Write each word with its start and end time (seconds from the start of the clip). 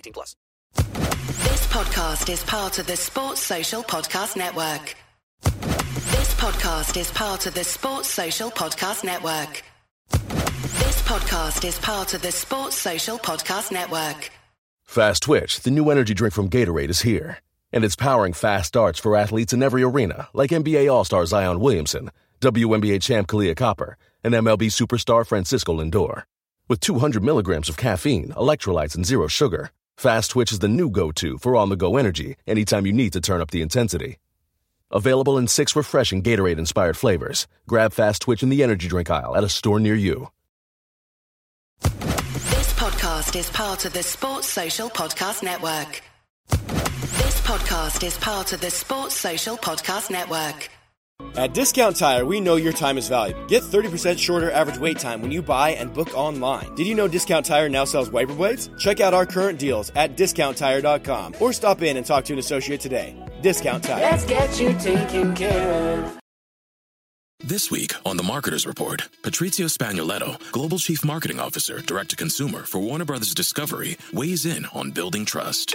18 0.00 0.12
plus. 0.12 0.34
This 0.74 1.66
podcast 1.66 2.32
is 2.32 2.42
part 2.44 2.78
of 2.78 2.86
the 2.86 2.96
Sports 2.96 3.42
Social 3.42 3.82
Podcast 3.82 4.36
Network. 4.36 4.94
This 5.42 6.34
podcast 6.34 6.96
is 6.98 7.10
part 7.10 7.46
of 7.46 7.54
the 7.54 7.64
Sports 7.64 8.08
Social 8.08 8.50
Podcast 8.50 9.04
Network. 9.04 9.62
This 10.10 11.02
podcast 11.02 11.66
is 11.66 11.78
part 11.78 12.14
of 12.14 12.22
the 12.22 12.32
Sports 12.32 12.76
Social 12.76 13.18
Podcast 13.18 13.72
Network. 13.72 14.30
Fast 14.84 15.22
Twitch, 15.22 15.60
the 15.60 15.70
new 15.70 15.90
energy 15.90 16.14
drink 16.14 16.32
from 16.34 16.48
Gatorade, 16.48 16.88
is 16.88 17.02
here. 17.02 17.38
And 17.72 17.84
it's 17.84 17.94
powering 17.94 18.32
fast 18.32 18.68
starts 18.68 18.98
for 18.98 19.14
athletes 19.14 19.52
in 19.52 19.62
every 19.62 19.82
arena, 19.82 20.28
like 20.32 20.50
NBA 20.50 20.92
All 20.92 21.04
Star 21.04 21.26
Zion 21.26 21.60
Williamson, 21.60 22.10
WNBA 22.40 23.02
champ 23.02 23.28
Kahleah 23.28 23.56
Copper, 23.56 23.96
and 24.24 24.34
MLB 24.34 24.70
superstar 24.70 25.26
Francisco 25.26 25.74
Lindor. 25.74 26.24
With 26.68 26.80
200 26.80 27.22
milligrams 27.22 27.68
of 27.68 27.76
caffeine, 27.76 28.28
electrolytes, 28.30 28.94
and 28.94 29.04
zero 29.04 29.26
sugar, 29.26 29.70
Fast 30.00 30.30
Twitch 30.30 30.50
is 30.50 30.60
the 30.60 30.66
new 30.66 30.88
go 30.88 31.12
to 31.12 31.36
for 31.36 31.54
on 31.56 31.68
the 31.68 31.76
go 31.76 31.98
energy 31.98 32.36
anytime 32.46 32.86
you 32.86 32.92
need 32.94 33.12
to 33.12 33.20
turn 33.20 33.42
up 33.42 33.50
the 33.50 33.60
intensity. 33.60 34.16
Available 34.90 35.36
in 35.36 35.46
six 35.46 35.76
refreshing 35.76 36.22
Gatorade 36.22 36.56
inspired 36.56 36.96
flavors. 36.96 37.46
Grab 37.68 37.92
Fast 37.92 38.22
Twitch 38.22 38.42
in 38.42 38.48
the 38.48 38.62
energy 38.62 38.88
drink 38.88 39.10
aisle 39.10 39.36
at 39.36 39.44
a 39.44 39.48
store 39.50 39.78
near 39.78 39.94
you. 39.94 40.28
This 41.82 42.72
podcast 42.78 43.38
is 43.38 43.50
part 43.50 43.84
of 43.84 43.92
the 43.92 44.02
Sports 44.02 44.46
Social 44.46 44.88
Podcast 44.88 45.42
Network. 45.42 46.00
This 46.48 47.40
podcast 47.42 48.02
is 48.02 48.16
part 48.16 48.54
of 48.54 48.62
the 48.62 48.70
Sports 48.70 49.14
Social 49.16 49.58
Podcast 49.58 50.10
Network. 50.10 50.70
At 51.36 51.54
Discount 51.54 51.96
Tire, 51.96 52.24
we 52.26 52.40
know 52.40 52.56
your 52.56 52.72
time 52.72 52.98
is 52.98 53.08
valuable. 53.08 53.46
Get 53.46 53.62
30% 53.62 54.18
shorter 54.18 54.50
average 54.50 54.78
wait 54.78 54.98
time 54.98 55.22
when 55.22 55.30
you 55.30 55.42
buy 55.42 55.70
and 55.70 55.92
book 55.92 56.16
online. 56.16 56.74
Did 56.74 56.86
you 56.86 56.94
know 56.94 57.08
Discount 57.08 57.46
Tire 57.46 57.68
now 57.68 57.84
sells 57.84 58.10
wiper 58.10 58.34
blades? 58.34 58.68
Check 58.78 59.00
out 59.00 59.14
our 59.14 59.26
current 59.26 59.58
deals 59.58 59.90
at 59.94 60.16
discounttire.com 60.16 61.36
or 61.40 61.52
stop 61.52 61.82
in 61.82 61.96
and 61.96 62.04
talk 62.04 62.24
to 62.24 62.32
an 62.32 62.38
associate 62.38 62.80
today. 62.80 63.14
Discount 63.42 63.84
Tire. 63.84 64.00
Let's 64.02 64.24
get 64.24 64.60
you 64.60 64.72
taken 64.74 65.34
care 65.34 66.04
of. 66.04 66.20
This 67.42 67.70
week 67.70 67.94
on 68.04 68.18
The 68.18 68.22
Marketer's 68.22 68.66
Report, 68.66 69.08
Patrizio 69.22 69.66
Spagnoletto, 69.74 70.52
Global 70.52 70.78
Chief 70.78 71.02
Marketing 71.04 71.40
Officer, 71.40 71.80
Direct 71.80 72.10
to 72.10 72.16
Consumer 72.16 72.64
for 72.64 72.80
Warner 72.80 73.06
Brothers 73.06 73.32
Discovery, 73.32 73.96
weighs 74.12 74.44
in 74.44 74.66
on 74.66 74.90
building 74.90 75.24
trust. 75.24 75.74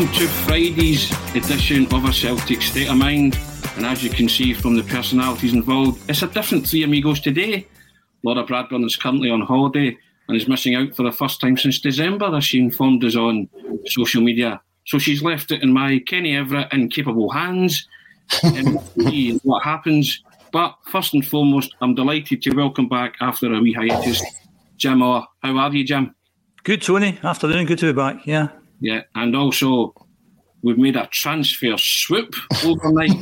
Welcome 0.00 0.18
to 0.18 0.28
Friday's 0.28 1.10
edition 1.34 1.84
of 1.92 2.06
A 2.06 2.12
Celtic 2.12 2.62
State 2.62 2.88
of 2.88 2.96
Mind. 2.96 3.38
And 3.76 3.84
as 3.84 4.02
you 4.02 4.08
can 4.08 4.30
see 4.30 4.54
from 4.54 4.74
the 4.74 4.82
personalities 4.82 5.52
involved, 5.52 6.08
it's 6.08 6.22
a 6.22 6.26
different 6.26 6.66
three 6.66 6.84
amigos 6.84 7.20
today. 7.20 7.66
Laura 8.22 8.42
Bradburn 8.42 8.86
is 8.86 8.96
currently 8.96 9.28
on 9.28 9.42
holiday 9.42 9.94
and 10.26 10.36
is 10.38 10.48
missing 10.48 10.74
out 10.74 10.96
for 10.96 11.02
the 11.02 11.12
first 11.12 11.38
time 11.42 11.58
since 11.58 11.80
December, 11.80 12.34
as 12.34 12.44
she 12.44 12.60
informed 12.60 13.04
us 13.04 13.14
on 13.14 13.46
social 13.88 14.22
media. 14.22 14.62
So 14.86 14.98
she's 14.98 15.22
left 15.22 15.50
it 15.50 15.62
in 15.62 15.70
my 15.70 15.98
Kenny 16.06 16.34
Everett 16.34 16.72
incapable 16.72 17.28
hands. 17.28 17.86
and 18.42 18.80
see 18.96 19.36
what 19.42 19.62
happens. 19.62 20.22
But 20.50 20.76
first 20.86 21.12
and 21.12 21.26
foremost, 21.26 21.74
I'm 21.82 21.94
delighted 21.94 22.40
to 22.44 22.56
welcome 22.56 22.88
back 22.88 23.16
after 23.20 23.52
a 23.52 23.60
wee 23.60 23.74
hiatus, 23.74 24.22
Jim 24.78 25.02
Orr. 25.02 25.26
How 25.42 25.58
are 25.58 25.74
you, 25.74 25.84
Jim? 25.84 26.14
Good, 26.64 26.80
Tony. 26.80 27.18
Afternoon. 27.22 27.66
Good 27.66 27.80
to 27.80 27.92
be 27.92 27.92
back. 27.92 28.26
Yeah. 28.26 28.48
Yeah, 28.80 29.02
and 29.14 29.36
also 29.36 29.94
we've 30.62 30.78
made 30.78 30.96
a 30.96 31.06
transfer 31.06 31.76
swoop 31.76 32.34
overnight. 32.64 33.10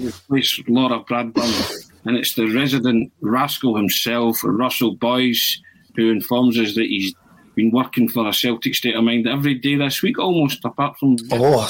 We've 0.00 0.26
placed 0.28 0.68
Laura 0.68 1.02
Bradburn, 1.02 1.72
and 2.04 2.16
it's 2.16 2.34
the 2.34 2.46
resident 2.54 3.12
rascal 3.20 3.76
himself, 3.76 4.38
Russell 4.44 4.94
Boyce, 4.94 5.60
who 5.96 6.12
informs 6.12 6.56
us 6.56 6.76
that 6.76 6.86
he's 6.86 7.12
been 7.58 7.70
working 7.72 8.08
for 8.08 8.28
a 8.28 8.32
Celtic 8.32 8.76
state 8.76 8.94
of 8.94 9.02
mind 9.02 9.26
every 9.26 9.54
day 9.54 9.74
this 9.74 10.00
week, 10.00 10.16
almost 10.20 10.64
apart 10.64 10.96
from. 10.96 11.16
Oh, 11.32 11.68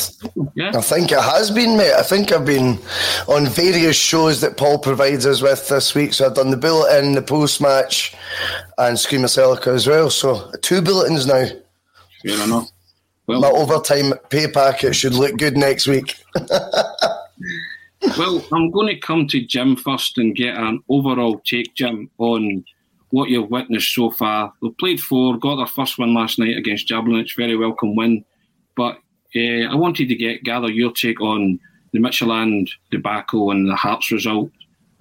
yeah. 0.55 0.73
I 0.75 0.83
think 0.83 1.11
it 1.11 1.19
has 1.19 1.51
been, 1.51 1.79
mate. 1.79 1.95
I 1.95 2.03
think 2.03 2.31
I've 2.31 2.45
been 2.45 2.79
on 3.27 3.47
various 3.47 3.97
shows 3.97 4.43
that 4.43 4.59
Paul 4.59 4.79
provides 4.79 5.25
us 5.25 5.41
with 5.41 5.67
this 5.69 5.95
week. 5.95 6.13
So 6.13 6.27
I've 6.27 6.35
done 6.35 6.51
the 6.51 6.59
bulletin, 6.59 7.15
the 7.15 7.23
post 7.23 7.63
match, 7.63 8.15
and 8.77 8.99
Scream 8.99 9.25
of 9.25 9.31
Celica 9.31 9.69
as 9.69 9.87
well. 9.87 10.11
So 10.11 10.53
two 10.61 10.83
bulletins 10.83 11.27
now. 11.27 11.47
Fair 12.25 12.45
enough. 12.45 12.71
Well, 13.27 13.41
My 13.41 13.49
overtime 13.49 14.15
pay 14.31 14.49
packet 14.49 14.95
should 14.95 15.15
look 15.15 15.37
good 15.37 15.57
next 15.57 15.87
week. 15.87 16.15
well, 18.17 18.45
I'm 18.53 18.71
going 18.71 18.89
to 18.89 18.99
come 18.99 19.27
to 19.29 19.45
Jim 19.45 19.77
first 19.77 20.19
and 20.19 20.35
get 20.35 20.57
an 20.57 20.83
overall 20.89 21.41
take, 21.45 21.75
Jim, 21.75 22.11
on 22.19 22.65
what 23.11 23.29
you've 23.29 23.51
witnessed 23.51 23.95
so 23.95 24.11
far. 24.11 24.53
They 24.63 24.71
played 24.79 25.01
four, 25.01 25.37
got 25.39 25.57
their 25.57 25.67
first 25.67 25.99
win 25.99 26.15
last 26.15 26.39
night 26.39 26.57
against 26.57 26.89
Jablonec, 26.89 27.37
very 27.37 27.57
welcome 27.57 27.97
win. 27.97 28.25
But 28.77 28.99
Uh, 29.37 29.69
I 29.71 29.75
wanted 29.75 30.09
to 30.09 30.15
get 30.15 30.43
gather 30.43 30.71
your 30.71 30.91
take 30.93 31.21
on 31.21 31.61
the 31.93 31.99
Midtjylland 32.01 32.71
debacle 32.91 33.51
and 33.51 33.69
the 33.69 33.77
Hearts 33.77 34.11
result. 34.11 34.51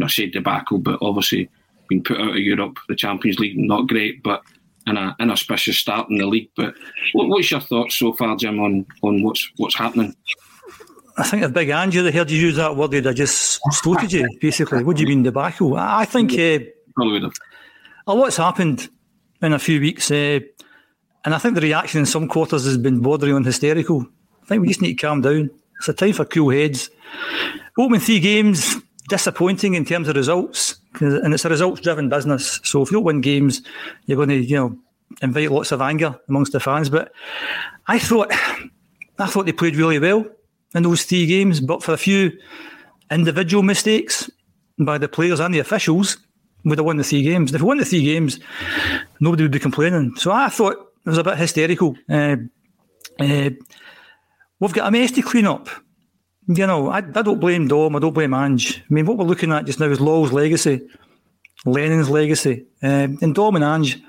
I 0.03 0.07
say 0.07 0.27
debacle, 0.27 0.79
but 0.79 0.99
obviously 1.01 1.49
being 1.87 2.03
put 2.03 2.19
out 2.19 2.31
of 2.35 2.37
Europe, 2.37 2.77
the 2.89 2.95
Champions 2.95 3.39
League, 3.39 3.57
not 3.57 3.87
great, 3.87 4.21
but 4.23 4.41
an 4.87 4.97
a, 4.97 5.15
inauspicious 5.19 5.77
start 5.77 6.09
in 6.09 6.17
the 6.17 6.25
league. 6.25 6.49
But 6.55 6.73
what, 7.13 7.29
what's 7.29 7.51
your 7.51 7.59
thoughts 7.59 7.95
so 7.95 8.13
far, 8.13 8.35
Jim, 8.35 8.59
on, 8.59 8.85
on 9.03 9.23
what's 9.23 9.49
what's 9.57 9.77
happening? 9.77 10.15
I 11.17 11.23
think 11.23 11.43
a 11.43 11.49
big 11.49 11.69
Angie, 11.69 12.07
I 12.07 12.11
heard 12.11 12.29
you 12.29 12.39
use 12.39 12.57
that 12.57 12.75
word, 12.75 13.07
I 13.07 13.13
just 13.13 13.59
stoted 13.71 14.11
you, 14.11 14.27
basically. 14.39 14.83
What 14.83 14.97
do 14.97 15.01
you 15.01 15.07
mean, 15.07 15.23
debacle? 15.23 15.75
I 15.75 16.05
think 16.05 16.33
uh, 16.33 16.59
a 18.05 18.13
lot's 18.13 18.37
happened 18.37 18.89
in 19.41 19.53
a 19.53 19.59
few 19.59 19.79
weeks, 19.81 20.11
uh, 20.11 20.39
and 21.25 21.33
I 21.33 21.39
think 21.39 21.55
the 21.55 21.61
reaction 21.61 21.99
in 21.99 22.05
some 22.05 22.27
quarters 22.27 22.65
has 22.65 22.77
been 22.77 22.99
bordering 22.99 23.33
on 23.33 23.43
hysterical. 23.43 24.05
I 24.43 24.45
think 24.45 24.61
we 24.61 24.67
just 24.67 24.81
need 24.81 24.97
to 24.97 25.07
calm 25.07 25.21
down. 25.21 25.49
It's 25.79 25.89
a 25.89 25.93
time 25.93 26.13
for 26.13 26.25
cool 26.25 26.51
heads. 26.51 26.89
Opening 27.79 27.99
three 27.99 28.19
games, 28.19 28.75
disappointing 29.09 29.73
in 29.73 29.85
terms 29.85 30.07
of 30.07 30.15
results, 30.15 30.77
and 31.01 31.33
it's 31.33 31.45
a 31.45 31.49
results-driven 31.49 32.09
business. 32.09 32.59
So 32.63 32.81
if 32.81 32.91
you 32.91 32.97
don't 32.97 33.03
win 33.03 33.21
games, 33.21 33.61
you're 34.05 34.17
going 34.17 34.29
to, 34.29 34.35
you 34.35 34.55
know, 34.55 34.77
invite 35.21 35.51
lots 35.51 35.71
of 35.71 35.81
anger 35.81 36.19
amongst 36.27 36.51
the 36.51 36.59
fans. 36.59 36.89
But 36.89 37.11
I 37.87 37.99
thought, 37.99 38.31
I 39.19 39.27
thought 39.27 39.45
they 39.45 39.51
played 39.51 39.75
really 39.75 39.99
well 39.99 40.25
in 40.75 40.83
those 40.83 41.03
three 41.03 41.25
games, 41.25 41.59
but 41.61 41.83
for 41.83 41.93
a 41.93 41.97
few 41.97 42.31
individual 43.09 43.63
mistakes 43.63 44.29
by 44.79 44.97
the 44.97 45.07
players 45.07 45.39
and 45.39 45.53
the 45.53 45.59
officials, 45.59 46.17
we'd 46.63 46.77
have 46.77 46.85
won 46.85 46.97
the 46.97 47.03
three 47.03 47.23
games. 47.23 47.51
And 47.51 47.55
if 47.55 47.61
we 47.61 47.67
won 47.67 47.77
the 47.77 47.85
three 47.85 48.03
games, 48.03 48.39
nobody 49.19 49.43
would 49.43 49.51
be 49.51 49.59
complaining. 49.59 50.13
So 50.17 50.31
I 50.31 50.49
thought 50.49 50.73
it 50.73 51.09
was 51.09 51.17
a 51.17 51.23
bit 51.23 51.37
hysterical. 51.37 51.95
Uh, 52.09 52.35
uh, 53.19 53.49
we've 54.59 54.73
got 54.73 54.87
a 54.87 54.91
mess 54.91 55.11
to 55.11 55.21
clean 55.21 55.47
up. 55.47 55.69
You 56.47 56.65
know, 56.65 56.89
I, 56.89 56.97
I 56.97 57.01
don't 57.21 57.39
blame 57.39 57.67
Dom, 57.67 57.95
I 57.95 57.99
don't 57.99 58.13
blame 58.13 58.33
Ange. 58.33 58.79
I 58.79 58.93
mean, 58.93 59.05
what 59.05 59.17
we're 59.17 59.25
looking 59.25 59.51
at 59.51 59.65
just 59.65 59.79
now 59.79 59.87
is 59.87 59.99
Law's 59.99 60.31
legacy, 60.31 60.87
Lennon's 61.65 62.09
legacy. 62.09 62.65
Um, 62.81 63.17
and 63.21 63.35
Dom 63.35 63.55
and 63.55 63.65
Ange 63.65 64.01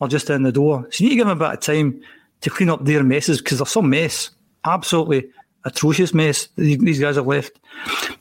are 0.00 0.08
just 0.08 0.28
in 0.28 0.42
the 0.42 0.52
door. 0.52 0.86
So 0.90 1.02
you 1.02 1.08
need 1.08 1.14
to 1.14 1.16
give 1.16 1.26
them 1.26 1.40
a 1.40 1.44
bit 1.44 1.54
of 1.54 1.60
time 1.60 2.02
to 2.42 2.50
clean 2.50 2.68
up 2.68 2.84
their 2.84 3.02
messes 3.02 3.40
because 3.40 3.58
there's 3.58 3.70
some 3.70 3.88
mess. 3.88 4.30
Absolutely 4.64 5.30
atrocious 5.64 6.14
mess 6.14 6.48
these 6.56 7.00
guys 7.00 7.16
have 7.16 7.26
left. 7.26 7.58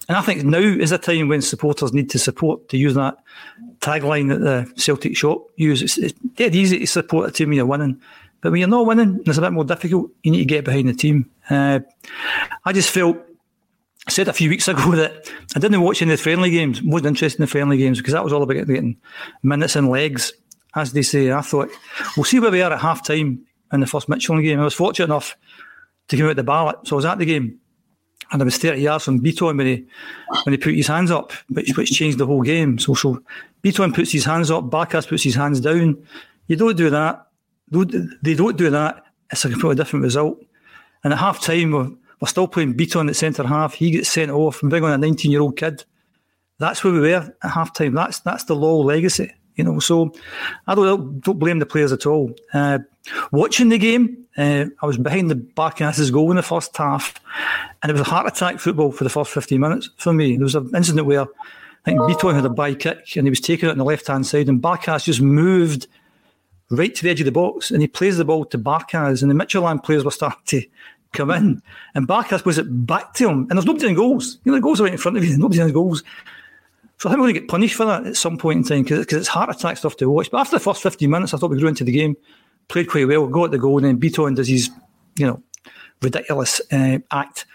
And 0.07 0.17
I 0.17 0.21
think 0.21 0.43
now 0.43 0.57
is 0.57 0.91
a 0.91 0.97
time 0.97 1.27
when 1.27 1.41
supporters 1.41 1.93
need 1.93 2.09
to 2.11 2.19
support, 2.19 2.69
to 2.69 2.77
use 2.77 2.95
that 2.95 3.17
tagline 3.79 4.29
that 4.29 4.39
the 4.39 4.81
Celtic 4.81 5.15
shop 5.15 5.47
use. 5.55 5.81
It's, 5.81 5.97
it's 5.97 6.13
dead 6.35 6.55
easy 6.55 6.79
to 6.79 6.87
support 6.87 7.29
a 7.29 7.31
team 7.31 7.49
when 7.49 7.57
you're 7.57 7.65
winning. 7.65 8.01
But 8.41 8.51
when 8.51 8.59
you're 8.59 8.69
not 8.69 8.85
winning, 8.85 9.21
it's 9.25 9.37
a 9.37 9.41
bit 9.41 9.53
more 9.53 9.63
difficult. 9.63 10.11
You 10.23 10.31
need 10.31 10.39
to 10.39 10.45
get 10.45 10.65
behind 10.65 10.89
the 10.89 10.93
team. 10.93 11.29
Uh, 11.49 11.79
I 12.63 12.73
just 12.73 12.89
felt, 12.89 13.17
I 14.07 14.11
said 14.11 14.27
a 14.27 14.33
few 14.33 14.49
weeks 14.49 14.67
ago 14.67 14.91
that 14.95 15.31
I 15.55 15.59
didn't 15.59 15.81
watch 15.81 16.01
any 16.01 16.13
of 16.13 16.19
the 16.19 16.23
friendly 16.23 16.51
games, 16.51 16.81
wasn't 16.81 17.07
interested 17.07 17.39
in 17.39 17.43
the 17.43 17.51
friendly 17.51 17.77
games 17.77 17.99
because 17.99 18.13
that 18.13 18.23
was 18.23 18.33
all 18.33 18.43
about 18.43 18.67
getting 18.67 18.97
minutes 19.43 19.75
and 19.75 19.89
legs, 19.89 20.33
as 20.75 20.93
they 20.93 21.01
say. 21.01 21.31
I 21.31 21.41
thought, 21.41 21.69
we'll 22.15 22.23
see 22.23 22.39
where 22.39 22.51
we 22.51 22.61
are 22.61 22.71
at 22.71 22.81
half 22.81 23.05
time 23.05 23.45
in 23.71 23.79
the 23.79 23.87
first 23.87 24.07
Midtjylland 24.07 24.43
game. 24.43 24.59
I 24.59 24.63
was 24.63 24.73
fortunate 24.73 25.05
enough 25.05 25.35
to 26.07 26.17
come 26.17 26.27
out 26.27 26.35
the 26.35 26.43
ballot. 26.43 26.77
So 26.83 26.95
I 26.95 26.97
was 26.97 27.05
at 27.05 27.17
the 27.17 27.25
game 27.25 27.59
and 28.31 28.41
I 28.41 28.45
was 28.45 28.57
30 28.57 28.81
yards 28.81 29.05
from 29.05 29.21
Bitton 29.21 29.57
when 29.57 29.67
he 29.67 29.85
when 30.43 30.53
he 30.53 30.57
put 30.57 30.75
his 30.75 30.87
hands 30.87 31.11
up, 31.11 31.31
which 31.49 31.75
which 31.75 31.91
changed 31.91 32.17
the 32.17 32.25
whole 32.25 32.41
game. 32.41 32.77
So 32.79 32.93
so 32.93 33.21
Bitton 33.63 33.93
puts 33.93 34.11
his 34.11 34.25
hands 34.25 34.51
up, 34.51 34.65
Barkas 34.65 35.07
puts 35.07 35.23
his 35.23 35.35
hands 35.35 35.59
down. 35.59 36.05
You 36.47 36.55
don't 36.55 36.77
do 36.77 36.89
that. 36.89 37.27
They 37.71 38.35
don't 38.35 38.57
do 38.57 38.69
that. 38.69 39.03
It's 39.31 39.45
a 39.45 39.49
completely 39.49 39.75
different 39.75 40.03
result. 40.03 40.39
And 41.03 41.13
at 41.13 41.19
half 41.19 41.41
time, 41.41 41.97
we're, 42.25 42.29
still 42.29 42.47
playing 42.47 42.75
Bitton 42.75 43.09
at 43.09 43.15
centre 43.15 43.47
half. 43.47 43.73
He 43.73 43.91
gets 43.91 44.09
sent 44.09 44.31
off 44.31 44.61
and 44.61 44.69
bring 44.69 44.83
on 44.83 44.91
a 44.91 44.97
19 44.97 45.31
year 45.31 45.41
old 45.41 45.57
kid. 45.57 45.83
That's 46.57 46.83
where 46.83 46.93
we 46.93 47.01
were 47.01 47.33
at 47.43 47.51
half 47.51 47.73
time. 47.73 47.93
That's 47.93 48.19
that's 48.19 48.45
the 48.45 48.55
Law 48.55 48.79
legacy. 48.81 49.33
You 49.55 49.63
know, 49.63 49.79
so 49.79 50.13
I 50.67 50.75
don't 50.75 51.21
don't 51.21 51.39
blame 51.39 51.59
the 51.59 51.65
players 51.65 51.91
at 51.91 52.05
all. 52.05 52.33
Uh, 52.53 52.79
watching 53.31 53.69
the 53.69 53.77
game, 53.77 54.25
uh, 54.37 54.65
I 54.81 54.85
was 54.85 54.97
behind 54.97 55.31
the 55.31 55.35
Barkas's 55.35 56.11
goal 56.11 56.29
in 56.31 56.35
the 56.35 56.43
first 56.43 56.75
half, 56.75 57.15
and 57.81 57.89
it 57.89 57.93
was 57.93 58.01
a 58.01 58.09
heart 58.09 58.27
attack 58.27 58.59
football 58.59 58.91
for 58.91 59.05
the 59.05 59.09
first 59.09 59.31
15 59.31 59.59
minutes 59.59 59.89
for 59.97 60.13
me. 60.13 60.35
There 60.35 60.43
was 60.43 60.55
an 60.55 60.71
incident 60.75 61.07
where 61.07 61.21
I 61.21 61.25
think 61.85 61.99
Bitton 62.01 62.35
had 62.35 62.45
a 62.45 62.49
by 62.49 62.73
kick 62.73 63.15
and 63.15 63.25
he 63.25 63.29
was 63.29 63.39
taking 63.39 63.69
it 63.69 63.71
on 63.71 63.77
the 63.77 63.85
left 63.85 64.07
hand 64.07 64.25
side, 64.27 64.49
and 64.49 64.61
Barkas 64.61 65.05
just 65.05 65.21
moved 65.21 65.87
right 66.69 66.93
to 66.93 67.03
the 67.03 67.09
edge 67.09 67.21
of 67.21 67.25
the 67.25 67.31
box 67.31 67.69
and 67.69 67.81
he 67.81 67.87
plays 67.87 68.17
the 68.17 68.25
ball 68.25 68.43
to 68.45 68.57
Barkas, 68.57 69.21
and 69.21 69.31
the 69.31 69.35
Midtjylland 69.35 69.83
players 69.83 70.03
were 70.03 70.11
starting 70.11 70.41
to 70.47 70.63
come 71.15 71.31
in, 71.31 71.61
and 71.93 72.07
Barkas 72.07 72.45
was 72.45 72.57
it 72.57 72.65
back 72.85 73.13
to 73.15 73.29
him, 73.29 73.39
and 73.49 73.51
there's 73.51 73.65
nobody 73.65 73.87
in 73.87 73.95
goals. 73.95 74.39
You 74.43 74.51
know, 74.51 74.57
the 74.57 74.61
goals 74.61 74.79
are 74.79 74.83
right 74.83 74.93
in 74.93 74.99
front 74.99 75.17
of 75.17 75.23
you, 75.23 75.37
nobody 75.37 75.61
in 75.61 75.71
goals. 75.71 76.03
So 76.97 77.09
I 77.09 77.11
think 77.11 77.19
we're 77.19 77.25
going 77.25 77.33
to 77.35 77.39
get 77.41 77.49
punished 77.49 77.75
for 77.75 77.85
that 77.85 78.05
at 78.05 78.15
some 78.15 78.37
point 78.37 78.57
in 78.57 78.63
time 78.63 78.83
because 78.83 79.05
it's 79.13 79.27
heart 79.27 79.49
attack 79.49 79.77
stuff 79.77 79.97
to 79.97 80.09
watch. 80.09 80.31
But 80.31 80.39
after 80.39 80.55
the 80.55 80.61
first 80.61 80.81
15 80.81 81.09
minutes, 81.09 81.33
I 81.33 81.37
thought 81.37 81.51
we 81.51 81.59
grew 81.59 81.67
into 81.67 81.83
the 81.83 81.91
game, 81.91 82.15
played 82.69 82.89
quite 82.89 83.07
well, 83.07 83.27
got 83.27 83.51
the 83.51 83.57
goal, 83.57 83.77
and 83.77 83.85
then 83.85 83.99
Bitton 83.99 84.35
does 84.35 84.47
his, 84.47 84.69
you 85.17 85.27
know, 85.27 85.41
ridiculous 86.01 86.61
uh, 86.71 86.99
act. 87.11 87.45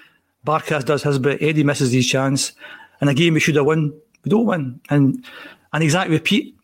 Barkas 0.46 0.84
does 0.84 1.02
his 1.02 1.18
bit, 1.18 1.42
Eddie 1.42 1.64
misses 1.64 1.92
his 1.92 2.06
chance. 2.06 2.52
And 3.00 3.08
a 3.08 3.14
game 3.14 3.34
we 3.34 3.40
should 3.40 3.56
have 3.56 3.66
won, 3.66 3.94
we 4.24 4.30
don't 4.30 4.46
win. 4.46 4.80
And 4.90 5.24
an 5.72 5.82
exact 5.82 6.10
repeat 6.10 6.54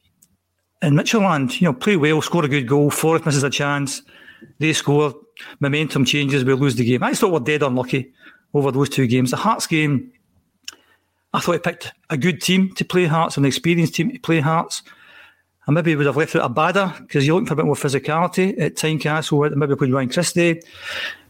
in 0.83 0.95
Midtjylland, 0.95 1.61
you 1.61 1.67
know, 1.67 1.73
play 1.73 1.97
well, 1.97 2.21
score 2.21 2.45
a 2.45 2.49
good 2.49 2.69
goal, 2.69 2.91
Forrest 2.91 3.25
misses 3.25 3.43
a 3.43 3.51
chance, 3.51 4.03
they 4.59 4.73
score, 4.73 5.15
momentum 5.61 6.05
changes, 6.05 6.45
we 6.45 6.55
lose 6.55 6.77
the 6.77 6.85
game. 6.85 7.03
I 7.03 7.15
thought 7.15 7.33
we're 7.33 7.41
dead 7.41 7.63
unlucky 7.63 8.13
over 8.55 8.71
those 8.71 8.89
two 8.89 9.07
games. 9.07 9.31
The 9.31 9.37
Hearts 9.37 9.67
game, 9.67 10.13
I 11.33 11.41
thought 11.41 11.53
he 11.53 11.59
picked 11.59 11.93
a 12.11 12.17
good 12.17 12.41
team 12.41 12.75
to 12.75 12.85
play 12.85 13.05
Hearts, 13.05 13.37
an 13.37 13.45
experienced 13.45 13.95
team 13.95 14.11
to 14.13 14.19
play 14.19 14.41
Hearts. 14.41 14.83
And 15.67 15.75
maybe 15.75 15.93
it 15.93 15.97
would 15.97 16.07
have 16.07 16.17
left 16.17 16.37
out 16.37 16.45
a 16.45 16.49
badder 16.49 16.95
because 17.01 17.27
you're 17.27 17.35
looking 17.35 17.49
for 17.49 17.55
a 17.55 17.57
bit 17.57 17.67
more 17.67 17.75
physicality 17.75 18.59
at 18.61 18.77
Tynecastle. 18.77 19.55
Maybe 19.57 19.71
we 19.71 19.77
played 19.77 19.93
Ryan 19.93 20.09
Christie. 20.09 20.63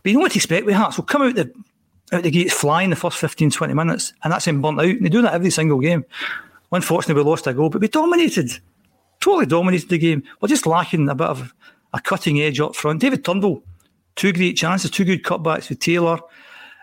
But 0.03 0.11
you 0.11 0.14
know 0.14 0.20
what 0.20 0.32
to 0.32 0.38
expect 0.38 0.67
with 0.67 0.75
Hearts. 0.75 0.99
We'll 0.99 1.06
come 1.06 1.23
out 1.23 1.35
the 1.35 1.53
out 2.12 2.23
the 2.23 2.31
gates 2.31 2.55
flying 2.55 2.91
the 2.91 2.97
first 2.97 3.19
15, 3.19 3.50
20 3.50 3.75
minutes, 3.75 4.12
and 4.23 4.32
that's 4.32 4.47
him 4.47 4.62
burnt 4.62 4.79
out. 4.79 4.87
And 4.87 5.05
they 5.05 5.08
do 5.08 5.23
that 5.23 5.35
every 5.35 5.50
single 5.50 5.81
game. 5.81 6.05
Unfortunately, 6.73 7.20
we 7.20 7.29
lost 7.29 7.47
a 7.47 7.55
goal, 7.55 7.70
but 7.70 7.81
we 7.81 7.88
dominated. 7.88 8.50
Totally 9.20 9.47
dominated 9.47 9.88
the 9.88 9.99
game. 9.99 10.23
We're 10.41 10.49
just 10.49 10.67
lacking 10.67 11.08
a 11.08 11.14
bit 11.14 11.26
of 11.26 11.55
a 11.93 12.00
cutting 12.00 12.41
edge 12.41 12.61
up 12.61 12.76
front. 12.76 13.00
David 13.00 13.25
Turnbull, 13.25 13.62
two 14.16 14.32
great 14.32 14.56
chances, 14.56 14.90
two 14.90 15.04
good 15.04 15.22
cutbacks 15.22 15.68
with 15.68 15.78
Taylor 15.78 16.18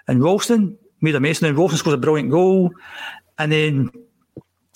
and 0.07 0.23
Ralston 0.23 0.77
made 1.01 1.15
a 1.15 1.19
mess. 1.19 1.41
And 1.41 1.49
then 1.49 1.55
Ralston 1.55 1.79
scores 1.79 1.95
a 1.95 1.97
brilliant 1.97 2.31
goal. 2.31 2.71
And 3.37 3.51
then 3.51 3.91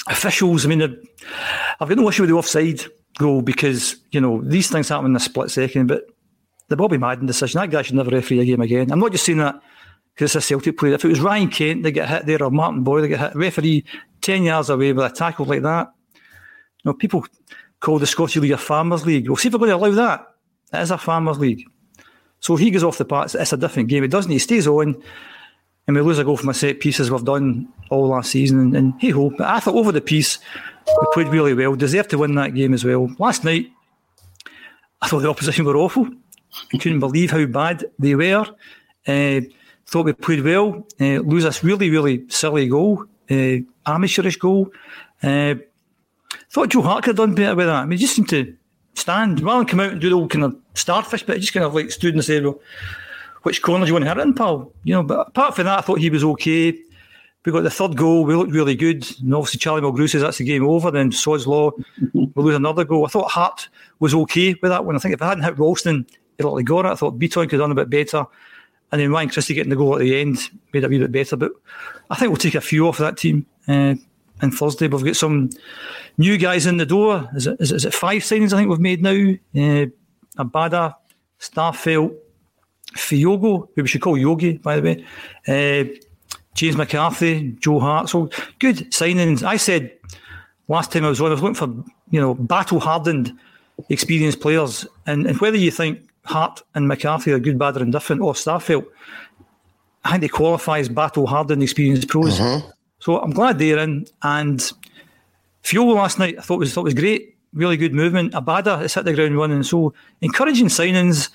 officials, 0.08 0.66
I 0.66 0.70
mean, 0.70 0.82
I've 0.82 1.90
got 1.90 1.98
no 1.98 2.10
issue 2.10 2.24
with 2.24 2.30
the 2.30 2.36
offside 2.36 2.82
goal 3.18 3.42
because, 3.42 3.98
you 4.12 4.22
know, 4.22 4.42
these 4.44 4.70
things 4.70 4.90
happen 4.90 5.08
in 5.08 5.16
a 5.16 5.20
split 5.20 5.52
second, 5.52 5.88
but 5.88 6.04
the 6.70 6.76
Bobby 6.76 6.98
Madden 6.98 7.26
decision, 7.26 7.60
that 7.60 7.70
guy 7.70 7.82
should 7.82 7.96
never 7.96 8.10
referee 8.10 8.42
a 8.42 8.46
game 8.46 8.62
again. 8.62 8.92
I'm 8.92 9.00
not 9.00 9.12
just 9.12 9.26
saying 9.26 9.38
that 9.40 9.62
because 10.14 10.36
it's 10.36 10.46
a 10.46 10.48
Celtic 10.48 10.78
player. 10.78 10.96
If 10.96 11.06
it 11.06 11.10
was 11.10 11.22
Ryan 11.22 11.50
Kent 11.50 11.84
that 11.84 11.92
get 11.92 12.10
hit 12.10 12.26
there 12.26 12.44
or 12.44 12.52
Martin 12.52 12.84
Boyle 12.84 13.02
that 13.02 13.08
get 13.08 13.20
hit, 13.20 13.36
referee 13.36 13.86
10 14.22 14.44
yards 14.44 14.70
away 14.70 14.92
with 14.92 15.06
a 15.06 15.10
tackle 15.10 15.46
like 15.46 15.62
that, 15.62 15.92
you 16.14 16.22
know, 16.86 16.94
people 16.94 17.26
call 17.80 18.00
the 18.00 18.08
Scottish 18.08 18.38
League 18.38 18.52
a 18.52 18.58
Farmers 18.58 19.06
League. 19.06 19.30
Well, 19.30 19.38
see 19.38 19.48
if 19.48 19.54
we're 19.54 19.60
going 19.60 19.70
to 19.70 19.76
allow 19.76 19.92
that. 19.92 20.28
It 20.74 20.82
is 20.82 20.92
a 20.92 20.98
Farmers 20.98 21.40
League. 21.40 21.64
So 22.40 22.56
he 22.56 22.72
goes 22.72 22.84
off 22.84 22.98
the 22.98 23.06
park, 23.06 23.34
it's 23.34 23.54
a 23.54 23.58
different 23.58 23.90
game. 23.90 24.04
It 24.04 24.12
doesn't, 24.12 24.32
he 24.32 24.40
stays 24.40 24.68
on 24.68 25.02
and 25.88 25.96
we 25.96 26.02
lose 26.02 26.20
a 26.20 26.24
goal 26.24 26.38
from 26.38 26.50
a 26.50 26.54
set 26.54 26.80
piece 26.80 27.00
as 27.00 27.10
we've 27.10 27.24
done 27.24 27.68
all 27.90 28.10
last 28.10 28.32
season. 28.32 28.60
And, 28.60 28.76
and 28.76 28.94
hey 29.00 29.12
ho, 29.12 29.30
but 29.30 29.48
I 29.48 29.60
thought 29.60 29.76
over 29.76 29.92
the 29.92 30.02
piece 30.02 30.40
we 30.86 31.08
played 31.14 31.30
really 31.30 31.54
well, 31.54 31.76
deserved 31.76 32.10
to 32.12 32.18
win 32.18 32.36
that 32.36 32.54
game 32.54 32.74
as 32.74 32.84
well. 32.84 33.10
Last 33.20 33.44
night, 33.44 33.72
I 35.02 35.08
thought 35.08 35.20
the 35.20 35.30
opposition 35.30 35.66
were 35.66 35.78
awful. 35.78 36.08
I 36.74 36.78
couldn't 36.78 37.00
believe 37.00 37.32
how 37.32 37.46
bad 37.46 37.86
they 38.00 38.16
were. 38.16 38.46
Uh, 39.08 39.42
thought 39.86 40.06
we 40.06 40.14
played 40.14 40.44
well. 40.44 40.86
Uh, 41.00 41.20
lose 41.20 41.44
this 41.44 41.64
really, 41.64 41.90
really 41.90 42.28
silly 42.30 42.68
goal, 42.68 43.06
uh, 43.30 43.58
amateurish 43.86 44.38
goal. 44.38 44.72
Uh, 45.24 45.56
thought 46.50 46.70
Joe 46.70 46.82
Hart 46.82 47.04
could 47.04 47.18
have 47.18 47.28
done 47.28 47.36
better 47.36 47.56
with 47.56 47.68
that. 47.68 47.76
I 47.76 47.86
mean, 47.86 47.98
just 47.98 48.16
seemed 48.16 48.30
to 48.30 48.57
stand 48.98 49.42
rather 49.42 49.60
than 49.60 49.68
come 49.68 49.80
out 49.80 49.92
and 49.92 50.02
do 50.02 50.10
the 50.10 50.16
old 50.16 50.32
kind 50.32 50.44
of 50.44 50.56
starfish, 50.74 51.24
but 51.24 51.36
he 51.36 51.42
just 51.42 51.54
kind 51.54 51.66
of 51.66 51.76
like 51.76 51.92
stood 51.92 52.14
and 52.14 52.24
said, 52.24 52.44
well, 52.44 52.60
which 53.44 53.62
corner 53.62 53.86
do 53.86 53.90
you 53.90 53.94
want 53.94 54.06
to 54.06 54.14
hit 54.14 54.20
in, 54.20 54.34
pal? 54.34 54.72
You 54.84 54.96
know, 54.96 55.04
but 55.04 55.28
apart 55.30 55.56
from 55.56 55.66
that, 55.66 55.80
I 55.80 55.82
thought 55.82 56.00
he 56.00 56.10
was 56.10 56.24
okay. 56.24 56.78
We 57.46 57.52
got 57.54 57.62
the 57.64 57.70
third 57.70 57.96
goal, 57.96 58.26
we 58.26 58.36
looked 58.36 58.52
really 58.52 58.76
good. 58.76 59.10
And 59.22 59.34
obviously, 59.34 59.60
Charlie 59.60 59.82
Mulgrew 59.82 60.10
says 60.10 60.22
that's 60.22 60.40
the 60.40 60.44
game 60.44 60.66
over. 60.66 60.92
Then 60.92 61.14
Sod's 61.14 61.48
Law, 61.48 61.72
we 62.14 62.30
lose 62.36 62.56
another 62.56 62.84
goal. 62.84 63.06
I 63.06 63.10
thought 63.10 63.32
Hart 63.32 63.70
was 64.00 64.14
okay 64.14 64.56
with 64.62 64.72
that 64.72 64.84
one. 64.84 64.96
I 64.96 65.00
think 65.00 65.14
if 65.14 65.22
I 65.22 65.30
hadn't 65.30 65.46
hit 65.46 65.58
Ralston, 65.58 66.06
he'd 66.38 66.44
likely 66.44 66.64
got 66.64 66.86
it. 66.86 66.90
I 66.92 66.96
thought 66.96 67.18
Beaton 67.18 67.48
could 67.48 67.60
have 67.60 67.70
done 67.70 67.72
a 67.72 67.86
bit 67.86 67.90
better. 67.90 68.26
And 68.92 69.02
then 69.02 69.12
Ryan 69.12 69.30
Christie 69.30 69.54
getting 69.54 69.70
the 69.70 69.76
goal 69.76 69.96
at 69.96 70.00
the 70.00 70.20
end 70.20 70.40
made 70.74 70.84
it 70.84 70.88
a 70.88 70.90
wee 70.90 71.00
bit 71.00 71.12
better. 71.12 71.36
But 71.36 71.52
I 72.10 72.16
think 72.16 72.30
we'll 72.30 72.38
take 72.38 72.56
a 72.56 72.62
few 72.62 72.88
off 72.88 72.98
that 72.98 73.18
team. 73.18 73.46
Uh, 73.68 73.96
on 74.42 74.52
Thursday, 74.52 74.88
we've 74.88 75.04
got 75.04 75.16
some 75.16 75.50
new 76.18 76.38
guys 76.38 76.66
in 76.66 76.78
the 76.78 76.86
door. 76.86 77.30
Is 77.36 77.48
it, 77.48 77.60
is 77.60 77.72
it, 77.72 77.76
is 77.76 77.86
it 77.86 77.94
five 77.94 78.22
signings 78.22 78.54
I 78.54 78.58
think 78.58 78.70
we've 78.70 78.80
made 78.80 79.02
now? 79.02 79.12
Uh, 79.56 79.88
Abada, 80.38 80.96
Starfelt, 81.40 82.16
Kyogo, 82.96 83.68
who 83.76 83.82
we 83.82 83.88
should 83.88 84.02
call 84.02 84.18
Yogi, 84.18 84.58
by 84.58 84.80
the 84.80 84.82
way, 84.82 85.06
uh, 85.48 85.98
James 86.54 86.78
McCarthy, 86.78 87.56
Joe 87.60 87.80
Hart. 87.80 88.10
So 88.10 88.30
good 88.60 88.92
signings. 88.92 89.44
I 89.44 89.58
said 89.58 89.92
last 90.68 90.92
time 90.92 91.06
I 91.06 91.10
was 91.10 91.22
on, 91.22 91.28
I 91.28 91.32
was 91.32 91.42
looking 91.42 91.56
for 91.56 91.68
you 92.10 92.20
know 92.20 92.34
battle 92.34 92.80
hardened, 92.80 93.34
experienced 93.90 94.42
players, 94.42 94.86
and, 95.06 95.28
and 95.28 95.40
whether 95.40 95.58
you 95.58 95.72
think 95.72 96.08
Hart 96.26 96.62
and 96.76 96.88
McCarthy 96.88 97.32
are 97.32 97.40
good, 97.40 97.60
bad, 97.60 97.78
or 97.78 97.84
indifferent, 97.84 98.22
or 98.22 98.34
Starfelt, 98.34 98.86
I 100.04 100.12
think 100.12 100.22
they 100.22 100.28
qualify 100.28 100.80
as 100.80 100.90
battle 100.90 101.28
hardened, 101.28 101.62
experienced 101.62 102.08
pros. 102.08 102.40
Mm-hmm. 102.40 102.70
So 103.00 103.20
I'm 103.20 103.32
glad 103.32 103.60
they're 103.60 103.80
in. 103.80 104.08
And 104.24 104.60
Fiolo 105.64 105.96
last 105.96 106.20
night 106.20 106.36
I 106.38 106.42
thought 106.42 106.60
was 106.60 106.74
thought 106.74 106.84
was 106.84 106.94
great. 106.94 107.38
Really 107.54 107.78
good 107.78 107.94
movement. 107.94 108.34
Abada 108.34 108.80
has 108.80 108.94
hit 108.94 109.06
the 109.06 109.14
ground 109.14 109.38
running. 109.38 109.64
So 109.64 109.94
encouraging 110.22 110.68
signings. 110.68 111.30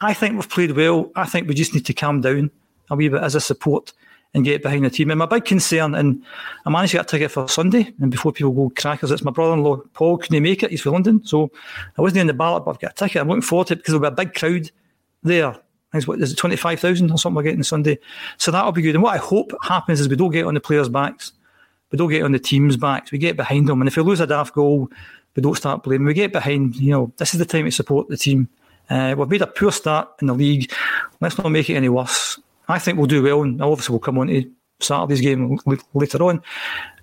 I 0.00 0.14
think 0.14 0.34
we've 0.34 0.48
played 0.48 0.72
well. 0.72 1.10
I 1.14 1.26
think 1.26 1.46
we 1.48 1.54
just 1.54 1.74
need 1.74 1.86
to 1.86 1.94
calm 1.94 2.20
down 2.20 2.50
a 2.90 2.96
wee 2.96 3.08
bit 3.08 3.22
as 3.22 3.34
a 3.34 3.40
support 3.40 3.92
and 4.34 4.44
get 4.44 4.62
behind 4.62 4.84
the 4.84 4.90
team. 4.90 5.10
And 5.10 5.18
my 5.18 5.26
big 5.26 5.44
concern, 5.44 5.94
and 5.94 6.22
I 6.64 6.70
managed 6.70 6.92
to 6.92 6.98
get 6.98 7.06
a 7.06 7.08
ticket 7.08 7.30
for 7.30 7.48
Sunday, 7.48 7.92
and 8.00 8.10
before 8.10 8.32
people 8.32 8.52
go 8.52 8.72
crackers, 8.74 9.10
it's 9.10 9.22
my 9.22 9.30
brother-in-law 9.30 9.76
Paul 9.92 10.16
can 10.16 10.34
he 10.34 10.40
make 10.40 10.62
it. 10.62 10.70
He's 10.70 10.80
from 10.80 10.94
London, 10.94 11.24
so 11.24 11.50
I 11.98 12.02
wasn't 12.02 12.22
in 12.22 12.26
the 12.28 12.34
ballot, 12.34 12.64
but 12.64 12.72
I've 12.72 12.80
got 12.80 12.92
a 12.92 12.94
ticket. 12.94 13.20
I'm 13.20 13.28
looking 13.28 13.42
forward 13.42 13.68
to 13.68 13.74
it 13.74 13.76
because 13.76 13.92
there'll 13.92 14.10
be 14.10 14.12
a 14.12 14.24
big 14.24 14.34
crowd 14.34 14.70
there. 15.22 15.54
Is 15.94 16.06
what 16.06 16.20
is 16.20 16.32
it 16.32 16.36
twenty 16.36 16.56
five 16.56 16.80
thousand 16.80 17.10
or 17.10 17.18
something 17.18 17.36
we're 17.36 17.42
getting 17.42 17.62
Sunday? 17.62 17.98
So 18.38 18.50
that'll 18.50 18.72
be 18.72 18.82
good. 18.82 18.94
And 18.94 19.02
what 19.02 19.14
I 19.14 19.18
hope 19.18 19.52
happens 19.62 20.00
is 20.00 20.08
we 20.08 20.16
don't 20.16 20.30
get 20.30 20.46
on 20.46 20.54
the 20.54 20.60
players' 20.60 20.88
backs, 20.88 21.32
we 21.90 21.98
don't 21.98 22.10
get 22.10 22.22
on 22.22 22.32
the 22.32 22.38
team's 22.38 22.76
backs. 22.76 23.12
We 23.12 23.18
get 23.18 23.36
behind 23.36 23.68
them, 23.68 23.80
and 23.80 23.88
if 23.88 23.96
we 23.96 24.02
lose 24.02 24.20
a 24.20 24.26
daft 24.26 24.54
goal, 24.54 24.88
we 25.36 25.42
don't 25.42 25.56
start 25.56 25.82
blaming. 25.82 26.06
We 26.06 26.14
get 26.14 26.32
behind. 26.32 26.76
You 26.76 26.90
know, 26.90 27.12
this 27.18 27.34
is 27.34 27.38
the 27.38 27.44
time 27.44 27.66
to 27.66 27.70
support 27.70 28.08
the 28.08 28.16
team. 28.16 28.48
Uh, 28.88 29.14
we've 29.16 29.28
made 29.28 29.42
a 29.42 29.46
poor 29.46 29.70
start 29.70 30.08
in 30.20 30.26
the 30.26 30.34
league. 30.34 30.72
Let's 31.20 31.38
not 31.38 31.50
make 31.50 31.70
it 31.70 31.74
any 31.76 31.88
worse. 31.88 32.40
I 32.68 32.78
think 32.78 32.98
we'll 32.98 33.06
do 33.06 33.22
well, 33.22 33.42
and 33.42 33.60
obviously 33.60 33.92
we'll 33.92 34.00
come 34.00 34.18
on 34.18 34.28
to 34.28 34.50
Saturday's 34.80 35.20
game 35.20 35.58
later 35.94 36.22
on. 36.22 36.42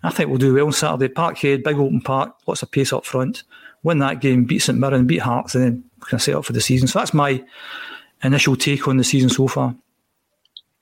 I 0.04 0.10
think 0.10 0.30
we'll 0.30 0.38
do 0.38 0.54
well 0.54 0.66
on 0.66 0.74
Saturday. 0.74 1.14
Parkhead, 1.14 1.64
big 1.64 1.78
open 1.78 2.02
park, 2.02 2.36
lots 2.48 2.64
of 2.64 2.72
pace 2.72 2.92
up 2.92 3.06
front. 3.06 3.44
Win 3.84 4.00
that 4.00 4.20
game, 4.20 4.46
beat 4.46 4.60
St 4.60 4.78
Mirren, 4.78 5.08
beat 5.08 5.22
Hearts, 5.22 5.56
and 5.56 5.64
then 5.64 5.84
can 6.02 6.20
set 6.20 6.36
up 6.36 6.46
for 6.46 6.54
the 6.54 6.62
season. 6.62 6.88
So 6.88 7.00
that's 7.00 7.14
my 7.14 7.44
initial 8.24 8.56
take 8.56 8.88
on 8.88 8.98
the 8.98 9.04
season 9.04 9.30
so 9.30 9.48
far. 9.48 9.76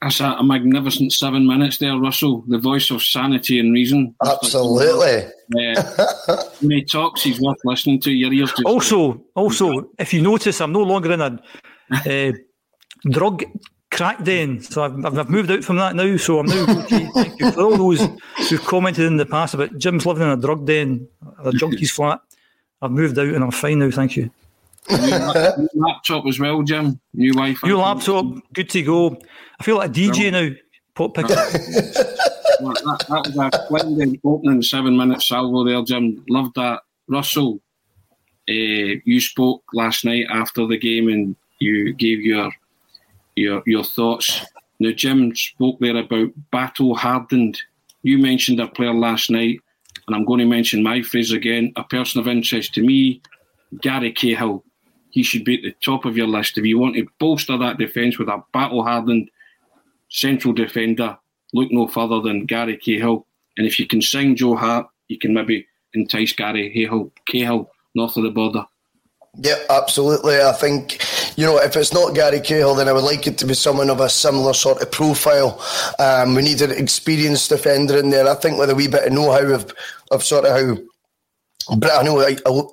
That's 0.01 0.20
a, 0.20 0.25
a, 0.25 0.44
magnificent 0.44 1.12
seven 1.12 1.48
minutes 1.48 1.79
there, 1.79 1.98
Russell. 1.98 2.44
The 2.48 2.60
voice 2.60 2.91
of 2.91 3.01
sanity 3.01 3.60
and 3.60 3.74
reason. 3.74 4.13
Absolutely. 4.24 5.32
Uh, 5.58 6.44
when 6.62 6.72
he 6.72 6.84
talks, 6.84 7.24
he's 7.24 7.41
worth 7.41 7.58
listening 7.63 8.00
to. 8.01 8.12
Your 8.12 8.32
ears. 8.32 8.53
Also, 8.63 9.24
also, 9.34 9.89
if 9.98 10.13
you 10.13 10.22
notice, 10.22 10.62
I'm 10.62 10.72
no 10.72 10.84
longer 10.84 11.13
in 11.13 11.22
a 11.22 11.39
uh, 11.91 12.32
drug 13.10 13.44
crack 13.91 14.24
den. 14.24 14.62
So 14.62 14.84
I've, 14.84 15.17
I've 15.17 15.29
moved 15.32 15.50
out 15.50 15.63
from 15.63 15.77
that 15.77 15.96
now. 15.96 16.15
So 16.17 16.39
I'm 16.39 16.46
now 16.46 16.84
okay. 16.84 17.10
Thank 17.15 17.39
you 17.39 17.51
for 17.51 17.62
all 17.62 17.77
those 17.77 18.08
who've 18.50 18.63
commented 18.65 19.06
in 19.06 19.17
the 19.17 19.25
past 19.25 19.56
about 19.56 19.77
Jim's 19.79 20.06
living 20.06 20.24
in 20.24 20.29
a 20.29 20.38
drug 20.38 20.67
den, 20.67 21.08
a 21.44 21.51
junkie's 21.51 21.91
flat. 21.91 22.22
I've 22.84 22.91
moved 22.91 23.17
out 23.17 23.27
and 23.27 23.44
I'm 23.44 23.51
fine 23.51 23.79
now. 23.79 23.89
Thank 23.89 24.15
you. 24.15 24.29
New 24.89 25.69
laptop 25.74 26.25
as 26.27 26.39
well, 26.39 26.62
Jim. 26.63 27.00
New 27.13 27.34
wife. 27.36 27.63
New 27.63 27.77
laptop, 27.77 28.25
good 28.53 28.69
to 28.69 28.81
go. 28.84 29.17
I 29.60 29.63
feel 29.63 29.77
like 29.77 29.89
a 29.89 29.93
DJ 29.93 30.31
now. 30.31 30.55
Pop 30.96 31.13
pick. 31.13 31.27
that, 31.27 33.05
that, 33.07 33.31
was 33.36 33.53
a 33.53 33.65
splendid 33.65 34.19
opening 34.24 34.62
seven 34.62 34.98
minute 34.98 35.22
salvo 35.22 35.63
there, 35.63 35.84
Jim. 35.84 36.24
Loved 36.29 36.55
that. 36.55 36.81
Russell, 37.07 37.62
uh, 38.50 39.00
you 39.05 39.22
spoke 39.22 39.63
last 39.74 40.05
night 40.05 40.25
after 40.29 40.65
the 40.67 40.77
game 40.77 41.07
and 41.07 41.36
you 41.60 41.93
gave 41.93 42.22
your 42.22 42.51
your 43.36 43.62
your 43.65 43.84
thoughts. 43.84 44.46
Now, 44.79 44.91
Jim 44.91 45.36
spoke 45.36 45.79
there 45.79 45.98
about 45.98 46.29
battle 46.51 46.96
hardened. 46.96 47.60
You 48.03 48.17
mentioned 48.17 48.60
a 48.60 48.67
player 48.67 48.93
last 48.93 49.29
night, 49.29 49.60
and 50.05 50.15
I'm 50.15 50.25
going 50.25 50.39
to 50.39 50.46
mention 50.46 50.84
my 50.84 51.01
phrase 51.01 51.31
again. 51.31 51.74
A 51.75 51.84
person 51.84 52.19
of 52.19 52.27
interest 52.27 52.74
to 52.75 52.81
me, 52.81 53.22
Gary 53.81 54.12
Cahill. 54.12 54.63
He 55.17 55.24
should 55.24 55.43
be 55.43 55.55
at 55.55 55.63
the 55.63 55.75
top 55.83 56.05
of 56.05 56.15
your 56.15 56.27
list 56.27 56.59
if 56.59 56.65
you 56.65 56.77
want 56.77 56.95
to 56.95 57.07
bolster 57.17 57.57
that 57.57 57.79
defence 57.79 58.19
with 58.19 58.27
a 58.27 58.43
battle 58.53 58.83
hardened 58.83 59.31
central 60.09 60.53
defender. 60.53 61.17
Look 61.53 61.71
no 61.71 61.88
further 61.88 62.21
than 62.21 62.45
Gary 62.45 62.77
Cahill. 62.77 63.25
And 63.57 63.65
if 63.65 63.79
you 63.79 63.88
can 63.88 64.00
sign 64.00 64.36
Joe 64.36 64.55
Hart, 64.55 64.86
you 65.07 65.17
can 65.17 65.33
maybe 65.33 65.65
entice 65.95 66.33
Gary 66.33 66.69
Cahill, 66.71 67.12
Cahill 67.27 67.71
north 67.95 68.15
of 68.15 68.25
the 68.25 68.29
border. 68.29 68.63
Yeah, 69.39 69.55
absolutely. 69.71 70.39
I 70.39 70.51
think, 70.51 71.01
you 71.36 71.47
know, 71.47 71.57
if 71.57 71.75
it's 71.75 71.95
not 71.95 72.13
Gary 72.13 72.39
Cahill, 72.39 72.75
then 72.75 72.88
I 72.88 72.93
would 72.93 73.03
like 73.03 73.25
it 73.25 73.39
to 73.39 73.47
be 73.47 73.55
someone 73.55 73.89
of 73.89 74.00
a 74.00 74.09
similar 74.09 74.53
sort 74.53 74.83
of 74.83 74.91
profile. 74.91 75.59
Um, 75.97 76.36
we 76.36 76.43
need 76.43 76.62
an 76.62 76.69
experienced 76.69 77.50
defender 77.50 77.97
in 77.97 78.12
there. 78.12 78.29
I 78.29 78.36
think 78.36 78.59
with 78.59 78.69
a 78.69 78.75
wee 78.75 78.88
bit 78.88 79.07
of 79.07 79.13
know 79.13 79.31
how 79.31 79.51
of, 79.51 79.74
of 80.12 80.24
sort 80.24 80.45
of 80.45 80.51
how. 80.51 80.83
But 81.75 81.91
I 81.91 82.03
know, 82.03 82.21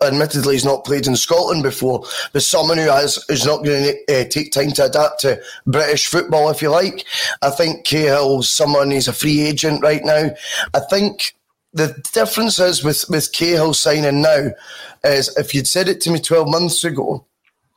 admittedly, 0.02 0.54
he's 0.54 0.64
not 0.64 0.84
played 0.84 1.06
in 1.06 1.16
Scotland 1.16 1.62
before, 1.62 2.04
but 2.32 2.42
someone 2.42 2.78
who 2.78 2.88
has 2.88 3.24
is 3.28 3.44
not 3.44 3.64
going 3.64 3.84
to 3.84 4.20
uh, 4.20 4.24
take 4.28 4.52
time 4.52 4.70
to 4.72 4.84
adapt 4.84 5.20
to 5.20 5.40
British 5.66 6.06
football, 6.06 6.50
if 6.50 6.62
you 6.62 6.70
like. 6.70 7.04
I 7.42 7.50
think 7.50 7.84
Cahill's 7.84 8.48
someone, 8.48 8.90
he's 8.90 9.08
a 9.08 9.12
free 9.12 9.40
agent 9.40 9.82
right 9.82 10.04
now. 10.04 10.30
I 10.74 10.80
think 10.90 11.34
the 11.72 12.00
difference 12.12 12.60
is 12.60 12.84
with, 12.84 13.04
with 13.08 13.32
Cahill 13.32 13.74
signing 13.74 14.22
now 14.22 14.50
is 15.02 15.36
if 15.36 15.54
you'd 15.54 15.66
said 15.66 15.88
it 15.88 16.00
to 16.02 16.10
me 16.10 16.20
12 16.20 16.48
months 16.48 16.84
ago, 16.84 17.26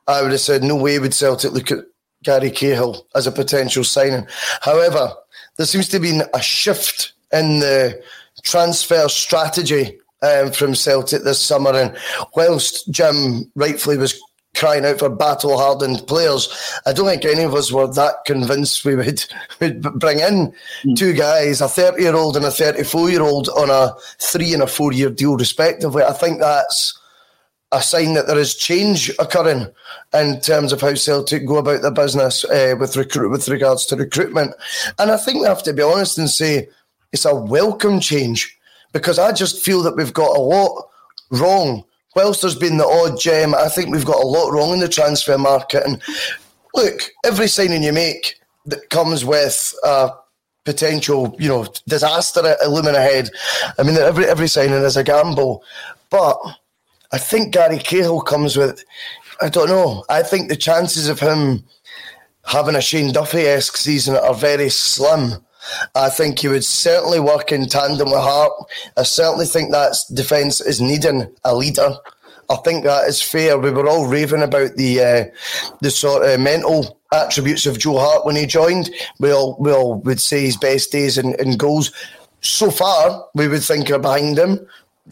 I 0.08 0.22
would 0.22 0.32
have 0.32 0.40
said, 0.40 0.64
no 0.64 0.76
way 0.76 1.00
would 1.00 1.16
Celtic 1.16 1.52
look 1.52 1.72
at 1.72 1.86
Gary 2.24 2.52
Cahill 2.52 3.08
as 3.16 3.28
a 3.28 3.32
potential 3.32 3.84
signing. 3.84 4.28
However, 4.62 5.14
there 5.58 5.66
seems 5.66 5.88
to 5.90 6.00
be 6.00 6.22
a 6.34 6.42
shift 6.42 7.14
in 7.34 7.60
the 7.60 8.02
transfer 8.44 9.10
strategy 9.10 10.00
um, 10.22 10.52
from 10.52 10.76
Celtic 10.76 11.24
this 11.24 11.42
summer. 11.42 11.72
And 11.72 11.98
whilst 12.36 12.90
Jim 12.92 13.52
rightfully 13.56 13.98
was 13.98 14.20
crying 14.58 14.86
out 14.86 15.00
for 15.00 15.10
battle 15.10 15.58
hardened 15.58 16.06
players. 16.08 16.50
I 16.86 16.94
don't 16.94 17.06
think 17.06 17.26
any 17.26 17.44
of 17.44 17.54
us 17.54 17.72
were 17.72 17.88
that 17.94 18.26
convinced 18.26 18.84
we 18.84 18.96
would, 18.96 19.24
would 19.60 19.82
bring 20.00 20.20
in 20.20 20.54
mm. 20.84 20.98
two 20.98 21.14
guys, 21.14 21.62
a 21.62 21.68
30 21.68 22.02
year 22.02 22.16
old 22.16 22.36
and 22.36 22.46
a 22.46 22.52
34 22.52 23.10
year 23.10 23.22
old, 23.22 23.50
on 23.50 23.70
a 23.70 23.94
three 24.20 24.54
and 24.54 24.64
a 24.64 24.68
four 24.68 24.92
year 24.92 25.10
deal, 25.10 25.38
respectively. 25.38 26.04
I 26.04 26.14
think 26.14 26.40
that's 26.40 27.00
a 27.72 27.82
sign 27.82 28.14
that 28.14 28.28
there 28.28 28.40
is 28.40 28.56
change 28.56 29.12
occurring 29.20 29.68
in 30.14 30.40
terms 30.40 30.72
of 30.72 30.82
how 30.82 30.96
Celtic 30.96 31.46
go 31.46 31.58
about 31.58 31.82
their 31.82 31.92
business 31.92 32.46
uh, 32.46 32.76
with 32.80 32.96
recruit 32.96 33.30
with 33.30 33.48
regards 33.50 33.86
to 33.88 33.96
recruitment. 33.96 34.54
And 34.98 35.12
I 35.12 35.18
think 35.18 35.42
we 35.42 35.48
have 35.48 35.64
to 35.64 35.74
be 35.74 35.84
honest 35.84 36.18
and 36.18 36.30
say 36.30 36.70
it's 37.12 37.26
a 37.26 37.36
welcome 37.36 38.00
change 38.00 38.57
because 38.94 39.20
I 39.20 39.32
just 39.32 39.64
feel 39.64 39.82
that 39.84 39.96
we've 39.96 40.14
got 40.14 40.36
a 40.36 40.42
lot 40.42 40.90
wrong 41.32 41.84
whilst 42.18 42.42
there's 42.42 42.56
been 42.56 42.78
the 42.78 42.86
odd 42.86 43.20
gem, 43.20 43.54
I 43.54 43.70
think 43.70 43.92
we've 43.92 44.04
got 44.04 44.24
a 44.24 44.28
lot 44.28 44.52
wrong 44.52 44.74
in 44.74 44.80
the 44.80 44.90
transfer 44.90 45.38
market. 45.38 45.84
And 45.86 46.02
look, 46.74 47.12
every 47.24 47.48
signing 47.48 47.84
you 47.84 47.94
make 47.94 48.40
that 48.66 48.90
comes 48.90 49.24
with 49.24 49.72
a 49.84 50.10
potential, 50.66 51.36
you 51.40 51.48
know, 51.48 51.68
disaster 51.88 52.42
looming 52.68 52.96
ahead. 52.96 53.30
I 53.78 53.84
mean, 53.84 53.96
every 53.98 54.26
every 54.26 54.48
signing 54.48 54.82
is 54.82 54.98
a 54.98 55.04
gamble, 55.04 55.64
but 56.10 56.38
I 57.12 57.20
think 57.20 57.54
Gary 57.54 57.78
Cahill 57.78 58.22
comes 58.22 58.58
with. 58.58 58.84
I 59.40 59.50
don't 59.50 59.70
know. 59.70 60.04
I 60.10 60.24
think 60.24 60.50
the 60.50 60.56
chances 60.56 61.10
of 61.10 61.20
him 61.20 61.64
having 62.46 62.76
a 62.76 62.82
Shane 62.82 63.14
Duffy 63.14 63.42
esque 63.42 63.78
season 63.78 64.16
are 64.16 64.34
very 64.34 64.70
slim. 64.70 65.46
I 65.96 66.10
think 66.10 66.40
he 66.40 66.48
would 66.48 66.66
certainly 66.66 67.20
work 67.20 67.52
in 67.52 67.68
tandem 67.68 68.10
with 68.10 68.20
Hart. 68.20 68.52
I 68.96 69.04
certainly 69.04 69.46
think 69.46 69.72
that 69.72 69.96
defence 70.14 70.62
is 70.62 70.82
needing 70.82 71.34
a 71.44 71.56
leader. 71.56 71.96
I 72.50 72.56
think 72.58 72.84
that 72.86 73.08
is 73.08 73.22
fair. 73.22 73.58
We 73.58 73.72
were 73.72 73.88
all 73.88 74.08
raving 74.08 74.42
about 74.42 74.76
the 74.76 75.02
uh, 75.02 75.24
the 75.82 75.92
sort 75.92 76.24
of 76.24 76.40
mental 76.40 76.98
attributes 77.14 77.66
of 77.66 77.80
Joe 77.80 77.98
Hart 77.98 78.26
when 78.26 78.36
he 78.36 78.46
joined. 78.46 78.90
We 79.20 79.32
all 79.32 79.58
we 79.60 79.72
all 79.72 79.96
would 80.02 80.22
say 80.22 80.44
his 80.44 80.58
best 80.58 80.92
days 80.92 81.18
and, 81.18 81.36
in 81.36 81.58
goals. 81.58 81.92
So 82.42 82.72
far, 82.72 83.26
we 83.36 83.48
would 83.48 83.64
think 83.64 83.92
are 83.92 84.00
behind 84.00 84.38
him. 84.38 84.66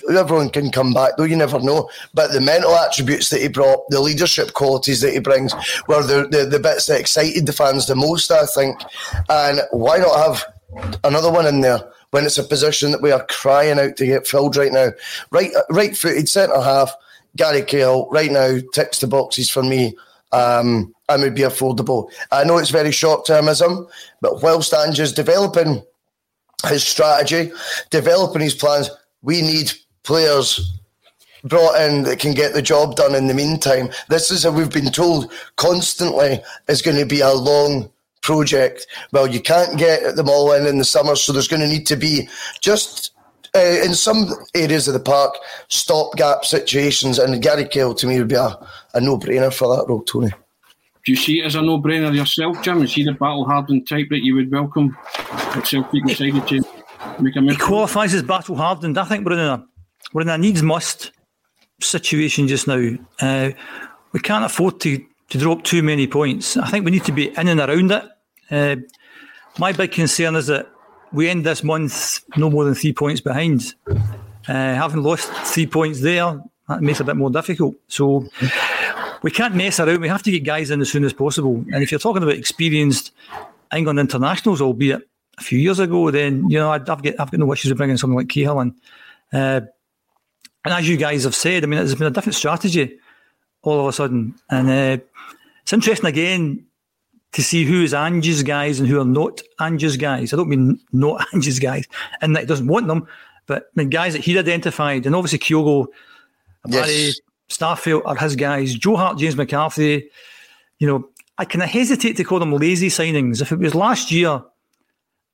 Everyone 0.10 0.50
can 0.50 0.72
come 0.72 0.94
back, 0.94 1.14
though 1.18 1.24
you 1.24 1.36
never 1.36 1.60
know. 1.60 1.90
But 2.14 2.32
the 2.32 2.42
mental 2.42 2.76
attributes 2.76 3.30
that 3.30 3.42
he 3.42 3.48
brought, 3.48 3.90
the 3.90 4.02
leadership 4.02 4.54
qualities 4.54 5.02
that 5.02 5.14
he 5.14 5.20
brings, 5.20 5.54
were 5.88 6.04
the, 6.04 6.28
the, 6.28 6.46
the 6.46 6.60
bits 6.60 6.88
that 6.88 7.00
excited 7.00 7.46
the 7.46 7.54
fans 7.54 7.88
the 7.88 7.96
most, 7.96 8.32
I 8.32 8.46
think. 8.46 8.82
And 9.30 9.62
why 9.72 9.98
not 9.98 10.18
have 10.18 11.00
another 11.04 11.32
one 11.32 11.48
in 11.48 11.62
there 11.62 11.80
when 12.12 12.26
it's 12.26 12.38
a 12.38 12.44
position 12.44 12.92
that 12.92 13.02
we 13.02 13.12
are 13.12 13.26
crying 13.30 13.80
out 13.80 13.96
to 13.98 14.06
get 14.06 14.28
filled 14.28 14.58
right 14.58 14.72
now? 14.72 14.90
Right, 15.32 15.52
right 15.70 15.96
footed 15.96 16.28
centre 16.30 16.62
half, 16.62 16.94
Gary 17.38 17.62
Cahill, 17.62 18.10
right 18.12 18.32
now, 18.32 18.58
ticks 18.74 19.00
the 19.00 19.08
boxes 19.08 19.50
for 19.50 19.64
me. 19.64 19.96
Um, 20.32 20.94
and 21.08 21.22
would 21.22 21.36
be 21.36 21.44
affordable. 21.44 22.12
I 22.32 22.44
know 22.44 22.58
it's 22.58 22.72
very 22.72 22.92
short 22.92 23.26
termism, 23.26 23.88
but 24.22 24.42
whilst 24.42 24.74
Ange's 24.74 25.14
developing 25.14 25.84
his 26.68 26.84
strategy, 26.84 27.52
developing 27.90 28.42
his 28.42 28.56
plans, 28.56 28.90
we 29.22 29.42
need 29.42 29.72
players 30.06 30.72
brought 31.44 31.80
in 31.80 32.04
that 32.04 32.20
can 32.20 32.34
get 32.34 32.54
the 32.54 32.62
job 32.62 32.96
done 32.96 33.14
in 33.16 33.28
the 33.28 33.34
meantime. 33.34 33.90
This 34.10 34.32
is, 34.32 34.48
we've 34.48 34.72
been 34.72 34.92
told 34.92 35.32
constantly, 35.58 36.42
is 36.68 36.82
going 36.82 36.98
to 36.98 37.06
be 37.06 37.20
a 37.20 37.34
long 37.34 37.92
project. 38.22 38.88
Well, 39.12 39.28
you 39.28 39.40
can't 39.40 39.78
get 39.78 40.16
them 40.16 40.30
all 40.30 40.52
in 40.54 40.66
in 40.66 40.80
the 40.80 40.86
summer, 40.86 41.16
so 41.16 41.32
there's 41.32 41.48
going 41.48 41.62
to 41.62 41.68
need 41.68 41.86
to 41.88 41.96
be 41.96 42.28
just 42.62 43.12
uh, 43.56 43.60
in 43.60 43.94
some 43.94 44.28
areas 44.56 44.88
of 44.88 44.96
the 44.96 45.00
park 45.00 45.36
stopgap 45.68 46.46
situations. 46.46 47.20
And 47.20 47.42
Gary 47.42 47.66
Cahill 47.66 47.94
to 47.96 48.08
me 48.08 48.18
would 48.18 48.28
be 48.28 48.36
a, 48.36 48.58
a 48.96 49.02
no 49.02 49.18
brainer 49.18 49.54
for 49.54 49.76
that 49.76 49.86
role, 49.88 50.04
Tony. 50.04 50.32
Do 51.06 51.12
you 51.12 51.16
see 51.16 51.42
it 51.42 51.46
as 51.46 51.54
a 51.54 51.62
no 51.62 51.80
brainer 51.80 52.14
yourself, 52.16 52.64
Jim? 52.64 52.82
Is 52.82 52.96
he 52.96 53.04
the 53.04 53.14
battle 53.14 53.46
hardened 53.46 53.88
type 53.88 54.08
that 54.10 54.24
you 54.26 54.34
would 54.34 54.52
welcome 54.52 54.98
if 55.56 55.68
Celtic 55.68 56.04
decided 56.04 56.48
to 56.48 56.66
make 57.20 57.36
a 57.36 57.42
move? 57.42 57.52
He 57.52 57.58
qualifies 57.58 58.16
as 58.16 58.24
battle 58.24 58.56
hardened. 58.56 58.98
I 58.98 59.06
think 59.06 59.24
we're 59.24 59.34
in 59.34 59.40
a 59.40 59.68
we're 60.14 60.22
in 60.22 60.30
a 60.30 60.38
needs 60.38 60.64
must 60.64 61.12
situation 61.82 62.48
just 62.48 62.68
now. 62.68 62.90
Uh, 63.20 63.52
we 64.12 64.20
can't 64.20 64.46
afford 64.46 64.80
to, 64.82 65.04
to 65.30 65.38
drop 65.38 65.64
too 65.64 65.84
many 65.84 66.08
points. 66.08 66.58
I 66.58 66.70
think 66.70 66.86
we 66.86 66.92
need 66.92 67.04
to 67.06 67.12
be 67.12 67.30
in 67.30 67.48
and 67.48 67.60
around 67.60 67.92
it. 67.92 68.04
Uh, 68.50 68.76
my 69.58 69.72
big 69.72 69.92
concern 69.92 70.36
is 70.36 70.48
that 70.48 70.70
we 71.12 71.30
end 71.30 71.46
this 71.46 71.64
month 71.64 72.24
no 72.38 72.50
more 72.50 72.66
than 72.66 72.76
three 72.76 72.94
points 72.94 73.22
behind. 73.22 73.74
Uh, 73.88 73.94
having 74.48 75.02
lost 75.02 75.32
three 75.46 75.68
points 75.68 76.02
there, 76.02 76.42
that 76.68 76.82
makes 76.82 77.00
it 77.00 77.04
a 77.04 77.06
bit 77.06 77.16
more 77.16 77.30
difficult. 77.30 77.76
So 77.88 78.28
we 79.22 79.32
can't 79.32 79.56
mess 79.56 79.80
around. 79.80 80.02
We 80.02 80.08
have 80.08 80.24
to 80.24 80.32
get 80.32 80.44
guys 80.44 80.72
in 80.72 80.82
as 80.82 80.92
soon 80.92 81.04
as 81.04 81.14
possible. 81.14 81.64
And 81.74 81.84
if 81.84 81.92
you're 81.92 82.00
talking 82.00 82.24
about 82.24 82.36
experienced 82.36 83.12
England 83.74 84.00
internationals, 84.00 84.62
albeit 84.62 85.02
a 85.38 85.44
few 85.44 85.60
years 85.60 85.80
ago, 85.80 86.12
then 86.12 86.50
you 86.50 86.58
know 86.58 86.72
I've 86.72 86.86
got 86.86 87.06
I've 87.06 87.32
got 87.32 87.34
no 87.34 87.52
issues 87.52 87.72
with 87.72 87.78
bringing 87.78 87.98
someone 87.98 88.18
like 88.18 88.30
Cahill 88.30 88.60
in. 88.60 88.76
Uh, 89.34 89.62
and 90.66 90.74
as 90.74 90.90
you 90.90 90.98
guys 90.98 91.24
have 91.24 91.36
said, 91.36 91.64
I 91.64 91.68
mean, 91.68 91.80
it's 91.80 91.96
been 91.96 92.08
a 92.08 92.12
different 92.12 92.36
strategy 92.36 93.00
all 93.62 93.80
of 93.80 93.88
a 93.88 93.94
sudden, 93.94 94.36
and 94.50 94.70
uh, 94.70 95.04
it's 95.62 95.74
interesting 95.74 96.08
again 96.08 96.66
to 97.32 97.44
see 97.44 97.66
who 97.66 97.84
is 97.84 97.94
Ange's 97.94 98.44
guys 98.44 98.80
and 98.80 98.88
who 98.88 99.00
are 99.00 99.06
not 99.06 99.42
Ange's 99.60 99.98
guys. 99.98 100.34
I 100.34 100.38
don't 100.38 100.50
mean 100.50 100.80
not 100.92 101.26
Ange's 101.34 101.60
guys, 101.60 101.86
and 102.22 102.36
that 102.36 102.42
he 102.42 102.46
doesn't 102.46 102.68
want 102.68 102.88
them, 102.88 103.08
but 103.46 103.64
I 103.64 103.80
mean 103.80 103.90
guys 103.90 104.14
that 104.14 104.24
he'd 104.24 104.38
identified, 104.38 105.06
and 105.06 105.16
obviously 105.16 105.40
Kyogo, 105.40 105.88
yes. 106.68 106.86
Barry, 106.86 107.14
Starfelt 107.50 108.02
are 108.06 108.16
his 108.16 108.36
guys. 108.36 108.76
Joe 108.76 108.96
Hart, 108.96 109.18
James 109.18 109.36
McCarthy. 109.36 110.10
You 110.80 110.88
know, 110.88 111.10
I 111.38 111.46
kind 111.46 111.64
of 111.64 111.70
hesitate 111.70 112.18
to 112.18 112.24
call 112.24 112.40
them 112.40 112.54
lazy 112.54 112.90
signings. 112.90 113.42
If 113.42 113.52
it 113.52 113.60
was 113.60 113.76
last 113.76 114.12
year, 114.12 114.42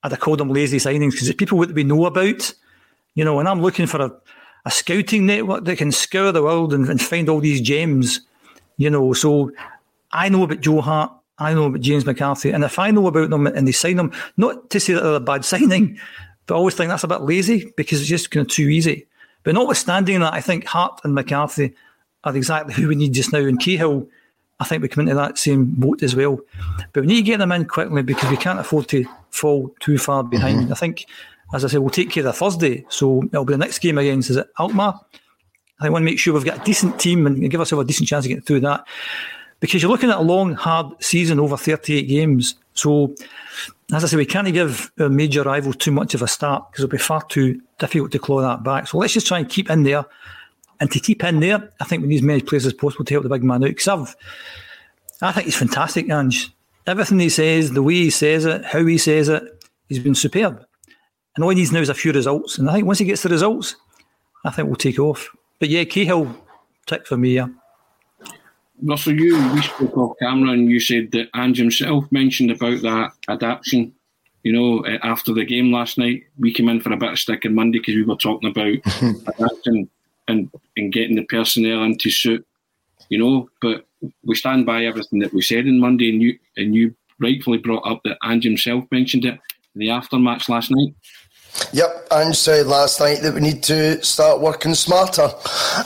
I'd 0.04 0.12
have 0.12 0.20
called 0.20 0.40
them 0.40 0.50
lazy 0.50 0.78
signings 0.78 1.12
because 1.12 1.30
it's 1.30 1.38
people 1.38 1.60
that 1.60 1.74
we 1.74 1.84
know 1.84 2.06
about. 2.06 2.54
You 3.16 3.26
know, 3.26 3.40
and 3.40 3.48
I'm 3.48 3.62
looking 3.62 3.88
for 3.88 4.02
a, 4.02 4.12
a 4.66 4.72
scouting 4.72 5.26
network 5.26 5.66
that 5.66 5.78
can 5.78 5.92
scour 5.92 6.32
the 6.32 6.44
world 6.44 6.74
and, 6.74 6.88
and 6.88 7.02
find 7.02 7.30
all 7.30 7.40
these 7.40 7.62
gems. 7.62 8.22
You 8.78 8.90
know, 8.90 9.14
so 9.14 9.52
I 10.12 10.30
know 10.30 10.44
about 10.44 10.62
Joe 10.62 10.82
Hart. 10.82 11.12
I 11.38 11.54
know 11.54 11.66
about 11.66 11.82
James 11.82 12.06
McCarthy. 12.06 12.52
And 12.52 12.64
if 12.64 12.78
I 12.78 12.92
know 12.92 13.08
about 13.08 13.30
them 13.30 13.48
and 13.48 13.68
they 13.68 13.72
sign 13.72 13.96
them, 13.96 14.12
not 14.38 14.70
to 14.70 14.80
say 14.80 14.94
that 14.94 15.02
they're 15.02 15.14
a 15.14 15.20
bad 15.20 15.44
signing, 15.46 16.00
but 16.46 16.56
I 16.56 16.58
always 16.58 16.76
think 16.76 16.90
that's 16.90 17.04
a 17.04 17.08
bit 17.08 17.22
lazy 17.22 17.72
because 17.78 18.00
it's 18.00 18.10
just 18.10 18.32
kind 18.32 18.46
of 18.46 18.52
too 18.52 18.70
easy. 18.70 19.08
But 19.44 19.56
notwithstanding 19.56 20.20
that, 20.20 20.34
I 20.34 20.42
think 20.42 20.66
Hart 20.66 21.02
and 21.04 21.16
McCarthy 21.16 21.74
are 22.24 22.36
exactly 22.36 22.74
who 22.76 22.88
we 22.88 22.96
need 22.96 23.14
just 23.14 23.34
now. 23.34 23.40
And 23.40 23.60
Cahill, 23.60 24.08
I 24.60 24.66
think 24.66 24.84
we 24.84 24.88
come 24.88 25.02
into 25.02 25.16
that 25.16 25.38
same 25.38 25.66
boat 25.66 26.04
as 26.04 26.16
well. 26.16 26.40
But 26.94 27.02
we 27.02 27.08
need 27.08 27.16
to 27.18 27.22
get 27.24 27.38
them 27.38 27.52
in 27.52 27.66
quickly 27.66 28.04
because 28.04 28.30
we 28.30 28.38
can't 28.38 28.60
afford 28.60 28.88
to 28.90 29.06
fall 29.32 29.74
too 29.80 29.98
far 29.98 30.24
behind. 30.24 30.60
Mm-hmm. 30.60 30.72
I 30.72 30.76
think, 30.76 31.06
as 31.54 31.66
I 31.66 31.68
said, 31.68 31.80
we'll 31.80 31.90
take 31.90 32.10
care 32.10 32.26
of 32.26 32.38
Thursday. 32.38 32.86
So 32.90 33.24
it'll 33.24 33.46
be 33.46 33.54
the 33.54 33.58
next 33.58 33.80
game 33.80 33.98
against, 33.98 34.30
is 34.30 34.38
it 34.38 34.48
Alkmaar? 34.60 35.00
I 35.80 35.90
want 35.90 36.04
to 36.04 36.06
make 36.06 36.20
sure 36.20 36.34
we've 36.34 36.46
got 36.46 36.62
a 36.62 36.64
decent 36.64 37.00
team 37.00 37.26
and 37.26 37.50
give 37.50 37.60
ourselves 37.60 37.84
a 37.84 37.88
decent 37.88 38.08
chance 38.08 38.26
of 38.26 38.30
getting 38.30 38.44
through 38.44 38.60
that 38.62 38.86
because 39.62 39.82
you're 39.82 39.92
looking 39.92 40.10
at 40.10 40.18
a 40.18 40.22
long, 40.22 40.54
hard 40.54 41.02
season 41.02 41.40
over 41.40 41.56
38 41.56 42.04
games. 42.04 42.56
So, 42.74 43.16
as 43.94 44.04
I 44.04 44.08
say, 44.08 44.18
we 44.18 44.26
can't 44.26 44.52
give 44.54 44.92
our 45.00 45.10
major 45.10 45.44
rival 45.44 45.74
too 45.74 45.92
much 45.92 46.14
of 46.14 46.22
a 46.22 46.28
start 46.28 46.70
because 46.70 46.84
it'll 46.84 46.92
be 46.92 46.98
far 46.98 47.24
too 47.24 47.62
difficult 47.80 48.12
to 48.12 48.20
claw 48.20 48.42
that 48.42 48.64
back. 48.64 48.88
So 48.88 48.98
let's 48.98 49.14
just 49.14 49.28
try 49.28 49.40
and 49.40 49.50
keep 49.50 49.70
in 49.70 49.84
there. 49.84 50.06
And 50.80 50.92
to 50.92 51.00
keep 51.00 51.24
in 51.24 51.40
there, 51.40 51.70
I 51.80 51.84
think 51.86 52.02
we 52.02 52.10
need 52.10 52.16
as 52.16 52.22
many 52.24 52.42
players 52.42 52.66
as 52.66 52.74
possible 52.74 53.06
to 53.06 53.14
help 53.14 53.24
the 53.24 53.30
big 53.30 53.44
man 53.44 53.64
out. 53.64 53.70
Because 53.70 53.88
I've, 53.88 54.16
I 55.22 55.32
think 55.32 55.46
he's 55.46 55.56
fantastic, 55.56 56.10
Ange. 56.10 56.52
Everything 56.88 57.20
he 57.20 57.30
says, 57.30 57.72
the 57.72 57.84
way 57.84 57.94
he 57.94 58.10
says 58.10 58.46
it, 58.46 58.66
how 58.66 58.84
he 58.84 58.98
says 58.98 59.30
it, 59.30 59.44
he's 59.88 60.00
been 60.00 60.16
superb. 60.16 60.66
And 61.36 61.44
all 61.44 61.50
he 61.50 61.56
needs 61.56 61.72
now 61.72 61.80
is 61.80 61.90
a 61.90 61.94
few 61.94 62.12
results. 62.12 62.58
And 62.58 62.70
I 62.70 62.74
think 62.74 62.86
once 62.86 63.00
he 63.00 63.06
gets 63.06 63.24
the 63.24 63.30
results, 63.30 63.76
I 64.44 64.52
think 64.52 64.68
we'll 64.68 64.76
take 64.76 65.00
off. 65.00 65.30
But 65.60 65.70
yeah, 65.70 65.84
Cahill, 65.84 66.36
tick 66.88 67.08
for 67.08 67.18
me, 67.18 67.36
yeah. 67.36 67.48
Russell, 68.84 69.14
you 69.14 69.38
we 69.54 69.62
spoke 69.62 69.96
off 69.98 70.18
camera 70.20 70.52
and 70.52 70.70
you 70.70 70.80
said 70.80 71.12
that 71.12 71.30
Ange 71.36 71.58
himself 71.58 72.12
mentioned 72.12 72.52
about 72.52 72.82
that 72.82 73.12
adaptation. 73.30 73.94
You 74.44 74.54
know, 74.54 74.82
eh, 74.82 74.98
after 75.04 75.34
the 75.34 75.46
game 75.46 75.72
last 75.72 76.00
night, 76.00 76.24
we 76.40 76.52
came 76.52 76.68
in 76.68 76.82
for 76.82 76.92
a 76.92 76.98
bit 76.98 77.12
of 77.12 77.20
stick 77.20 77.46
on 77.46 77.54
Monday 77.54 77.78
because 77.78 77.94
we 77.94 78.04
were 78.04 78.16
talking 78.16 78.50
about 78.50 78.66
adapting 79.38 79.88
and, 80.28 80.50
and 80.78 80.92
getting 80.92 81.16
the 81.16 81.26
personnel 81.26 81.84
into 81.84 82.10
suit. 82.10 82.46
You 83.10 83.20
know, 83.20 83.50
but 83.62 83.86
we 84.24 84.36
stand 84.36 84.66
by 84.66 84.86
everything 84.86 85.20
that 85.20 85.34
we 85.34 85.44
said 85.44 85.68
on 85.68 85.80
Monday, 85.80 86.10
and 86.10 86.22
you 86.22 86.40
and 86.58 86.74
you 86.74 86.96
rightfully 87.20 87.60
brought 87.60 87.86
up 87.86 88.02
that 88.04 88.18
Ange 88.24 88.46
himself 88.46 88.86
mentioned 88.90 89.26
it 89.26 89.40
in 89.76 89.80
the 89.80 89.90
aftermatch 89.90 90.50
last 90.50 90.72
night. 90.72 90.96
Yep, 91.74 92.08
Ange 92.12 92.36
said 92.36 92.68
last 92.68 93.00
night 93.00 93.22
that 93.22 93.34
we 93.34 93.40
need 93.40 93.64
to 93.64 94.04
start 94.04 94.42
working 94.42 94.74
smarter. 94.74 95.30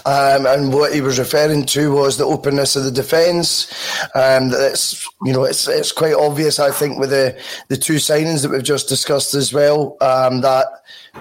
Um, 0.06 0.46
and 0.46 0.74
what 0.74 0.94
he 0.94 1.02
was 1.02 1.20
referring 1.20 1.66
to 1.68 1.94
was 1.94 2.18
the 2.18 2.26
openness 2.26 2.76
of 2.76 2.86
the 2.86 2.92
defence. 2.92 3.72
Um, 4.16 4.52
it's, 4.54 5.08
you 5.24 5.34
know, 5.34 5.44
it's, 5.44 5.68
it's 5.68 5.92
quite 5.92 6.16
obvious, 6.16 6.60
I 6.60 6.72
think, 6.72 7.00
with 7.00 7.10
the, 7.12 7.40
the 7.68 7.78
two 7.78 7.96
signings 7.96 8.42
that 8.42 8.52
we've 8.52 8.64
just 8.64 8.90
discussed 8.90 9.34
as 9.34 9.54
well, 9.54 9.98
um, 10.02 10.42
that 10.42 10.66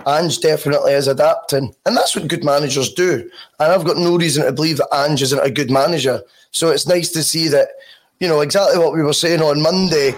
Ange 0.07 0.40
definitely 0.40 0.92
is 0.92 1.09
adapting. 1.09 1.74
And 1.87 1.96
that's 1.96 2.16
what 2.16 2.28
good 2.28 2.44
managers 2.44 2.92
do. 2.92 3.28
And 3.61 3.72
I've 3.72 3.85
got 3.85 3.96
no 3.96 4.16
reason 4.16 4.44
to 4.44 4.52
believe 4.52 4.78
that 4.78 4.94
Ange 4.94 5.22
isn't 5.22 5.44
a 5.44 5.50
good 5.50 5.70
manager. 5.70 6.22
So 6.50 6.70
it's 6.70 6.87
nice 6.87 7.11
to 7.11 7.22
see 7.22 7.48
that, 7.48 7.68
you 8.20 8.28
know, 8.28 8.40
exactly 8.40 8.78
what 8.78 8.94
we 8.94 9.02
were 9.02 9.12
saying 9.12 9.42
on 9.42 9.61
Monday 9.61 10.14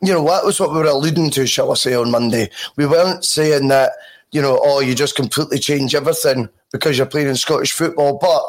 you 0.00 0.12
know, 0.12 0.24
that 0.26 0.44
was 0.44 0.60
what 0.60 0.70
we 0.70 0.76
were 0.76 0.84
alluding 0.84 1.30
to, 1.30 1.46
shall 1.46 1.72
I 1.72 1.74
say, 1.74 1.94
on 1.94 2.10
Monday. 2.10 2.50
We 2.76 2.86
weren't 2.86 3.24
saying 3.24 3.68
that, 3.68 3.92
you 4.30 4.40
know, 4.40 4.60
oh, 4.62 4.80
you 4.80 4.94
just 4.94 5.16
completely 5.16 5.58
change 5.58 5.94
everything 5.94 6.48
because 6.72 6.96
you're 6.96 7.06
playing 7.06 7.28
in 7.28 7.36
Scottish 7.36 7.72
football, 7.72 8.18
but 8.18 8.42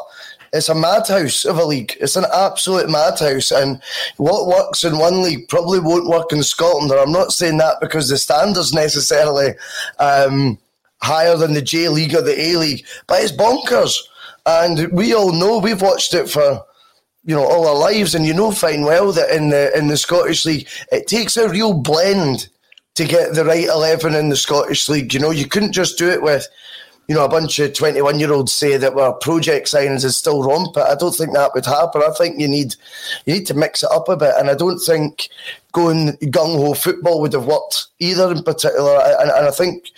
it's 0.52 0.68
a 0.68 0.74
madhouse 0.74 1.44
of 1.44 1.58
a 1.58 1.64
league. 1.64 1.96
It's 2.00 2.16
an 2.16 2.26
absolute 2.34 2.90
madhouse. 2.90 3.50
And 3.50 3.80
what 4.16 4.46
works 4.46 4.84
in 4.84 4.98
one 4.98 5.22
league 5.22 5.48
probably 5.48 5.80
won't 5.80 6.08
work 6.08 6.32
in 6.32 6.42
Scotland. 6.42 6.90
And 6.90 7.00
I'm 7.00 7.12
not 7.12 7.32
saying 7.32 7.58
that 7.58 7.76
because 7.80 8.08
the 8.08 8.18
standards 8.18 8.72
necessarily 8.72 9.54
um, 9.98 10.58
higher 11.02 11.36
than 11.36 11.54
the 11.54 11.62
J 11.62 11.88
League 11.88 12.14
or 12.14 12.22
the 12.22 12.40
A 12.40 12.56
League, 12.56 12.84
but 13.06 13.22
it's 13.22 13.32
bonkers. 13.32 13.96
And 14.46 14.90
we 14.92 15.14
all 15.14 15.32
know 15.32 15.58
we've 15.58 15.82
watched 15.82 16.14
it 16.14 16.28
for 16.28 16.64
you 17.24 17.34
know 17.34 17.44
all 17.44 17.66
our 17.66 17.76
lives, 17.76 18.14
and 18.14 18.26
you 18.26 18.34
know 18.34 18.50
fine 18.50 18.82
well 18.82 19.12
that 19.12 19.30
in 19.30 19.50
the 19.50 19.76
in 19.76 19.88
the 19.88 19.96
Scottish 19.96 20.44
League 20.44 20.68
it 20.90 21.06
takes 21.06 21.36
a 21.36 21.48
real 21.48 21.74
blend 21.74 22.48
to 22.94 23.04
get 23.04 23.34
the 23.34 23.44
right 23.44 23.66
eleven 23.66 24.14
in 24.14 24.28
the 24.28 24.36
Scottish 24.36 24.88
League. 24.88 25.14
You 25.14 25.20
know, 25.20 25.30
you 25.30 25.46
couldn't 25.46 25.72
just 25.72 25.98
do 25.98 26.08
it 26.08 26.22
with 26.22 26.46
you 27.08 27.14
know 27.14 27.24
a 27.24 27.28
bunch 27.28 27.58
of 27.58 27.72
twenty 27.74 28.00
one 28.02 28.18
year 28.18 28.32
olds 28.32 28.52
say 28.52 28.76
that 28.76 28.94
were 28.94 29.12
project 29.12 29.68
signings 29.68 30.04
is 30.04 30.16
still 30.16 30.42
but 30.72 30.88
I 30.88 30.94
don't 30.94 31.14
think 31.14 31.32
that 31.32 31.54
would 31.54 31.66
happen. 31.66 32.02
I 32.06 32.12
think 32.12 32.40
you 32.40 32.48
need 32.48 32.74
you 33.26 33.34
need 33.34 33.46
to 33.46 33.54
mix 33.54 33.82
it 33.82 33.90
up 33.90 34.08
a 34.08 34.16
bit, 34.16 34.34
and 34.38 34.50
I 34.50 34.54
don't 34.54 34.78
think 34.78 35.28
going 35.72 36.12
gung 36.28 36.56
ho 36.56 36.74
football 36.74 37.20
would 37.20 37.32
have 37.32 37.46
worked 37.46 37.86
either 37.98 38.30
in 38.32 38.42
particular. 38.42 38.98
And, 39.20 39.30
and 39.30 39.46
I 39.46 39.50
think 39.50 39.90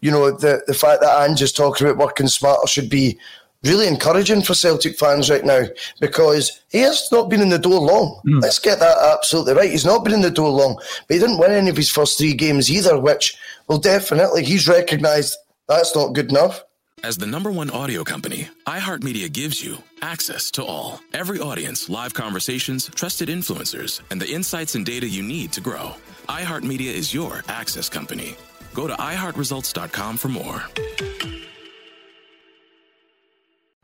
you 0.00 0.10
know 0.10 0.30
the 0.30 0.62
the 0.66 0.74
fact 0.74 1.00
that 1.00 1.28
Ange 1.28 1.42
is 1.42 1.52
talking 1.52 1.86
about 1.86 2.04
working 2.04 2.28
smarter 2.28 2.66
should 2.66 2.90
be 2.90 3.18
really 3.64 3.88
encouraging 3.88 4.42
for 4.42 4.54
Celtic 4.54 4.98
fans 4.98 5.30
right 5.30 5.44
now 5.44 5.64
because 6.00 6.62
he 6.70 6.78
has 6.80 7.08
not 7.10 7.28
been 7.28 7.40
in 7.40 7.48
the 7.48 7.58
door 7.58 7.80
long. 7.80 8.20
Mm. 8.26 8.42
Let's 8.42 8.58
get 8.58 8.78
that 8.80 8.96
absolutely 8.98 9.54
right. 9.54 9.70
He's 9.70 9.84
not 9.84 10.04
been 10.04 10.14
in 10.14 10.22
the 10.22 10.30
door 10.30 10.50
long, 10.50 10.76
but 10.76 11.14
he 11.14 11.18
didn't 11.18 11.38
win 11.38 11.52
any 11.52 11.70
of 11.70 11.76
his 11.76 11.90
first 11.90 12.18
three 12.18 12.34
games 12.34 12.70
either, 12.70 12.98
which, 12.98 13.36
well, 13.66 13.78
definitely 13.78 14.44
he's 14.44 14.68
recognised 14.68 15.36
that's 15.68 15.94
not 15.94 16.14
good 16.14 16.30
enough. 16.30 16.64
As 17.04 17.16
the 17.16 17.26
number 17.26 17.50
one 17.52 17.70
audio 17.70 18.02
company, 18.02 18.48
iHeartMedia 18.66 19.30
gives 19.30 19.62
you 19.62 19.78
access 20.02 20.50
to 20.52 20.64
all. 20.64 21.00
Every 21.12 21.38
audience, 21.38 21.88
live 21.88 22.12
conversations, 22.12 22.90
trusted 22.92 23.28
influencers, 23.28 24.00
and 24.10 24.20
the 24.20 24.28
insights 24.28 24.74
and 24.74 24.84
data 24.84 25.06
you 25.06 25.22
need 25.22 25.52
to 25.52 25.60
grow. 25.60 25.94
iHeartMedia 26.28 26.92
is 26.92 27.14
your 27.14 27.44
access 27.48 27.88
company. 27.88 28.34
Go 28.74 28.88
to 28.88 28.94
iHeartResults.com 28.94 30.16
for 30.16 30.28
more. 30.28 30.64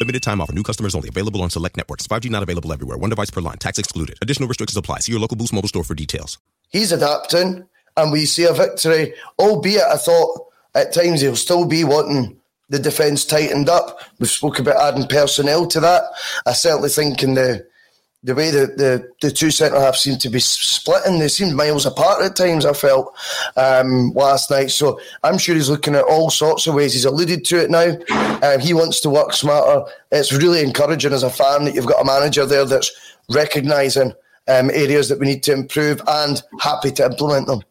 Limited 0.00 0.22
time 0.22 0.40
offer. 0.40 0.52
New 0.52 0.62
customers 0.62 0.94
only. 0.94 1.08
Available 1.08 1.42
on 1.42 1.50
select 1.50 1.76
networks. 1.76 2.06
5G 2.06 2.30
not 2.30 2.42
available 2.42 2.72
everywhere. 2.72 2.98
One 2.98 3.10
device 3.10 3.30
per 3.30 3.40
line. 3.40 3.58
Tax 3.58 3.78
excluded. 3.78 4.18
Additional 4.20 4.48
restrictions 4.48 4.76
apply. 4.76 5.00
See 5.00 5.12
your 5.12 5.20
local 5.20 5.36
Boost 5.36 5.52
Mobile 5.52 5.68
store 5.68 5.84
for 5.84 5.94
details. 5.94 6.38
He's 6.68 6.92
adapting, 6.92 7.66
and 7.96 8.12
we 8.12 8.26
see 8.26 8.44
a 8.44 8.52
victory. 8.52 9.14
Albeit, 9.38 9.84
I 9.84 9.96
thought 9.96 10.40
at 10.74 10.92
times 10.92 11.20
he'll 11.20 11.36
still 11.36 11.64
be 11.64 11.84
wanting 11.84 12.38
the 12.68 12.78
defence 12.78 13.24
tightened 13.24 13.68
up. 13.68 14.00
We've 14.18 14.28
spoke 14.28 14.58
about 14.58 14.80
adding 14.82 15.08
personnel 15.08 15.66
to 15.68 15.80
that. 15.80 16.02
I 16.44 16.52
certainly 16.52 16.88
think 16.88 17.22
in 17.22 17.34
the 17.34 17.66
the 18.26 18.34
way 18.34 18.50
that 18.50 18.76
the, 18.76 19.08
the 19.22 19.30
two 19.30 19.52
centre 19.52 19.78
halves 19.78 20.00
seem 20.00 20.18
to 20.18 20.28
be 20.28 20.40
splitting, 20.40 21.20
they 21.20 21.28
seemed 21.28 21.54
miles 21.54 21.86
apart 21.86 22.24
at 22.24 22.34
times, 22.34 22.66
I 22.66 22.72
felt, 22.72 23.16
um, 23.56 24.10
last 24.14 24.50
night. 24.50 24.72
So 24.72 24.98
I'm 25.22 25.38
sure 25.38 25.54
he's 25.54 25.70
looking 25.70 25.94
at 25.94 26.04
all 26.04 26.28
sorts 26.28 26.66
of 26.66 26.74
ways. 26.74 26.92
He's 26.92 27.04
alluded 27.04 27.44
to 27.44 27.62
it 27.62 27.70
now. 27.70 27.96
Um, 28.42 28.58
he 28.58 28.74
wants 28.74 28.98
to 29.00 29.10
work 29.10 29.32
smarter. 29.32 29.88
It's 30.10 30.32
really 30.32 30.60
encouraging 30.60 31.12
as 31.12 31.22
a 31.22 31.30
fan 31.30 31.66
that 31.66 31.74
you've 31.76 31.86
got 31.86 32.02
a 32.02 32.04
manager 32.04 32.44
there 32.46 32.64
that's 32.64 32.90
recognising 33.30 34.12
um, 34.48 34.70
areas 34.70 35.08
that 35.08 35.20
we 35.20 35.26
need 35.26 35.44
to 35.44 35.52
improve 35.52 36.02
and 36.08 36.42
happy 36.58 36.90
to 36.90 37.04
implement 37.04 37.46
them. 37.46 37.62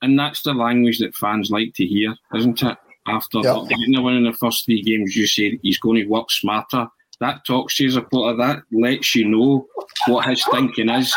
And 0.00 0.18
that's 0.18 0.40
the 0.40 0.54
language 0.54 1.00
that 1.00 1.14
fans 1.16 1.50
like 1.50 1.74
to 1.74 1.84
hear, 1.84 2.14
isn't 2.34 2.62
it? 2.62 2.78
After 3.06 3.40
yep. 3.40 3.68
getting 3.68 4.02
one 4.02 4.14
in 4.14 4.24
the 4.24 4.32
first 4.32 4.64
three 4.64 4.82
games, 4.82 5.14
you 5.14 5.26
said 5.26 5.58
he's 5.62 5.78
going 5.78 5.96
to 6.02 6.08
work 6.08 6.30
smarter 6.30 6.88
that 7.20 7.44
talks 7.46 7.76
to 7.76 7.84
you 7.84 7.88
as 7.88 7.96
a 7.96 8.00
supporter, 8.00 8.36
that 8.36 8.62
lets 8.70 9.14
you 9.14 9.28
know 9.28 9.66
what 10.06 10.28
his 10.28 10.44
thinking 10.50 10.88
is. 10.88 11.14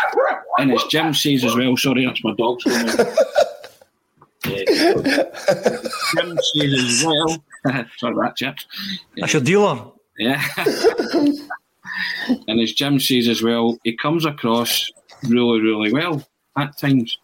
And 0.58 0.72
as 0.72 0.84
Jim 0.86 1.14
says 1.14 1.44
as 1.44 1.56
well, 1.56 1.78
sorry, 1.78 2.06
that's 2.06 2.24
my 2.24 2.34
dog's 2.34 2.64
going 2.64 2.88
Jim 4.44 6.38
says 6.54 6.74
as 6.74 7.04
well, 7.06 7.44
sorry 7.98 8.14
about 8.14 8.16
that, 8.16 8.36
Chips. 8.36 8.66
That's 9.18 9.34
your 9.34 9.42
dealer. 9.44 9.86
Yeah. 10.18 10.44
and 12.48 12.60
as 12.60 12.74
Jim 12.74 13.00
says 13.00 13.28
as 13.28 13.44
well, 13.44 13.78
he 13.84 13.96
comes 13.96 14.26
across 14.26 14.90
really, 15.24 15.62
really 15.62 15.94
well 15.94 16.28
at 16.58 16.78
times. 16.78 17.18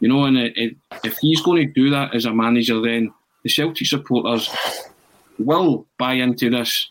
You 0.00 0.08
know, 0.08 0.24
and 0.24 0.36
it, 0.36 0.52
it, 0.56 0.76
if 1.04 1.18
he's 1.18 1.40
going 1.42 1.66
to 1.66 1.72
do 1.72 1.90
that 1.90 2.14
as 2.14 2.24
a 2.24 2.32
manager, 2.34 2.80
then 2.80 3.12
the 3.42 3.48
Celtic 3.48 3.86
supporters 3.86 4.50
will 5.38 5.86
buy 5.98 6.14
into 6.14 6.50
this 6.50 6.90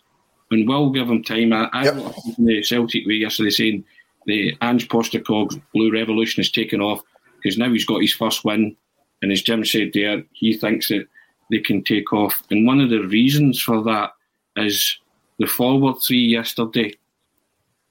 and 0.53 0.67
will 0.67 0.89
give 0.89 1.09
him 1.09 1.23
time. 1.23 1.53
I, 1.53 1.69
I 1.73 1.83
yep. 1.85 2.15
the 2.37 2.63
Celtic 2.63 3.05
way 3.05 3.15
yesterday 3.15 3.49
saying 3.49 3.83
the 4.25 4.55
Ange 4.61 4.87
Postecoglou's 4.87 5.59
Blue 5.73 5.91
Revolution 5.91 6.41
has 6.41 6.51
taken 6.51 6.81
off 6.81 7.01
because 7.37 7.57
now 7.57 7.69
he's 7.71 7.85
got 7.85 8.01
his 8.01 8.13
first 8.13 8.45
win, 8.45 8.75
and 9.21 9.31
as 9.31 9.41
Jim 9.41 9.65
said 9.65 9.91
there, 9.93 10.23
he 10.33 10.53
thinks 10.53 10.87
that 10.89 11.07
they 11.51 11.59
can 11.59 11.83
take 11.83 12.13
off. 12.13 12.41
And 12.49 12.65
one 12.65 12.79
of 12.79 12.89
the 12.89 13.01
reasons 13.01 13.61
for 13.61 13.83
that 13.83 14.11
is 14.55 14.97
the 15.39 15.47
forward 15.47 15.95
three 16.01 16.25
yesterday, 16.25 16.95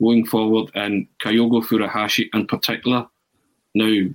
going 0.01 0.27
forward, 0.27 0.71
and 0.75 1.07
Kyogo 1.21 1.63
Furuhashi 1.63 2.29
in 2.33 2.47
particular. 2.47 3.07
Now, 3.75 4.09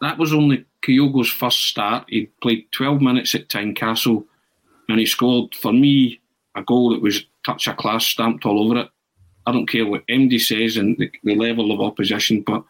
that 0.00 0.18
was 0.18 0.32
only 0.32 0.64
Kyogo's 0.82 1.30
first 1.30 1.62
start. 1.68 2.04
He 2.08 2.26
played 2.42 2.70
12 2.72 3.00
minutes 3.00 3.34
at 3.34 3.48
Tynecastle 3.48 4.24
and 4.88 4.98
he 4.98 5.06
scored, 5.06 5.54
for 5.54 5.72
me, 5.72 6.20
a 6.54 6.62
goal 6.62 6.90
that 6.90 7.02
was 7.02 7.24
touch 7.44 7.66
of 7.68 7.76
class 7.76 8.06
stamped 8.06 8.46
all 8.46 8.64
over 8.64 8.80
it. 8.80 8.88
I 9.46 9.52
don't 9.52 9.66
care 9.66 9.86
what 9.86 10.06
MD 10.06 10.40
says 10.40 10.76
and 10.76 10.96
the, 10.98 11.10
the 11.24 11.34
level 11.34 11.72
of 11.72 11.80
opposition, 11.80 12.42
but 12.42 12.62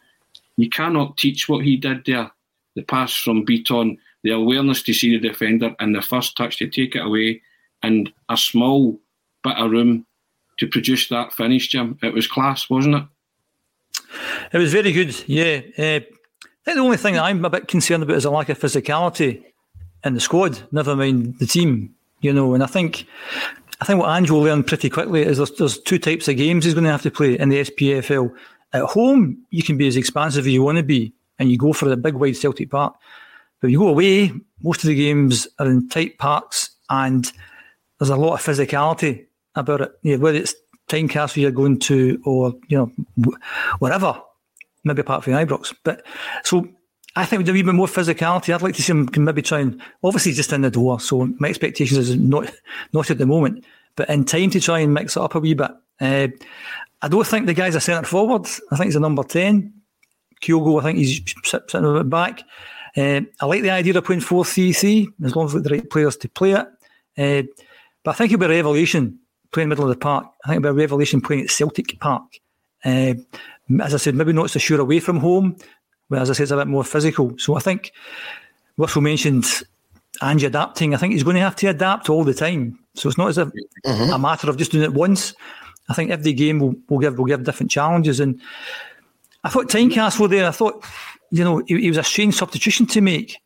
you 0.56 0.70
cannot 0.70 1.16
teach 1.16 1.48
what 1.48 1.64
he 1.64 1.76
did 1.76 2.04
there. 2.06 2.30
The 2.74 2.82
pass 2.82 3.14
from 3.14 3.44
Bitton, 3.44 3.98
the 4.22 4.30
awareness 4.30 4.82
to 4.84 4.94
see 4.94 5.10
the 5.10 5.28
defender, 5.28 5.74
and 5.78 5.94
the 5.94 6.00
first 6.00 6.36
touch 6.36 6.58
to 6.58 6.68
take 6.68 6.96
it 6.96 7.04
away, 7.04 7.42
and 7.82 8.10
a 8.30 8.36
small 8.36 8.98
bit 9.44 9.58
of 9.58 9.70
room 9.70 10.06
to 10.58 10.66
produce 10.66 11.08
that 11.08 11.32
finish, 11.32 11.68
Jim. 11.68 11.98
It 12.02 12.14
was 12.14 12.26
class, 12.26 12.70
wasn't 12.70 12.94
it? 12.94 13.04
It 14.52 14.58
was 14.58 14.72
very 14.72 14.92
good, 14.92 15.14
yeah. 15.26 15.60
Uh, 15.78 16.00
I 16.00 16.64
think 16.64 16.76
the 16.76 16.82
only 16.82 16.96
thing 16.96 17.14
that 17.14 17.24
I'm 17.24 17.44
a 17.44 17.50
bit 17.50 17.68
concerned 17.68 18.02
about 18.02 18.16
is 18.16 18.24
a 18.24 18.30
lack 18.30 18.48
of 18.48 18.58
physicality 18.58 19.42
in 20.04 20.14
the 20.14 20.20
squad, 20.20 20.60
never 20.70 20.94
mind 20.94 21.38
the 21.38 21.46
team, 21.46 21.94
you 22.20 22.32
know. 22.32 22.54
And 22.54 22.62
I 22.62 22.66
think 22.66 23.06
I 23.82 23.84
think 23.84 23.98
what 23.98 24.16
Ange 24.16 24.30
will 24.30 24.42
learn 24.42 24.62
pretty 24.62 24.88
quickly 24.88 25.22
is 25.22 25.38
there's, 25.38 25.50
there's 25.56 25.76
two 25.76 25.98
types 25.98 26.28
of 26.28 26.36
games 26.36 26.64
he's 26.64 26.72
going 26.72 26.84
to 26.84 26.90
have 26.92 27.02
to 27.02 27.10
play 27.10 27.36
in 27.36 27.48
the 27.48 27.62
SPFL. 27.62 28.32
At 28.72 28.84
home, 28.84 29.44
you 29.50 29.64
can 29.64 29.76
be 29.76 29.88
as 29.88 29.96
expansive 29.96 30.46
as 30.46 30.52
you 30.52 30.62
want 30.62 30.78
to 30.78 30.84
be, 30.84 31.12
and 31.40 31.50
you 31.50 31.58
go 31.58 31.72
for 31.72 31.86
the 31.86 31.96
big 31.96 32.14
wide 32.14 32.36
Celtic 32.36 32.70
Park. 32.70 32.94
But 33.60 33.72
you 33.72 33.80
go 33.80 33.88
away, 33.88 34.30
most 34.62 34.84
of 34.84 34.88
the 34.88 34.94
games 34.94 35.48
are 35.58 35.66
in 35.66 35.88
tight 35.88 36.16
parks, 36.18 36.70
and 36.90 37.32
there's 37.98 38.08
a 38.08 38.14
lot 38.14 38.34
of 38.34 38.40
physicality 38.40 39.26
about 39.56 39.80
it. 39.80 39.90
Yeah, 40.02 40.16
whether 40.18 40.38
it's 40.38 40.54
Tynecastle 40.88 41.38
you're 41.38 41.50
going 41.50 41.80
to, 41.80 42.22
or 42.24 42.54
you 42.68 42.78
know, 42.78 43.32
whatever, 43.80 44.22
maybe 44.84 45.00
apart 45.00 45.24
from 45.24 45.32
Ibrox. 45.32 45.74
But 45.82 46.06
so 46.44 46.68
I 47.14 47.26
think 47.26 47.40
with 47.40 47.48
a 47.48 47.52
wee 47.52 47.62
bit 47.62 47.74
more 47.74 47.86
physicality, 47.86 48.54
I'd 48.54 48.62
like 48.62 48.74
to 48.76 48.82
see 48.82 48.92
him 48.92 49.08
maybe 49.16 49.42
try 49.42 49.60
and 49.60 49.82
obviously 50.02 50.32
just 50.32 50.52
in 50.52 50.62
the 50.62 50.70
door. 50.70 50.98
So 50.98 51.26
my 51.38 51.48
expectations 51.48 52.08
is 52.08 52.16
not 52.16 52.50
not 52.92 53.10
at 53.10 53.18
the 53.18 53.26
moment, 53.26 53.64
but 53.96 54.08
in 54.08 54.24
time 54.24 54.50
to 54.50 54.60
try 54.60 54.78
and 54.80 54.94
mix 54.94 55.16
it 55.16 55.22
up 55.22 55.34
a 55.34 55.40
wee 55.40 55.54
bit. 55.54 55.70
Uh, 56.00 56.28
I 57.02 57.08
don't 57.08 57.26
think 57.26 57.46
the 57.46 57.54
guy's 57.54 57.74
a 57.74 57.80
centre 57.80 58.08
forward. 58.08 58.46
I 58.70 58.76
think 58.76 58.86
he's 58.86 58.96
a 58.96 59.00
number 59.00 59.24
ten. 59.24 59.74
Kyogo, 60.42 60.80
I 60.80 60.84
think 60.84 60.98
he's 60.98 61.20
sitting 61.44 61.84
a 61.84 61.92
bit 61.92 62.10
back. 62.10 62.42
Uh, 62.96 63.22
I 63.40 63.46
like 63.46 63.62
the 63.62 63.70
idea 63.70 63.96
of 63.96 64.04
playing 64.04 64.20
4 64.20 64.44
3 64.44 64.72
3 64.72 65.08
as 65.24 65.34
long 65.34 65.46
as 65.46 65.54
we've 65.54 65.62
the 65.62 65.70
right 65.70 65.90
players 65.90 66.16
to 66.18 66.28
play 66.28 66.52
it. 66.52 66.66
Uh, 67.16 67.48
but 68.02 68.10
I 68.10 68.14
think 68.14 68.32
it'll 68.32 68.40
be 68.40 68.46
a 68.46 68.48
revelation 68.56 69.18
playing 69.52 69.68
middle 69.68 69.84
of 69.84 69.90
the 69.90 69.96
park. 69.96 70.26
I 70.44 70.48
think 70.48 70.58
it'll 70.58 70.74
be 70.74 70.80
a 70.80 70.84
revelation 70.84 71.20
playing 71.20 71.44
at 71.44 71.50
Celtic 71.50 71.98
Park. 72.00 72.24
Uh, 72.84 73.14
as 73.80 73.94
I 73.94 73.96
said, 73.96 74.14
maybe 74.14 74.32
not 74.32 74.50
so 74.50 74.58
sure 74.58 74.80
away 74.80 75.00
from 75.00 75.18
home, 75.18 75.56
but 76.12 76.20
as 76.20 76.28
I 76.28 76.34
said, 76.34 76.42
it's 76.42 76.52
a 76.52 76.56
bit 76.58 76.66
more 76.66 76.84
physical. 76.84 77.32
So 77.38 77.56
I 77.56 77.60
think 77.60 77.90
Russell 78.76 79.00
mentioned 79.00 79.46
Ange 80.22 80.44
adapting. 80.44 80.94
I 80.94 80.98
think 80.98 81.14
he's 81.14 81.22
going 81.22 81.36
to 81.36 81.40
have 81.42 81.56
to 81.56 81.68
adapt 81.68 82.10
all 82.10 82.22
the 82.22 82.34
time. 82.34 82.78
So 82.94 83.08
it's 83.08 83.16
not 83.16 83.28
as 83.28 83.38
a, 83.38 83.46
mm-hmm. 83.46 84.12
a 84.12 84.18
matter 84.18 84.50
of 84.50 84.58
just 84.58 84.72
doing 84.72 84.84
it 84.84 84.92
once. 84.92 85.32
I 85.88 85.94
think 85.94 86.10
every 86.10 86.34
game 86.34 86.58
will, 86.58 86.74
will 86.90 86.98
give 86.98 87.16
will 87.16 87.24
give 87.24 87.44
different 87.44 87.70
challenges. 87.70 88.20
And 88.20 88.38
I 89.42 89.48
thought 89.48 89.70
Tynecastle 89.70 90.28
there, 90.28 90.46
I 90.46 90.50
thought, 90.50 90.84
you 91.30 91.44
know, 91.44 91.62
he, 91.66 91.80
he, 91.80 91.88
was 91.88 91.96
a 91.96 92.04
strange 92.04 92.34
substitution 92.34 92.84
to 92.88 93.00
make 93.00 93.38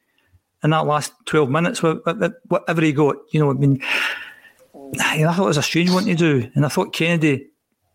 in 0.65 0.71
that 0.71 0.87
last 0.87 1.13
12 1.27 1.49
minutes, 1.49 1.85
whatever 1.85 2.83
he 2.83 2.93
got. 2.93 3.15
You 3.31 3.39
know, 3.39 3.51
I 3.51 3.55
mean, 3.55 3.81
I 5.01 5.23
thought 5.23 5.45
it 5.45 5.47
was 5.47 5.57
a 5.57 5.63
strange 5.63 5.91
one 5.91 6.07
to 6.07 6.17
do. 6.17 6.51
And 6.57 6.67
I 6.67 6.69
thought 6.69 6.93
Kennedy 6.93 7.47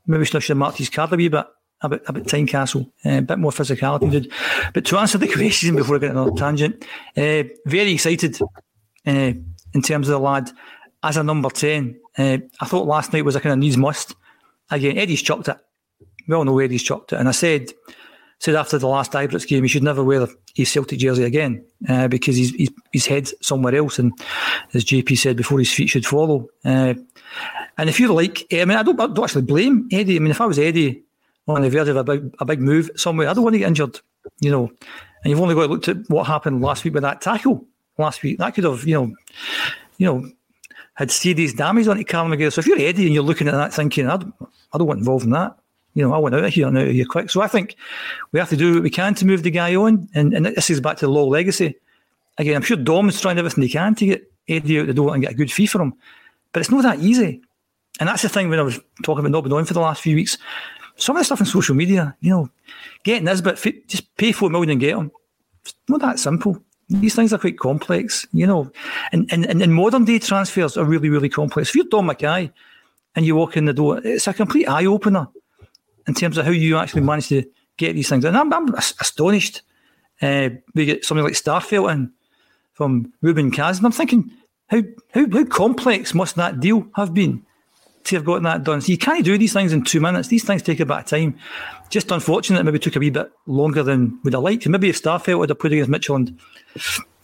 maybe 0.07 0.23
should 0.23 0.41
have 0.41 0.57
marked 0.57 0.77
his 0.77 0.89
card 0.89 1.11
a 1.11 1.17
wee 1.17 1.27
bit 1.27 1.45
about 1.81 2.01
about 2.07 2.23
Tynecastle, 2.23 2.87
uh, 3.05 3.17
a 3.17 3.21
bit 3.21 3.39
more 3.39 3.51
physicality. 3.51 4.11
Dude. 4.11 4.31
But 4.73 4.85
to 4.85 4.97
answer 4.97 5.17
the 5.17 5.27
question 5.33 5.75
before 5.75 5.95
I 5.95 5.99
get 5.99 6.11
another 6.11 6.31
tangent, 6.31 6.85
uh, 7.17 7.43
very 7.65 7.93
excited 7.93 8.39
uh, 8.41 9.33
in 9.73 9.81
terms 9.83 10.07
of 10.07 10.13
the 10.13 10.19
lad 10.19 10.51
as 11.03 11.17
a 11.17 11.23
number 11.23 11.49
ten. 11.49 11.99
Uh, 12.17 12.37
I 12.59 12.65
thought 12.65 12.87
last 12.87 13.13
night 13.13 13.25
was 13.25 13.35
a 13.35 13.39
kind 13.39 13.53
of 13.53 13.59
needs 13.59 13.77
must. 13.77 14.15
Again, 14.69 14.97
Eddie's 14.97 15.21
chucked 15.21 15.47
it. 15.47 15.57
We 16.27 16.35
all 16.35 16.45
know 16.45 16.59
Eddie's 16.59 16.83
chucked 16.83 17.13
it, 17.13 17.19
and 17.19 17.27
I 17.27 17.31
said 17.31 17.71
said 18.39 18.55
after 18.55 18.79
the 18.79 18.87
last 18.87 19.11
Ibrox 19.11 19.47
game 19.47 19.63
he 19.63 19.67
should 19.67 19.83
never 19.83 20.03
wear 20.03 20.27
his 20.55 20.71
Celtic 20.71 20.97
jersey 20.97 21.23
again 21.23 21.63
because 22.09 22.35
he's, 22.35 22.49
he's, 22.51 22.71
his 22.91 23.05
head's 23.05 23.35
somewhere 23.39 23.75
else, 23.75 23.99
and 23.99 24.11
as 24.73 24.83
JP 24.83 25.15
said 25.15 25.37
before, 25.37 25.59
his 25.59 25.71
feet 25.71 25.89
should 25.89 26.07
follow. 26.07 26.47
And 27.81 27.89
if 27.89 27.99
you 27.99 28.11
like, 28.13 28.45
I 28.51 28.65
mean, 28.65 28.77
I 28.77 28.83
don't, 28.83 28.99
I 28.99 29.07
don't 29.07 29.23
actually 29.23 29.43
blame 29.43 29.87
Eddie. 29.91 30.15
I 30.15 30.19
mean, 30.19 30.31
if 30.31 30.41
I 30.41 30.45
was 30.45 30.59
Eddie 30.59 31.03
Oh, 31.47 31.55
on 31.55 31.63
the 31.63 31.69
verge 31.69 31.87
of 31.87 31.97
a 31.97 32.03
big 32.03 32.33
a 32.39 32.45
big 32.45 32.61
move 32.61 32.91
somewhere. 32.95 33.27
I 33.27 33.33
don't 33.33 33.43
want 33.43 33.55
to 33.55 33.59
get 33.59 33.67
injured, 33.67 33.99
you 34.39 34.51
know. 34.51 34.71
And 35.23 35.29
you've 35.29 35.41
only 35.41 35.55
got 35.55 35.61
to 35.61 35.67
look 35.67 35.87
at 35.87 35.97
what 36.09 36.27
happened 36.27 36.61
last 36.61 36.83
week 36.83 36.93
with 36.93 37.03
that 37.03 37.21
tackle 37.21 37.65
last 37.97 38.23
week. 38.23 38.37
That 38.37 38.53
could 38.53 38.63
have, 38.63 38.83
you 38.85 38.95
know, 38.95 39.15
you 39.97 40.05
know, 40.05 40.31
had 40.95 41.11
serious 41.11 41.53
damage 41.53 41.87
on 41.87 41.99
it, 41.99 42.07
Callum 42.07 42.31
McGregor. 42.31 42.51
So 42.51 42.59
if 42.59 42.67
you're 42.67 42.79
Eddie 42.79 43.05
and 43.05 43.13
you're 43.13 43.23
looking 43.23 43.47
at 43.47 43.53
that 43.53 43.73
thinking, 43.73 44.07
I 44.07 44.17
don't, 44.17 44.33
I 44.73 44.77
don't 44.77 44.87
want 44.87 44.99
involved 44.99 45.25
in 45.25 45.31
that. 45.31 45.57
You 45.93 46.07
know, 46.07 46.13
I 46.13 46.17
went 46.17 46.35
out 46.35 46.43
of 46.43 46.53
here 46.53 46.67
and 46.67 46.77
out 46.77 46.87
of 46.87 46.93
here 46.93 47.05
quick. 47.05 47.29
So 47.29 47.41
I 47.41 47.47
think 47.47 47.75
we 48.31 48.39
have 48.39 48.49
to 48.49 48.57
do 48.57 48.75
what 48.75 48.83
we 48.83 48.89
can 48.89 49.13
to 49.15 49.25
move 49.25 49.43
the 49.43 49.51
guy 49.51 49.75
on. 49.75 50.09
And, 50.13 50.33
and 50.33 50.45
this 50.45 50.69
is 50.69 50.79
back 50.79 50.97
to 50.97 51.05
the 51.05 51.11
low 51.11 51.27
legacy. 51.27 51.75
Again, 52.37 52.55
I'm 52.55 52.61
sure 52.61 52.77
Dom's 52.77 53.19
trying 53.19 53.37
everything 53.37 53.63
he 53.63 53.69
can 53.69 53.93
to 53.95 54.05
get 54.05 54.31
Eddie 54.47 54.79
out 54.79 54.87
the 54.87 54.93
door 54.93 55.13
and 55.13 55.21
get 55.21 55.33
a 55.33 55.35
good 55.35 55.51
fee 55.51 55.65
for 55.65 55.81
him. 55.81 55.93
But 56.53 56.61
it's 56.61 56.71
not 56.71 56.83
that 56.83 56.99
easy. 56.99 57.41
And 57.99 58.07
that's 58.07 58.21
the 58.21 58.29
thing 58.29 58.49
when 58.49 58.59
I 58.59 58.63
was 58.63 58.79
talking 59.03 59.19
about 59.19 59.31
not 59.31 59.41
being 59.41 59.53
on 59.53 59.65
for 59.65 59.73
the 59.73 59.81
last 59.81 60.01
few 60.01 60.15
weeks 60.15 60.37
some 61.01 61.15
of 61.15 61.21
the 61.21 61.25
stuff 61.25 61.41
on 61.41 61.47
social 61.47 61.75
media, 61.75 62.15
you 62.21 62.29
know, 62.29 62.49
getting 63.03 63.25
this 63.25 63.41
bit, 63.41 63.87
just 63.87 64.15
pay 64.17 64.31
four 64.31 64.49
million 64.49 64.71
and 64.71 64.79
get 64.79 64.95
them. 64.95 65.11
It's 65.63 65.75
not 65.87 66.01
that 66.01 66.19
simple. 66.19 66.61
These 66.89 67.15
things 67.15 67.33
are 67.33 67.37
quite 67.37 67.57
complex, 67.57 68.27
you 68.33 68.45
know. 68.45 68.71
And, 69.11 69.31
and, 69.31 69.45
and 69.45 69.73
modern 69.73 70.05
day 70.05 70.19
transfers 70.19 70.75
are 70.77 70.83
really, 70.83 71.09
really 71.09 71.29
complex. 71.29 71.69
If 71.69 71.75
you're 71.75 71.85
Dom 71.85 72.09
McKay 72.09 72.51
and 73.15 73.25
you 73.25 73.35
walk 73.35 73.57
in 73.57 73.65
the 73.65 73.73
door. 73.73 73.99
It's 74.03 74.27
a 74.27 74.33
complete 74.33 74.67
eye 74.67 74.85
opener 74.85 75.27
in 76.07 76.13
terms 76.13 76.37
of 76.37 76.45
how 76.45 76.51
you 76.51 76.77
actually 76.77 77.01
manage 77.01 77.29
to 77.29 77.43
get 77.77 77.93
these 77.93 78.09
things. 78.09 78.25
And 78.25 78.37
I'm, 78.37 78.53
I'm 78.53 78.73
astonished. 78.75 79.61
Uh, 80.21 80.49
we 80.75 80.85
get 80.85 81.05
something 81.05 81.23
like 81.23 81.33
Starfelt 81.33 81.91
in 81.91 82.11
from 82.73 83.11
Rubin 83.21 83.51
Kaz, 83.51 83.77
and 83.77 83.85
I'm 83.85 83.91
thinking, 83.91 84.31
how, 84.67 84.81
how 85.13 85.25
how 85.31 85.45
complex 85.45 86.13
must 86.13 86.35
that 86.35 86.59
deal 86.59 86.87
have 86.95 87.13
been 87.13 87.45
to 88.05 88.15
have 88.15 88.25
gotten 88.25 88.43
that 88.43 88.63
done? 88.63 88.81
So 88.81 88.91
you 88.91 88.97
can't 88.97 89.23
do 89.23 89.37
these 89.37 89.53
things 89.53 89.73
in 89.73 89.83
two 89.83 89.99
minutes. 89.99 90.27
These 90.27 90.43
things 90.43 90.61
take 90.61 90.79
a 90.79 90.85
bit 90.85 90.97
of 90.97 91.05
time. 91.05 91.37
Just 91.89 92.11
unfortunate, 92.11 92.63
maybe 92.63 92.79
took 92.79 92.95
a 92.95 92.99
wee 92.99 93.09
bit 93.09 93.31
longer 93.47 93.83
than 93.83 94.19
we'd 94.23 94.33
have 94.33 94.43
liked. 94.43 94.67
Maybe 94.67 94.89
if 94.89 95.01
Starfelt 95.01 95.39
would 95.39 95.49
have 95.49 95.59
put 95.59 95.73
against 95.73 95.91
Midtjylland 95.91 96.27
and 96.27 96.39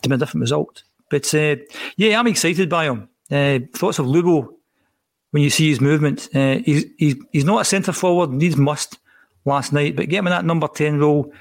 been 0.02 0.12
a 0.14 0.18
different 0.18 0.42
result. 0.42 0.84
But 1.10 1.34
uh, 1.34 1.56
yeah, 1.96 2.20
I'm 2.20 2.28
excited 2.28 2.70
by 2.70 2.86
him. 2.86 3.10
Uh, 3.32 3.60
thoughts 3.76 4.00
of 4.00 4.06
Lubo 4.06 4.50
when 5.32 5.44
you 5.44 5.50
see 5.50 5.70
his 5.70 5.82
movement. 5.82 6.30
Uh, 6.34 6.60
he's, 6.66 6.86
he's 6.98 7.16
he's 7.32 7.46
not 7.46 7.62
a 7.62 7.66
centre 7.66 7.92
forward, 7.92 8.32
needs 8.32 8.58
must 8.58 9.00
last 9.46 9.74
night, 9.74 9.96
but 9.96 10.10
get 10.10 10.20
him 10.20 10.28
in 10.28 10.32
that 10.32 10.46
number 10.46 10.68
10 10.68 11.00
role 11.00 11.32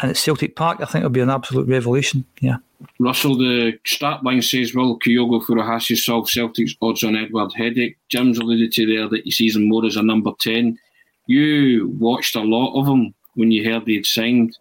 and 0.00 0.10
at 0.10 0.16
Celtic 0.16 0.56
Park, 0.56 0.80
I 0.80 0.84
think 0.86 1.02
it'll 1.02 1.10
be 1.10 1.20
an 1.20 1.30
absolute 1.30 1.68
revolution. 1.68 2.24
Yeah. 2.40 2.56
Russell, 2.98 3.36
the 3.36 3.78
start 3.84 4.24
line 4.24 4.42
says, 4.42 4.74
Will 4.74 4.98
Kyogo 4.98 5.44
Furuhashi 5.44 5.96
solve 5.96 6.28
Celtic's 6.30 6.74
Odsonne 6.80 7.22
Edouard 7.22 7.52
Headache? 7.54 7.98
Jim's 8.08 8.38
alluded 8.38 8.72
to 8.72 8.86
there 8.86 9.08
that 9.08 9.24
he 9.24 9.30
sees 9.30 9.56
him 9.56 9.68
more 9.68 9.84
as 9.84 9.96
a 9.96 10.02
number 10.02 10.32
10. 10.40 10.78
You 11.26 11.94
watched 11.98 12.34
a 12.36 12.40
lot 12.40 12.78
of 12.78 12.86
him 12.86 13.14
when 13.34 13.50
you 13.50 13.70
heard 13.70 13.86
he'd 13.86 14.06
signed, 14.06 14.56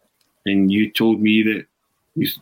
and 0.45 0.71
you 0.71 0.91
told 0.91 1.21
me 1.21 1.43
that 1.43 1.65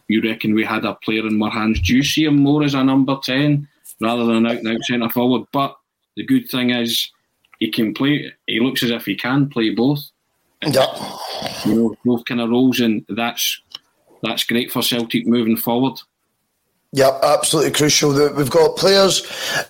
you 0.07 0.21
reckon 0.21 0.55
we 0.55 0.63
had 0.63 0.85
a 0.85 0.95
player 0.95 1.25
in 1.27 1.37
more 1.37 1.51
hands. 1.51 1.79
Do 1.81 1.95
you 1.95 2.03
see 2.03 2.25
him 2.25 2.37
more 2.37 2.63
as 2.63 2.73
a 2.73 2.83
number 2.83 3.17
10 3.23 3.67
rather 4.01 4.25
than 4.25 4.37
an 4.37 4.47
out 4.47 4.57
and 4.57 4.67
out 4.67 4.83
centre 4.83 5.09
forward? 5.09 5.47
But 5.51 5.75
the 6.15 6.25
good 6.25 6.49
thing 6.49 6.71
is 6.71 7.11
he 7.59 7.69
can 7.69 7.93
play, 7.93 8.33
he 8.47 8.59
looks 8.59 8.83
as 8.83 8.89
if 8.89 9.05
he 9.05 9.15
can 9.15 9.49
play 9.49 9.69
both. 9.69 10.09
Yeah. 10.65 11.17
You 11.65 11.75
know, 11.75 11.95
both 12.03 12.25
kind 12.25 12.41
of 12.41 12.49
roles, 12.49 12.79
and 12.79 13.05
that's 13.09 13.61
that's 14.23 14.43
great 14.43 14.71
for 14.71 14.81
Celtic 14.81 15.27
moving 15.27 15.57
forward. 15.57 15.99
Yeah, 16.93 17.19
absolutely 17.21 17.71
crucial. 17.71 18.13
We've 18.33 18.49
got 18.49 18.77
players 18.77 19.21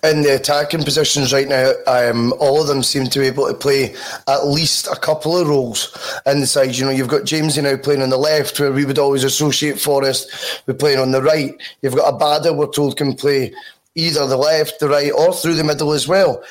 in 0.04 0.22
the 0.22 0.36
attacking 0.36 0.84
positions 0.84 1.32
right 1.32 1.48
now. 1.48 1.72
Um, 1.88 2.32
all 2.38 2.60
of 2.60 2.68
them 2.68 2.84
seem 2.84 3.06
to 3.06 3.18
be 3.18 3.26
able 3.26 3.48
to 3.48 3.54
play 3.54 3.96
at 4.28 4.46
least 4.46 4.86
a 4.86 4.94
couple 4.94 5.36
of 5.36 5.48
roles 5.48 6.20
inside. 6.26 6.76
You 6.76 6.84
know, 6.84 6.92
you've 6.92 7.08
got 7.08 7.22
Jamesy 7.22 7.60
now 7.60 7.76
playing 7.76 8.02
on 8.02 8.10
the 8.10 8.16
left, 8.16 8.60
where 8.60 8.72
we 8.72 8.84
would 8.84 9.00
always 9.00 9.24
associate 9.24 9.80
Forrest 9.80 10.62
with 10.66 10.78
playing 10.78 11.00
on 11.00 11.10
the 11.10 11.20
right. 11.20 11.54
You've 11.82 11.96
got 11.96 12.14
Abada, 12.14 12.56
we're 12.56 12.70
told, 12.70 12.96
can 12.96 13.14
play 13.14 13.52
either 13.96 14.26
the 14.28 14.36
left, 14.36 14.78
the 14.78 14.88
right, 14.88 15.10
or 15.10 15.34
through 15.34 15.54
the 15.54 15.64
middle 15.64 15.92
as 15.92 16.06
well. 16.06 16.42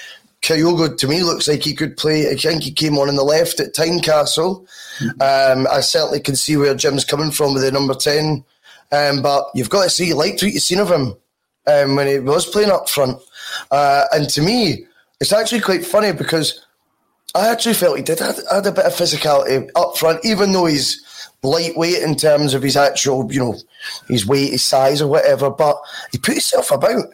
Kyogo 0.41 0.97
to 0.97 1.08
me 1.08 1.23
looks 1.23 1.47
like 1.47 1.63
he 1.63 1.73
could 1.73 1.97
play. 1.97 2.30
I 2.30 2.36
think 2.36 2.63
he 2.63 2.71
came 2.71 2.97
on 2.97 3.10
in 3.10 3.15
the 3.15 3.23
left 3.23 3.60
at 3.60 3.73
Tynecastle. 3.73 4.65
Mm-hmm. 5.00 5.60
Um, 5.60 5.67
I 5.71 5.82
certainly 5.82 6.19
can 6.19 6.36
see 6.36 6.58
where 6.58 6.76
Jim's 6.76 7.06
coming 7.06 7.32
from 7.32 7.54
with 7.54 7.63
the 7.63 7.71
number 7.71 7.93
10. 7.93 8.43
Um, 8.91 9.21
but 9.21 9.45
you've 9.54 9.69
got 9.69 9.84
to 9.84 9.89
see, 9.89 10.08
you 10.08 10.15
liked 10.15 10.41
what 10.41 10.54
you've 10.54 10.63
seen 10.63 10.80
of 10.80 10.91
him 10.91 11.15
um, 11.67 11.95
when 11.95 12.08
he 12.08 12.19
was 12.19 12.45
playing 12.45 12.71
up 12.71 12.88
front. 12.89 13.19
Uh, 13.71 14.06
and 14.13 14.30
to 14.30 14.41
me, 14.41 14.86
it's 15.19 15.34
actually 15.34 15.62
quite 15.62 15.86
funny 15.86 16.13
because 16.13 16.65
I 17.36 17.50
actually 17.50 17.76
felt 17.76 17.97
he 17.97 18.04
did 18.04 18.19
had, 18.19 18.36
had 18.52 18.65
a 18.65 18.71
bit 18.71 18.86
of 18.86 18.93
physicality 18.93 19.69
up 19.76 19.97
front, 19.97 20.23
even 20.23 20.54
though 20.54 20.65
he's 20.65 21.04
lightweight 21.43 22.02
in 22.02 22.15
terms 22.15 22.54
of 22.54 22.63
his 22.63 22.78
actual, 22.78 23.32
you 23.32 23.39
know, 23.39 23.56
his 24.08 24.26
weight, 24.26 24.52
his 24.52 24.63
size, 24.63 25.02
or 25.02 25.08
whatever. 25.08 25.50
But 25.50 25.78
he 26.12 26.17
put 26.17 26.36
himself 26.36 26.71
about. 26.71 27.06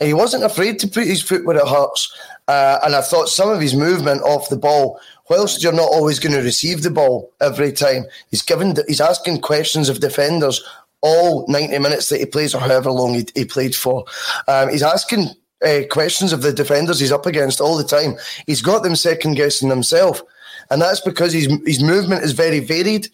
And 0.00 0.06
he 0.06 0.14
wasn't 0.14 0.44
afraid 0.44 0.78
to 0.78 0.88
put 0.88 1.06
his 1.06 1.22
foot 1.22 1.44
where 1.44 1.56
it 1.56 1.66
hurts. 1.66 2.16
Uh, 2.48 2.78
and 2.82 2.96
I 2.96 3.02
thought 3.02 3.28
some 3.28 3.50
of 3.50 3.60
his 3.60 3.74
movement 3.74 4.22
off 4.22 4.48
the 4.48 4.56
ball, 4.56 4.98
whilst 5.28 5.62
you're 5.62 5.72
not 5.72 5.92
always 5.92 6.18
going 6.18 6.34
to 6.34 6.42
receive 6.42 6.82
the 6.82 6.90
ball 6.90 7.30
every 7.40 7.72
time, 7.72 8.06
he's 8.30 8.42
given 8.42 8.74
he's 8.88 9.00
asking 9.00 9.42
questions 9.42 9.88
of 9.88 10.00
defenders 10.00 10.64
all 11.00 11.46
90 11.48 11.78
minutes 11.78 12.08
that 12.08 12.18
he 12.18 12.26
plays 12.26 12.54
or 12.54 12.60
however 12.60 12.90
long 12.90 13.14
he, 13.14 13.26
he 13.34 13.44
played 13.44 13.74
for. 13.74 14.04
Um, 14.48 14.70
he's 14.70 14.82
asking 14.82 15.28
uh, 15.64 15.80
questions 15.90 16.32
of 16.32 16.42
the 16.42 16.52
defenders 16.52 17.00
he's 17.00 17.12
up 17.12 17.26
against 17.26 17.60
all 17.60 17.76
the 17.76 17.84
time. 17.84 18.16
He's 18.46 18.62
got 18.62 18.82
them 18.82 18.96
second 18.96 19.34
guessing 19.34 19.68
himself. 19.68 20.22
And 20.70 20.82
that's 20.82 21.00
because 21.00 21.32
his, 21.32 21.46
his 21.64 21.82
movement 21.82 22.24
is 22.24 22.32
very 22.32 22.60
varied. 22.60 23.08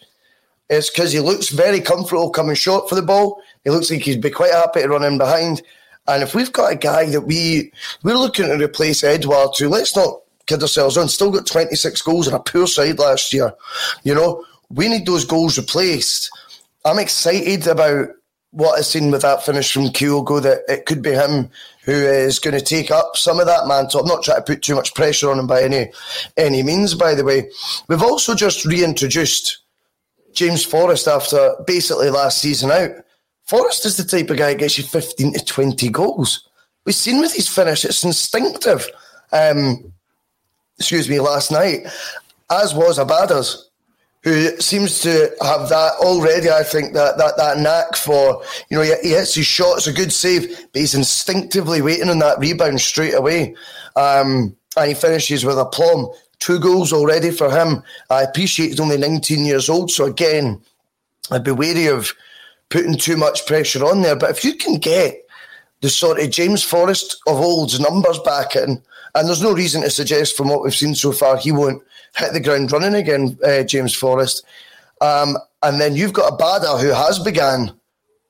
It's 0.69 0.89
because 0.89 1.11
he 1.11 1.19
looks 1.19 1.49
very 1.49 1.79
comfortable 1.79 2.29
coming 2.29 2.55
short 2.55 2.89
for 2.89 2.95
the 2.95 3.01
ball. 3.01 3.41
He 3.63 3.69
looks 3.69 3.91
like 3.91 4.01
he'd 4.01 4.21
be 4.21 4.31
quite 4.31 4.51
happy 4.51 4.81
to 4.81 4.87
run 4.87 5.03
in 5.03 5.17
behind. 5.17 5.61
And 6.07 6.23
if 6.23 6.35
we've 6.35 6.51
got 6.51 6.71
a 6.71 6.75
guy 6.75 7.07
that 7.07 7.21
we 7.21 7.71
we're 8.03 8.17
looking 8.17 8.45
to 8.45 8.63
replace 8.63 9.03
Edouard 9.03 9.53
to, 9.55 9.69
let's 9.69 9.95
not 9.95 10.21
kid 10.45 10.61
ourselves 10.61 10.97
on. 10.97 11.07
Still 11.07 11.31
got 11.31 11.47
26 11.47 12.01
goals 12.03 12.27
and 12.27 12.35
a 12.35 12.39
poor 12.39 12.67
side 12.67 12.99
last 12.99 13.33
year. 13.33 13.53
You 14.03 14.15
know, 14.15 14.45
we 14.69 14.87
need 14.87 15.05
those 15.05 15.25
goals 15.25 15.57
replaced. 15.57 16.29
I'm 16.83 16.99
excited 16.99 17.67
about 17.67 18.09
what 18.51 18.77
I've 18.77 18.85
seen 18.85 19.11
with 19.11 19.23
that 19.23 19.43
finish 19.43 19.73
from 19.73 19.87
Kyogo 19.87 20.41
that 20.41 20.61
it 20.69 20.85
could 20.85 21.01
be 21.01 21.11
him 21.11 21.49
who 21.83 21.91
is 21.91 22.39
going 22.39 22.57
to 22.57 22.63
take 22.63 22.89
up 22.89 23.17
some 23.17 23.39
of 23.39 23.47
that 23.47 23.67
mantle. 23.67 23.99
I'm 23.99 24.07
not 24.07 24.23
trying 24.23 24.37
to 24.37 24.43
put 24.43 24.61
too 24.61 24.75
much 24.75 24.95
pressure 24.95 25.29
on 25.29 25.39
him 25.39 25.47
by 25.47 25.61
any 25.63 25.91
any 26.37 26.63
means, 26.63 26.95
by 26.95 27.15
the 27.15 27.23
way. 27.23 27.49
We've 27.87 28.01
also 28.01 28.33
just 28.33 28.65
reintroduced 28.65 29.59
James 30.33 30.63
Forrest 30.63 31.07
after 31.07 31.55
basically 31.67 32.09
last 32.09 32.39
season 32.39 32.71
out. 32.71 32.91
Forrest 33.45 33.85
is 33.85 33.97
the 33.97 34.03
type 34.03 34.29
of 34.29 34.37
guy 34.37 34.53
that 34.53 34.59
gets 34.59 34.77
you 34.77 34.83
15 34.83 35.33
to 35.33 35.45
20 35.45 35.89
goals. 35.89 36.49
We've 36.83 36.95
seen 36.95 37.19
with 37.19 37.33
his 37.33 37.47
finish, 37.47 37.85
it's 37.85 38.03
instinctive. 38.03 38.87
Um, 39.31 39.91
excuse 40.77 41.09
me, 41.09 41.19
last 41.19 41.51
night, 41.51 41.87
as 42.51 42.73
was 42.73 42.97
Abada's, 42.97 43.69
who 44.23 44.59
seems 44.59 45.01
to 45.01 45.31
have 45.41 45.69
that 45.69 45.93
already. 45.99 46.49
I 46.49 46.63
think 46.63 46.93
that 46.93 47.17
that, 47.19 47.37
that 47.37 47.59
knack 47.59 47.95
for, 47.95 48.41
you 48.69 48.77
know, 48.77 48.83
he, 48.83 48.93
he 49.03 49.09
hits 49.11 49.35
his 49.35 49.45
shots, 49.45 49.85
a 49.85 49.93
good 49.93 50.11
save, 50.11 50.47
but 50.73 50.79
he's 50.79 50.95
instinctively 50.95 51.81
waiting 51.83 52.09
on 52.09 52.19
that 52.19 52.39
rebound 52.39 52.81
straight 52.81 53.13
away. 53.13 53.55
Um, 53.95 54.55
and 54.75 54.87
he 54.87 54.95
finishes 54.95 55.45
with 55.45 55.59
a 55.59 55.65
plum. 55.65 56.09
Two 56.39 56.59
goals 56.59 56.91
already 56.91 57.29
for 57.29 57.51
him. 57.51 57.83
I 58.09 58.23
appreciate 58.23 58.69
he's 58.69 58.79
only 58.79 58.97
19 58.97 59.45
years 59.45 59.69
old, 59.69 59.91
so 59.91 60.05
again, 60.05 60.59
I'd 61.29 61.43
be 61.43 61.51
wary 61.51 61.87
of 61.87 62.11
putting 62.69 62.97
too 62.97 63.17
much 63.17 63.45
pressure 63.45 63.85
on 63.85 64.01
there. 64.01 64.15
But 64.15 64.31
if 64.31 64.43
you 64.43 64.55
can 64.55 64.77
get 64.77 65.21
the 65.81 65.89
sort 65.89 66.19
of 66.19 66.29
James 66.31 66.63
Forrest 66.63 67.17
of 67.27 67.37
old's 67.37 67.79
numbers 67.79 68.19
back 68.19 68.55
in, 68.55 68.81
and 69.13 69.27
there's 69.27 69.41
no 69.41 69.53
reason 69.53 69.81
to 69.81 69.89
suggest 69.89 70.35
from 70.35 70.49
what 70.49 70.63
we've 70.63 70.75
seen 70.75 70.95
so 70.95 71.11
far 71.11 71.37
he 71.37 71.51
won't 71.51 71.81
hit 72.15 72.33
the 72.33 72.39
ground 72.39 72.71
running 72.71 72.95
again, 72.95 73.37
uh, 73.43 73.63
James 73.63 73.93
Forrest. 73.93 74.43
Um, 75.01 75.37
and 75.63 75.79
then 75.79 75.95
you've 75.95 76.13
got 76.13 76.33
a 76.33 76.35
Abada 76.35 76.79
who 76.79 76.89
has 76.89 77.19
began 77.19 77.71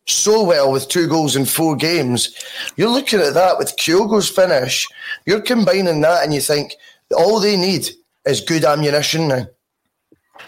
so 0.07 0.43
well 0.43 0.71
with 0.71 0.87
two 0.87 1.07
goals 1.07 1.35
in 1.35 1.45
four 1.45 1.75
games. 1.75 2.35
You're 2.77 2.89
looking 2.89 3.19
at 3.19 3.33
that 3.33 3.57
with 3.57 3.75
Kyogo's 3.77 4.29
finish. 4.29 4.87
You're 5.25 5.41
combining 5.41 6.01
that, 6.01 6.23
and 6.23 6.33
you 6.33 6.41
think 6.41 6.73
all 7.17 7.39
they 7.39 7.57
need 7.57 7.89
is 8.25 8.41
good 8.41 8.65
ammunition 8.65 9.27
now 9.27 9.47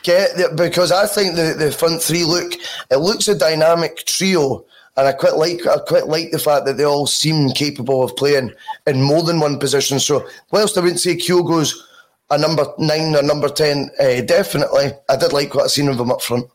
get 0.03 0.55
because 0.55 0.91
I 0.91 1.05
think 1.07 1.35
the, 1.35 1.55
the 1.57 1.71
front 1.71 2.01
three 2.01 2.23
look 2.23 2.53
it 2.91 2.97
looks 2.97 3.27
a 3.27 3.37
dynamic 3.37 4.05
trio, 4.05 4.65
and 4.95 5.07
I 5.07 5.13
quite 5.13 5.35
like 5.35 5.65
I 5.65 5.77
quite 5.79 6.07
like 6.07 6.31
the 6.31 6.39
fact 6.39 6.65
that 6.65 6.77
they 6.77 6.83
all 6.83 7.07
seem 7.07 7.49
capable 7.51 8.03
of 8.03 8.15
playing 8.15 8.53
in 8.85 9.01
more 9.01 9.23
than 9.23 9.39
one 9.39 9.59
position. 9.59 9.99
So 9.99 10.27
whilst 10.51 10.77
I 10.77 10.81
wouldn't 10.81 10.99
say 10.99 11.15
Kyogo's 11.15 11.85
a 12.29 12.37
number 12.37 12.65
nine 12.77 13.15
or 13.15 13.23
number 13.23 13.49
ten, 13.49 13.89
uh, 13.99 14.21
definitely 14.21 14.91
I 15.09 15.15
did 15.15 15.33
like 15.33 15.53
what 15.53 15.65
I 15.65 15.67
seen 15.67 15.89
of 15.89 15.99
him 15.99 16.11
up 16.11 16.21
front. 16.21 16.49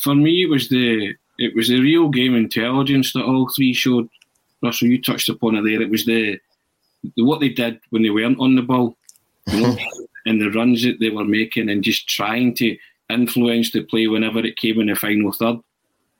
For 0.00 0.14
me, 0.14 0.42
it 0.42 0.50
was 0.50 0.68
the 0.68 1.14
it 1.38 1.54
was 1.54 1.68
the 1.68 1.80
real 1.80 2.08
game 2.08 2.34
intelligence 2.34 3.12
that 3.12 3.24
all 3.24 3.48
three 3.54 3.72
showed. 3.72 4.08
Russell, 4.62 4.88
you 4.88 5.00
touched 5.00 5.28
upon 5.28 5.54
it 5.54 5.62
there. 5.62 5.82
It 5.82 5.90
was 5.90 6.06
the, 6.06 6.38
the 7.14 7.24
what 7.24 7.40
they 7.40 7.50
did 7.50 7.78
when 7.90 8.02
they 8.02 8.10
weren't 8.10 8.40
on 8.40 8.56
the 8.56 8.62
ball. 8.62 8.96
You 9.48 9.60
know, 9.60 9.76
and 10.26 10.40
the 10.40 10.50
runs 10.50 10.82
that 10.82 10.98
they 11.00 11.10
were 11.10 11.24
making 11.24 11.70
and 11.70 11.82
just 11.82 12.08
trying 12.08 12.54
to 12.56 12.76
influence 13.08 13.70
the 13.70 13.82
play 13.82 14.06
whenever 14.06 14.40
it 14.40 14.56
came 14.56 14.80
in 14.80 14.88
the 14.88 14.94
final 14.96 15.32
third. 15.32 15.56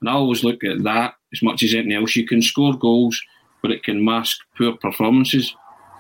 And 0.01 0.09
I 0.09 0.13
always 0.13 0.45
look 0.45 0.63
at 0.65 0.85
that 0.85 1.15
as 1.33 1.43
much 1.43 1.63
as 1.63 1.75
anything 1.75 1.93
else. 1.93 2.17
You 2.17 2.27
can 2.27 2.41
score 2.41 2.79
goals, 2.79 3.21
but 3.63 3.73
it 3.73 3.83
can 3.83 4.05
mask 4.05 4.39
poor 4.57 4.77
performances. 4.77 5.55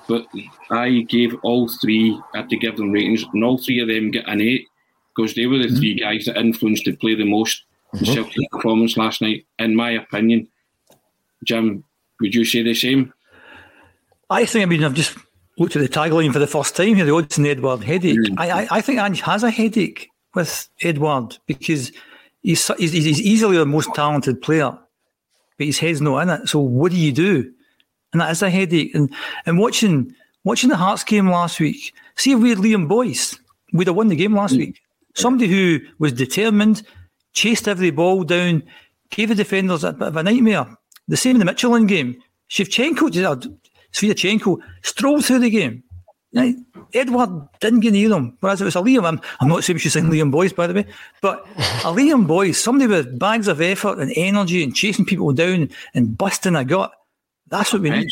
But 0.09 0.27
I 0.71 1.01
gave 1.09 1.35
all 1.43 1.69
three, 1.69 2.19
I 2.33 2.39
had 2.39 2.51
to 2.51 2.57
give 2.57 2.77
them 2.77 2.93
ratings, 2.93 3.25
and 3.35 3.43
all 3.43 3.59
three 3.59 3.81
of 3.81 3.89
them 3.89 4.13
get 4.13 4.29
an 4.29 4.41
eight 4.41 4.67
because 5.17 5.35
they 5.35 5.47
were 5.47 5.59
the 5.59 5.65
mm-hmm. 5.65 5.77
three 5.77 5.95
guys 5.95 6.27
that 6.27 6.37
influenced 6.37 6.85
the 6.85 6.95
play 6.95 7.15
the 7.15 7.25
most. 7.25 7.65
Mm-hmm. 7.95 8.05
The 8.05 8.15
Celtic 8.15 8.51
performance 8.51 8.97
last 8.97 9.23
night, 9.23 9.47
in 9.59 9.75
my 9.75 9.91
opinion. 9.91 10.49
Jim, 11.45 11.85
would 12.21 12.35
you 12.35 12.45
say 12.45 12.63
the 12.63 12.75
same? 12.75 13.13
I 14.29 14.45
think, 14.45 14.63
I 14.63 14.67
mean, 14.67 14.85
I've 14.85 14.95
just 14.95 15.17
looked 15.59 15.77
at 15.77 15.83
the 15.83 15.89
tagline 15.89 16.33
for 16.33 16.39
the 16.39 16.47
first 16.47 16.77
time 16.77 16.95
here, 16.95 17.05
the 17.05 17.13
Odsonne 17.13 17.47
Edouard 17.47 17.83
headache. 17.83 18.19
Mm. 18.19 18.35
I, 18.39 18.51
I, 18.51 18.69
I, 18.73 18.81
think 18.81 18.99
Ange 18.99 19.21
has 19.23 19.43
a 19.43 19.51
headache 19.51 20.11
with 20.35 20.69
Edouard 20.83 21.39
because 21.47 21.93
he's, 22.43 22.67
he's, 22.79 22.93
he's 22.93 23.21
easily 23.21 23.57
the 23.57 23.67
most 23.67 23.95
talented 23.95 24.43
player, 24.43 24.79
but 25.57 25.67
his 25.67 25.79
head's 25.79 26.01
not 26.01 26.21
in 26.21 26.31
it. 26.31 26.49
So 26.49 26.61
what 26.61 26.93
do 26.93 26.99
you 26.99 27.13
do? 27.13 27.53
And 28.13 28.21
that 28.21 28.31
is 28.31 28.43
a 28.43 28.51
headache. 28.51 28.95
And 28.95 29.13
and 29.45 29.59
watching 29.59 30.15
watching 30.45 30.71
the 30.71 30.77
Hearts 30.77 31.05
game 31.05 31.29
last 31.29 31.61
week, 31.61 31.93
see 32.15 32.33
if 32.33 32.39
we 32.39 32.51
had 32.51 32.59
Liam 32.59 32.89
Boyce, 32.89 33.39
we'd 33.73 33.89
have 33.89 33.97
won 33.97 34.09
the 34.09 34.17
game 34.17 34.35
last 34.35 34.55
mm. 34.55 34.59
week. 34.59 34.81
Somebody 35.15 35.49
who 35.49 35.81
was 35.99 36.13
determined, 36.13 36.83
chased 37.33 37.69
every 37.69 37.91
ball 37.91 38.23
down, 38.23 38.63
gave 39.11 39.29
the 39.29 39.35
defenders 39.35 39.85
a 39.85 39.93
bit 39.93 40.09
of 40.09 40.17
a 40.17 40.23
nightmare. 40.23 40.67
The 41.09 41.17
same 41.17 41.41
in 41.41 41.45
the 41.45 41.53
Midtjylland 41.53 41.89
game. 41.89 42.23
Shevchenko, 42.49 43.11
Sviatchenko 43.93 44.59
strolled 44.83 45.25
through 45.25 45.41
the 45.41 45.51
game. 45.51 45.83
Edouard 46.93 47.49
didn't 47.61 47.81
get 47.81 47.93
near 47.93 48.13
him, 48.13 48.37
whereas 48.41 48.61
it 48.61 48.65
was 48.65 48.77
a 48.77 48.81
Liam. 48.81 49.07
I'm, 49.07 49.21
I'm 49.41 49.49
not 49.49 49.65
saying 49.65 49.79
should 49.79 49.93
sing 49.93 50.05
Liam 50.05 50.31
Boyce, 50.31 50.53
by 50.53 50.67
the 50.67 50.75
way, 50.75 50.87
but 51.23 51.47
a 51.57 51.93
Liam 51.93 52.27
Boyce, 52.27 52.63
somebody 52.63 52.87
with 52.87 53.19
bags 53.19 53.49
of 53.49 53.61
effort 53.61 53.99
and 53.99 54.13
energy 54.17 54.63
and 54.63 54.75
chasing 54.75 55.07
people 55.07 55.33
down 55.33 55.71
and 55.95 56.19
busting 56.19 56.57
a 56.57 56.65
gut. 56.65 56.93
That's 57.49 57.73
what 57.73 57.83
we 57.83 57.91
need. 57.91 58.09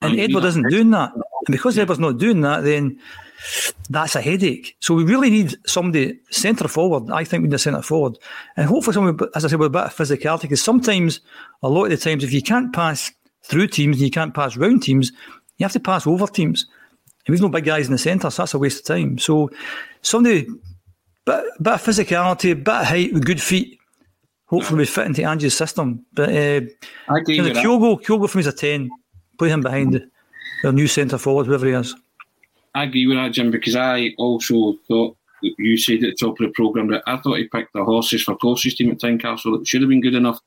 And 0.00 0.18
Edouard 0.18 0.44
isn't 0.44 0.68
doing 0.70 0.90
that. 0.90 1.12
And 1.14 1.22
because 1.50 1.78
Edouard's 1.78 2.00
not 2.00 2.18
doing 2.18 2.40
that, 2.40 2.64
then 2.64 2.98
that's 3.90 4.14
a 4.16 4.20
headache. 4.20 4.76
So 4.80 4.94
we 4.94 5.04
really 5.04 5.30
need 5.30 5.56
somebody 5.66 6.20
centre 6.30 6.68
forward. 6.68 7.10
I 7.10 7.24
think 7.24 7.42
we 7.42 7.48
need 7.48 7.54
a 7.54 7.58
centre 7.58 7.82
forward, 7.82 8.18
and 8.56 8.68
hopefully 8.68 8.94
someone, 8.94 9.18
as 9.34 9.44
I 9.44 9.48
said, 9.48 9.58
with 9.58 9.66
a 9.66 9.70
bit 9.70 9.82
of 9.82 9.94
physicality. 9.94 10.42
Because 10.42 10.62
sometimes, 10.62 11.20
a 11.62 11.68
lot 11.68 11.84
of 11.84 11.90
the 11.90 11.96
times, 11.96 12.24
if 12.24 12.32
you 12.32 12.40
can't 12.42 12.72
pass 12.72 13.12
through 13.42 13.68
teams 13.68 13.96
and 13.96 14.04
you 14.04 14.10
can't 14.10 14.34
pass 14.34 14.56
round 14.56 14.82
teams, 14.82 15.12
you 15.58 15.64
have 15.64 15.72
to 15.72 15.80
pass 15.80 16.06
over 16.06 16.26
teams. 16.26 16.66
And 17.26 17.32
we've 17.32 17.40
no 17.40 17.48
big 17.48 17.64
guys 17.64 17.86
in 17.86 17.92
the 17.92 17.98
centre, 17.98 18.30
so 18.30 18.42
that's 18.42 18.54
a 18.54 18.58
waste 18.58 18.80
of 18.80 18.96
time. 18.96 19.18
So 19.18 19.50
somebody, 20.00 20.46
bit, 21.24 21.44
bit 21.60 21.72
of 21.72 21.82
physicality, 21.82 22.54
bit 22.54 22.74
of 22.74 22.86
height 22.86 23.12
with 23.12 23.24
good 23.24 23.40
feet. 23.40 23.78
Hopefully, 24.46 24.78
we 24.80 24.86
fit 24.86 25.06
into 25.06 25.22
Ange's 25.22 25.56
system. 25.56 26.04
But 26.12 26.30
uh, 26.30 26.60
I 27.08 27.18
agree 27.18 27.36
you 27.36 27.42
know, 27.42 27.50
Kyogo, 27.52 28.02
Kyogo 28.02 28.28
for 28.28 28.38
me 28.38 28.40
is 28.40 28.46
a 28.48 28.52
ten. 28.52 28.90
Play 29.38 29.48
him 29.48 29.60
behind 29.60 30.04
the 30.62 30.72
new 30.72 30.86
centre 30.86 31.16
forward, 31.16 31.46
whoever 31.46 31.66
he 31.66 31.72
is. 31.72 31.94
I 32.74 32.84
agree 32.84 33.06
with 33.06 33.16
that, 33.16 33.32
Jim, 33.32 33.50
because 33.50 33.76
I 33.76 34.14
also 34.18 34.74
thought 34.88 35.16
you 35.42 35.76
said 35.76 35.96
at 35.96 36.00
the 36.00 36.16
top 36.18 36.40
of 36.40 36.46
the 36.46 36.52
programme 36.54 36.88
that 36.88 37.02
I 37.06 37.16
thought 37.18 37.38
he 37.38 37.48
picked 37.48 37.72
the 37.72 37.84
horses 37.84 38.22
for 38.22 38.36
closest 38.36 38.78
team 38.78 38.90
at 38.90 38.98
Tynecastle 38.98 39.58
that 39.58 39.66
should 39.66 39.82
have 39.82 39.90
been 39.90 40.00
good 40.00 40.14
enough 40.14 40.38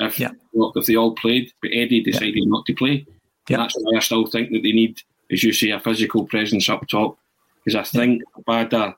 if 0.00 0.18
yeah. 0.18 0.30
if 0.52 0.86
they 0.86 0.96
all 0.96 1.14
played, 1.14 1.52
but 1.62 1.70
Eddie 1.72 2.02
decided 2.02 2.36
yeah. 2.36 2.44
not 2.46 2.66
to 2.66 2.74
play. 2.74 3.06
Yeah. 3.48 3.58
That's 3.58 3.74
why 3.78 3.96
I 3.96 4.00
still 4.00 4.26
think 4.26 4.50
that 4.50 4.62
they 4.62 4.72
need, 4.72 5.00
as 5.30 5.42
you 5.42 5.52
say, 5.52 5.70
a 5.70 5.80
physical 5.80 6.24
presence 6.26 6.68
up 6.68 6.86
top. 6.88 7.18
Because 7.64 7.76
I 7.76 7.82
think 7.82 8.22
Bada, 8.48 8.94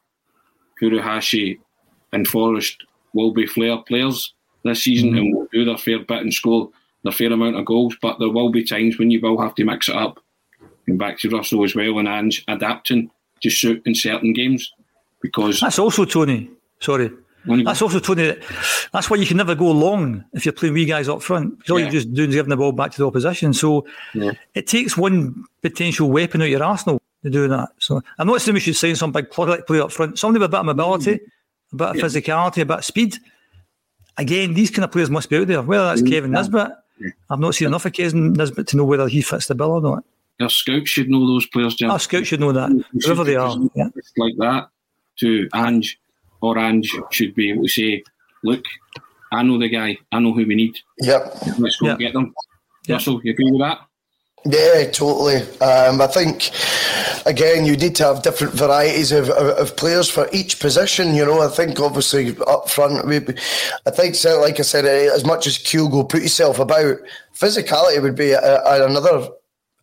Furuhashi, 0.81 1.59
and 2.13 2.29
Forrest 2.29 2.85
will 3.15 3.33
be 3.33 3.47
flair 3.47 3.79
players 3.79 4.33
this 4.65 4.85
season 4.85 5.11
mm-hmm. 5.11 5.19
and 5.19 5.35
will 5.35 5.49
do 5.53 5.65
their 5.65 5.79
fair 5.79 5.99
bit 5.99 6.23
and 6.23 6.33
score 6.33 6.71
their 7.03 7.13
fair 7.13 7.33
amount 7.33 7.57
of 7.57 7.65
goals. 7.65 7.97
But 8.01 8.19
there 8.19 8.31
will 8.31 8.51
be 8.51 8.65
times 8.65 8.99
when 8.99 9.11
you 9.11 9.21
will 9.21 9.41
have 9.41 9.55
to 9.57 9.65
mix 9.65 9.89
it 9.89 9.97
up 9.97 10.21
and 10.87 10.99
back 10.99 11.19
to 11.19 11.31
Russell 11.31 11.65
as 11.65 11.75
well 11.75 11.99
and 11.99 12.09
Ange 12.09 12.45
adapting 12.49 13.11
to 13.43 13.51
suit 13.51 13.83
in 13.87 13.95
certain 13.95 14.33
games 14.33 14.73
because 15.21 15.61
that's 15.61 15.79
also 15.79 16.05
Tony. 16.05 16.51
Sorry, 16.81 17.11
that's 17.45 17.83
also 17.83 17.99
Tony. 17.99 18.37
That's 18.93 19.11
why 19.11 19.17
you 19.17 19.27
can 19.27 19.37
never 19.37 19.55
go 19.55 19.71
long 19.71 20.25
if 20.33 20.45
you're 20.45 20.53
playing 20.53 20.75
wee 20.75 20.85
guys 20.85 21.09
up 21.09 21.23
front. 21.23 21.59
Because 21.59 21.71
all 21.71 21.79
yeah. 21.79 21.87
you're 21.87 21.93
just 21.93 22.13
doing 22.13 22.31
is 22.31 22.37
giving 22.37 22.51
the 22.51 22.57
ball 22.57 22.73
back 22.73 22.93
to 22.93 22.99
the 22.99 23.07
opposition. 23.07 23.53
So 23.53 23.87
yeah. 24.15 24.33
it 24.55 24.67
takes 24.67 24.97
one 24.97 25.45
potential 25.63 26.11
weapon 26.11 26.43
out 26.43 26.49
your 26.49 26.63
arsenal 26.63 27.01
to 27.23 27.31
do 27.31 27.49
that. 27.49 27.71
So 27.79 28.01
I'm 28.19 28.27
not 28.27 28.41
saying 28.41 28.55
we 28.55 28.61
should 28.61 28.77
sign 28.77 28.97
some 28.97 29.13
big 29.13 29.31
plug 29.31 29.67
play 29.67 29.81
up 29.81 29.93
front. 29.93 30.19
Somebody 30.19 30.41
with 30.41 30.47
a 30.47 30.51
bit 30.51 30.61
of 30.61 30.67
mobility, 30.67 31.21
a 31.73 31.77
bit 31.77 31.89
of 31.89 31.97
yeah. 31.97 32.03
physicality, 32.03 32.63
a 32.63 32.67
bit 32.67 32.79
of 32.79 32.85
speed. 32.85 33.17
Again, 34.19 34.55
these 34.55 34.71
kind 34.71 34.85
of 34.85 34.93
players 34.93 35.11
must 35.11 35.31
be 35.31 35.39
out 35.39 35.47
there. 35.47 35.63
Whether 35.63 35.85
that's 35.85 36.03
mm, 36.03 36.11
Kevin 36.11 36.33
Nisbet, 36.33 36.71
I've 37.31 37.41
not 37.41 37.55
seen 37.55 37.69
enough 37.69 37.87
of 37.87 37.93
Kevin 37.93 38.35
Nisbet 38.35 38.67
to 38.69 38.77
know 38.77 38.85
whether 38.85 39.09
he 39.09 39.23
fits 39.23 39.47
the 39.47 39.55
bill 39.55 39.73
or 39.73 39.81
not. 39.81 40.05
Our 40.41 40.49
scouts 40.49 40.91
should 40.91 41.09
know 41.09 41.27
those 41.27 41.47
players, 41.47 41.75
Jim. 41.75 41.91
Our 41.91 41.99
scouts 41.99 42.29
should 42.29 42.41
know 42.41 42.53
that, 42.53 42.71
whoever 43.05 43.25
they 43.25 43.37
are. 43.37 43.57
Yeah. 43.75 43.89
Like 44.17 44.35
that 44.39 44.69
to 45.21 45.49
Ange, 45.55 45.99
or 46.43 46.59
Ange 46.59 46.91
should 47.11 47.35
be 47.35 47.51
able 47.51 47.63
to 47.63 47.69
say, 47.69 48.03
look, 48.45 48.65
I 49.33 49.43
know 49.43 49.59
the 49.59 49.69
guy, 49.69 49.97
I 50.11 50.21
know 50.21 50.33
who 50.33 50.45
we 50.47 50.55
need. 50.55 50.77
Yep. 50.99 51.35
Let's 51.59 51.77
go 51.77 51.87
yep. 51.87 51.99
get 51.99 52.13
them. 52.13 52.35
Yep. 52.87 52.97
Russell, 52.97 53.21
you 53.25 53.33
agree 53.33 53.51
with 53.51 53.61
that? 53.61 53.79
Yeah, 54.45 54.91
totally. 54.91 55.37
Um, 55.61 56.01
I 56.01 56.09
think 56.09 56.51
again 57.25 57.65
you 57.65 57.77
need 57.77 57.95
to 57.95 58.05
have 58.05 58.23
different 58.23 58.55
varieties 58.55 59.13
of, 59.13 59.31
of, 59.31 59.57
of, 59.57 59.77
players 59.77 60.11
for 60.11 60.29
each 60.33 60.59
position. 60.59 61.15
You 61.15 61.25
know, 61.25 61.41
I 61.41 61.49
think 61.49 61.79
obviously 61.79 62.37
up 62.49 62.69
front, 62.69 63.07
we, 63.07 63.19
I 63.87 63.91
think 63.91 64.17
like 64.41 64.59
I 64.59 64.63
said, 64.63 64.85
as 64.85 65.25
much 65.25 65.47
as 65.47 65.59
Kyogo 65.59 66.09
put 66.09 66.23
himself 66.23 66.59
about, 66.59 66.97
physicality 67.33 68.03
would 68.03 68.17
be 68.17 68.33
a, 68.33 68.41
a, 68.41 68.85
another 68.85 69.29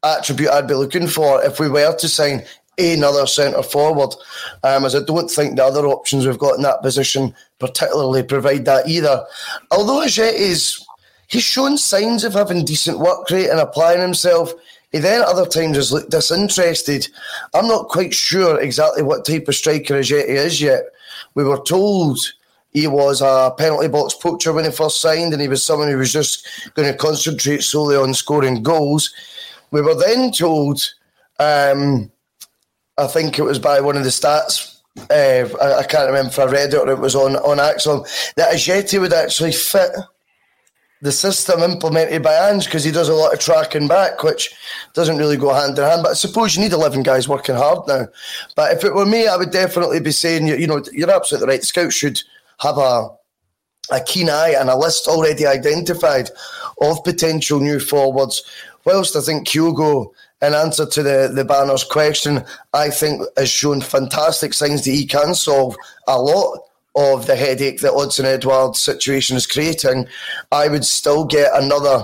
attribute 0.03 0.49
I'd 0.49 0.67
be 0.67 0.73
looking 0.73 1.07
for 1.07 1.43
if 1.43 1.59
we 1.59 1.69
were 1.69 1.95
to 1.95 2.09
sign 2.09 2.43
another 2.79 3.27
centre 3.27 3.63
forward, 3.63 4.13
um, 4.63 4.85
as 4.85 4.95
I 4.95 5.03
don't 5.03 5.29
think 5.29 5.55
the 5.55 5.63
other 5.63 5.85
options 5.87 6.25
we've 6.25 6.37
got 6.37 6.55
in 6.55 6.63
that 6.63 6.81
position 6.81 7.33
particularly 7.59 8.23
provide 8.23 8.65
that 8.65 8.87
either. 8.87 9.25
Although 9.71 10.05
Ajeti 10.05 10.33
is, 10.33 10.85
he's 11.27 11.43
shown 11.43 11.77
signs 11.77 12.23
of 12.23 12.33
having 12.33 12.65
decent 12.65 12.99
work 12.99 13.29
rate 13.29 13.49
and 13.49 13.59
applying 13.59 14.01
himself. 14.01 14.53
He 14.91 14.97
then 14.97 15.21
other 15.21 15.45
times 15.45 15.77
has 15.77 15.91
looked 15.91 16.11
disinterested. 16.11 17.07
I'm 17.53 17.67
not 17.67 17.89
quite 17.89 18.13
sure 18.13 18.59
exactly 18.59 19.03
what 19.03 19.25
type 19.25 19.47
of 19.47 19.55
striker 19.55 19.99
Ajeti 19.99 20.29
is 20.29 20.61
yet. 20.61 20.83
We 21.35 21.43
were 21.43 21.61
told 21.63 22.17
he 22.71 22.87
was 22.87 23.21
a 23.21 23.53
penalty 23.57 23.87
box 23.87 24.13
poacher 24.13 24.53
when 24.53 24.65
he 24.65 24.71
first 24.71 25.01
signed, 25.01 25.33
and 25.33 25.41
he 25.41 25.47
was 25.47 25.65
someone 25.65 25.89
who 25.89 25.97
was 25.97 26.13
just 26.13 26.47
going 26.75 26.91
to 26.91 26.97
concentrate 26.97 27.63
solely 27.63 27.95
on 27.95 28.13
scoring 28.13 28.63
goals. 28.63 29.13
We 29.71 29.81
were 29.81 29.95
then 29.95 30.31
told, 30.31 30.81
um, 31.39 32.11
I 32.99 33.07
think 33.07 33.39
it 33.39 33.43
was 33.43 33.59
by 33.59 33.79
one 33.79 33.97
of 33.97 34.03
the 34.03 34.09
stats. 34.09 34.77
Uh, 35.09 35.47
I, 35.61 35.79
I, 35.79 35.83
can't 35.83 36.07
remember 36.07 36.29
if 36.29 36.39
I 36.39 36.45
read 36.45 36.73
it 36.73 36.77
or 36.77 36.89
it 36.89 36.99
was 36.99 37.15
on 37.15 37.37
on 37.37 37.57
ACSOM 37.57 38.05
that 38.35 38.53
Ajeti 38.53 38.99
would 38.99 39.13
actually 39.13 39.53
fit 39.53 39.91
the 41.01 41.11
system 41.11 41.61
implemented 41.61 42.21
by 42.21 42.49
Ange 42.49 42.65
because 42.65 42.83
he 42.83 42.91
does 42.91 43.07
a 43.07 43.13
lot 43.13 43.33
of 43.33 43.39
tracking 43.39 43.87
back, 43.87 44.21
which 44.23 44.53
doesn't 44.93 45.17
really 45.17 45.37
go 45.37 45.53
hand 45.53 45.77
in 45.77 45.85
hand. 45.85 46.03
But 46.03 46.11
I 46.11 46.15
suppose 46.15 46.55
you 46.55 46.61
need 46.61 46.73
11 46.73 47.03
guys 47.03 47.29
working 47.29 47.55
hard 47.55 47.87
now. 47.87 48.07
But 48.57 48.73
if 48.73 48.83
it 48.83 48.93
were 48.93 49.05
me, 49.05 49.27
I 49.27 49.37
would 49.37 49.51
definitely 49.51 50.01
be 50.01 50.11
saying, 50.11 50.47
you, 50.47 50.57
you 50.57 50.67
know, 50.67 50.83
you're 50.91 51.09
absolutely 51.09 51.47
right. 51.47 51.63
Scouts 51.63 51.95
should 51.95 52.21
have 52.59 52.77
a 52.77 53.09
a 53.91 54.01
keen 54.01 54.29
eye 54.29 54.53
and 54.59 54.69
a 54.69 54.77
list 54.77 55.07
already 55.07 55.47
identified 55.47 56.29
of 56.81 57.03
potential 57.03 57.59
new 57.59 57.79
forwards 57.79 58.43
whilst 58.85 59.15
I 59.15 59.21
think 59.21 59.47
Kyogo, 59.47 60.11
in 60.41 60.53
answer 60.53 60.85
to 60.85 61.03
the, 61.03 61.31
the 61.33 61.45
banner's 61.45 61.83
question, 61.83 62.43
I 62.73 62.89
think 62.89 63.21
has 63.37 63.49
shown 63.49 63.81
fantastic 63.81 64.53
signs 64.53 64.85
that 64.85 64.91
he 64.91 65.05
can 65.05 65.35
solve 65.35 65.75
a 66.07 66.19
lot 66.19 66.59
of 66.95 67.27
the 67.27 67.35
headache 67.35 67.81
that 67.81 67.91
Odsonne 67.93 68.25
Edouard's 68.25 68.81
situation 68.81 69.37
is 69.37 69.47
creating, 69.47 70.07
I 70.51 70.67
would 70.67 70.85
still 70.85 71.25
get 71.25 71.51
another 71.53 72.03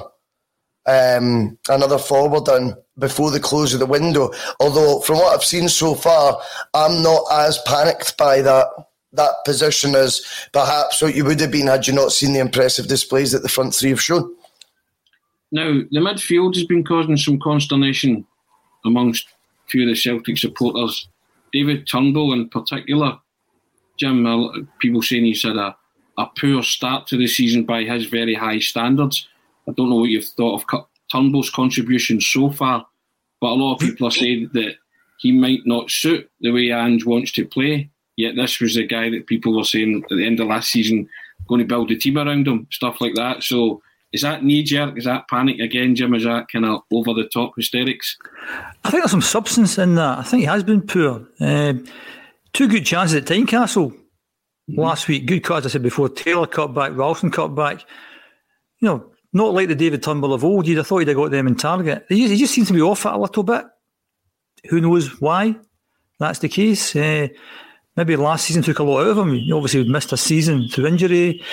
um, 0.87 1.57
another 1.67 1.97
forward 1.97 2.47
in 2.47 2.75
before 2.99 3.31
the 3.31 3.39
close 3.39 3.73
of 3.73 3.79
the 3.79 3.85
window. 3.85 4.31
Although 4.59 4.99
from 5.01 5.17
what 5.17 5.33
I've 5.33 5.43
seen 5.43 5.67
so 5.67 5.95
far, 5.95 6.39
I'm 6.73 7.01
not 7.01 7.23
as 7.31 7.57
panicked 7.65 8.17
by 8.17 8.41
that 8.41 8.67
that 9.13 9.31
position 9.45 9.95
as 9.95 10.21
perhaps 10.51 11.01
what 11.01 11.15
you 11.15 11.23
would 11.25 11.39
have 11.39 11.51
been 11.51 11.67
had 11.67 11.87
you 11.87 11.93
not 11.93 12.11
seen 12.11 12.33
the 12.33 12.39
impressive 12.39 12.87
displays 12.87 13.31
that 13.31 13.43
the 13.43 13.49
front 13.49 13.73
three 13.73 13.89
have 13.89 14.01
shown. 14.01 14.35
Now, 15.55 15.71
the 15.89 16.01
midfield 16.01 16.55
has 16.55 16.65
been 16.65 16.83
causing 16.83 17.15
some 17.15 17.39
consternation 17.39 18.27
amongst 18.83 19.25
a 19.65 19.69
few 19.69 19.83
of 19.83 19.87
the 19.87 19.95
Celtic 19.95 20.37
supporters. 20.37 21.07
David 21.53 21.87
Turnbull, 21.87 22.33
in 22.33 22.49
particular, 22.49 23.17
Jim, 23.97 24.67
people 24.79 25.01
saying 25.01 25.23
he's 25.23 25.43
had 25.43 25.55
a, 25.55 25.73
a 26.17 26.25
poor 26.37 26.61
start 26.61 27.07
to 27.07 27.17
the 27.17 27.25
season 27.25 27.63
by 27.63 27.83
his 27.83 28.07
very 28.07 28.33
high 28.33 28.59
standards. 28.59 29.29
I 29.65 29.71
don't 29.71 29.89
know 29.89 29.95
what 29.95 30.09
you've 30.09 30.27
thought 30.27 30.61
of 30.61 30.85
Turnbull's 31.09 31.49
contribution 31.49 32.19
so 32.19 32.49
far, 32.49 32.85
but 33.39 33.51
a 33.51 33.55
lot 33.55 33.75
of 33.75 33.79
people 33.79 34.09
are 34.09 34.11
saying 34.11 34.49
that 34.55 34.73
he 35.19 35.31
might 35.31 35.65
not 35.65 35.89
suit 35.89 36.29
the 36.41 36.51
way 36.51 36.71
Ange 36.71 37.05
wants 37.05 37.31
to 37.31 37.45
play. 37.45 37.89
Yet 38.17 38.35
this 38.35 38.59
was 38.59 38.75
the 38.75 38.85
guy 38.85 39.09
that 39.09 39.27
people 39.27 39.55
were 39.55 39.63
saying 39.63 40.03
at 40.03 40.17
the 40.17 40.27
end 40.27 40.41
of 40.41 40.47
last 40.47 40.69
season 40.69 41.07
going 41.47 41.59
to 41.59 41.65
build 41.65 41.91
a 41.91 41.95
team 41.95 42.17
around 42.17 42.45
him, 42.45 42.67
stuff 42.71 42.99
like 42.99 43.13
that. 43.15 43.41
So 43.41 43.81
is 44.15 44.21
that 44.21 44.45
knee 44.45 44.63
jerk? 44.63 44.97
Is 44.97 45.03
that 45.03 45.27
panic 45.27 45.59
again, 45.59 45.93
Jim? 45.93 46.15
Is 46.15 46.23
that 46.23 46.47
kind 46.47 46.63
of 46.63 46.83
over 46.89 47.13
the 47.13 47.27
top 47.27 47.51
hysterics? 47.57 48.15
I 48.85 48.89
think 48.89 49.03
there's 49.03 49.11
some 49.11 49.21
substance 49.21 49.77
in 49.77 49.95
that. 49.95 50.19
I 50.19 50.23
think 50.23 50.39
he 50.39 50.45
has 50.45 50.63
been 50.63 50.81
poor. 50.81 51.27
Uh, 51.37 51.73
two 52.53 52.69
good 52.69 52.85
chances 52.85 53.17
at 53.17 53.25
Tynecastle 53.25 53.91
mm-hmm. 53.91 54.79
last 54.79 55.09
week. 55.09 55.25
Good 55.25 55.43
cut, 55.43 55.57
as 55.57 55.65
I 55.65 55.69
said 55.69 55.83
before. 55.83 56.07
Taylor 56.07 56.47
cut 56.47 56.73
back, 56.73 56.93
Ralston 56.95 57.29
cut 57.29 57.49
back. 57.49 57.81
You 58.79 58.87
know, 58.87 59.11
not 59.33 59.53
like 59.53 59.67
the 59.67 59.75
David 59.75 60.01
Turnbull 60.01 60.33
of 60.33 60.45
old. 60.45 60.65
You'd 60.65 60.77
have 60.77 60.87
thought 60.87 60.99
he'd 60.99 61.09
have 61.09 61.17
got 61.17 61.31
them 61.31 61.47
in 61.47 61.55
target. 61.55 62.05
He 62.07 62.21
just, 62.21 62.31
he 62.31 62.37
just 62.37 62.53
seems 62.53 62.67
to 62.67 62.73
be 62.73 62.81
off 62.81 63.05
it 63.05 63.11
a 63.11 63.17
little 63.17 63.43
bit. 63.43 63.65
Who 64.69 64.79
knows 64.79 65.19
why 65.19 65.57
that's 66.19 66.39
the 66.39 66.47
case? 66.47 66.95
Uh, 66.95 67.27
maybe 67.97 68.15
last 68.15 68.45
season 68.45 68.63
took 68.63 68.79
a 68.79 68.83
lot 68.83 69.01
out 69.01 69.07
of 69.09 69.17
him. 69.17 69.27
Obviously, 69.27 69.45
He 69.45 69.51
obviously 69.51 69.89
missed 69.89 70.13
a 70.13 70.17
season 70.17 70.69
through 70.69 70.87
injury. 70.87 71.43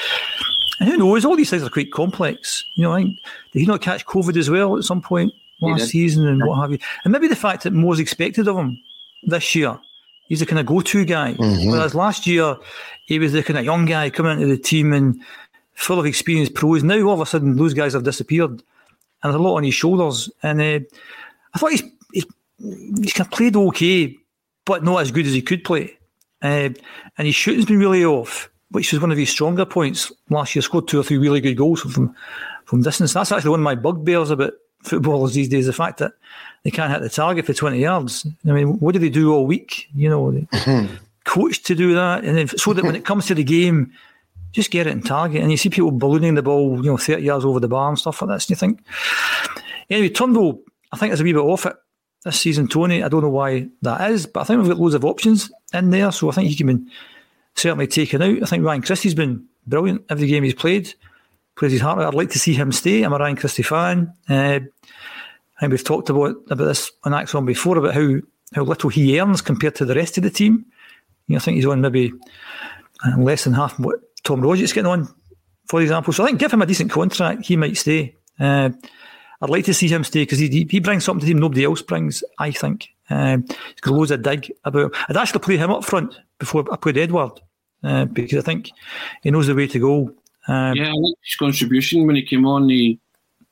And 0.82 0.90
who 0.90 0.96
knows? 0.96 1.24
All 1.24 1.36
these 1.36 1.48
things 1.48 1.62
are 1.62 1.70
quite 1.70 1.92
complex. 1.92 2.64
You 2.74 2.82
know, 2.82 2.92
I 2.92 3.02
think, 3.02 3.18
did 3.52 3.60
he 3.60 3.66
not 3.66 3.82
catch 3.82 4.04
COVID 4.04 4.36
as 4.36 4.50
well 4.50 4.76
at 4.76 4.82
some 4.82 5.00
point 5.00 5.32
last 5.60 5.90
season 5.90 6.26
and 6.26 6.44
what 6.44 6.56
have 6.56 6.72
you. 6.72 6.78
And 7.04 7.12
maybe 7.12 7.28
the 7.28 7.36
fact 7.36 7.62
that 7.62 7.72
more 7.72 7.94
is 7.94 8.00
expected 8.00 8.48
of 8.48 8.56
him 8.56 8.76
this 9.22 9.54
year. 9.54 9.78
He's 10.26 10.40
the 10.40 10.46
kind 10.46 10.58
of 10.58 10.66
go-to 10.66 11.04
guy. 11.04 11.34
Mm-hmm. 11.34 11.70
Whereas 11.70 11.94
last 11.94 12.26
year 12.26 12.56
he 13.06 13.20
was 13.20 13.32
the 13.32 13.44
kind 13.44 13.60
of 13.60 13.64
young 13.64 13.84
guy 13.84 14.10
coming 14.10 14.40
into 14.40 14.48
the 14.48 14.60
team 14.60 14.92
and 14.92 15.22
full 15.74 16.00
of 16.00 16.06
experienced 16.06 16.54
pros. 16.54 16.82
Now 16.82 17.00
all 17.02 17.14
of 17.14 17.20
a 17.20 17.26
sudden 17.26 17.54
those 17.54 17.74
guys 17.74 17.92
have 17.92 18.02
disappeared, 18.02 18.50
and 18.50 18.62
there's 19.22 19.36
a 19.36 19.38
lot 19.38 19.54
on 19.54 19.62
his 19.62 19.74
shoulders. 19.74 20.28
And 20.42 20.60
uh, 20.60 20.80
I 21.54 21.58
thought 21.58 21.70
he's, 21.70 21.84
he's 22.12 22.26
he's 22.58 23.12
kind 23.12 23.28
of 23.28 23.30
played 23.30 23.54
okay, 23.54 24.16
but 24.64 24.82
not 24.82 25.02
as 25.02 25.12
good 25.12 25.26
as 25.26 25.32
he 25.32 25.42
could 25.42 25.62
play. 25.62 25.96
Uh, 26.42 26.70
and 27.16 27.26
his 27.26 27.36
shooting's 27.36 27.66
been 27.66 27.78
really 27.78 28.04
off, 28.04 28.50
which 28.72 28.92
was 28.92 29.00
one 29.00 29.12
of 29.12 29.18
his 29.18 29.30
stronger 29.30 29.64
points 29.64 30.10
last 30.30 30.54
year. 30.54 30.62
Scored 30.62 30.88
two 30.88 31.00
or 31.00 31.04
three 31.04 31.18
really 31.18 31.40
good 31.40 31.56
goals 31.56 31.80
from 31.80 32.14
from 32.64 32.82
distance. 32.82 33.12
That's 33.12 33.32
actually 33.32 33.50
one 33.50 33.60
of 33.60 33.64
my 33.64 33.74
bugbears 33.74 34.30
about 34.30 34.54
footballers 34.82 35.34
these 35.34 35.48
days: 35.48 35.66
the 35.66 35.72
fact 35.72 35.98
that 35.98 36.12
they 36.64 36.70
can't 36.70 36.92
hit 36.92 37.02
the 37.02 37.08
target 37.08 37.46
for 37.46 37.54
twenty 37.54 37.78
yards. 37.78 38.26
I 38.46 38.52
mean, 38.52 38.78
what 38.80 38.92
do 38.92 38.98
they 38.98 39.08
do 39.08 39.32
all 39.32 39.46
week? 39.46 39.88
You 39.94 40.08
know, 40.08 40.24
mm-hmm. 40.24 40.94
coach 41.24 41.62
to 41.64 41.74
do 41.74 41.94
that, 41.94 42.24
and 42.24 42.36
then 42.36 42.48
so 42.48 42.72
that 42.72 42.84
when 42.84 42.96
it 42.96 43.04
comes 43.04 43.26
to 43.26 43.34
the 43.34 43.44
game, 43.44 43.92
just 44.52 44.70
get 44.70 44.86
it 44.86 44.92
in 44.92 45.02
target. 45.02 45.42
And 45.42 45.50
you 45.50 45.56
see 45.56 45.70
people 45.70 45.90
ballooning 45.90 46.34
the 46.34 46.42
ball, 46.42 46.76
you 46.76 46.90
know, 46.90 46.96
thirty 46.96 47.22
yards 47.22 47.44
over 47.44 47.60
the 47.60 47.68
bar 47.68 47.88
and 47.88 47.98
stuff 47.98 48.22
like 48.22 48.28
that. 48.28 48.44
And 48.44 48.50
you 48.50 48.56
think, 48.56 48.84
anyway, 49.90 50.08
Turnbull, 50.08 50.62
I 50.92 50.96
think 50.96 51.12
is 51.12 51.20
a 51.20 51.24
wee 51.24 51.32
bit 51.32 51.40
off 51.40 51.66
it 51.66 51.76
this 52.24 52.40
season, 52.40 52.68
Tony. 52.68 53.02
I 53.02 53.08
don't 53.08 53.22
know 53.22 53.28
why 53.28 53.68
that 53.82 54.10
is, 54.10 54.26
but 54.26 54.40
I 54.40 54.44
think 54.44 54.60
we've 54.60 54.68
got 54.68 54.78
loads 54.78 54.94
of 54.94 55.04
options 55.04 55.50
in 55.72 55.90
there, 55.90 56.12
so 56.12 56.30
I 56.30 56.32
think 56.32 56.48
he 56.48 56.56
can 56.56 56.66
be 56.66 56.90
certainly 57.56 57.86
taken 57.86 58.22
out. 58.22 58.42
I 58.42 58.46
think 58.46 58.64
Ryan 58.64 58.82
Christie's 58.82 59.14
been 59.14 59.46
brilliant 59.66 60.04
every 60.08 60.26
game 60.26 60.44
he's 60.44 60.54
played. 60.54 60.94
Plays 61.56 61.72
his 61.72 61.80
heart 61.80 61.98
out. 61.98 62.06
I'd 62.06 62.14
like 62.14 62.30
to 62.30 62.38
see 62.38 62.54
him 62.54 62.72
stay. 62.72 63.02
I'm 63.02 63.12
a 63.12 63.18
Ryan 63.18 63.36
Christie 63.36 63.62
fan. 63.62 64.12
Uh, 64.28 64.60
and 65.60 65.70
we've 65.70 65.84
talked 65.84 66.10
about 66.10 66.36
about 66.50 66.64
this 66.64 66.90
on 67.04 67.12
ACSOM 67.12 67.46
before 67.46 67.78
about 67.78 67.94
how, 67.94 68.16
how 68.54 68.62
little 68.62 68.90
he 68.90 69.20
earns 69.20 69.40
compared 69.40 69.74
to 69.76 69.84
the 69.84 69.94
rest 69.94 70.16
of 70.16 70.24
the 70.24 70.30
team. 70.30 70.64
You 71.26 71.34
know, 71.34 71.36
I 71.36 71.40
think 71.40 71.56
he's 71.56 71.66
on 71.66 71.80
maybe 71.80 72.12
uh, 73.04 73.18
less 73.18 73.44
than 73.44 73.52
half 73.52 73.78
what 73.78 74.00
Tom 74.24 74.40
Rogic 74.40 74.74
getting 74.74 74.90
on, 74.90 75.08
for 75.66 75.80
example. 75.80 76.12
So 76.12 76.24
I 76.24 76.26
think 76.26 76.40
give 76.40 76.52
him 76.52 76.62
a 76.62 76.66
decent 76.66 76.90
contract, 76.90 77.46
he 77.46 77.56
might 77.56 77.76
stay. 77.76 78.16
Uh, 78.40 78.70
I'd 79.40 79.50
like 79.50 79.64
to 79.66 79.74
see 79.74 79.88
him 79.88 80.04
stay 80.04 80.22
because 80.22 80.38
he, 80.38 80.66
he 80.70 80.80
brings 80.80 81.04
something 81.04 81.20
to 81.20 81.26
team 81.26 81.38
nobody 81.38 81.64
else 81.64 81.82
brings, 81.82 82.24
I 82.38 82.50
think. 82.50 82.88
Um, 83.12 83.44
he's 83.46 83.80
got 83.80 83.94
loads 83.94 84.10
of 84.10 84.22
dig 84.22 84.50
about 84.64 84.94
I'd 85.08 85.16
actually 85.16 85.40
play 85.40 85.56
him 85.56 85.70
up 85.70 85.84
front 85.84 86.18
before 86.38 86.64
I 86.72 86.76
played 86.76 86.96
Edouard 86.96 87.40
uh, 87.84 88.06
because 88.06 88.38
I 88.38 88.42
think 88.42 88.70
he 89.22 89.30
knows 89.30 89.46
the 89.46 89.54
way 89.54 89.66
to 89.66 89.78
go. 89.78 90.14
Um, 90.48 90.74
yeah, 90.74 90.88
I 90.88 90.92
like 90.92 91.14
his 91.24 91.36
contribution 91.36 92.06
when 92.06 92.16
he 92.16 92.22
came 92.22 92.46
on. 92.46 92.68
He, 92.68 92.98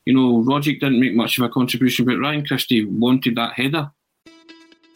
you 0.05 0.13
know, 0.13 0.43
Rogic 0.43 0.79
didn't 0.79 0.99
make 0.99 1.13
much 1.13 1.37
of 1.37 1.43
a 1.43 1.49
contribution, 1.49 2.05
but 2.05 2.17
Ryan 2.17 2.45
Christie 2.45 2.85
wanted 2.85 3.35
that 3.35 3.53
header. 3.53 3.91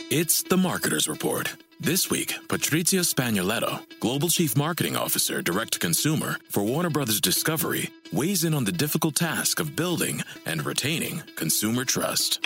It's 0.10 0.44
the 0.44 0.58
Marketer's 0.58 1.08
Report. 1.08 1.56
This 1.80 2.10
week, 2.10 2.34
Patrizia 2.48 3.02
Spagnoletto, 3.02 3.82
Global 4.00 4.30
Chief 4.30 4.56
Marketing 4.56 4.96
Officer, 4.96 5.42
Direct 5.42 5.74
to 5.74 5.80
Consumer 5.80 6.38
for 6.50 6.64
Warner 6.64 6.90
Brothers 6.90 7.20
Discovery, 7.20 7.90
weighs 8.14 8.46
in 8.46 8.54
on 8.54 8.64
the 8.64 8.72
difficult 8.72 9.16
task 9.16 9.60
of 9.60 9.76
building 9.76 10.22
and 10.46 10.66
retaining 10.66 11.22
consumer 11.36 11.84
trust. 11.84 12.46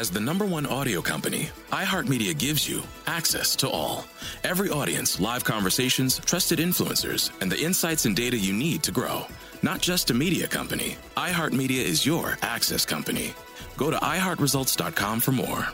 As 0.00 0.10
the 0.10 0.18
number 0.18 0.46
one 0.46 0.64
audio 0.64 1.02
company, 1.02 1.50
iHeartMedia 1.72 2.38
gives 2.38 2.66
you 2.66 2.82
access 3.06 3.54
to 3.56 3.68
all. 3.68 4.06
Every 4.44 4.70
audience, 4.70 5.20
live 5.20 5.44
conversations, 5.44 6.18
trusted 6.20 6.58
influencers, 6.58 7.30
and 7.42 7.52
the 7.52 7.60
insights 7.60 8.06
and 8.06 8.16
data 8.16 8.38
you 8.38 8.54
need 8.54 8.82
to 8.84 8.92
grow. 8.92 9.26
Not 9.62 9.82
just 9.82 10.10
a 10.10 10.14
media 10.14 10.46
company, 10.46 10.96
iHeartMedia 11.18 11.84
is 11.84 12.06
your 12.06 12.38
access 12.40 12.86
company. 12.86 13.34
Go 13.76 13.90
to 13.90 13.98
iHeartResults.com 13.98 15.20
for 15.20 15.32
more. 15.32 15.68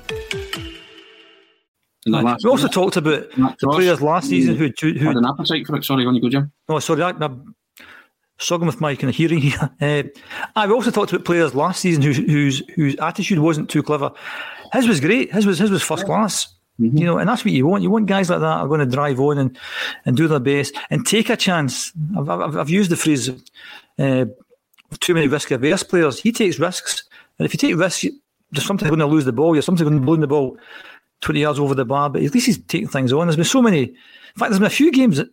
Uh, 2.12 2.36
we 2.42 2.50
also 2.50 2.66
talked 2.66 2.96
about 2.96 3.30
the 3.30 3.68
players 3.70 4.02
last 4.02 4.28
season 4.28 4.56
who, 4.56 4.72
who, 4.80 4.92
who 4.94 5.06
had 5.06 5.16
an 5.16 5.24
appetite 5.24 5.68
for 5.68 5.76
it. 5.76 5.84
Sorry, 5.84 6.04
on 6.04 6.16
you 6.16 6.20
go, 6.20 6.28
Jim. 6.28 6.50
Oh, 6.68 6.80
sorry, 6.80 7.02
I, 7.02 7.10
am 7.10 7.54
struggling 8.38 8.66
with 8.66 8.80
my 8.80 8.94
kind 8.94 9.10
of 9.10 9.16
hearing 9.16 9.38
here. 9.38 9.70
Uh, 9.80 10.02
I 10.54 10.68
also 10.68 10.90
talked 10.90 11.12
about 11.12 11.24
players 11.24 11.54
last 11.54 11.80
season 11.80 12.02
whose 12.02 12.16
whose 12.16 12.62
whose 12.74 12.96
attitude 12.96 13.38
wasn't 13.38 13.68
too 13.68 13.82
clever. 13.82 14.10
His 14.72 14.88
was 14.88 15.00
great. 15.00 15.32
His 15.32 15.46
was 15.46 15.58
his 15.58 15.70
was 15.70 15.82
first 15.82 16.06
class. 16.06 16.48
Mm-hmm. 16.80 16.98
You 16.98 17.04
know, 17.04 17.18
and 17.18 17.28
that's 17.28 17.44
what 17.44 17.52
you 17.52 17.66
want. 17.66 17.82
You 17.82 17.90
want 17.90 18.06
guys 18.06 18.28
like 18.28 18.40
that 18.40 18.46
are 18.46 18.68
going 18.68 18.80
to 18.80 18.86
drive 18.86 19.20
on 19.20 19.38
and, 19.38 19.58
and 20.04 20.16
do 20.16 20.28
their 20.28 20.40
best 20.40 20.74
and 20.90 21.06
take 21.06 21.30
a 21.30 21.36
chance. 21.36 21.92
I've, 22.16 22.28
I've, 22.28 22.56
I've 22.56 22.70
used 22.70 22.90
the 22.90 22.96
phrase 22.96 23.30
uh, 23.98 24.26
too 25.00 25.14
many 25.14 25.28
risk 25.28 25.50
averse 25.50 25.82
players. 25.82 26.20
He 26.20 26.32
takes 26.32 26.58
risks. 26.58 27.04
And 27.38 27.46
if 27.46 27.54
you 27.54 27.58
take 27.58 27.76
risks, 27.76 28.04
you're 28.04 28.12
sometimes 28.56 28.90
going 28.90 29.00
to 29.00 29.06
lose 29.06 29.24
the 29.24 29.32
ball. 29.32 29.54
You're 29.54 29.62
sometimes 29.62 29.88
going 29.88 30.00
to 30.00 30.06
blow 30.06 30.16
the 30.16 30.26
ball 30.26 30.58
20 31.22 31.40
yards 31.40 31.58
over 31.58 31.74
the 31.74 31.84
bar. 31.84 32.10
But 32.10 32.22
at 32.22 32.34
least 32.34 32.46
he's 32.46 32.58
taking 32.58 32.88
things 32.88 33.12
on. 33.12 33.26
There's 33.26 33.36
been 33.36 33.44
so 33.44 33.62
many. 33.62 33.82
In 33.82 34.38
fact, 34.38 34.50
there's 34.50 34.58
been 34.58 34.66
a 34.66 34.70
few 34.70 34.92
games 34.92 35.16
that 35.16 35.28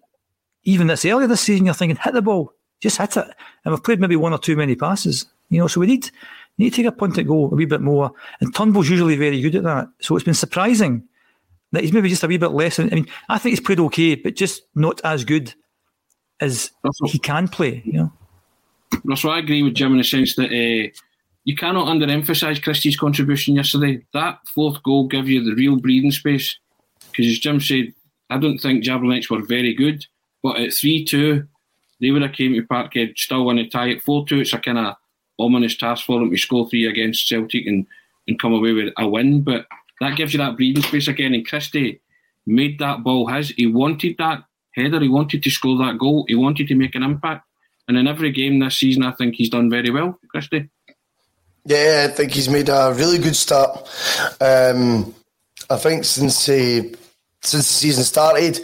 even 0.63 0.87
this 0.87 1.05
earlier 1.05 1.27
this 1.27 1.41
season, 1.41 1.65
you're 1.65 1.73
thinking, 1.73 1.97
hit 1.97 2.13
the 2.13 2.21
ball, 2.21 2.53
just 2.83 2.97
hit 2.97 3.17
it. 3.17 3.27
And 3.63 3.73
we've 3.73 3.83
played 3.83 3.99
maybe 3.99 4.17
one 4.17 4.33
or 4.33 4.37
two 4.37 4.55
many 4.55 4.75
passes. 4.75 5.25
You 5.49 5.59
know, 5.59 5.67
so 5.67 5.79
we 5.79 5.87
need 5.87 6.11
need 6.57 6.69
to 6.69 6.75
take 6.75 6.85
a 6.85 6.91
punt 6.91 7.17
at 7.17 7.25
goal 7.25 7.51
a 7.51 7.55
wee 7.55 7.65
bit 7.65 7.81
more. 7.81 8.11
And 8.41 8.53
Turnbull's 8.53 8.89
usually 8.89 9.15
very 9.15 9.41
good 9.41 9.55
at 9.55 9.63
that. 9.63 9.87
So 10.01 10.15
it's 10.15 10.25
been 10.25 10.33
surprising 10.33 11.07
that 11.71 11.81
he's 11.83 11.93
maybe 11.93 12.09
just 12.09 12.23
a 12.23 12.27
wee 12.27 12.37
bit 12.37 12.51
less. 12.51 12.77
I 12.77 12.83
mean, 12.85 13.07
I 13.29 13.39
think 13.39 13.53
he's 13.53 13.59
played 13.59 13.79
okay, 13.79 14.15
but 14.15 14.35
just 14.35 14.63
not 14.75 15.01
as 15.03 15.25
good 15.25 15.53
as 16.39 16.71
Russell, 16.83 17.07
he 17.07 17.19
can 17.19 17.47
play. 17.47 17.81
You 17.85 17.93
know. 17.93 18.13
Russell, 19.05 19.31
I 19.31 19.39
agree 19.39 19.63
with 19.63 19.73
Jim 19.73 19.93
in 19.93 19.97
the 19.97 20.03
sense 20.03 20.35
that 20.35 20.51
uh, 20.51 20.91
you 21.45 21.55
cannot 21.55 21.87
underemphasise 21.87 22.61
Christie's 22.61 22.97
contribution 22.97 23.55
yesterday. 23.55 24.05
That 24.13 24.39
fourth 24.53 24.83
goal 24.83 25.07
gave 25.07 25.29
you 25.29 25.43
the 25.43 25.55
real 25.55 25.77
breathing 25.77 26.11
space 26.11 26.57
because, 27.11 27.27
as 27.27 27.39
Jim 27.39 27.59
said, 27.59 27.93
I 28.29 28.37
don't 28.37 28.57
think 28.57 28.83
Jablonec 28.83 29.29
were 29.29 29.45
very 29.45 29.73
good, 29.73 30.05
but 30.43 30.57
at 30.57 30.73
three 30.73 31.05
two, 31.05 31.47
they 32.03 32.11
would 32.11 32.21
have 32.21 32.33
came 32.33 32.53
to 32.53 32.61
Parkhead 32.63 33.17
still 33.17 33.45
win 33.45 33.57
a 33.57 33.67
tie. 33.67 33.91
At 33.91 34.01
four 34.01 34.27
two, 34.27 34.41
it's 34.41 34.53
a 34.53 34.59
kind 34.59 34.77
of 34.77 34.95
ominous 35.39 35.77
task 35.77 36.05
for 36.05 36.19
them 36.19 36.29
to 36.29 36.37
score 36.37 36.69
three 36.69 36.85
against 36.85 37.27
Celtic 37.27 37.65
and, 37.65 37.87
and 38.27 38.39
come 38.39 38.53
away 38.53 38.73
with 38.73 38.93
a 38.97 39.07
win, 39.07 39.41
but 39.41 39.65
that 39.99 40.17
gives 40.17 40.33
you 40.33 40.39
that 40.39 40.57
breathing 40.57 40.83
space 40.83 41.07
again. 41.07 41.33
And 41.33 41.47
Christie 41.47 42.01
made 42.45 42.77
that 42.79 43.03
ball 43.03 43.27
his. 43.27 43.49
He 43.49 43.67
wanted 43.67 44.17
that 44.17 44.43
header. 44.75 44.99
He 44.99 45.07
wanted 45.07 45.41
to 45.43 45.49
score 45.49 45.77
that 45.77 45.97
goal. 45.97 46.25
He 46.27 46.35
wanted 46.35 46.67
to 46.67 46.75
make 46.75 46.95
an 46.95 47.03
impact. 47.03 47.47
And 47.87 47.97
in 47.97 48.07
every 48.07 48.31
game 48.31 48.59
this 48.59 48.77
season, 48.77 49.03
I 49.03 49.11
think 49.11 49.35
he's 49.35 49.49
done 49.49 49.69
very 49.69 49.89
well, 49.89 50.19
Christie. 50.29 50.69
Yeah, 51.65 52.07
I 52.09 52.13
think 52.13 52.31
he's 52.31 52.49
made 52.49 52.69
a 52.69 52.93
really 52.95 53.17
good 53.17 53.35
start. 53.35 53.77
Um, 54.41 55.13
I 55.69 55.77
think 55.77 56.03
since 56.03 56.49
uh, 56.49 56.83
since 57.43 57.67
the 57.67 57.73
season 57.73 58.03
started, 58.03 58.59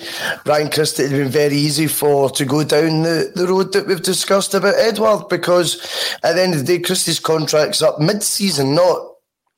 Ryan 0.46 0.70
Christie 0.70 1.04
had 1.04 1.12
been 1.12 1.30
very 1.30 1.56
easy 1.56 1.88
for 1.88 2.30
to 2.32 2.46
go 2.46 2.64
down 2.64 3.04
the, 3.04 3.32
the 3.36 3.48
road 3.48 3.74
that 3.74 3.86
we've 3.88 4.02
discussed 4.02 4.54
about 4.54 4.76
Edouard 4.76 5.28
because 5.30 5.78
at 6.24 6.34
the 6.34 6.42
end 6.42 6.54
of 6.54 6.60
the 6.62 6.66
day, 6.66 6.80
Christie's 6.80 7.20
contract's 7.20 7.82
up 7.82 8.00
mid 8.00 8.24
season, 8.24 8.74
not 8.76 9.06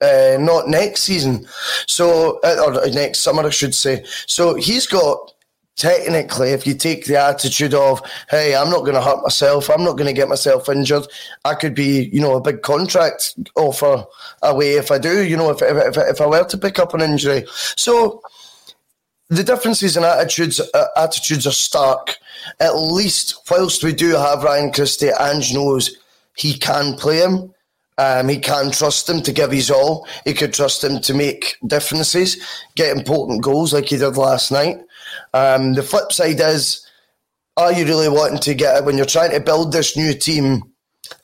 uh, 0.02 0.38
not 0.40 0.68
next 0.68 1.04
season. 1.04 1.46
So, 1.88 2.40
uh, 2.44 2.64
or 2.66 2.90
next 2.90 3.20
summer, 3.20 3.46
I 3.46 3.52
should 3.52 3.76
say. 3.76 4.04
So 4.26 4.56
he's 4.56 4.88
got 4.88 5.32
technically, 5.76 6.50
if 6.50 6.66
you 6.66 6.74
take 6.74 7.06
the 7.06 7.18
attitude 7.18 7.74
of, 7.74 8.02
hey, 8.30 8.56
I'm 8.56 8.70
not 8.70 8.82
going 8.82 8.96
to 8.96 9.02
hurt 9.02 9.22
myself, 9.22 9.70
I'm 9.70 9.84
not 9.84 9.98
going 9.98 10.08
to 10.08 10.14
get 10.14 10.30
myself 10.30 10.70
injured, 10.70 11.06
I 11.46 11.56
could 11.56 11.76
be, 11.76 12.10
you 12.12 12.20
know, 12.20 12.36
a 12.36 12.42
big 12.42 12.62
contract 12.62 13.36
offer 13.56 14.06
away 14.42 14.74
if 14.74 14.92
I 14.92 14.98
do, 14.98 15.24
you 15.24 15.38
know, 15.38 15.50
if, 15.52 15.62
if, 15.62 15.98
if 15.98 16.22
I 16.22 16.26
were 16.26 16.44
to 16.44 16.58
pick 16.58 16.80
up 16.80 16.94
an 16.94 17.02
injury. 17.02 17.46
So 17.78 18.22
the 19.32 19.44
differences 19.46 19.96
in 19.96 20.04
attitudes 20.04 20.60
uh, 20.60 20.88
attitudes 20.98 21.48
are 21.48 21.52
stark. 21.52 22.18
At 22.60 22.76
least, 22.76 23.50
whilst 23.50 23.82
we 23.82 23.94
do 23.94 24.10
have 24.10 24.44
Ryan 24.44 24.74
Christie, 24.74 25.10
Ange 25.20 25.54
knows 25.54 25.98
he 26.36 26.58
can 26.58 26.96
play 26.98 27.20
him. 27.20 27.54
Um, 27.98 28.28
he 28.28 28.40
can 28.40 28.72
trust 28.72 29.10
him 29.10 29.22
to 29.22 29.32
give 29.32 29.52
his 29.52 29.72
all. 29.72 30.06
He 30.26 30.34
could 30.34 30.54
trust 30.54 30.84
him 30.84 31.00
to 31.02 31.14
make 31.14 31.56
differences, 31.66 32.38
get 32.76 32.96
important 32.96 33.42
goals 33.42 33.74
like 33.74 33.86
he 33.86 33.98
did 33.98 34.18
last 34.18 34.52
night. 34.52 34.80
Um, 35.34 35.74
the 35.74 35.84
flip 35.84 36.12
side 36.12 36.40
is, 36.40 36.86
are 37.56 37.72
you 37.72 37.86
really 37.86 38.10
wanting 38.10 38.40
to 38.40 38.54
get 38.54 38.78
it 38.78 38.86
when 38.86 38.98
you're 38.98 39.06
trying 39.06 39.32
to 39.32 39.40
build 39.40 39.72
this 39.72 39.96
new 39.96 40.14
team? 40.14 40.64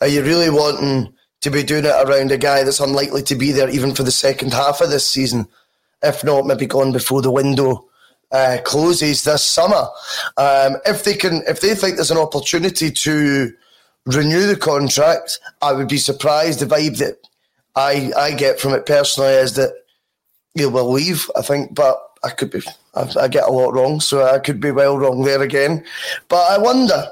Are 0.02 0.08
you 0.08 0.24
really 0.24 0.50
wanting 0.50 1.14
to 1.42 1.50
be 1.50 1.64
doing 1.64 1.86
it 1.86 2.08
around 2.08 2.32
a 2.32 2.38
guy 2.38 2.64
that's 2.64 2.80
unlikely 2.80 3.24
to 3.24 3.36
be 3.36 3.52
there 3.52 3.70
even 3.70 3.96
for 3.96 4.04
the 4.04 4.12
second 4.12 4.54
half 4.54 4.80
of 4.80 4.90
this 4.90 5.08
season, 5.08 5.48
if 6.04 6.24
not 6.24 6.46
maybe 6.46 6.68
gone 6.68 6.92
before 6.92 7.22
the 7.22 7.32
window 7.32 7.88
uh, 8.32 8.58
closes 8.64 9.24
this 9.24 9.44
summer. 9.44 9.88
Um, 10.38 10.78
if 10.86 11.04
they 11.04 11.16
can, 11.16 11.44
if 11.48 11.62
they 11.62 11.76
think 11.76 11.96
there's 11.96 12.12
an 12.12 12.18
opportunity 12.18 12.92
to 12.92 13.54
renew 14.06 14.48
the 14.48 14.56
contract, 14.56 15.40
I 15.62 15.74
would 15.74 15.88
be 15.88 15.98
surprised. 15.98 16.60
The 16.60 16.66
vibe 16.66 16.98
that 16.98 17.18
I 17.76 18.12
I 18.18 18.34
get 18.34 18.60
from 18.60 18.74
it 18.74 18.86
personally 18.86 19.34
is 19.34 19.54
that 19.54 19.74
he 20.54 20.66
will 20.66 20.92
leave. 20.92 21.30
I 21.36 21.42
think, 21.42 21.74
but 21.74 22.02
I 22.24 22.30
could 22.30 22.52
be. 22.52 22.62
I, 22.96 23.10
I 23.20 23.28
get 23.28 23.48
a 23.48 23.52
lot 23.52 23.74
wrong, 23.74 24.00
so 24.00 24.26
I 24.26 24.40
could 24.40 24.60
be 24.60 24.72
well 24.72 24.98
wrong 24.98 25.24
there 25.24 25.42
again. 25.42 25.84
But 26.30 26.52
I 26.52 26.58
wonder 26.58 27.10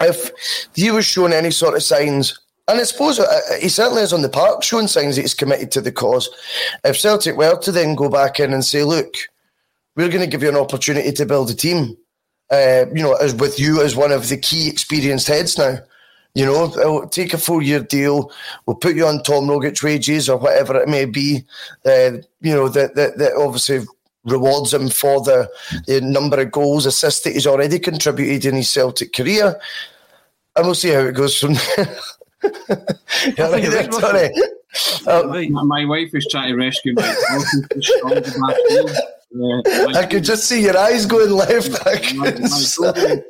if 0.00 0.30
he 0.74 0.90
was 0.90 1.04
showing 1.06 1.32
any 1.32 1.50
sort 1.50 1.74
of 1.74 1.82
signs 1.82 2.38
and 2.66 2.80
I 2.80 2.84
suppose 2.84 3.18
uh, 3.18 3.24
uh, 3.24 3.56
he 3.60 3.68
certainly 3.68 4.02
is 4.02 4.12
on 4.12 4.22
the 4.22 4.28
park 4.28 4.62
showing 4.62 4.86
signs 4.86 5.16
that 5.16 5.22
he's 5.22 5.34
committed 5.34 5.70
to 5.72 5.80
the 5.80 5.92
cause. 5.92 6.30
If 6.82 6.98
Celtic 6.98 7.36
were 7.36 7.58
to 7.58 7.72
then 7.72 7.94
go 7.94 8.08
back 8.08 8.40
in 8.40 8.54
and 8.54 8.64
say, 8.64 8.84
look, 8.84 9.14
we're 9.96 10.08
going 10.08 10.20
to 10.20 10.26
give 10.26 10.42
you 10.42 10.48
an 10.48 10.56
opportunity 10.56 11.12
to 11.12 11.26
build 11.26 11.50
a 11.50 11.54
team, 11.54 11.96
uh, 12.50 12.86
you 12.92 13.02
know, 13.02 13.14
as 13.14 13.34
with 13.34 13.58
you 13.58 13.82
as 13.82 13.96
one 13.96 14.12
of 14.12 14.28
the 14.28 14.36
key 14.36 14.68
experienced 14.68 15.28
heads 15.28 15.58
now. 15.58 15.78
You 16.34 16.46
know, 16.46 16.72
will 16.76 17.08
take 17.08 17.32
a 17.32 17.38
four 17.38 17.62
year 17.62 17.78
deal. 17.78 18.32
We'll 18.66 18.74
put 18.76 18.96
you 18.96 19.06
on 19.06 19.22
Tom 19.22 19.46
Rogic 19.46 19.80
wages 19.84 20.28
or 20.28 20.36
whatever 20.36 20.76
it 20.80 20.88
may 20.88 21.04
be. 21.04 21.44
Uh, 21.86 22.18
you 22.40 22.52
know, 22.52 22.68
that, 22.68 22.96
that, 22.96 23.18
that 23.18 23.34
obviously 23.36 23.86
rewards 24.24 24.74
him 24.74 24.88
for 24.88 25.20
the, 25.20 25.48
the 25.86 26.00
number 26.00 26.40
of 26.40 26.50
goals, 26.50 26.86
assists 26.86 27.22
that 27.22 27.34
he's 27.34 27.46
already 27.46 27.78
contributed 27.78 28.46
in 28.46 28.56
his 28.56 28.70
Celtic 28.70 29.12
career. 29.12 29.60
And 30.56 30.66
we'll 30.66 30.74
see 30.74 30.90
how 30.90 31.00
it 31.00 31.14
goes 31.14 31.38
from 31.38 31.54
there. 31.76 31.96
right 33.38 33.94
sorry. 33.94 34.30
Uh, 35.06 35.22
my 35.64 35.84
wife 35.84 36.10
is 36.14 36.26
trying 36.30 36.48
to 36.48 36.56
rescue 36.56 36.94
me. 36.94 37.04
I 39.94 40.06
could 40.06 40.22
just 40.22 40.48
see 40.48 40.62
your 40.62 40.76
eyes 40.78 41.06
going 41.06 41.30
left. 41.30 41.70
my, 42.16 42.30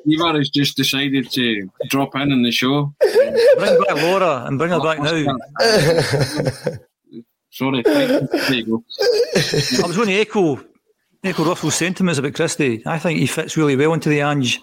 my 0.06 0.32
has 0.38 0.50
just 0.50 0.76
decided 0.76 1.30
to 1.30 1.70
drop 1.88 2.14
in 2.16 2.30
on 2.32 2.42
the 2.42 2.50
show. 2.50 2.92
Bring 3.00 3.82
back 3.82 3.96
Laura 3.96 4.44
and 4.46 4.58
bring 4.58 4.70
her 4.70 4.80
back 4.80 4.98
now. 4.98 5.12
Sorry, 7.50 7.82
there 7.82 8.28
you 8.52 8.66
go. 8.66 8.84
I 9.34 9.86
was 9.86 9.96
going 9.96 10.08
to 10.08 10.14
echo 10.14 10.60
echo 11.22 11.44
Russell's 11.44 11.76
sentiments 11.76 12.18
about 12.18 12.34
Christie. 12.34 12.82
I 12.84 12.98
think 12.98 13.18
he 13.18 13.26
fits 13.26 13.56
really 13.56 13.76
well 13.76 13.94
into 13.94 14.10
the 14.10 14.20
Ange 14.20 14.60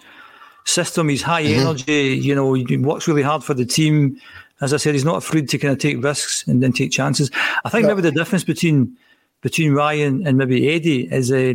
system. 0.66 1.10
He's 1.10 1.24
high 1.24 1.44
mm-hmm. 1.44 1.62
energy. 1.62 2.20
You 2.22 2.36
know, 2.36 2.54
he 2.54 2.78
works 2.78 3.08
really 3.08 3.24
hard 3.24 3.44
for 3.44 3.56
the 3.56 3.66
team. 3.66 4.20
As 4.60 4.74
I 4.74 4.78
said, 4.78 4.94
he's 4.94 5.06
not 5.06 5.18
afraid 5.18 5.50
to 5.50 5.58
kind 5.58 5.72
of 5.72 5.80
take 5.80 6.04
risks 6.04 6.48
and 6.48 6.62
then 6.62 6.72
take 6.72 6.92
chances. 6.92 7.32
I 7.66 7.70
think 7.70 7.88
maybe 7.88 8.02
the 8.02 8.12
difference 8.12 8.44
between 8.44 8.96
between 9.42 9.74
Ryan 9.74 10.26
and 10.26 10.38
maybe 10.38 10.70
Eddie 10.70 11.12
is 11.12 11.32
a. 11.32 11.52
Uh, 11.52 11.54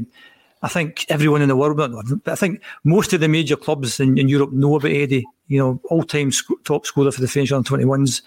I 0.63 0.69
think 0.69 1.05
everyone 1.09 1.43
in 1.43 1.49
the 1.49 1.55
world, 1.55 1.77
but 1.77 2.33
I 2.33 2.35
think 2.35 2.63
most 2.83 3.13
of 3.13 3.21
the 3.21 3.29
major 3.29 3.57
clubs 3.57 4.01
in, 4.01 4.19
in 4.19 4.29
Europe 4.29 4.53
know 4.53 4.77
about 4.77 4.91
Eddie. 4.91 5.25
You 5.49 5.59
know, 5.59 5.81
all-time 5.91 6.33
sc- 6.33 6.65
top 6.65 6.87
scorer 6.87 7.13
for 7.13 7.21
the 7.21 7.29
French 7.29 7.53
under 7.53 7.69
21s. 7.69 8.23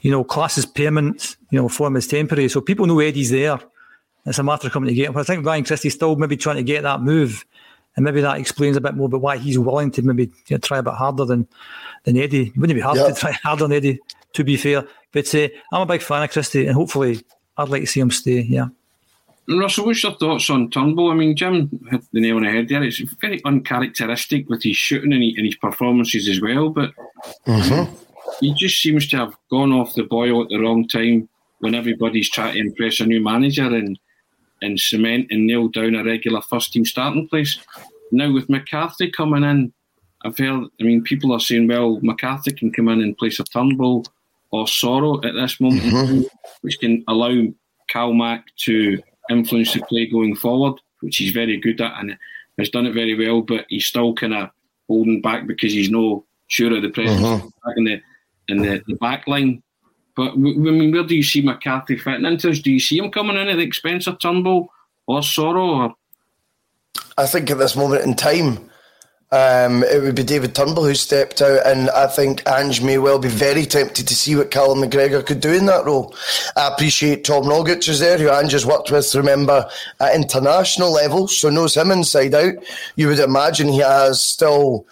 You 0.00 0.10
know, 0.10 0.24
class 0.24 0.58
is 0.58 0.66
permanent. 0.66 1.36
You 1.50 1.62
know, 1.62 1.68
form 1.68 1.96
is 1.96 2.06
temporary. 2.06 2.48
So 2.48 2.60
people 2.60 2.86
know 2.86 2.98
Eddie's 2.98 3.30
there. 3.30 3.58
It's 4.26 4.38
a 4.38 4.42
matter 4.42 4.66
of 4.66 4.72
coming 4.72 4.88
to 4.88 4.94
get 4.94 5.06
him. 5.06 5.14
But 5.14 5.20
I 5.20 5.24
think 5.24 5.46
Ryan 5.46 5.64
Christie's 5.64 5.94
still 5.94 6.16
maybe 6.16 6.36
trying 6.36 6.56
to 6.56 6.62
get 6.62 6.82
that 6.82 7.00
move, 7.00 7.44
and 7.96 8.04
maybe 8.04 8.20
that 8.20 8.38
explains 8.38 8.76
a 8.76 8.80
bit 8.80 8.94
more 8.94 9.06
about 9.06 9.20
why 9.20 9.36
he's 9.38 9.58
willing 9.58 9.90
to 9.92 10.02
maybe 10.02 10.24
you 10.24 10.56
know, 10.56 10.58
try 10.58 10.78
a 10.78 10.82
bit 10.82 10.94
harder 10.94 11.24
than 11.24 11.46
than 12.04 12.16
Eddie. 12.16 12.48
It 12.48 12.56
wouldn't 12.56 12.76
be 12.76 12.82
hard 12.82 12.98
to 12.98 13.14
try 13.18 13.32
harder 13.32 13.64
than 13.64 13.72
Eddie, 13.72 14.00
to 14.34 14.44
be 14.44 14.56
fair. 14.56 14.84
But 15.12 15.32
uh, 15.34 15.48
I'm 15.72 15.82
a 15.82 15.86
big 15.86 16.02
fan 16.02 16.22
of 16.22 16.30
Christie, 16.30 16.66
and 16.66 16.74
hopefully 16.74 17.24
I'd 17.56 17.68
like 17.68 17.82
to 17.82 17.86
see 17.86 18.00
him 18.00 18.10
stay. 18.10 18.40
Yeah. 18.40 18.66
Russell, 19.48 19.86
what's 19.86 20.02
your 20.02 20.14
thoughts 20.14 20.48
on 20.50 20.70
Turnbull? 20.70 21.10
I 21.10 21.14
mean, 21.14 21.36
Jim 21.36 21.68
hit 21.90 22.02
the 22.12 22.20
nail 22.20 22.36
on 22.36 22.44
the 22.44 22.50
head 22.50 22.68
there. 22.68 22.82
It's 22.82 23.00
very 23.20 23.42
uncharacteristic 23.44 24.48
with 24.48 24.62
his 24.62 24.76
shooting 24.76 25.12
and, 25.12 25.22
his 25.22 25.56
performances 25.56 26.28
as 26.28 26.40
well, 26.40 26.70
but 26.70 26.92
mm-hmm. 27.46 27.92
he 28.40 28.54
just 28.54 28.80
seems 28.80 29.08
to 29.08 29.16
have 29.16 29.34
gone 29.50 29.72
off 29.72 29.94
the 29.94 30.04
boil 30.04 30.42
at 30.42 30.48
the 30.48 30.58
wrong 30.58 30.86
time 30.86 31.28
when 31.58 31.74
everybody's 31.74 32.30
trying 32.30 32.54
to 32.54 32.60
impress 32.60 33.00
a 33.00 33.06
new 33.06 33.22
manager 33.22 33.66
and 33.66 33.98
and 34.62 34.78
cement 34.78 35.26
and 35.30 35.46
nail 35.46 35.66
down 35.68 35.96
a 35.96 36.04
regular 36.04 36.40
first 36.40 36.72
team 36.72 36.84
starting 36.84 37.28
place. 37.28 37.58
Now 38.12 38.32
with 38.32 38.48
McCarthy 38.48 39.10
coming 39.10 39.42
in, 39.42 39.72
I've 40.24 40.38
heard. 40.38 40.68
I 40.80 40.84
mean, 40.84 41.02
people 41.02 41.32
are 41.32 41.40
saying, 41.40 41.66
well, 41.66 41.98
McCarthy 42.00 42.52
can 42.52 42.72
come 42.72 42.88
in 42.88 43.00
in 43.00 43.16
place 43.16 43.40
of 43.40 43.50
Turnbull 43.50 44.06
or 44.52 44.66
Soro 44.66 45.24
at 45.24 45.34
this 45.34 45.60
moment, 45.60 45.82
mm-hmm. 45.82 46.22
which 46.60 46.78
can 46.78 47.02
allow 47.08 47.48
Cal 47.88 48.12
Mack 48.12 48.44
to 48.64 49.02
influence 49.30 49.72
the 49.72 49.82
play 49.88 50.06
going 50.06 50.36
forward, 50.36 50.80
which 51.00 51.16
he's 51.16 51.32
very 51.32 51.56
good 51.56 51.80
at 51.80 51.98
and 51.98 52.16
has 52.58 52.70
done 52.70 52.86
it 52.86 52.94
very 52.94 53.14
well. 53.14 53.42
But 53.42 53.66
he's 53.68 53.86
still 53.86 54.14
kind 54.14 54.34
of 54.34 54.50
holding 54.88 55.20
back 55.20 55.46
because 55.46 55.72
he's 55.72 55.90
no 55.90 56.24
sure 56.48 56.74
of 56.76 56.82
the 56.82 56.90
presence 56.90 57.20
mm-hmm. 57.20 57.70
in 57.76 57.84
the 57.84 58.00
in 58.48 58.58
the, 58.58 58.82
the 58.86 58.96
back 58.96 59.26
line. 59.26 59.62
But 60.14 60.32
I 60.32 60.36
mean, 60.36 60.92
where 60.92 61.04
do 61.04 61.16
you 61.16 61.22
see 61.22 61.40
McCarthy 61.40 61.96
fitting 61.96 62.26
into? 62.26 62.48
This? 62.48 62.60
Do 62.60 62.70
you 62.70 62.80
see 62.80 62.98
him 62.98 63.10
coming 63.10 63.36
in 63.36 63.48
at 63.48 63.56
the 63.56 63.62
expense 63.62 64.06
of 64.06 64.18
Turnbull 64.18 64.70
or 65.06 65.20
Soro? 65.20 65.88
Or? 65.88 65.94
I 67.16 67.26
think 67.26 67.50
at 67.50 67.58
this 67.58 67.76
moment 67.76 68.04
in 68.04 68.14
time, 68.14 68.70
um, 69.32 69.82
it 69.84 70.02
would 70.02 70.14
be 70.14 70.22
David 70.22 70.54
Turnbull 70.54 70.84
who 70.84 70.94
stepped 70.94 71.40
out, 71.40 71.66
and 71.66 71.88
I 71.90 72.06
think 72.06 72.46
Ange 72.46 72.82
may 72.82 72.98
well 72.98 73.18
be 73.18 73.28
very 73.28 73.64
tempted 73.64 74.06
to 74.06 74.14
see 74.14 74.36
what 74.36 74.50
Callum 74.50 74.80
McGregor 74.82 75.24
could 75.24 75.40
do 75.40 75.54
in 75.54 75.64
that 75.66 75.86
role. 75.86 76.14
I 76.54 76.68
appreciate 76.68 77.24
Tom 77.24 77.44
Rogic 77.44 77.88
is 77.88 77.98
there, 77.98 78.18
who 78.18 78.30
Ange 78.30 78.52
has 78.52 78.66
worked 78.66 78.90
with, 78.90 79.14
remember, 79.14 79.66
at 80.00 80.14
international 80.14 80.92
level, 80.92 81.28
so 81.28 81.48
knows 81.48 81.74
him 81.74 81.90
inside 81.90 82.34
out. 82.34 82.52
You 82.96 83.08
would 83.08 83.20
imagine 83.20 83.68
he 83.68 83.78
has 83.78 84.22
still 84.22 84.86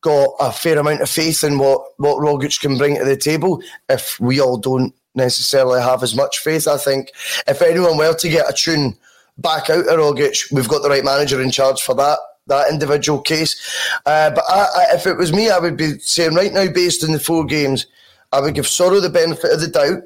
got 0.00 0.30
a 0.40 0.50
fair 0.50 0.78
amount 0.78 1.02
of 1.02 1.10
faith 1.10 1.44
in 1.44 1.58
what, 1.58 1.82
what 1.98 2.16
Rogic 2.16 2.60
can 2.60 2.78
bring 2.78 2.96
to 2.96 3.04
the 3.04 3.14
table, 3.14 3.62
if 3.90 4.18
we 4.18 4.40
all 4.40 4.56
don't 4.56 4.94
necessarily 5.14 5.82
have 5.82 6.02
as 6.02 6.16
much 6.16 6.38
faith. 6.38 6.66
I 6.66 6.78
think 6.78 7.10
if 7.46 7.60
anyone 7.60 7.98
were 7.98 8.14
to 8.14 8.28
get 8.30 8.48
a 8.48 8.54
tune 8.54 8.96
back 9.36 9.68
out 9.68 9.86
of 9.86 9.98
Rogic, 9.98 10.50
we've 10.50 10.66
got 10.66 10.82
the 10.82 10.88
right 10.88 11.04
manager 11.04 11.42
in 11.42 11.50
charge 11.50 11.82
for 11.82 11.94
that 11.96 12.18
that 12.46 12.70
individual 12.70 13.20
case. 13.20 13.60
Uh, 14.06 14.30
but 14.30 14.44
I, 14.48 14.60
I, 14.60 14.94
if 14.94 15.06
it 15.06 15.16
was 15.16 15.32
me, 15.32 15.50
I 15.50 15.58
would 15.58 15.76
be 15.76 15.98
saying 15.98 16.34
right 16.34 16.52
now, 16.52 16.70
based 16.72 17.04
on 17.04 17.12
the 17.12 17.20
four 17.20 17.44
games, 17.44 17.86
I 18.32 18.40
would 18.40 18.54
give 18.54 18.66
Soro 18.66 19.00
the 19.00 19.10
benefit 19.10 19.52
of 19.52 19.60
the 19.60 19.68
doubt, 19.68 20.02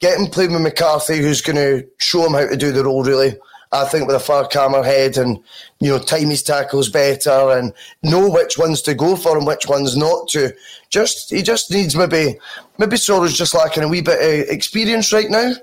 get 0.00 0.18
him 0.18 0.26
playing 0.26 0.52
with 0.52 0.62
McCarthy, 0.62 1.18
who's 1.18 1.40
going 1.40 1.56
to 1.56 1.86
show 1.98 2.26
him 2.26 2.32
how 2.32 2.48
to 2.48 2.56
do 2.56 2.72
the 2.72 2.84
role, 2.84 3.04
really. 3.04 3.36
I 3.74 3.86
think 3.86 4.06
with 4.06 4.16
a 4.16 4.20
far 4.20 4.46
calmer 4.48 4.82
head 4.82 5.16
and, 5.16 5.38
you 5.80 5.90
know, 5.90 5.98
time 5.98 6.28
his 6.28 6.42
tackles 6.42 6.90
better 6.90 7.50
and 7.52 7.72
know 8.02 8.28
which 8.28 8.58
ones 8.58 8.82
to 8.82 8.94
go 8.94 9.16
for 9.16 9.38
and 9.38 9.46
which 9.46 9.66
ones 9.66 9.96
not 9.96 10.28
to. 10.28 10.52
Just 10.90 11.30
He 11.30 11.40
just 11.40 11.70
needs 11.70 11.96
maybe, 11.96 12.38
maybe 12.76 12.96
Soro's 12.96 13.36
just 13.36 13.54
lacking 13.54 13.82
a 13.82 13.88
wee 13.88 14.02
bit 14.02 14.18
of 14.18 14.48
experience 14.50 15.10
right 15.10 15.30
now. 15.30 15.54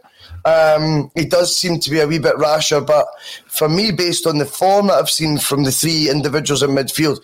Um, 0.46 1.12
he 1.16 1.26
does 1.26 1.56
seem 1.56 1.80
to 1.80 1.90
be 1.90 2.00
a 2.00 2.08
wee 2.08 2.20
bit 2.20 2.38
rasher, 2.38 2.82
but 2.82 3.08
for 3.48 3.68
me, 3.68 3.92
based 3.92 4.26
on 4.26 4.38
the 4.38 4.46
form 4.46 4.88
that 4.88 4.94
I've 4.94 5.10
seen 5.10 5.38
from 5.38 5.64
the 5.64 5.72
three 5.72 6.10
individuals 6.10 6.64
in 6.64 6.72
midfield, 6.72 7.20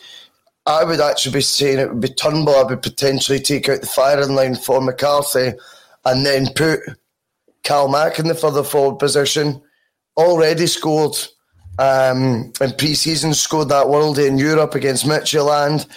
I 0.66 0.84
would 0.84 1.00
actually 1.00 1.34
be 1.34 1.42
saying 1.42 1.80
it 1.80 1.90
would 1.90 2.02
be 2.02 2.10
Turnbull. 2.10 2.56
I 2.56 2.64
would 2.64 2.82
potentially 2.82 3.40
take 3.40 3.70
out 3.70 3.82
the 3.82 3.88
firing 3.88 4.34
line 4.34 4.56
for 4.56 4.82
McCarthy 4.82 5.54
and 6.06 6.26
then 6.26 6.54
put 6.54 6.80
Cal 7.64 7.88
Mack 7.88 8.20
in 8.20 8.28
the 8.28 8.36
further 8.36 8.64
forward 8.64 8.98
position. 8.98 9.62
Already 10.18 10.66
scored 10.66 11.16
um, 11.78 12.52
in 12.60 12.72
pre 12.78 12.96
season, 12.96 13.34
scored 13.34 13.70
that 13.70 13.88
worldie 13.88 14.28
in 14.28 14.38
Europe 14.38 14.76
against 14.76 15.06
Midtjylland. 15.06 15.88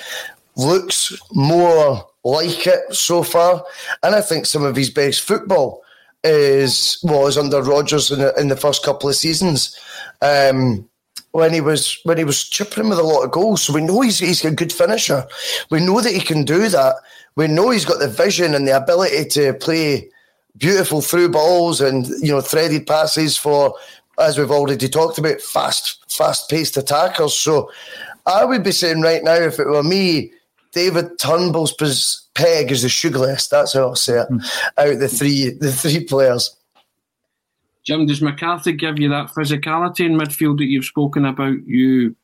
Looks 0.57 1.17
more 1.33 2.05
like 2.25 2.67
it 2.67 2.95
so 2.95 3.23
far. 3.23 3.65
And 4.03 4.15
I 4.15 4.21
think 4.21 4.45
some 4.45 4.65
of 4.65 4.77
his 4.77 4.91
best 4.91 5.23
football 5.23 5.83
is 6.25 6.99
was 7.03 7.39
under 7.39 7.63
Rodgers 7.63 8.11
in 8.11 8.21
the, 8.21 8.35
in 8.39 8.49
the 8.49 8.57
first 8.57 8.85
couple 8.85 9.09
of 9.09 9.15
seasons. 9.15 9.79
Um, 10.21 10.89
when 11.33 11.53
he 11.53 11.61
was 11.61 11.99
when 12.05 12.19
he 12.19 12.25
was 12.25 12.49
chipping 12.49 12.89
with 12.89 12.99
a 12.99 13.03
lot 13.03 13.23
of 13.23 13.31
goals. 13.31 13.63
So 13.63 13.73
we 13.73 13.83
know 13.83 14.01
he's 14.01 14.19
he's 14.19 14.45
a 14.45 14.51
good 14.51 14.73
finisher. 14.73 15.27
We 15.71 15.81
know 15.81 16.01
that 16.01 16.15
he 16.15 16.21
can 16.21 16.45
do 16.45 16.69
that. 16.69 16.97
We 17.37 17.47
know 17.47 17.71
he's 17.71 17.85
got 17.85 18.01
the 18.01 18.09
vision 18.09 18.55
and 18.55 18.67
the 18.67 18.77
ability 18.77 19.27
to 19.31 19.55
play 19.55 20.11
beautiful 20.57 21.01
through 21.01 21.31
balls 21.31 21.81
and 21.81 22.07
you 22.21 22.33
know 22.33 22.41
threaded 22.41 22.87
passes 22.87 23.37
for 23.37 23.75
as 24.19 24.37
we've 24.37 24.51
already 24.51 24.89
talked 24.89 25.19
about 25.19 25.41
fast 25.41 26.05
fast 26.11 26.51
paced 26.51 26.77
attackers. 26.77 27.35
So 27.35 27.71
I 28.27 28.45
would 28.45 28.65
be 28.65 28.73
saying 28.73 29.03
right 29.03 29.23
now 29.23 29.35
if 29.35 29.59
it 29.59 29.67
were 29.67 29.83
me, 29.83 30.33
David 30.73 31.19
Turnbull's 31.19 31.73
peg 32.39 32.71
is 32.71 32.83
the 32.83 32.89
sugar 32.89 33.19
list. 33.19 33.51
That's 33.51 33.75
how 33.75 33.81
I'll 33.81 33.97
say 33.97 34.21
it. 34.21 34.29
Mm. 34.31 34.45
Out 34.79 34.99
the 34.99 35.09
three, 35.09 35.51
the 35.51 35.73
three 35.73 36.05
players. 36.05 36.57
Jim, 37.85 38.07
does 38.07 38.23
McCarthy 38.23 38.73
give 38.73 38.99
you 38.99 39.09
that 39.09 39.31
physicality 39.31 40.07
in 40.07 40.17
midfield 40.17 40.59
that 40.59 40.67
you've 40.67 40.85
spoken 40.85 41.25
about? 41.25 41.67
You 41.67 42.15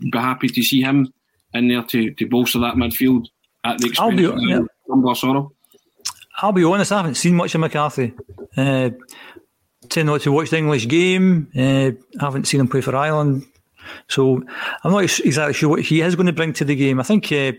be 0.00 0.18
happy 0.18 0.48
to 0.48 0.62
see 0.62 0.82
him 0.82 1.12
in 1.54 1.68
there 1.68 1.82
to, 1.84 2.10
to 2.12 2.26
bolster 2.26 2.58
that 2.60 2.74
midfield 2.74 3.26
at 3.64 3.78
the 3.78 3.88
expense 3.88 4.20
of 4.20 4.40
yeah. 4.40 4.60
Soro? 4.88 5.50
I'll 6.38 6.52
be 6.52 6.64
honest, 6.64 6.92
I 6.92 6.98
haven't 6.98 7.14
seen 7.14 7.36
much 7.36 7.54
of 7.54 7.60
McCarthy. 7.60 8.14
Uh, 8.56 8.90
tend 9.88 10.06
not 10.06 10.22
to 10.22 10.32
watch 10.32 10.50
the 10.50 10.58
English 10.58 10.88
game. 10.88 11.50
Uh, 11.56 11.92
haven't 12.20 12.46
seen 12.46 12.60
him 12.60 12.68
play 12.68 12.80
for 12.80 12.96
Ireland, 12.96 13.46
so 14.08 14.42
I'm 14.82 14.90
not 14.90 15.04
exactly 15.20 15.54
sure 15.54 15.68
what 15.68 15.82
he 15.82 16.00
is 16.00 16.16
going 16.16 16.26
to 16.26 16.32
bring 16.32 16.52
to 16.54 16.64
the 16.64 16.74
game. 16.74 16.98
I 16.98 17.04
think 17.04 17.30
uh, 17.30 17.52
I 17.52 17.54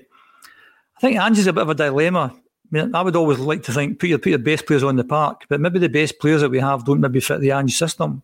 think 1.03 1.19
Ange's 1.19 1.47
a 1.47 1.53
bit 1.53 1.63
of 1.63 1.69
a 1.69 1.75
dilemma. 1.75 2.33
I 2.33 2.39
mean, 2.71 2.95
I 2.95 3.01
would 3.01 3.15
always 3.15 3.39
like 3.39 3.63
to 3.63 3.71
think 3.71 3.99
put 3.99 4.09
your 4.09 4.17
put 4.17 4.29
your 4.29 4.39
best 4.39 4.65
players 4.65 4.83
on 4.83 4.95
the 4.95 5.03
park, 5.03 5.45
but 5.49 5.59
maybe 5.59 5.79
the 5.79 5.89
best 5.89 6.19
players 6.19 6.41
that 6.41 6.49
we 6.49 6.59
have 6.59 6.85
don't 6.85 7.01
maybe 7.01 7.19
fit 7.19 7.41
the 7.41 7.51
Ange 7.51 7.77
system. 7.77 8.23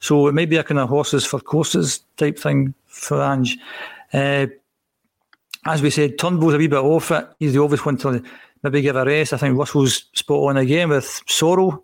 So 0.00 0.28
it 0.28 0.32
may 0.32 0.46
be 0.46 0.56
a 0.56 0.64
kind 0.64 0.78
of 0.78 0.88
horses 0.88 1.26
for 1.26 1.40
courses 1.40 2.00
type 2.16 2.38
thing 2.38 2.72
for 2.86 3.20
Ange. 3.20 3.58
Uh, 4.12 4.46
as 5.66 5.82
we 5.82 5.90
said, 5.90 6.18
Turnbull's 6.18 6.54
a 6.54 6.58
wee 6.58 6.68
bit 6.68 6.78
off 6.78 7.10
it. 7.10 7.28
He's 7.40 7.52
the 7.52 7.62
obvious 7.62 7.84
one 7.84 7.96
to 7.98 8.22
maybe 8.62 8.80
give 8.80 8.96
a 8.96 9.04
rest. 9.04 9.32
I 9.32 9.36
think 9.36 9.58
Russell's 9.58 10.04
spot 10.14 10.50
on 10.50 10.56
again 10.56 10.90
with 10.90 11.22
Soro. 11.26 11.82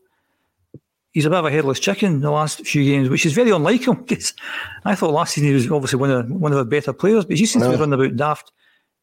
He's 1.12 1.26
a 1.26 1.30
bit 1.30 1.38
of 1.38 1.44
a 1.44 1.50
headless 1.50 1.80
chicken 1.80 2.20
the 2.20 2.30
last 2.30 2.64
few 2.64 2.84
games, 2.84 3.08
which 3.08 3.26
is 3.26 3.32
very 3.32 3.50
unlike 3.50 3.86
him. 3.86 3.96
Because 4.06 4.32
I 4.84 4.94
thought 4.94 5.12
last 5.12 5.34
season 5.34 5.48
he 5.48 5.54
was 5.54 5.70
obviously 5.70 5.98
one 5.98 6.10
of 6.10 6.30
one 6.30 6.52
of 6.52 6.58
the 6.58 6.64
better 6.64 6.92
players, 6.92 7.24
but 7.24 7.36
he 7.36 7.46
seems 7.46 7.64
no. 7.64 7.72
to 7.72 7.76
be 7.76 7.80
running 7.80 7.94
about 7.94 8.16
daft, 8.16 8.52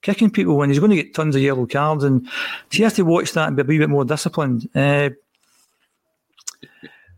kicking 0.01 0.31
people 0.31 0.57
when 0.57 0.69
he's 0.69 0.79
going 0.79 0.91
to 0.91 0.95
get 0.95 1.13
tons 1.13 1.35
of 1.35 1.41
yellow 1.41 1.65
cards, 1.65 2.03
and 2.03 2.27
he 2.71 2.83
has 2.83 2.93
to 2.93 3.03
watch 3.03 3.33
that 3.33 3.47
and 3.47 3.55
be 3.55 3.61
a 3.61 3.79
bit 3.79 3.89
more 3.89 4.05
disciplined. 4.05 4.69
Uh, 4.75 5.09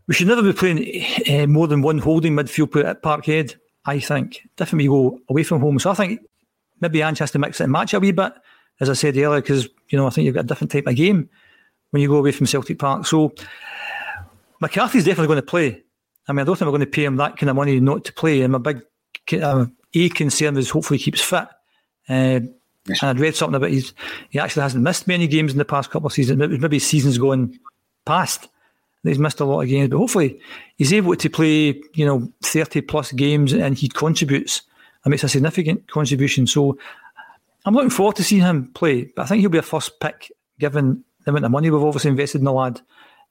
we 0.06 0.14
should 0.14 0.26
never 0.26 0.42
be 0.42 0.52
playing 0.52 1.04
uh, 1.30 1.46
more 1.46 1.66
than 1.66 1.82
one 1.82 1.98
holding 1.98 2.34
midfield 2.34 2.72
put 2.72 2.86
at 2.86 3.02
Parkhead. 3.02 3.56
I 3.86 3.98
think 4.00 4.46
definitely 4.56 4.88
go 4.88 5.20
away 5.28 5.42
from 5.42 5.60
home. 5.60 5.78
So 5.78 5.90
I 5.90 5.94
think 5.94 6.20
maybe 6.80 7.02
Ange 7.02 7.18
has 7.18 7.30
to 7.32 7.38
mix 7.38 7.60
it 7.60 7.64
and 7.64 7.72
match 7.72 7.94
a 7.94 8.00
wee 8.00 8.12
bit, 8.12 8.32
as 8.80 8.90
I 8.90 8.94
said 8.94 9.16
earlier, 9.16 9.40
because 9.40 9.68
you 9.88 9.98
know 9.98 10.06
I 10.06 10.10
think 10.10 10.26
you've 10.26 10.34
got 10.34 10.44
a 10.44 10.48
different 10.48 10.70
type 10.70 10.86
of 10.86 10.96
game 10.96 11.28
when 11.90 12.02
you 12.02 12.08
go 12.08 12.16
away 12.16 12.32
from 12.32 12.46
Celtic 12.46 12.78
Park. 12.78 13.06
So 13.06 13.32
McCarthy's 14.60 15.04
definitely 15.04 15.28
going 15.28 15.36
to 15.36 15.42
play. 15.42 15.82
I 16.26 16.32
mean, 16.32 16.40
I 16.40 16.44
don't 16.44 16.56
think 16.56 16.66
we're 16.66 16.78
going 16.78 16.80
to 16.80 16.86
pay 16.86 17.04
him 17.04 17.16
that 17.16 17.36
kind 17.36 17.50
of 17.50 17.56
money 17.56 17.78
not 17.80 18.04
to 18.06 18.12
play. 18.12 18.42
And 18.42 18.52
my 18.52 18.58
big 18.58 18.82
uh, 19.32 19.66
a 19.94 20.08
concern 20.08 20.56
is 20.56 20.70
hopefully 20.70 20.98
he 20.98 21.04
keeps 21.04 21.20
fit. 21.20 21.48
Uh, 22.08 22.40
yes. 22.86 23.02
And 23.02 23.10
I'd 23.10 23.20
read 23.20 23.36
something 23.36 23.56
about 23.56 23.70
he's, 23.70 23.92
he 24.30 24.38
actually 24.38 24.62
hasn't 24.62 24.84
missed 24.84 25.06
many 25.06 25.26
games 25.26 25.52
in 25.52 25.58
the 25.58 25.64
past 25.64 25.90
couple 25.90 26.06
of 26.06 26.12
seasons. 26.12 26.38
Maybe 26.38 26.78
seasons 26.78 27.18
going 27.18 27.58
past. 28.04 28.48
He's 29.02 29.18
missed 29.18 29.40
a 29.40 29.44
lot 29.44 29.60
of 29.60 29.68
games, 29.68 29.90
but 29.90 29.98
hopefully 29.98 30.40
he's 30.76 30.92
able 30.92 31.14
to 31.14 31.28
play, 31.30 31.80
you 31.92 32.06
know, 32.06 32.32
30 32.42 32.80
plus 32.82 33.12
games 33.12 33.52
and 33.52 33.76
he 33.76 33.88
contributes 33.88 34.62
and 35.04 35.10
makes 35.10 35.24
a 35.24 35.28
significant 35.28 35.90
contribution. 35.90 36.46
So 36.46 36.78
I'm 37.66 37.74
looking 37.74 37.90
forward 37.90 38.16
to 38.16 38.24
seeing 38.24 38.42
him 38.42 38.68
play, 38.68 39.04
but 39.04 39.22
I 39.22 39.26
think 39.26 39.40
he'll 39.40 39.50
be 39.50 39.58
a 39.58 39.62
first 39.62 40.00
pick 40.00 40.32
given 40.58 41.04
the 41.24 41.30
amount 41.30 41.44
of 41.44 41.50
money 41.50 41.70
we've 41.70 41.82
obviously 41.82 42.10
invested 42.10 42.38
in 42.38 42.44
the 42.44 42.52
lad. 42.52 42.80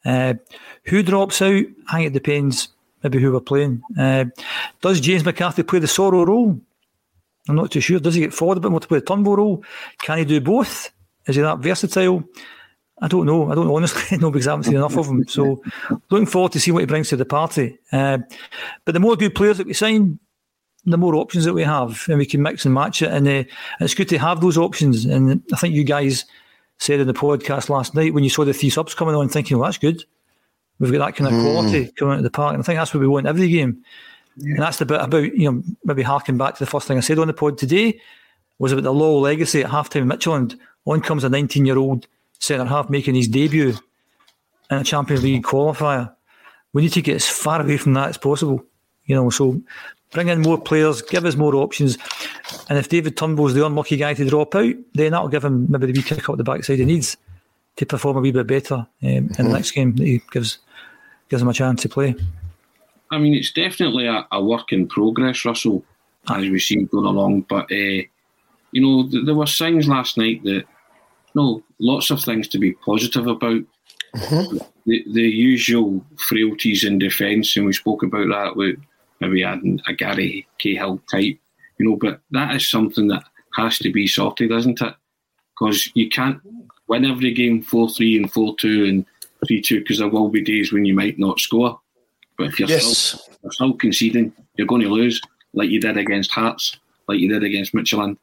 Uh, 0.05 0.35
who 0.83 1.01
drops 1.01 1.41
out? 1.41 1.63
I 1.87 1.97
think 1.97 2.07
it 2.07 2.13
depends 2.13 2.67
maybe 3.03 3.19
who 3.19 3.31
we're 3.31 3.39
playing. 3.39 3.81
Uh, 3.97 4.25
does 4.81 4.99
James 4.99 5.25
McCarthy 5.25 5.63
play 5.63 5.79
the 5.79 5.87
Soro 5.87 6.25
role? 6.25 6.59
I'm 7.47 7.55
not 7.55 7.71
too 7.71 7.81
sure. 7.81 7.99
Does 7.99 8.15
he 8.15 8.21
get 8.21 8.33
forward 8.33 8.57
a 8.57 8.61
bit 8.61 8.71
more 8.71 8.79
to 8.79 8.87
play 8.87 8.99
the 8.99 9.05
Turnbull 9.05 9.35
role? 9.35 9.63
Can 10.01 10.17
he 10.17 10.25
do 10.25 10.39
both? 10.39 10.91
Is 11.27 11.35
he 11.35 11.41
that 11.41 11.59
versatile? 11.59 12.23
I 13.01 13.07
don't 13.07 13.25
know. 13.25 13.51
I 13.51 13.55
don't 13.55 13.67
know, 13.67 13.75
honestly. 13.75 14.17
no, 14.17 14.31
because 14.31 14.47
I 14.47 14.51
haven't 14.51 14.65
seen 14.65 14.75
enough 14.75 14.97
of 14.97 15.07
him. 15.07 15.27
So 15.27 15.61
looking 16.09 16.25
forward 16.25 16.53
to 16.53 16.59
see 16.59 16.71
what 16.71 16.79
he 16.81 16.85
brings 16.85 17.09
to 17.09 17.17
the 17.17 17.25
party. 17.25 17.77
Uh, 17.91 18.19
but 18.85 18.93
the 18.93 18.99
more 18.99 19.15
good 19.15 19.35
players 19.35 19.57
that 19.57 19.67
we 19.67 19.73
sign, 19.73 20.19
the 20.85 20.97
more 20.97 21.15
options 21.15 21.45
that 21.45 21.53
we 21.53 21.63
have, 21.63 22.05
and 22.07 22.17
we 22.17 22.25
can 22.25 22.41
mix 22.41 22.65
and 22.65 22.73
match 22.73 23.01
it. 23.01 23.11
And 23.11 23.27
uh, 23.27 23.43
it's 23.79 23.93
good 23.93 24.09
to 24.09 24.19
have 24.19 24.41
those 24.41 24.57
options. 24.57 25.05
And 25.05 25.43
I 25.51 25.57
think 25.57 25.75
you 25.75 25.83
guys 25.83 26.25
said 26.77 26.99
in 26.99 27.07
the 27.07 27.13
podcast 27.13 27.69
last 27.69 27.95
night 27.95 28.13
when 28.13 28.23
you 28.23 28.29
saw 28.29 28.45
the 28.45 28.53
three 28.53 28.69
subs 28.69 28.93
coming 28.93 29.15
on, 29.15 29.27
thinking, 29.29 29.57
well, 29.57 29.67
that's 29.67 29.77
good. 29.77 30.03
We've 30.79 30.91
got 30.91 31.05
that 31.05 31.15
kind 31.15 31.33
of 31.33 31.41
quality 31.41 31.85
mm. 31.85 31.95
coming 31.95 32.13
out 32.13 32.17
of 32.17 32.23
the 32.23 32.31
park. 32.31 32.53
And 32.53 32.63
I 32.63 32.65
think 32.65 32.77
that's 32.79 32.93
what 32.93 33.01
we 33.01 33.07
want 33.07 33.27
every 33.27 33.47
game. 33.49 33.83
Yeah. 34.37 34.55
And 34.55 34.63
that's 34.63 34.77
the 34.77 34.85
bit 34.85 35.01
about, 35.01 35.35
you 35.35 35.51
know, 35.51 35.63
maybe 35.83 36.01
harking 36.01 36.37
back 36.37 36.55
to 36.55 36.59
the 36.59 36.69
first 36.69 36.87
thing 36.87 36.97
I 36.97 37.01
said 37.01 37.19
on 37.19 37.27
the 37.27 37.33
pod 37.33 37.57
today 37.57 37.99
was 38.59 38.71
about 38.71 38.83
the 38.83 38.93
low 38.93 39.19
legacy 39.19 39.63
at 39.63 39.69
halftime 39.69 40.11
at 40.11 40.19
Midtjylland. 40.19 40.57
On 40.85 41.01
comes 41.01 41.23
a 41.23 41.29
19 41.29 41.65
year 41.65 41.77
old 41.77 42.07
centre 42.39 42.65
half 42.65 42.89
making 42.89 43.15
his 43.15 43.27
debut 43.27 43.73
in 44.69 44.77
a 44.77 44.83
Champions 44.83 45.23
League 45.23 45.43
qualifier. 45.43 46.13
We 46.73 46.81
need 46.81 46.93
to 46.93 47.01
get 47.01 47.15
as 47.15 47.27
far 47.27 47.61
away 47.61 47.77
from 47.77 47.93
that 47.93 48.09
as 48.09 48.17
possible. 48.17 48.63
You 49.05 49.15
know, 49.15 49.29
so 49.29 49.61
bring 50.11 50.29
in 50.29 50.41
more 50.41 50.59
players, 50.59 51.01
give 51.01 51.25
us 51.25 51.35
more 51.35 51.55
options. 51.55 51.97
And 52.69 52.77
if 52.77 52.89
David 52.89 53.17
Turnbull's 53.17 53.53
the 53.53 53.65
unlucky 53.65 53.97
guy 53.97 54.13
to 54.13 54.27
drop 54.27 54.55
out, 54.55 54.73
then 54.93 55.11
that'll 55.11 55.27
give 55.27 55.45
him 55.45 55.69
maybe 55.69 55.87
the 55.87 55.93
wee 55.93 56.03
kick 56.03 56.29
up 56.29 56.37
the 56.37 56.43
backside 56.43 56.79
he 56.79 56.85
needs 56.85 57.17
to 57.75 57.85
perform 57.85 58.17
a 58.17 58.21
wee 58.21 58.31
bit 58.31 58.47
better 58.47 58.75
um, 58.75 58.87
in 59.01 59.29
mm-hmm. 59.29 59.43
the 59.43 59.49
next 59.49 59.71
game 59.71 59.95
that 59.95 60.05
he 60.05 60.21
gives 60.31 60.59
gives 61.29 61.41
him 61.41 61.49
a 61.49 61.53
chance 61.53 61.81
to 61.81 61.89
play. 61.89 62.15
I 63.13 63.17
mean, 63.19 63.33
it's 63.33 63.51
definitely 63.51 64.07
a, 64.07 64.27
a 64.31 64.43
work 64.43 64.71
in 64.71 64.87
progress, 64.87 65.45
Russell, 65.45 65.83
as 66.29 66.49
we 66.49 66.59
see 66.59 66.83
going 66.83 67.05
along. 67.05 67.41
But 67.41 67.71
uh, 67.71 68.03
you 68.71 68.81
know, 68.81 69.09
th- 69.09 69.25
there 69.25 69.35
were 69.35 69.45
signs 69.45 69.87
last 69.87 70.17
night 70.17 70.43
that 70.43 70.63
you 70.63 71.35
know 71.35 71.63
lots 71.79 72.11
of 72.11 72.21
things 72.21 72.47
to 72.49 72.59
be 72.59 72.73
positive 72.73 73.27
about. 73.27 73.63
Mm-hmm. 74.15 74.57
The, 74.85 75.05
the 75.13 75.21
usual 75.21 76.05
frailties 76.17 76.83
in 76.83 76.99
defence, 76.99 77.55
and 77.55 77.65
we 77.65 77.73
spoke 77.73 78.03
about 78.03 78.27
that 78.29 78.55
with 78.55 78.77
maybe 79.21 79.43
adding 79.43 79.79
a 79.87 79.93
Gary 79.93 80.45
Cahill 80.59 81.01
type, 81.09 81.39
you 81.77 81.89
know, 81.89 81.95
but 81.95 82.19
that 82.31 82.55
is 82.55 82.69
something 82.69 83.07
that 83.07 83.23
has 83.55 83.77
to 83.79 83.91
be 83.91 84.07
sorted, 84.07 84.51
isn't 84.51 84.81
it? 84.81 84.93
Because 85.57 85.89
you 85.93 86.09
can't 86.09 86.39
win 86.87 87.05
every 87.05 87.33
game 87.33 87.61
4 87.61 87.89
3 87.89 88.17
and 88.17 88.31
4 88.31 88.55
2 88.57 88.85
and 88.85 89.05
3 89.47 89.61
2 89.61 89.79
because 89.79 89.99
there 89.99 90.07
will 90.07 90.29
be 90.29 90.43
days 90.43 90.71
when 90.71 90.85
you 90.85 90.93
might 90.93 91.17
not 91.17 91.39
score. 91.39 91.79
But 92.37 92.47
if 92.47 92.59
you're, 92.59 92.69
yes. 92.69 92.83
still, 92.85 93.35
you're 93.43 93.51
still 93.51 93.73
conceding, 93.73 94.33
you're 94.55 94.67
going 94.67 94.81
to 94.81 94.89
lose, 94.89 95.21
like 95.53 95.69
you 95.69 95.79
did 95.79 95.97
against 95.97 96.31
Hearts, 96.31 96.77
like 97.07 97.19
you 97.19 97.29
did 97.29 97.43
against 97.43 97.73
Midtjylland. 97.73 98.17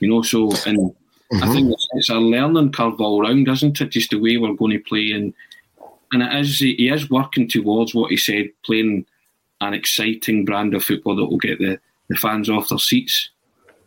You 0.00 0.08
know, 0.08 0.22
so, 0.22 0.50
and 0.66 0.78
mm-hmm. 0.78 1.42
I 1.42 1.52
think 1.52 1.74
it's, 1.92 2.10
a 2.10 2.14
learning 2.14 2.72
curve 2.72 3.00
all 3.00 3.22
round, 3.22 3.48
isn't 3.48 3.80
it? 3.80 3.90
Just 3.90 4.10
the 4.10 4.18
way 4.18 4.36
we're 4.36 4.54
going 4.54 4.72
to 4.72 4.80
play. 4.80 5.12
And 5.12 5.32
and 6.12 6.22
it 6.22 6.34
is, 6.40 6.58
he 6.58 6.88
is 6.88 7.08
working 7.08 7.48
towards 7.48 7.94
what 7.94 8.10
he 8.10 8.16
said, 8.16 8.50
playing 8.64 9.06
an 9.60 9.74
exciting 9.74 10.44
brand 10.44 10.74
of 10.74 10.84
football 10.84 11.16
that 11.16 11.26
will 11.26 11.38
get 11.38 11.58
the, 11.58 11.80
the 12.08 12.16
fans 12.16 12.50
off 12.50 12.68
their 12.68 12.78
seats. 12.78 13.30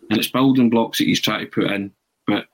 And 0.10 0.18
it's 0.18 0.30
building 0.30 0.70
blocks 0.70 0.98
that 0.98 1.06
he's 1.06 1.22
trying 1.22 1.46
to 1.46 1.52
put 1.52 1.72
in. 1.72 1.92
But 2.26 2.46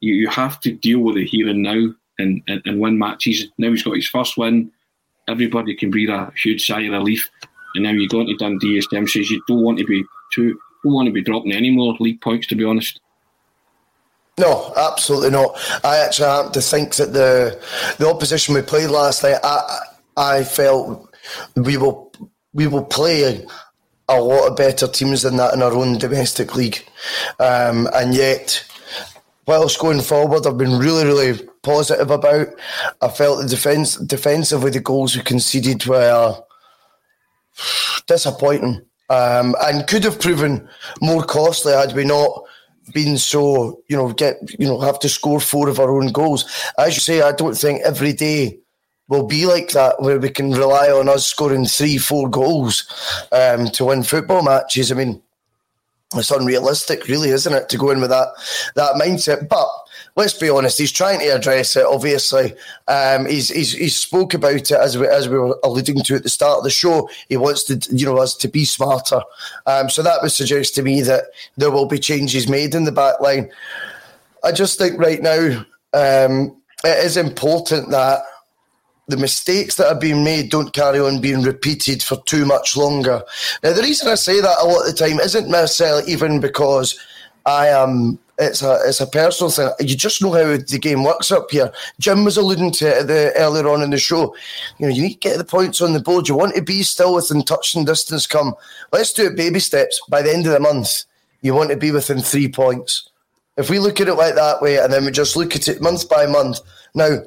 you, 0.00 0.14
you 0.14 0.28
have 0.28 0.60
to 0.60 0.72
deal 0.72 1.00
with 1.00 1.16
it 1.16 1.26
here 1.26 1.48
and 1.48 1.62
now 1.62 1.92
and, 2.18 2.42
and, 2.48 2.62
and 2.64 2.80
win 2.80 2.98
matches. 2.98 3.46
Now 3.58 3.70
he's 3.70 3.82
got 3.82 3.96
his 3.96 4.08
first 4.08 4.38
win. 4.38 4.70
Everybody 5.28 5.74
can 5.74 5.90
breathe 5.90 6.10
a 6.10 6.32
huge 6.42 6.66
sigh 6.66 6.82
of 6.82 6.92
relief. 6.92 7.30
And 7.74 7.84
now 7.84 7.90
you 7.90 8.08
go 8.08 8.20
into 8.20 8.36
Dundee, 8.36 8.78
as 8.78 8.86
Jim 8.86 9.06
says, 9.06 9.30
you 9.30 9.42
don't 9.46 9.62
want 9.62 9.78
to 9.78 9.84
be 9.84 10.04
too 10.32 10.58
don't 10.84 10.92
want 10.92 11.06
to 11.06 11.12
be 11.12 11.22
dropping 11.22 11.52
any 11.52 11.70
more 11.70 11.96
league 12.00 12.20
points 12.20 12.46
to 12.48 12.54
be 12.54 12.64
honest. 12.64 13.00
No, 14.38 14.72
absolutely 14.76 15.30
not. 15.30 15.58
I 15.84 15.98
actually 15.98 16.28
happen 16.28 16.52
to 16.52 16.60
think 16.60 16.94
that 16.96 17.12
the 17.12 17.60
the 17.98 18.08
opposition 18.08 18.54
we 18.54 18.62
played 18.62 18.90
last 18.90 19.22
night, 19.24 19.38
I 19.42 19.80
I 20.16 20.44
felt 20.44 21.12
we 21.56 21.76
will 21.76 22.12
we 22.52 22.68
will 22.68 22.84
play 22.84 23.44
a 24.08 24.20
lot 24.20 24.48
of 24.48 24.56
better 24.56 24.86
teams 24.86 25.22
than 25.22 25.36
that 25.36 25.54
in 25.54 25.62
our 25.62 25.74
own 25.74 25.98
domestic 25.98 26.54
league. 26.54 26.82
Um, 27.38 27.88
and 27.92 28.14
yet, 28.14 28.64
whilst 29.48 29.80
going 29.80 30.02
forward, 30.02 30.46
I've 30.46 30.58
been 30.58 30.78
really, 30.78 31.04
really 31.04 31.40
positive 31.62 32.10
about. 32.10 32.48
I 33.00 33.08
felt 33.08 33.42
the 33.42 33.48
defence 33.48 33.96
defensively, 33.96 34.70
the 34.70 34.80
goals 34.80 35.16
we 35.16 35.22
conceded 35.22 35.86
were 35.86 36.36
disappointing 38.06 38.82
um, 39.10 39.56
and 39.62 39.86
could 39.88 40.04
have 40.04 40.20
proven 40.20 40.68
more 41.00 41.24
costly 41.24 41.72
had 41.72 41.94
we 41.94 42.04
not 42.04 42.44
been 42.94 43.18
so 43.18 43.82
you 43.88 43.96
know 43.96 44.12
get 44.14 44.36
you 44.58 44.66
know 44.66 44.80
have 44.80 44.98
to 44.98 45.10
score 45.10 45.40
four 45.40 45.68
of 45.68 45.80
our 45.80 45.90
own 45.90 46.08
goals. 46.08 46.44
As 46.78 46.94
you 46.94 47.00
say, 47.00 47.22
I 47.22 47.32
don't 47.32 47.56
think 47.56 47.80
every 47.82 48.12
day 48.12 48.60
will 49.08 49.26
be 49.26 49.46
like 49.46 49.70
that, 49.70 50.00
where 50.02 50.18
we 50.18 50.28
can 50.28 50.52
rely 50.52 50.90
on 50.90 51.08
us 51.08 51.26
scoring 51.26 51.64
three, 51.64 51.96
four 51.96 52.28
goals 52.28 52.86
um, 53.32 53.66
to 53.68 53.86
win 53.86 54.02
football 54.02 54.42
matches. 54.42 54.92
I 54.92 54.96
mean, 54.96 55.22
it's 56.14 56.30
unrealistic, 56.30 57.06
really, 57.06 57.30
isn't 57.30 57.52
it, 57.52 57.68
to 57.68 57.76
go 57.76 57.90
in 57.90 58.00
with 58.00 58.10
that 58.10 58.28
that 58.76 58.94
mindset? 58.94 59.48
But 59.48 59.68
let's 60.16 60.32
be 60.32 60.48
honest, 60.48 60.78
he's 60.78 60.92
trying 60.92 61.20
to 61.20 61.28
address 61.28 61.76
it. 61.76 61.84
Obviously, 61.84 62.54
um, 62.88 63.26
he's, 63.26 63.50
he's 63.50 63.72
he's 63.72 63.96
spoke 63.96 64.32
about 64.32 64.54
it 64.54 64.72
as 64.72 64.96
we 64.96 65.06
as 65.06 65.28
we 65.28 65.36
were 65.36 65.58
alluding 65.64 66.02
to 66.04 66.14
at 66.14 66.22
the 66.22 66.30
start 66.30 66.58
of 66.58 66.64
the 66.64 66.70
show. 66.70 67.10
He 67.28 67.36
wants 67.36 67.64
to 67.64 67.80
you 67.94 68.06
know 68.06 68.18
us 68.18 68.34
to 68.36 68.48
be 68.48 68.64
smarter. 68.64 69.20
Um, 69.66 69.90
so 69.90 70.02
that 70.02 70.22
would 70.22 70.32
suggest 70.32 70.74
to 70.76 70.82
me 70.82 71.02
that 71.02 71.24
there 71.56 71.70
will 71.70 71.86
be 71.86 71.98
changes 71.98 72.48
made 72.48 72.74
in 72.74 72.84
the 72.84 72.92
back 72.92 73.20
line. 73.20 73.50
I 74.42 74.52
just 74.52 74.78
think 74.78 74.98
right 74.98 75.20
now 75.20 75.64
um, 75.92 76.56
it 76.84 77.04
is 77.04 77.16
important 77.18 77.90
that 77.90 78.20
the 79.08 79.16
mistakes 79.16 79.76
that 79.76 79.88
are 79.88 79.98
being 79.98 80.22
made 80.22 80.50
don't 80.50 80.72
carry 80.72 81.00
on 81.00 81.20
being 81.20 81.42
repeated 81.42 82.02
for 82.02 82.22
too 82.24 82.44
much 82.44 82.76
longer. 82.76 83.22
Now, 83.62 83.72
the 83.72 83.82
reason 83.82 84.08
I 84.08 84.14
say 84.14 84.40
that 84.40 84.58
a 84.60 84.66
lot 84.66 84.86
of 84.86 84.86
the 84.86 84.92
time 84.92 85.18
isn't 85.18 85.48
necessarily 85.48 86.10
even 86.10 86.40
because 86.40 86.98
I 87.46 87.68
am 87.68 88.18
it's 88.38 88.62
a 88.62 88.78
it's 88.84 89.00
a 89.00 89.06
personal 89.06 89.50
thing. 89.50 89.70
You 89.80 89.96
just 89.96 90.22
know 90.22 90.32
how 90.32 90.56
the 90.56 90.78
game 90.80 91.02
works 91.02 91.32
up 91.32 91.50
here. 91.50 91.72
Jim 91.98 92.24
was 92.24 92.36
alluding 92.36 92.70
to 92.72 93.00
it 93.00 93.06
the, 93.08 93.32
earlier 93.36 93.66
on 93.66 93.82
in 93.82 93.90
the 93.90 93.98
show. 93.98 94.34
You 94.78 94.86
know, 94.86 94.94
you 94.94 95.02
need 95.02 95.14
to 95.14 95.28
get 95.28 95.38
the 95.38 95.44
points 95.44 95.80
on 95.80 95.92
the 95.92 96.00
board. 96.00 96.28
You 96.28 96.36
want 96.36 96.54
to 96.54 96.62
be 96.62 96.82
still 96.82 97.14
within 97.14 97.42
touching 97.42 97.84
distance. 97.84 98.26
Come, 98.26 98.54
let's 98.92 99.12
do 99.12 99.26
it 99.26 99.36
baby 99.36 99.58
steps. 99.58 100.00
By 100.08 100.22
the 100.22 100.32
end 100.32 100.46
of 100.46 100.52
the 100.52 100.60
month, 100.60 101.04
you 101.40 101.54
want 101.54 101.70
to 101.70 101.76
be 101.76 101.90
within 101.90 102.20
three 102.20 102.48
points. 102.48 103.10
If 103.56 103.70
we 103.70 103.80
look 103.80 104.00
at 104.00 104.06
it 104.06 104.14
like 104.14 104.36
that 104.36 104.62
way, 104.62 104.78
and 104.78 104.92
then 104.92 105.04
we 105.04 105.10
just 105.10 105.36
look 105.36 105.56
at 105.56 105.66
it 105.66 105.82
month 105.82 106.08
by 106.08 106.26
month. 106.26 106.60
Now, 106.94 107.18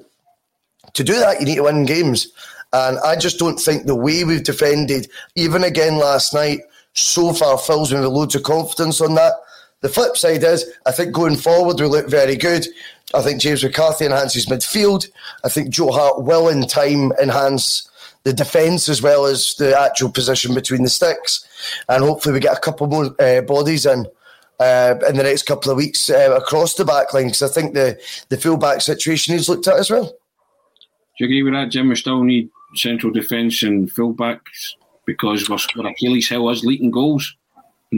to 0.93 1.03
do 1.03 1.13
that, 1.13 1.39
you 1.39 1.45
need 1.45 1.55
to 1.55 1.63
win 1.63 1.85
games. 1.85 2.27
And 2.73 2.99
I 2.99 3.15
just 3.15 3.37
don't 3.37 3.59
think 3.59 3.85
the 3.85 3.95
way 3.95 4.23
we've 4.23 4.43
defended, 4.43 5.09
even 5.35 5.63
again 5.63 5.97
last 5.97 6.33
night, 6.33 6.61
so 6.93 7.33
far 7.33 7.57
fills 7.57 7.93
me 7.93 7.99
with 7.99 8.09
loads 8.09 8.35
of 8.35 8.43
confidence 8.43 9.01
on 9.01 9.15
that. 9.15 9.33
The 9.81 9.89
flip 9.89 10.15
side 10.15 10.43
is, 10.43 10.65
I 10.85 10.91
think 10.91 11.11
going 11.11 11.37
forward 11.37 11.79
we 11.79 11.87
look 11.87 12.07
very 12.07 12.35
good. 12.35 12.65
I 13.13 13.21
think 13.21 13.41
James 13.41 13.63
McCarthy 13.63 14.05
enhances 14.05 14.45
midfield. 14.45 15.09
I 15.43 15.49
think 15.49 15.69
Joe 15.69 15.91
Hart 15.91 16.23
will, 16.23 16.47
in 16.47 16.65
time, 16.67 17.11
enhance 17.21 17.89
the 18.23 18.31
defence 18.31 18.87
as 18.87 19.01
well 19.01 19.25
as 19.25 19.55
the 19.55 19.77
actual 19.77 20.11
position 20.11 20.53
between 20.53 20.83
the 20.83 20.89
sticks. 20.89 21.45
And 21.89 22.03
hopefully, 22.03 22.33
we 22.33 22.39
get 22.39 22.57
a 22.57 22.61
couple 22.61 22.87
more 22.87 23.15
uh, 23.19 23.41
bodies 23.41 23.85
in. 23.85 24.05
Uh, 24.59 24.93
in 25.09 25.17
the 25.17 25.23
next 25.23 25.47
couple 25.47 25.71
of 25.71 25.77
weeks 25.77 26.07
uh, 26.11 26.37
across 26.37 26.75
the 26.75 26.85
back 26.85 27.15
line 27.15 27.25
because 27.25 27.41
I 27.41 27.47
think 27.47 27.73
the, 27.73 27.99
the 28.29 28.37
full 28.37 28.57
back 28.57 28.81
situation 28.81 29.33
is 29.33 29.49
looked 29.49 29.67
at 29.67 29.79
as 29.79 29.89
well. 29.89 30.13
Do 31.17 31.25
you 31.25 31.25
agree 31.25 31.43
with 31.43 31.53
that, 31.53 31.71
Jim? 31.71 31.89
We 31.89 31.95
still 31.95 32.23
need 32.23 32.49
central 32.75 33.11
defence 33.11 33.63
and 33.63 33.91
full 33.91 34.13
backs 34.13 34.75
because 35.05 35.49
we're, 35.49 35.57
we're 35.75 35.89
Achilles 35.89 36.29
heel 36.29 36.49
is 36.49 36.63
leaking 36.63 36.91
goals. 36.91 37.35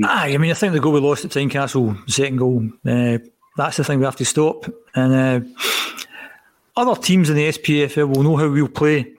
Aye, 0.04 0.34
I 0.34 0.38
mean, 0.38 0.50
I 0.50 0.56
think 0.56 0.74
the 0.74 0.80
goal 0.80 0.94
we 0.94 1.00
lost 1.00 1.24
at 1.24 1.32
Tynecastle, 1.32 2.10
second 2.10 2.38
goal, 2.38 2.68
uh, 2.86 3.20
that's 3.56 3.78
the 3.78 3.84
thing 3.84 4.00
we 4.00 4.06
have 4.06 4.16
to 4.16 4.26
stop. 4.26 4.66
And 4.96 5.14
uh, 5.14 5.48
other 6.76 7.00
teams 7.00 7.30
in 7.30 7.36
the 7.36 7.50
SPFL 7.50 8.16
will 8.16 8.24
know 8.24 8.36
how 8.38 8.50
we'll 8.50 8.68
play 8.68 9.14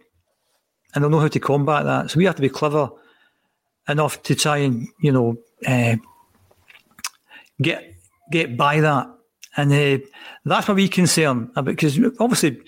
and 0.94 1.02
they'll 1.02 1.10
know 1.10 1.20
how 1.20 1.28
to 1.28 1.40
combat 1.40 1.84
that. 1.84 2.10
So 2.10 2.18
we 2.18 2.24
have 2.24 2.36
to 2.36 2.42
be 2.42 2.48
clever 2.48 2.90
enough 3.88 4.22
to 4.24 4.34
try 4.34 4.58
and, 4.58 4.88
you 5.00 5.12
know, 5.12 5.36
uh, 5.66 5.96
get 7.60 7.94
get 8.32 8.56
by 8.56 8.80
that. 8.80 9.08
And 9.56 9.72
uh, 9.72 10.04
that's 10.44 10.66
my 10.66 10.74
wee 10.74 10.88
concern 10.88 11.52
because 11.62 11.98
obviously 12.18 12.60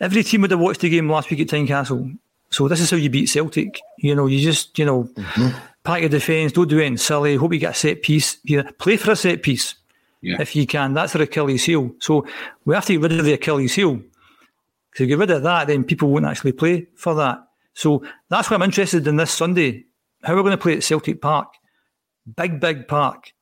every 0.00 0.22
team 0.22 0.42
would 0.42 0.50
have 0.50 0.60
watched 0.60 0.80
the 0.80 0.88
game 0.88 1.10
last 1.10 1.30
week 1.30 1.40
at 1.40 1.48
Tynecastle. 1.48 2.18
So 2.50 2.68
this 2.68 2.80
is 2.80 2.90
how 2.90 2.96
you 2.96 3.10
beat 3.10 3.26
Celtic. 3.26 3.80
You 3.98 4.14
know, 4.14 4.26
you 4.26 4.40
just, 4.40 4.78
you 4.78 4.84
know, 4.84 5.04
mm-hmm 5.04 5.58
pack 5.86 6.00
your 6.00 6.10
defence, 6.10 6.52
don't 6.52 6.68
do 6.68 6.80
anything 6.80 6.98
silly. 6.98 7.36
Hope 7.36 7.52
you 7.52 7.60
get 7.60 7.70
a 7.70 7.78
set 7.78 8.02
piece. 8.02 8.38
Yeah, 8.44 8.68
play 8.78 8.96
for 8.96 9.12
a 9.12 9.16
set 9.16 9.42
piece 9.42 9.76
yeah. 10.20 10.36
if 10.40 10.54
you 10.54 10.66
can. 10.66 10.92
That's 10.92 11.12
their 11.12 11.22
Achilles 11.22 11.64
heel. 11.64 11.92
So 12.00 12.26
we 12.64 12.74
have 12.74 12.84
to 12.86 12.92
get 12.92 13.02
rid 13.02 13.18
of 13.18 13.24
the 13.24 13.32
Achilles 13.32 13.74
heel. 13.74 13.94
Because 13.94 14.04
if 14.92 15.00
you 15.00 15.06
get 15.06 15.18
rid 15.18 15.30
of 15.30 15.44
that, 15.44 15.68
then 15.68 15.84
people 15.84 16.10
won't 16.10 16.26
actually 16.26 16.52
play 16.52 16.88
for 16.96 17.14
that. 17.14 17.38
So 17.74 18.04
that's 18.28 18.50
why 18.50 18.56
I'm 18.56 18.62
interested 18.62 19.06
in 19.06 19.16
this 19.16 19.30
Sunday. 19.30 19.84
How 20.22 20.34
we're 20.34 20.42
going 20.42 20.50
to 20.52 20.62
play 20.62 20.76
at 20.76 20.82
Celtic 20.82 21.22
Park. 21.22 21.48
Big, 22.36 22.58
big 22.58 22.88
park. 22.88 23.32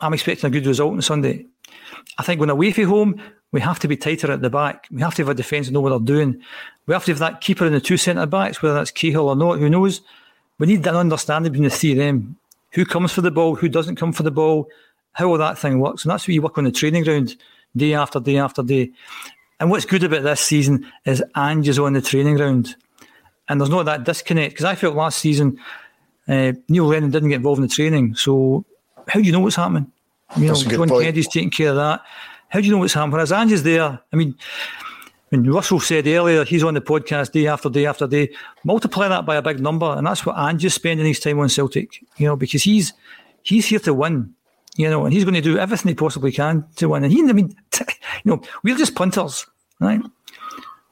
I'm 0.00 0.12
expecting 0.12 0.48
a 0.48 0.50
good 0.50 0.66
result 0.66 0.92
on 0.92 1.02
Sunday. 1.02 1.46
I 2.18 2.22
think 2.22 2.40
when 2.40 2.50
away 2.50 2.72
from 2.72 2.84
home, 2.84 3.22
we 3.56 3.62
have 3.62 3.78
to 3.78 3.88
be 3.88 3.96
tighter 3.96 4.30
at 4.30 4.42
the 4.42 4.50
back. 4.50 4.86
We 4.90 5.00
have 5.00 5.14
to 5.14 5.22
have 5.22 5.30
a 5.30 5.34
defence 5.34 5.66
and 5.66 5.72
know 5.72 5.80
what 5.80 5.88
they're 5.88 5.98
doing. 6.16 6.42
We 6.84 6.92
have 6.92 7.06
to 7.06 7.12
have 7.12 7.20
that 7.20 7.40
keeper 7.40 7.64
in 7.64 7.72
the 7.72 7.80
two 7.80 7.96
centre 7.96 8.26
backs, 8.26 8.60
whether 8.60 8.74
that's 8.74 8.90
Cahill 8.90 9.30
or 9.30 9.34
not, 9.34 9.58
who 9.58 9.70
knows. 9.70 10.02
We 10.58 10.66
need 10.66 10.86
an 10.86 10.94
understanding 10.94 11.52
between 11.52 11.70
the 11.70 11.74
three 11.74 11.92
of 11.92 11.96
them. 11.96 12.36
Who 12.72 12.84
comes 12.84 13.12
for 13.12 13.22
the 13.22 13.30
ball, 13.30 13.54
who 13.54 13.70
doesn't 13.70 13.96
come 13.96 14.12
for 14.12 14.24
the 14.24 14.30
ball, 14.30 14.68
how 15.12 15.28
all 15.28 15.38
that 15.38 15.56
thing 15.56 15.80
works. 15.80 16.04
And 16.04 16.10
that's 16.10 16.28
what 16.28 16.34
you 16.34 16.42
work 16.42 16.58
on 16.58 16.64
the 16.64 16.70
training 16.70 17.04
ground 17.04 17.34
day 17.74 17.94
after 17.94 18.20
day 18.20 18.36
after 18.36 18.62
day. 18.62 18.90
And 19.58 19.70
what's 19.70 19.86
good 19.86 20.04
about 20.04 20.22
this 20.22 20.42
season 20.42 20.86
is 21.06 21.24
Ange 21.34 21.66
is 21.66 21.78
on 21.78 21.94
the 21.94 22.02
training 22.02 22.36
ground. 22.36 22.76
And 23.48 23.58
there's 23.58 23.70
not 23.70 23.86
that 23.86 24.04
disconnect. 24.04 24.52
Because 24.52 24.66
I 24.66 24.74
felt 24.74 24.94
last 24.94 25.18
season 25.18 25.58
uh, 26.28 26.52
Neil 26.68 26.84
Lennon 26.84 27.10
didn't 27.10 27.30
get 27.30 27.36
involved 27.36 27.60
in 27.60 27.66
the 27.66 27.74
training. 27.74 28.16
So 28.16 28.66
how 29.08 29.18
do 29.18 29.24
you 29.24 29.32
know 29.32 29.40
what's 29.40 29.56
happening? 29.56 29.90
You 30.36 30.48
That's 30.48 30.66
know, 30.66 30.72
John 30.72 30.88
point. 30.90 31.04
Kennedy's 31.04 31.28
taking 31.28 31.50
care 31.50 31.70
of 31.70 31.76
that. 31.76 32.02
How 32.48 32.60
do 32.60 32.66
you 32.66 32.72
know 32.72 32.78
what's 32.78 32.94
happening? 32.94 33.12
Whereas 33.12 33.32
Ange 33.32 33.52
is 33.52 33.62
there, 33.62 34.00
I 34.12 34.16
mean, 34.16 34.36
when 35.30 35.50
Russell 35.50 35.80
said 35.80 36.06
earlier, 36.06 36.44
he's 36.44 36.62
on 36.62 36.74
the 36.74 36.80
podcast 36.80 37.32
day 37.32 37.46
after 37.46 37.68
day 37.68 37.86
after 37.86 38.06
day. 38.06 38.30
Multiply 38.64 39.08
that 39.08 39.26
by 39.26 39.36
a 39.36 39.42
big 39.42 39.60
number, 39.60 39.86
and 39.86 40.06
that's 40.06 40.24
what 40.24 40.38
Ange's 40.38 40.74
spending 40.74 41.06
his 41.06 41.20
time 41.20 41.40
on 41.40 41.48
Celtic. 41.48 42.04
You 42.16 42.26
know, 42.26 42.36
because 42.36 42.62
he's 42.62 42.92
he's 43.42 43.66
here 43.66 43.80
to 43.80 43.94
win. 43.94 44.34
You 44.76 44.90
know, 44.90 45.04
and 45.04 45.12
he's 45.12 45.24
going 45.24 45.34
to 45.34 45.40
do 45.40 45.58
everything 45.58 45.88
he 45.88 45.94
possibly 45.94 46.30
can 46.30 46.64
to 46.76 46.90
win. 46.90 47.02
And 47.02 47.12
he, 47.12 47.20
I 47.20 47.32
mean, 47.32 47.56
you 47.80 47.86
know, 48.24 48.42
we're 48.62 48.76
just 48.76 48.94
punters, 48.94 49.46
right? 49.80 50.00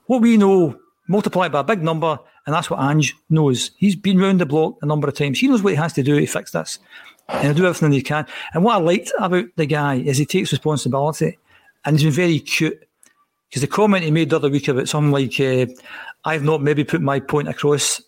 What 0.07 0.23
we 0.23 0.39
know, 0.39 0.79
multiply 1.07 1.49
by 1.49 1.61
a 1.61 1.65
big 1.65 1.83
number, 1.83 2.19
and 2.47 2.55
that's 2.55 2.71
what 2.71 2.81
Ange 2.81 3.15
knows. 3.29 3.73
He's 3.77 3.95
been 3.95 4.19
round 4.19 4.41
the 4.41 4.47
block 4.47 4.77
a 4.83 4.87
number 4.87 5.07
of 5.07 5.15
times. 5.15 5.39
He 5.39 5.49
knows 5.49 5.63
what 5.63 5.75
he 5.75 5.77
has 5.77 5.93
to 5.95 6.03
do 6.03 6.19
to 6.19 6.27
fix 6.27 6.53
this, 6.53 6.79
and 7.29 7.45
he'll 7.45 7.55
do 7.55 7.67
everything 7.67 7.93
he 7.93 8.03
can. 8.03 8.27
And 8.55 8.65
what 8.65 8.77
I 8.77 8.79
liked 8.79 9.13
about 9.19 9.45
the 9.57 9.67
guy 9.67 9.97
is 9.97 10.17
he 10.17 10.27
takes 10.27 10.51
responsibility, 10.51 11.39
and 11.85 11.97
he's 11.97 12.05
been 12.05 12.13
very 12.13 12.41
cute 12.41 12.79
because 13.49 13.61
the 13.61 13.69
comment 13.69 14.05
he 14.05 14.11
made 14.11 14.31
the 14.31 14.37
other 14.37 14.51
week 14.51 14.69
about 14.69 14.89
something 14.89 15.13
like, 15.13 15.39
uh, 15.39 15.67
I've 16.25 16.43
not 16.43 16.63
maybe 16.63 16.85
put 16.85 17.01
my 17.01 17.21
point 17.21 17.49
across 17.49 18.03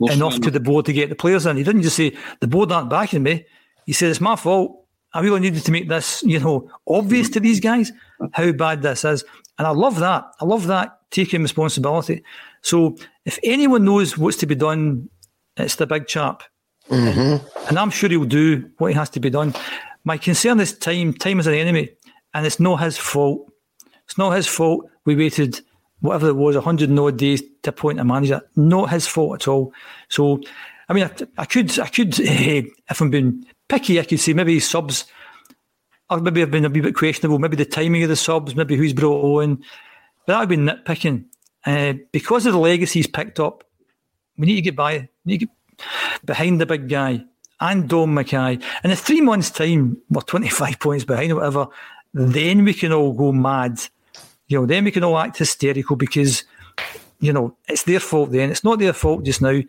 enough 0.00 0.40
to 0.40 0.50
the 0.50 0.60
board 0.60 0.86
to 0.86 0.92
get 0.92 1.08
the 1.08 1.14
players 1.14 1.46
in. 1.46 1.56
He 1.56 1.64
didn't 1.64 1.82
just 1.82 1.96
say, 1.96 2.16
the 2.40 2.46
board 2.46 2.72
aren't 2.72 2.90
backing 2.90 3.22
me. 3.22 3.44
He 3.86 3.92
said, 3.92 4.10
it's 4.10 4.20
my 4.20 4.36
fault. 4.36 4.84
I 5.12 5.20
really 5.20 5.40
needed 5.40 5.64
to 5.64 5.72
make 5.72 5.88
this, 5.88 6.22
you 6.22 6.38
know, 6.38 6.70
obvious 6.86 7.28
to 7.30 7.40
these 7.40 7.60
guys 7.60 7.92
how 8.32 8.52
bad 8.52 8.82
this 8.82 9.04
is. 9.04 9.24
And 9.58 9.66
I 9.66 9.70
love 9.70 9.98
that. 9.98 10.24
I 10.40 10.44
love 10.44 10.66
that 10.68 11.00
taking 11.10 11.42
responsibility. 11.42 12.22
So 12.62 12.96
if 13.24 13.38
anyone 13.42 13.84
knows 13.84 14.16
what's 14.16 14.36
to 14.38 14.46
be 14.46 14.54
done, 14.54 15.10
it's 15.56 15.74
the 15.74 15.86
big 15.86 16.06
chap. 16.06 16.44
Mm-hmm. 16.88 17.68
And 17.68 17.78
I'm 17.78 17.90
sure 17.90 18.08
he'll 18.08 18.24
do 18.24 18.70
what 18.78 18.88
he 18.88 18.94
has 18.94 19.10
to 19.10 19.20
be 19.20 19.30
done. 19.30 19.54
My 20.04 20.16
concern 20.16 20.60
is 20.60 20.78
time. 20.78 21.12
Time 21.12 21.40
is 21.40 21.46
an 21.46 21.54
enemy, 21.54 21.90
and 22.34 22.46
it's 22.46 22.60
not 22.60 22.80
his 22.80 22.96
fault. 22.96 23.50
It's 24.04 24.18
not 24.18 24.32
his 24.32 24.46
fault. 24.46 24.88
We 25.04 25.16
waited 25.16 25.60
whatever 26.00 26.28
it 26.28 26.36
was, 26.36 26.54
100 26.54 26.98
odd 26.98 27.16
days 27.16 27.42
to 27.62 27.70
appoint 27.70 28.00
a 28.00 28.04
manager. 28.04 28.40
Not 28.56 28.90
his 28.90 29.06
fault 29.06 29.42
at 29.42 29.48
all. 29.48 29.72
So, 30.08 30.40
I 30.88 30.92
mean, 30.92 31.04
I, 31.04 31.42
I 31.42 31.44
could, 31.44 31.78
I 31.78 31.88
could, 31.88 32.18
uh, 32.20 32.22
if 32.90 33.00
I'm 33.00 33.10
being 33.10 33.44
picky, 33.68 34.00
I 34.00 34.04
could 34.04 34.20
say 34.20 34.32
maybe 34.32 34.58
subs, 34.60 35.04
or 36.08 36.20
maybe 36.20 36.42
I've 36.42 36.50
been 36.50 36.64
a 36.64 36.70
wee 36.70 36.80
bit 36.80 36.94
questionable. 36.94 37.38
Maybe 37.38 37.56
the 37.56 37.64
timing 37.64 38.02
of 38.02 38.08
the 38.08 38.16
subs, 38.16 38.56
maybe 38.56 38.76
who's 38.76 38.92
brought 38.92 39.42
on. 39.42 39.56
But 40.26 40.34
that 40.34 40.40
would 40.40 40.48
be 40.48 40.56
nitpicking. 40.56 41.26
Uh, 41.64 41.94
because 42.10 42.46
of 42.46 42.54
the 42.54 42.58
legacies 42.58 43.06
picked 43.06 43.38
up, 43.38 43.64
we 44.36 44.46
need 44.46 44.56
to 44.56 44.62
get 44.62 44.76
by, 44.76 45.08
need 45.24 45.40
to 45.40 45.46
get 45.46 45.54
behind 46.24 46.60
the 46.60 46.66
big 46.66 46.88
guy 46.88 47.24
and 47.60 47.88
Dom 47.88 48.14
McKay. 48.14 48.62
In 48.82 48.90
a 48.90 48.96
three 48.96 49.20
months' 49.20 49.50
time, 49.50 49.98
we're 50.08 50.22
25 50.22 50.80
points 50.80 51.04
behind 51.04 51.32
or 51.32 51.36
whatever, 51.36 51.68
then 52.12 52.64
we 52.64 52.74
can 52.74 52.92
all 52.92 53.12
go 53.12 53.32
mad 53.32 53.80
you 54.50 54.58
know, 54.58 54.66
then 54.66 54.84
we 54.84 54.90
can 54.90 55.04
all 55.04 55.16
act 55.16 55.38
hysterical 55.38 55.94
because, 55.94 56.42
you 57.20 57.32
know, 57.32 57.56
it's 57.68 57.84
their 57.84 58.00
fault 58.00 58.32
then. 58.32 58.50
It's 58.50 58.64
not 58.64 58.80
their 58.80 58.92
fault 58.92 59.22
just 59.22 59.40
now. 59.40 59.60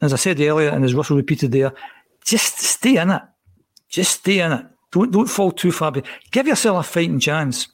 As 0.00 0.14
I 0.14 0.16
said 0.16 0.40
earlier, 0.40 0.70
and 0.70 0.84
as 0.84 0.94
Russell 0.94 1.18
repeated 1.18 1.52
there, 1.52 1.72
just 2.24 2.58
stay 2.58 2.96
in 2.96 3.10
it. 3.10 3.22
Just 3.90 4.20
stay 4.20 4.40
in 4.40 4.52
it. 4.52 4.66
Don't 4.90 5.10
don't 5.10 5.28
fall 5.28 5.52
too 5.52 5.70
far. 5.70 5.92
Behind. 5.92 6.10
Give 6.30 6.46
yourself 6.46 6.80
a 6.80 6.88
fighting 6.88 7.20
chance. 7.20 7.68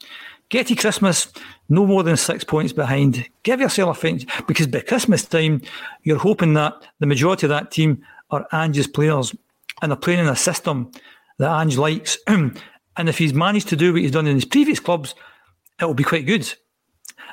Get 0.49 0.67
to 0.67 0.75
Christmas 0.75 1.33
no 1.69 1.87
more 1.87 2.03
than 2.03 2.17
six 2.17 2.43
points 2.43 2.73
behind. 2.73 3.29
Give 3.45 3.61
yourself 3.61 3.97
a 3.97 4.01
fighting 4.01 4.27
because 4.49 4.67
by 4.67 4.81
Christmas 4.81 5.25
time, 5.25 5.63
you're 6.03 6.19
hoping 6.19 6.55
that 6.55 6.75
the 6.99 7.07
majority 7.07 7.47
of 7.47 7.51
that 7.51 7.71
team 7.71 8.05
are 8.31 8.49
Ange's 8.53 8.89
players 8.89 9.35
and 9.81 9.93
they're 9.93 9.97
playing 9.97 10.21
in 10.21 10.29
a 10.29 10.37
system 10.37 10.91
that 11.39 11.61
Ange 11.61 11.79
likes. 11.79 12.19
and 12.97 13.09
if 13.09 13.19
he's 13.19 13.35
managed 13.35 13.69
to 13.69 13.77
do 13.77 13.93
what 13.93 14.03
he's 14.03 14.11
done 14.11 14.27
in 14.27 14.35
his 14.35 14.45
previous 14.45 14.81
clubs, 14.81 15.15
it'll 15.81 15.95
be 15.95 16.05
quite 16.05 16.27
good. 16.27 16.53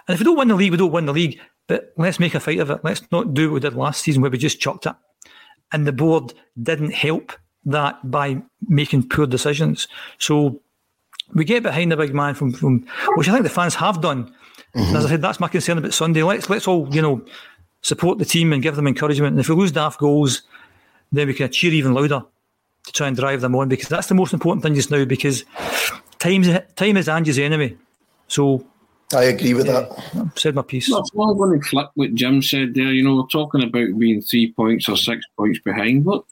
And 0.07 0.15
if 0.15 0.19
we 0.19 0.23
don't 0.23 0.37
win 0.37 0.47
the 0.47 0.55
league, 0.55 0.71
we 0.71 0.77
don't 0.77 0.91
win 0.91 1.05
the 1.05 1.13
league. 1.13 1.39
But 1.67 1.93
let's 1.97 2.19
make 2.19 2.33
a 2.33 2.39
fight 2.39 2.59
of 2.59 2.71
it. 2.71 2.83
Let's 2.83 3.01
not 3.11 3.33
do 3.33 3.49
what 3.49 3.53
we 3.55 3.59
did 3.59 3.75
last 3.75 4.01
season 4.01 4.21
where 4.21 4.31
we 4.31 4.37
just 4.37 4.59
chucked 4.59 4.87
it. 4.87 4.95
And 5.71 5.85
the 5.85 5.91
board 5.91 6.33
didn't 6.61 6.93
help 6.93 7.33
that 7.65 8.09
by 8.09 8.41
making 8.67 9.09
poor 9.09 9.27
decisions. 9.27 9.87
So 10.17 10.61
we 11.33 11.45
get 11.45 11.61
behind 11.61 11.91
the 11.91 11.97
big 11.97 12.15
man 12.15 12.33
from, 12.33 12.53
from 12.53 12.87
which 13.15 13.29
I 13.29 13.33
think 13.33 13.43
the 13.43 13.49
fans 13.49 13.75
have 13.75 14.01
done. 14.01 14.33
Mm-hmm. 14.75 14.95
as 14.95 15.05
I 15.05 15.09
said, 15.09 15.21
that's 15.21 15.39
my 15.39 15.47
concern 15.47 15.77
about 15.77 15.93
Sunday. 15.93 16.23
Let's 16.23 16.49
let's 16.49 16.67
all, 16.67 16.87
you 16.93 17.01
know, 17.01 17.23
support 17.81 18.17
the 18.17 18.25
team 18.25 18.53
and 18.53 18.61
give 18.61 18.75
them 18.75 18.87
encouragement. 18.87 19.33
And 19.33 19.39
if 19.39 19.49
we 19.49 19.55
lose 19.55 19.71
daft 19.71 19.99
goals, 19.99 20.43
then 21.11 21.27
we 21.27 21.33
can 21.33 21.51
cheer 21.51 21.71
even 21.71 21.93
louder 21.93 22.23
to 22.85 22.91
try 22.91 23.07
and 23.07 23.17
drive 23.17 23.41
them 23.41 23.55
on 23.55 23.69
because 23.69 23.87
that's 23.87 24.07
the 24.07 24.15
most 24.15 24.33
important 24.33 24.63
thing 24.63 24.75
just 24.75 24.91
now 24.91 25.05
because 25.05 25.45
time, 26.19 26.43
time 26.75 26.97
is 26.97 27.09
Ange's 27.09 27.39
enemy. 27.39 27.77
So 28.27 28.65
I 29.13 29.23
agree 29.25 29.53
with 29.53 29.67
yeah, 29.67 29.81
that. 29.81 30.03
I've 30.15 30.39
said 30.39 30.55
my 30.55 30.61
piece. 30.61 30.89
Well, 30.89 31.03
I'm 31.29 31.37
going 31.37 31.59
to 31.59 31.67
flip 31.67 31.89
what 31.95 32.13
Jim 32.13 32.41
said 32.41 32.73
there. 32.73 32.91
You 32.91 33.03
know, 33.03 33.15
we're 33.15 33.27
talking 33.27 33.63
about 33.63 33.97
being 33.97 34.21
three 34.21 34.53
points 34.53 34.87
or 34.87 34.97
six 34.97 35.25
points 35.37 35.59
behind. 35.59 36.05
What 36.05 36.23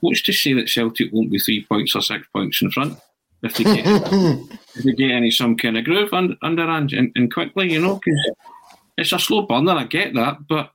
what's 0.00 0.22
to 0.22 0.32
say 0.32 0.52
that 0.54 0.68
Celtic 0.68 1.12
won't 1.12 1.30
be 1.30 1.38
three 1.38 1.64
points 1.64 1.94
or 1.94 2.02
six 2.02 2.26
points 2.32 2.60
in 2.62 2.70
front? 2.70 2.98
if 3.42 3.54
they 3.54 3.64
get 3.64 3.84
if 4.74 4.84
they 4.84 4.92
get 4.92 5.10
any 5.10 5.30
some 5.30 5.56
kind 5.56 5.76
of 5.76 5.84
groove 5.84 6.12
under, 6.12 6.36
under 6.42 6.62
and, 6.62 6.92
and 6.92 7.32
quickly, 7.32 7.72
you 7.72 7.80
know, 7.80 7.96
because 7.96 8.30
it's 8.96 9.12
a 9.12 9.18
slow 9.18 9.42
burner. 9.42 9.72
I 9.72 9.84
get 9.84 10.14
that, 10.14 10.46
but 10.48 10.72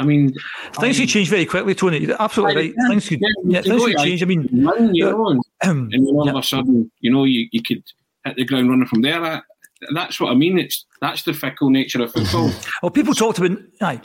I 0.00 0.04
mean, 0.04 0.34
things 0.72 0.96
um, 0.96 1.02
could 1.02 1.08
change 1.08 1.28
very 1.28 1.44
quickly, 1.44 1.74
Tony. 1.74 1.98
You're 1.98 2.20
absolutely 2.20 2.56
right. 2.56 2.74
Things 2.88 3.08
could, 3.08 3.20
yeah, 3.44 3.60
things 3.60 3.84
could 3.84 3.98
change. 3.98 4.22
I 4.22 4.26
mean, 4.26 4.48
run, 4.64 4.94
you 4.94 5.04
know, 5.04 5.40
and, 5.62 5.92
then 5.92 6.06
all 6.06 6.24
yeah. 6.24 6.32
of 6.32 6.38
a 6.38 6.42
sudden, 6.42 6.90
you 7.00 7.12
know, 7.12 7.24
you, 7.24 7.48
you 7.52 7.62
could 7.62 7.82
hit 8.24 8.36
the 8.36 8.44
ground 8.44 8.70
running 8.70 8.86
from 8.86 9.02
there. 9.02 9.22
I, 9.22 9.42
that's 9.94 10.18
what 10.18 10.30
I 10.30 10.34
mean. 10.34 10.58
It's 10.58 10.84
that's 11.00 11.22
the 11.24 11.34
fickle 11.34 11.70
nature 11.70 12.02
of 12.02 12.12
football. 12.12 12.50
well, 12.82 12.90
people 12.90 13.14
talked 13.14 13.38
about, 13.38 13.58
aye, 13.80 14.00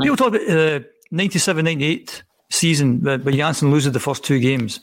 people 0.00 0.16
talked 0.16 0.36
about 0.36 0.48
uh, 0.48 0.80
97, 1.10 1.64
98 1.64 2.22
season 2.50 3.00
where 3.02 3.18
Jansen 3.18 3.70
loses 3.70 3.92
the 3.92 4.00
first 4.00 4.24
two 4.24 4.40
games, 4.40 4.80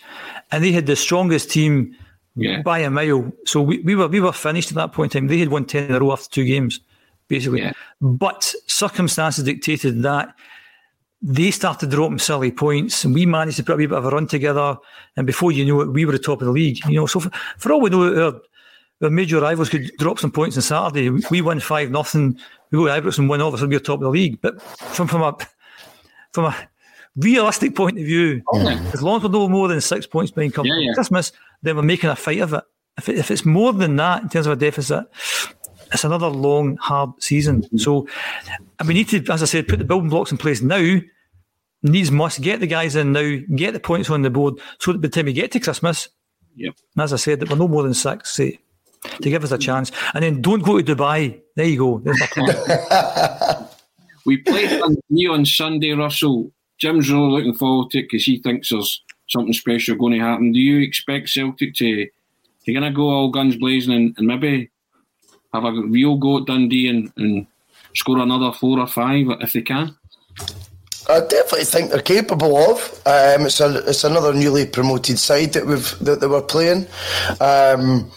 and 0.51 0.63
they 0.63 0.71
had 0.71 0.85
the 0.85 0.95
strongest 0.95 1.51
team 1.51 1.95
yeah. 2.35 2.61
by 2.61 2.79
a 2.79 2.89
mile. 2.89 3.31
So 3.45 3.61
we, 3.61 3.79
we 3.79 3.95
were 3.95 4.07
we 4.07 4.19
were 4.19 4.33
finished 4.33 4.71
at 4.71 4.75
that 4.75 4.93
point 4.93 5.15
in 5.15 5.23
time. 5.23 5.27
They 5.27 5.39
had 5.39 5.49
won 5.49 5.65
ten 5.65 5.85
in 5.85 5.95
a 5.95 5.99
row 5.99 6.13
after 6.13 6.29
two 6.29 6.45
games, 6.45 6.79
basically. 7.27 7.61
Yeah. 7.61 7.73
But 8.01 8.53
circumstances 8.67 9.43
dictated 9.43 10.01
that 10.03 10.35
they 11.21 11.51
started 11.51 11.89
dropping 11.89 12.19
silly 12.19 12.51
points, 12.51 13.05
and 13.05 13.13
we 13.13 13.25
managed 13.25 13.57
to 13.57 13.63
put 13.63 13.73
a 13.73 13.77
wee 13.77 13.85
bit 13.85 13.97
of 13.97 14.05
a 14.05 14.09
run 14.09 14.27
together. 14.27 14.75
And 15.15 15.25
before 15.25 15.53
you 15.53 15.63
knew 15.63 15.81
it, 15.81 15.93
we 15.93 16.05
were 16.05 16.13
at 16.13 16.19
the 16.19 16.23
top 16.23 16.41
of 16.41 16.47
the 16.47 16.51
league. 16.51 16.79
You 16.85 16.95
know, 16.95 17.05
so 17.05 17.21
for, 17.21 17.31
for 17.57 17.71
all 17.71 17.79
we 17.79 17.89
know, 17.89 18.25
our, 18.25 18.41
our 19.01 19.09
major 19.09 19.39
rivals 19.39 19.69
could 19.69 19.89
drop 19.97 20.19
some 20.19 20.31
points 20.31 20.57
on 20.57 20.63
Saturday. 20.63 21.09
We 21.31 21.41
won 21.41 21.61
five 21.61 21.91
nothing. 21.91 22.37
We 22.71 22.77
go 22.77 22.87
to 22.87 23.01
Ibrox 23.01 23.17
and 23.19 23.29
win 23.29 23.41
all, 23.41 23.55
so 23.55 23.65
we're 23.65 23.79
top 23.79 23.99
of 23.99 24.01
the 24.01 24.09
league. 24.09 24.41
But 24.41 24.61
from 24.61 25.07
from 25.07 25.21
a 25.21 25.37
from 26.33 26.45
a 26.45 26.69
realistic 27.15 27.73
point 27.73 27.97
of 27.97 28.05
view, 28.05 28.41
oh, 28.51 28.67
as 28.93 29.01
long 29.01 29.17
as 29.17 29.23
we're 29.23 29.29
no 29.29 29.47
more 29.47 29.69
than 29.69 29.79
six 29.79 30.05
points 30.05 30.31
being 30.31 30.51
come 30.51 30.65
yeah, 30.65 30.77
yeah. 30.77 30.93
Christmas, 30.93 31.31
then 31.61 31.77
we're 31.77 31.83
making 31.83 32.09
a 32.09 32.15
fight 32.17 32.41
of 32.41 32.53
it. 32.53 32.63
If, 32.97 33.09
it, 33.09 33.17
if 33.17 33.31
it's 33.31 33.45
more 33.45 33.71
than 33.71 33.95
that 33.95 34.23
in 34.23 34.29
terms 34.29 34.45
of 34.45 34.53
a 34.53 34.55
deficit, 34.55 35.05
it's 35.93 36.03
another 36.03 36.27
long, 36.27 36.77
hard 36.77 37.11
season. 37.19 37.61
Mm-hmm. 37.61 37.77
So 37.77 38.07
we 38.85 38.93
need 38.93 39.09
to, 39.09 39.23
as 39.31 39.41
I 39.41 39.45
said, 39.45 39.67
put 39.67 39.79
the 39.79 39.85
building 39.85 40.09
blocks 40.09 40.31
in 40.31 40.37
place 40.37 40.61
now. 40.61 40.99
Needs 41.83 42.11
must 42.11 42.41
get 42.41 42.59
the 42.61 42.67
guys 42.67 42.95
in 42.95 43.11
now, 43.11 43.39
get 43.55 43.73
the 43.73 43.79
points 43.79 44.09
on 44.09 44.21
the 44.21 44.29
board, 44.29 44.55
so 44.79 44.93
that 44.93 44.99
by 44.99 45.07
the 45.07 45.13
time 45.13 45.25
we 45.25 45.33
get 45.33 45.51
to 45.51 45.59
Christmas, 45.59 46.07
yep. 46.55 46.75
as 46.97 47.11
I 47.11 47.17
said, 47.17 47.39
that 47.39 47.49
we're 47.49 47.57
no 47.57 47.67
more 47.67 47.83
than 47.83 47.93
six, 47.93 48.37
to 48.37 48.57
give 49.21 49.43
us 49.43 49.51
a 49.51 49.57
chance. 49.57 49.91
And 50.13 50.23
then 50.23 50.41
don't 50.41 50.63
go 50.63 50.81
to 50.81 50.95
Dubai. 50.95 51.41
There 51.55 51.65
you 51.65 51.77
go. 51.77 51.95
we 54.25 54.37
played 54.37 54.69
Dundee 54.69 55.27
on 55.27 55.45
Sunday, 55.45 55.91
Russell. 55.91 56.51
Jim's 56.79 57.11
really 57.11 57.31
looking 57.31 57.53
forward 57.53 57.91
to 57.91 57.99
it 57.99 58.03
because 58.03 58.23
he 58.23 58.39
thinks 58.39 58.69
there's 58.69 59.03
something 59.27 59.53
special 59.53 59.95
going 59.95 60.13
to 60.13 60.19
happen. 60.19 60.51
Do 60.53 60.59
you 60.59 60.79
expect 60.79 61.29
Celtic 61.29 61.75
to 61.75 62.07
to 62.65 62.73
kind 62.73 62.85
of 62.85 62.93
go 62.93 63.09
all 63.09 63.29
guns 63.29 63.57
blazing 63.57 63.93
and, 63.93 64.15
and, 64.17 64.25
maybe 64.25 64.71
have 65.53 65.65
a 65.65 65.71
real 65.71 66.17
go 66.17 66.39
at 66.39 66.45
Dundee 66.45 66.89
and, 66.89 67.11
and 67.17 67.47
score 67.95 68.19
another 68.19 68.51
four 68.51 68.79
or 68.79 68.87
five 68.87 69.27
if 69.41 69.53
they 69.53 69.61
can? 69.61 69.95
I 71.09 71.19
definitely 71.19 71.65
think 71.65 71.91
they're 71.91 72.01
capable 72.01 72.57
of. 72.57 73.01
Um, 73.05 73.45
it's 73.45 73.59
a, 73.59 73.83
it's 73.87 74.03
another 74.03 74.33
newly 74.33 74.65
promoted 74.65 75.19
side 75.19 75.53
that 75.53 75.65
we've 75.65 75.99
that 75.99 76.21
they 76.21 76.27
were 76.27 76.41
playing. 76.41 76.87
Um, 77.41 78.09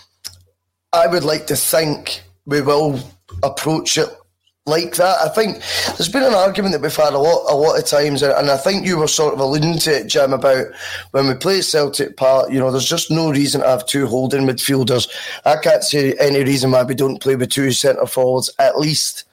I 0.92 1.06
would 1.08 1.24
like 1.24 1.46
to 1.48 1.56
think 1.56 2.22
we 2.46 2.60
will 2.60 3.00
approach 3.42 3.98
it 3.98 4.08
like 4.66 4.96
that. 4.96 5.18
I 5.22 5.28
think 5.28 5.62
there's 5.96 6.08
been 6.08 6.24
an 6.24 6.34
argument 6.34 6.72
that 6.72 6.82
we've 6.82 6.94
had 6.94 7.12
a 7.12 7.18
lot, 7.18 7.46
a 7.48 7.54
lot 7.54 7.78
of 7.78 7.86
times, 7.86 8.22
and 8.22 8.50
I 8.50 8.56
think 8.56 8.84
you 8.84 8.98
were 8.98 9.06
sort 9.06 9.32
of 9.32 9.40
alluding 9.40 9.78
to 9.80 10.00
it, 10.00 10.08
Jim, 10.08 10.32
about 10.32 10.66
when 11.12 11.28
we 11.28 11.34
play 11.34 11.60
Celtic 11.60 12.16
Park. 12.16 12.50
You 12.50 12.58
know, 12.58 12.70
there's 12.72 12.88
just 12.88 13.10
no 13.10 13.30
reason 13.30 13.60
to 13.60 13.66
have 13.68 13.86
two 13.86 14.06
holding 14.06 14.42
midfielders. 14.42 15.08
I 15.44 15.56
can't 15.56 15.84
see 15.84 16.14
any 16.18 16.42
reason 16.42 16.72
why 16.72 16.82
we 16.82 16.94
don't 16.94 17.20
play 17.20 17.36
with 17.36 17.50
two 17.50 17.70
centre 17.70 18.06
forwards 18.06 18.50
at 18.58 18.78
least 18.78 19.24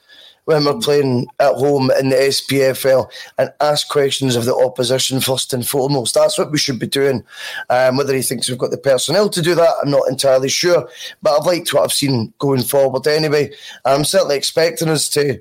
when 0.46 0.66
we're 0.66 0.80
playing 0.80 1.28
at 1.40 1.54
home 1.54 1.92
in 2.00 2.10
the 2.10 2.16
SPFL 2.16 3.10
and 3.38 3.52
ask 3.62 3.88
questions 3.90 4.36
of 4.36 4.46
the 4.46 4.56
opposition 4.56 5.20
first 5.20 5.54
and 5.54 5.68
foremost. 5.68 6.14
That's 6.14 6.38
what 6.38 6.52
we 6.52 6.58
should 6.58 6.80
be 6.80 6.88
doing. 6.88 7.24
Um, 7.70 7.98
whether 7.98 8.14
he 8.14 8.22
thinks 8.22 8.50
we've 8.50 8.58
got 8.58 8.72
the 8.72 8.78
personnel 8.78 9.30
to 9.30 9.42
do 9.42 9.56
that, 9.56 9.76
I'm 9.82 9.92
not 9.92 10.10
entirely 10.10 10.50
sure. 10.50 10.90
But 11.22 11.40
I've 11.40 11.46
liked 11.46 11.74
what 11.74 11.84
I've 11.84 11.94
seen 11.94 12.34
going 12.40 12.64
forward 12.64 13.08
anyway. 13.08 13.52
I'm 13.86 14.06
certainly 14.06 14.38
expecting 14.38 14.90
us 14.90 15.10
to 15.10 15.40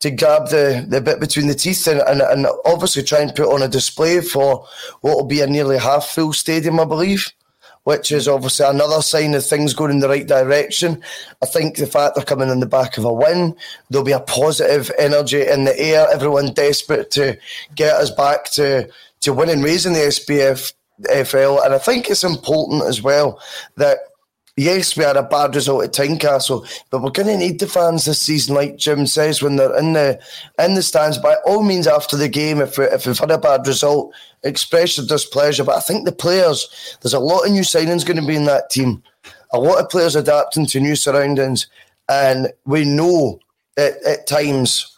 to 0.00 0.12
grab 0.12 0.48
the, 0.48 0.86
the 0.88 1.00
bit 1.00 1.18
between 1.18 1.48
the 1.48 1.54
teeth 1.54 1.88
and, 1.88 2.00
and, 2.02 2.20
and 2.20 2.46
obviously 2.64 3.02
try 3.02 3.18
and 3.18 3.34
put 3.34 3.52
on 3.52 3.62
a 3.62 3.68
display 3.68 4.20
for 4.20 4.64
what 5.00 5.16
will 5.16 5.24
be 5.24 5.40
a 5.40 5.46
nearly 5.48 5.76
half 5.76 6.06
full 6.06 6.32
stadium, 6.32 6.78
I 6.78 6.84
believe 6.84 7.32
which 7.88 8.12
is 8.12 8.28
obviously 8.28 8.66
another 8.66 9.00
sign 9.00 9.32
of 9.32 9.42
things 9.42 9.72
going 9.72 9.90
in 9.90 10.00
the 10.00 10.08
right 10.10 10.26
direction. 10.26 11.02
I 11.42 11.46
think 11.46 11.78
the 11.78 11.86
fact 11.86 12.16
they're 12.16 12.22
coming 12.22 12.50
in 12.50 12.60
the 12.60 12.66
back 12.66 12.98
of 12.98 13.06
a 13.06 13.10
win, 13.10 13.56
there'll 13.88 14.04
be 14.04 14.12
a 14.12 14.20
positive 14.20 14.90
energy 14.98 15.40
in 15.40 15.64
the 15.64 15.80
air. 15.80 16.06
Everyone 16.12 16.52
desperate 16.52 17.10
to 17.12 17.38
get 17.76 17.94
us 17.94 18.10
back 18.10 18.50
to, 18.50 18.90
to 19.20 19.32
winning 19.32 19.62
ways 19.62 19.86
in 19.86 19.94
the 19.94 20.00
SPF 20.00 20.74
FL. 21.24 21.64
And 21.64 21.72
I 21.72 21.78
think 21.78 22.10
it's 22.10 22.24
important 22.24 22.84
as 22.84 23.00
well 23.00 23.40
that 23.76 24.00
yes, 24.58 24.96
we 24.96 25.04
had 25.04 25.16
a 25.16 25.22
bad 25.22 25.54
result 25.54 25.84
at 25.84 25.92
Tynecastle, 25.92 26.68
but 26.90 27.02
we're 27.02 27.10
going 27.10 27.28
to 27.28 27.36
need 27.36 27.60
the 27.60 27.66
fans 27.66 28.04
this 28.04 28.20
season, 28.20 28.54
like 28.54 28.76
Jim 28.76 29.06
says, 29.06 29.40
when 29.40 29.56
they're 29.56 29.76
in 29.78 29.92
the 29.92 30.20
in 30.58 30.74
the 30.74 30.82
stands. 30.82 31.18
By 31.18 31.36
all 31.46 31.62
means, 31.62 31.86
after 31.86 32.16
the 32.16 32.28
game, 32.28 32.60
if 32.60 32.76
we, 32.76 32.84
if 32.86 33.06
we've 33.06 33.18
had 33.18 33.30
a 33.30 33.38
bad 33.38 33.66
result, 33.66 34.12
express 34.42 34.96
your 34.96 35.06
displeasure. 35.06 35.64
But 35.64 35.76
I 35.76 35.80
think 35.80 36.04
the 36.04 36.12
players, 36.12 36.98
there's 37.02 37.14
a 37.14 37.20
lot 37.20 37.46
of 37.46 37.52
new 37.52 37.62
signings 37.62 38.04
going 38.04 38.20
to 38.20 38.26
be 38.26 38.36
in 38.36 38.44
that 38.46 38.70
team. 38.70 39.02
A 39.52 39.58
lot 39.58 39.82
of 39.82 39.88
players 39.88 40.16
adapting 40.16 40.66
to 40.66 40.80
new 40.80 40.96
surroundings. 40.96 41.68
And 42.08 42.52
we 42.64 42.84
know 42.84 43.38
at, 43.76 44.02
at 44.04 44.26
times 44.26 44.97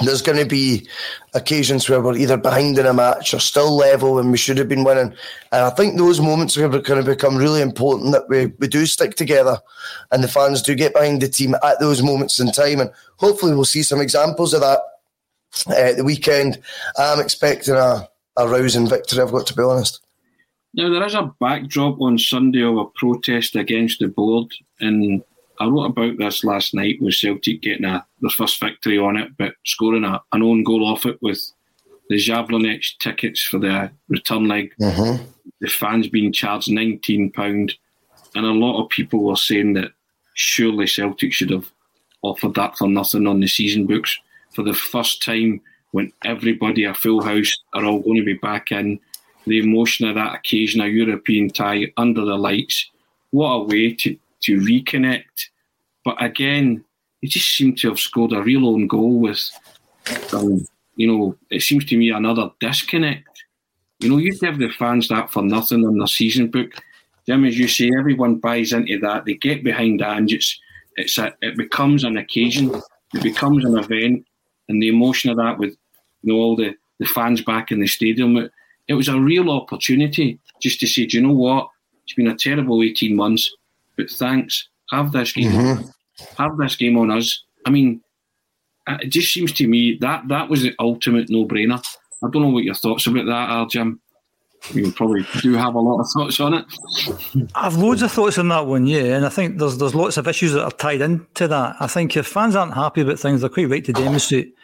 there's 0.00 0.22
going 0.22 0.38
to 0.38 0.46
be 0.46 0.88
occasions 1.34 1.88
where 1.88 2.00
we're 2.00 2.16
either 2.16 2.36
behind 2.36 2.78
in 2.78 2.86
a 2.86 2.94
match 2.94 3.34
or 3.34 3.40
still 3.40 3.76
level 3.76 4.18
and 4.18 4.30
we 4.30 4.38
should 4.38 4.56
have 4.58 4.68
been 4.68 4.84
winning. 4.84 5.14
And 5.52 5.64
I 5.64 5.70
think 5.70 5.96
those 5.96 6.20
moments 6.20 6.56
are 6.56 6.66
going 6.66 7.04
to 7.04 7.10
become 7.10 7.36
really 7.36 7.60
important 7.60 8.12
that 8.12 8.28
we, 8.28 8.46
we 8.58 8.68
do 8.68 8.86
stick 8.86 9.16
together 9.16 9.58
and 10.10 10.24
the 10.24 10.28
fans 10.28 10.62
do 10.62 10.74
get 10.74 10.94
behind 10.94 11.20
the 11.20 11.28
team 11.28 11.54
at 11.62 11.78
those 11.78 12.02
moments 12.02 12.40
in 12.40 12.50
time. 12.52 12.80
And 12.80 12.90
hopefully 13.16 13.54
we'll 13.54 13.64
see 13.64 13.82
some 13.82 14.00
examples 14.00 14.54
of 14.54 14.62
that 14.62 14.80
uh, 15.66 15.92
the 15.92 16.04
weekend. 16.04 16.60
I'm 16.96 17.20
expecting 17.20 17.74
a, 17.74 18.08
a 18.36 18.48
rousing 18.48 18.88
victory, 18.88 19.20
I've 19.20 19.32
got 19.32 19.46
to 19.48 19.54
be 19.54 19.62
honest. 19.62 20.00
Now, 20.74 20.90
there 20.90 21.04
is 21.04 21.14
a 21.14 21.30
backdrop 21.38 22.00
on 22.00 22.16
Sunday 22.18 22.62
of 22.62 22.78
a 22.78 22.86
protest 22.94 23.56
against 23.56 23.98
the 23.98 24.08
board, 24.08 24.50
and 24.80 25.22
I 25.62 25.66
wrote 25.66 25.90
about 25.90 26.18
this 26.18 26.42
last 26.42 26.74
night 26.74 27.00
with 27.00 27.14
Celtic 27.14 27.62
getting 27.62 27.84
a, 27.84 28.04
their 28.20 28.30
first 28.30 28.58
victory 28.58 28.98
on 28.98 29.16
it, 29.16 29.36
but 29.38 29.54
scoring 29.64 30.02
a, 30.02 30.20
an 30.32 30.42
own 30.42 30.64
goal 30.64 30.84
off 30.84 31.06
it 31.06 31.22
with 31.22 31.40
the 32.08 32.16
Jablonec 32.16 32.98
tickets 32.98 33.42
for 33.44 33.58
the 33.58 33.92
return 34.08 34.48
leg. 34.48 34.74
Mm-hmm. 34.80 35.24
The 35.60 35.68
fans 35.68 36.08
being 36.08 36.32
charged 36.32 36.68
£19, 36.68 37.76
and 38.34 38.44
a 38.44 38.50
lot 38.50 38.82
of 38.82 38.88
people 38.88 39.22
were 39.22 39.36
saying 39.36 39.74
that 39.74 39.92
surely 40.34 40.88
Celtic 40.88 41.32
should 41.32 41.50
have 41.50 41.70
offered 42.22 42.54
that 42.54 42.76
for 42.76 42.88
nothing 42.88 43.28
on 43.28 43.38
the 43.38 43.46
season 43.46 43.86
books 43.86 44.18
for 44.52 44.64
the 44.64 44.74
first 44.74 45.22
time 45.22 45.60
when 45.92 46.12
everybody, 46.24 46.82
a 46.82 46.92
full 46.92 47.22
house, 47.22 47.56
are 47.72 47.84
all 47.84 48.00
going 48.00 48.16
to 48.16 48.24
be 48.24 48.34
back 48.34 48.72
in. 48.72 48.98
The 49.46 49.60
emotion 49.60 50.08
of 50.08 50.16
that 50.16 50.34
occasion, 50.34 50.80
a 50.80 50.88
European 50.88 51.50
tie 51.50 51.92
under 51.96 52.24
the 52.24 52.36
lights. 52.36 52.90
What 53.30 53.52
a 53.52 53.62
way 53.62 53.94
to, 53.94 54.16
to 54.42 54.58
reconnect. 54.58 55.50
But 56.04 56.22
again, 56.22 56.84
he 57.20 57.28
just 57.28 57.56
seemed 57.56 57.78
to 57.78 57.88
have 57.90 57.98
scored 57.98 58.32
a 58.32 58.42
real 58.42 58.68
own 58.68 58.88
goal 58.88 59.20
with, 59.20 59.50
um, 60.32 60.66
you 60.96 61.06
know, 61.06 61.36
it 61.50 61.62
seems 61.62 61.84
to 61.86 61.96
me 61.96 62.10
another 62.10 62.50
disconnect. 62.60 63.44
You 64.00 64.10
know, 64.10 64.16
you 64.18 64.36
give 64.38 64.58
the 64.58 64.68
fans 64.70 65.08
that 65.08 65.30
for 65.30 65.42
nothing 65.42 65.86
on 65.86 65.96
their 65.96 66.08
season 66.08 66.50
book. 66.50 66.72
Jim, 67.26 67.44
as 67.44 67.56
you 67.56 67.68
say, 67.68 67.90
everyone 67.96 68.36
buys 68.36 68.72
into 68.72 68.98
that. 68.98 69.24
They 69.24 69.34
get 69.34 69.62
behind 69.62 70.02
Ange. 70.02 70.32
It's, 70.32 70.60
it's 70.96 71.18
a, 71.18 71.32
it 71.40 71.56
becomes 71.56 72.02
an 72.02 72.16
occasion. 72.16 72.74
It 73.14 73.22
becomes 73.22 73.64
an 73.64 73.78
event. 73.78 74.26
And 74.68 74.82
the 74.82 74.88
emotion 74.88 75.30
of 75.30 75.36
that 75.36 75.58
with 75.58 75.76
you 76.22 76.32
know, 76.32 76.40
all 76.40 76.56
the, 76.56 76.74
the 76.98 77.06
fans 77.06 77.42
back 77.42 77.70
in 77.70 77.80
the 77.80 77.86
stadium. 77.86 78.36
It, 78.36 78.50
it 78.88 78.94
was 78.94 79.08
a 79.08 79.20
real 79.20 79.50
opportunity 79.50 80.40
just 80.60 80.80
to 80.80 80.86
say, 80.86 81.06
do 81.06 81.18
you 81.18 81.22
know 81.22 81.32
what? 81.32 81.68
It's 82.04 82.14
been 82.14 82.26
a 82.26 82.36
terrible 82.36 82.82
18 82.82 83.14
months, 83.14 83.54
but 83.96 84.10
thanks. 84.10 84.68
Have 84.92 85.12
this 85.12 85.32
game. 85.32 85.50
Mm-hmm. 85.50 86.42
Have 86.42 86.56
this 86.56 86.76
game 86.76 86.96
on 86.96 87.10
us. 87.10 87.42
I 87.66 87.70
mean, 87.70 88.00
it 88.86 89.08
just 89.08 89.32
seems 89.32 89.52
to 89.52 89.66
me 89.66 89.98
that 90.00 90.28
that 90.28 90.48
was 90.48 90.62
the 90.62 90.74
ultimate 90.78 91.28
no-brainer. 91.30 91.82
I 92.24 92.28
don't 92.30 92.42
know 92.42 92.48
what 92.48 92.64
your 92.64 92.74
thoughts 92.74 93.06
about 93.06 93.26
that 93.26 93.50
are, 93.50 93.66
Jim. 93.66 94.00
You 94.72 94.92
probably 94.92 95.26
do 95.40 95.54
have 95.54 95.74
a 95.74 95.80
lot 95.80 95.98
of 95.98 96.06
thoughts 96.14 96.38
on 96.38 96.54
it. 96.54 96.64
I've 97.56 97.74
loads 97.74 98.02
of 98.02 98.12
thoughts 98.12 98.38
on 98.38 98.46
that 98.48 98.66
one, 98.66 98.86
yeah, 98.86 99.16
and 99.16 99.26
I 99.26 99.28
think 99.28 99.58
there's 99.58 99.76
there's 99.78 99.94
lots 99.94 100.18
of 100.18 100.28
issues 100.28 100.52
that 100.52 100.62
are 100.62 100.70
tied 100.70 101.00
into 101.00 101.48
that. 101.48 101.74
I 101.80 101.88
think 101.88 102.16
if 102.16 102.28
fans 102.28 102.54
aren't 102.54 102.74
happy 102.74 103.00
about 103.00 103.18
things, 103.18 103.40
they're 103.40 103.50
quite 103.50 103.68
right 103.68 103.84
to 103.84 103.92
demonstrate 103.92 104.54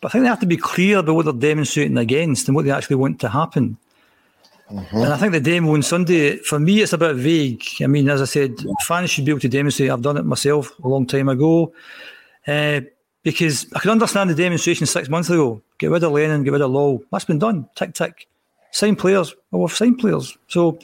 but 0.00 0.08
I 0.08 0.12
think 0.12 0.24
they 0.24 0.28
have 0.28 0.40
to 0.40 0.46
be 0.46 0.56
clear 0.56 0.98
about 0.98 1.14
what 1.14 1.24
they're 1.24 1.34
demonstrating 1.34 1.96
against 1.96 2.48
and 2.48 2.54
what 2.54 2.64
they 2.64 2.70
actually 2.70 2.96
want 2.96 3.20
to 3.20 3.28
happen. 3.28 3.78
Mm-hmm. 4.70 4.96
And 4.96 5.12
I 5.12 5.16
think 5.16 5.32
the 5.32 5.40
demo 5.40 5.74
on 5.74 5.82
Sunday, 5.82 6.38
for 6.38 6.58
me, 6.58 6.82
it's 6.82 6.92
a 6.92 6.98
bit 6.98 7.14
vague. 7.16 7.62
I 7.80 7.86
mean, 7.86 8.08
as 8.08 8.20
I 8.20 8.24
said, 8.24 8.54
yeah. 8.58 8.72
fans 8.82 9.10
should 9.10 9.24
be 9.24 9.30
able 9.30 9.40
to 9.40 9.48
demonstrate. 9.48 9.90
I've 9.90 10.02
done 10.02 10.16
it 10.16 10.24
myself 10.24 10.72
a 10.82 10.88
long 10.88 11.06
time 11.06 11.28
ago. 11.28 11.72
Uh, 12.46 12.80
because 13.22 13.66
I 13.74 13.80
can 13.80 13.90
understand 13.90 14.30
the 14.30 14.34
demonstration 14.36 14.86
six 14.86 15.08
months 15.08 15.30
ago. 15.30 15.60
Get 15.78 15.90
rid 15.90 16.04
of 16.04 16.12
Lennon, 16.12 16.44
get 16.44 16.52
rid 16.52 16.62
of 16.62 16.70
Law. 16.70 16.98
That's 17.10 17.24
been 17.24 17.40
done. 17.40 17.68
Tick, 17.74 17.92
tick. 17.92 18.28
Sign 18.70 18.94
players. 18.94 19.34
Well, 19.50 19.62
we've 19.62 19.72
signed 19.72 19.98
players. 19.98 20.38
So 20.46 20.78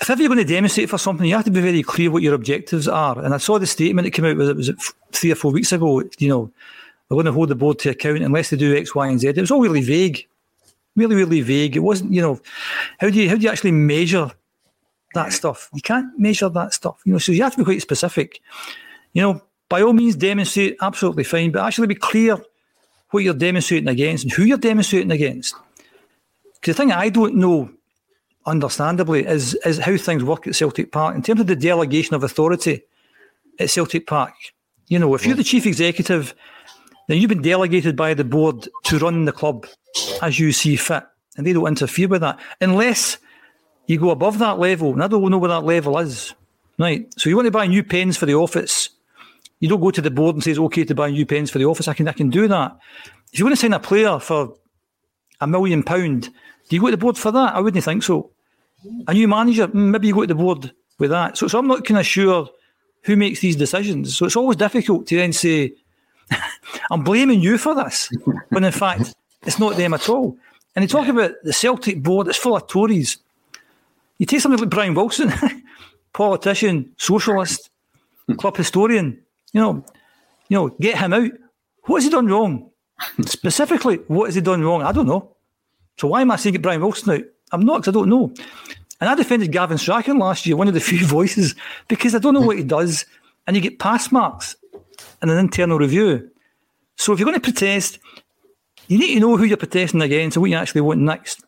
if 0.00 0.08
ever 0.08 0.22
you're 0.22 0.28
going 0.28 0.38
to 0.38 0.44
demonstrate 0.44 0.88
for 0.88 0.98
something, 0.98 1.26
you 1.26 1.34
have 1.34 1.44
to 1.44 1.50
be 1.50 1.60
very 1.60 1.82
clear 1.82 2.12
what 2.12 2.22
your 2.22 2.34
objectives 2.34 2.86
are. 2.86 3.18
And 3.18 3.34
I 3.34 3.38
saw 3.38 3.58
the 3.58 3.66
statement 3.66 4.06
that 4.06 4.12
came 4.12 4.24
out, 4.24 4.36
was 4.36 4.48
it, 4.50 4.56
was 4.56 4.68
it 4.68 4.76
three 5.10 5.32
or 5.32 5.34
four 5.34 5.50
weeks 5.50 5.72
ago? 5.72 6.02
You 6.18 6.28
know, 6.28 6.52
we're 7.08 7.16
going 7.16 7.26
to 7.26 7.32
hold 7.32 7.48
the 7.48 7.56
board 7.56 7.80
to 7.80 7.90
account 7.90 8.22
unless 8.22 8.50
they 8.50 8.56
do 8.56 8.76
X, 8.76 8.94
Y, 8.94 9.08
and 9.08 9.18
Z. 9.18 9.28
It 9.28 9.36
was 9.38 9.50
all 9.50 9.60
really 9.60 9.82
vague 9.82 10.28
really, 10.96 11.16
really 11.16 11.40
vague. 11.40 11.76
It 11.76 11.80
wasn't, 11.80 12.12
you 12.12 12.20
know, 12.20 12.40
how 12.98 13.10
do 13.10 13.20
you 13.20 13.28
how 13.28 13.36
do 13.36 13.42
you 13.42 13.50
actually 13.50 13.72
measure 13.72 14.30
that 15.14 15.32
stuff? 15.32 15.70
You 15.72 15.82
can't 15.82 16.18
measure 16.18 16.48
that 16.48 16.74
stuff, 16.74 17.00
you 17.04 17.12
know. 17.12 17.18
So 17.18 17.32
you 17.32 17.42
have 17.42 17.52
to 17.52 17.58
be 17.58 17.64
quite 17.64 17.82
specific. 17.82 18.40
You 19.12 19.22
know, 19.22 19.42
by 19.68 19.82
all 19.82 19.92
means, 19.92 20.16
demonstrate 20.16 20.76
absolutely 20.80 21.24
fine, 21.24 21.52
but 21.52 21.64
actually 21.64 21.86
be 21.86 21.94
clear 21.94 22.38
what 23.10 23.24
you're 23.24 23.34
demonstrating 23.34 23.88
against 23.88 24.24
and 24.24 24.32
who 24.32 24.44
you're 24.44 24.58
demonstrating 24.58 25.10
against. 25.10 25.54
Because 26.54 26.76
the 26.76 26.82
thing 26.82 26.92
I 26.92 27.08
don't 27.08 27.36
know, 27.36 27.70
understandably, 28.46 29.26
is 29.26 29.54
is 29.66 29.78
how 29.78 29.96
things 29.96 30.24
work 30.24 30.46
at 30.46 30.54
Celtic 30.54 30.92
Park 30.92 31.14
in 31.14 31.22
terms 31.22 31.40
of 31.40 31.46
the 31.46 31.56
delegation 31.56 32.14
of 32.14 32.24
authority 32.24 32.82
at 33.58 33.70
Celtic 33.70 34.06
Park. 34.06 34.34
You 34.88 34.98
know, 34.98 35.14
if 35.14 35.24
you're 35.24 35.36
the 35.36 35.42
mm. 35.42 35.46
chief 35.46 35.66
executive, 35.66 36.34
then 37.08 37.18
you've 37.18 37.28
been 37.28 37.42
delegated 37.42 37.96
by 37.96 38.14
the 38.14 38.24
board 38.24 38.68
to 38.84 38.98
run 38.98 39.24
the 39.24 39.32
club 39.32 39.66
as 40.20 40.38
you 40.38 40.52
see 40.52 40.76
fit, 40.76 41.04
and 41.36 41.46
they 41.46 41.52
don't 41.52 41.66
interfere 41.66 42.08
with 42.08 42.20
that 42.20 42.38
unless 42.60 43.18
you 43.86 43.98
go 43.98 44.10
above 44.10 44.38
that 44.38 44.58
level. 44.58 44.92
And 44.92 45.02
I 45.02 45.08
don't 45.08 45.30
know 45.30 45.38
where 45.38 45.48
that 45.48 45.64
level 45.64 45.98
is, 45.98 46.34
right? 46.78 47.06
So 47.18 47.28
you 47.28 47.36
want 47.36 47.46
to 47.46 47.50
buy 47.50 47.66
new 47.66 47.82
pens 47.82 48.16
for 48.16 48.26
the 48.26 48.34
office. 48.34 48.90
You 49.60 49.68
don't 49.68 49.80
go 49.80 49.90
to 49.90 50.00
the 50.00 50.10
board 50.10 50.36
and 50.36 50.42
say 50.42 50.52
it's 50.52 50.60
okay 50.60 50.84
to 50.84 50.94
buy 50.94 51.10
new 51.10 51.26
pens 51.26 51.50
for 51.50 51.58
the 51.58 51.66
office. 51.66 51.88
I 51.88 51.94
can 51.94 52.08
I 52.08 52.12
can 52.12 52.30
do 52.30 52.48
that. 52.48 52.76
If 53.32 53.38
you 53.38 53.44
want 53.44 53.56
to 53.56 53.60
sign 53.60 53.72
a 53.72 53.80
player 53.80 54.18
for 54.18 54.56
a 55.40 55.46
million 55.46 55.82
pound, 55.82 56.30
do 56.68 56.76
you 56.76 56.80
go 56.80 56.88
to 56.88 56.92
the 56.92 56.96
board 56.96 57.18
for 57.18 57.30
that? 57.32 57.54
I 57.54 57.60
wouldn't 57.60 57.84
think 57.84 58.02
so. 58.02 58.30
A 59.06 59.14
new 59.14 59.28
manager, 59.28 59.68
mm, 59.68 59.90
maybe 59.90 60.08
you 60.08 60.14
go 60.14 60.22
to 60.22 60.26
the 60.26 60.34
board 60.34 60.72
with 60.98 61.10
that. 61.10 61.38
So, 61.38 61.48
so 61.48 61.58
I'm 61.58 61.68
not 61.68 61.84
kind 61.84 61.98
of 61.98 62.06
sure 62.06 62.48
who 63.02 63.16
makes 63.16 63.40
these 63.40 63.56
decisions. 63.56 64.16
So 64.16 64.26
it's 64.26 64.36
always 64.36 64.56
difficult 64.56 65.06
to 65.08 65.16
then 65.16 65.32
say, 65.32 65.74
I'm 66.90 67.02
blaming 67.02 67.40
you 67.40 67.58
for 67.58 67.74
this, 67.74 68.10
when 68.50 68.64
in 68.64 68.72
fact 68.72 69.14
it's 69.42 69.58
not 69.58 69.76
them 69.76 69.94
at 69.94 70.08
all. 70.08 70.36
And 70.74 70.82
they 70.82 70.86
talk 70.86 71.08
about 71.08 71.32
the 71.42 71.52
Celtic 71.52 72.02
board, 72.02 72.28
it's 72.28 72.38
full 72.38 72.56
of 72.56 72.66
Tories. 72.66 73.18
You 74.18 74.26
take 74.26 74.40
something 74.40 74.60
like 74.60 74.70
Brian 74.70 74.94
Wilson, 74.94 75.32
politician, 76.12 76.94
socialist, 76.96 77.70
hmm. 78.26 78.34
club 78.34 78.56
historian, 78.56 79.20
you 79.52 79.60
know, 79.60 79.84
you 80.48 80.56
know, 80.56 80.68
get 80.80 80.98
him 80.98 81.12
out. 81.12 81.30
What 81.84 81.96
has 81.96 82.04
he 82.04 82.10
done 82.10 82.28
wrong? 82.28 82.70
Specifically, 83.26 83.96
what 84.06 84.26
has 84.26 84.34
he 84.34 84.40
done 84.40 84.62
wrong? 84.62 84.82
I 84.82 84.92
don't 84.92 85.06
know. 85.06 85.34
So 85.98 86.08
why 86.08 86.22
am 86.22 86.30
I 86.30 86.36
saying 86.36 86.52
get 86.52 86.62
Brian 86.62 86.80
Wilson 86.80 87.10
out? 87.10 87.24
I'm 87.50 87.62
not 87.62 87.80
because 87.80 87.94
I 87.94 87.98
don't 87.98 88.08
know. 88.08 88.32
And 89.00 89.10
I 89.10 89.14
defended 89.14 89.50
Gavin 89.50 89.78
Strachan 89.78 90.18
last 90.18 90.46
year, 90.46 90.56
one 90.56 90.68
of 90.68 90.74
the 90.74 90.80
few 90.92 91.04
voices, 91.04 91.54
because 91.88 92.14
I 92.14 92.18
don't 92.18 92.34
know 92.34 92.40
what 92.40 92.56
he 92.56 92.64
does. 92.64 93.04
And 93.46 93.56
you 93.56 93.62
get 93.62 93.80
pass 93.80 94.12
marks 94.12 94.54
in 95.22 95.30
an 95.30 95.38
internal 95.38 95.78
review. 95.78 96.30
So 96.96 97.12
if 97.12 97.18
you're 97.18 97.26
going 97.26 97.40
to 97.40 97.52
protest, 97.52 97.98
you 98.88 98.98
need 98.98 99.14
to 99.14 99.20
know 99.20 99.36
who 99.36 99.44
you're 99.44 99.56
protesting 99.56 100.02
against 100.02 100.36
and 100.36 100.42
what 100.42 100.50
you 100.50 100.56
actually 100.56 100.80
want 100.82 101.00
next. 101.00 101.42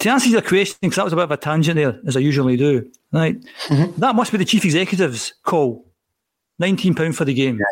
To 0.00 0.10
answer 0.10 0.28
your 0.28 0.42
question, 0.42 0.78
because 0.82 0.96
that 0.96 1.04
was 1.04 1.12
a 1.12 1.16
bit 1.16 1.24
of 1.24 1.30
a 1.30 1.36
tangent 1.36 1.76
there, 1.76 2.00
as 2.06 2.16
I 2.16 2.20
usually 2.20 2.56
do, 2.56 2.90
right? 3.12 3.36
Mm-hmm. 3.68 4.00
That 4.00 4.16
must 4.16 4.32
be 4.32 4.38
the 4.38 4.44
chief 4.44 4.64
executive's 4.64 5.32
call. 5.44 5.86
£19 6.60 7.14
for 7.14 7.24
the 7.24 7.34
game. 7.34 7.58
Yeah. 7.58 7.64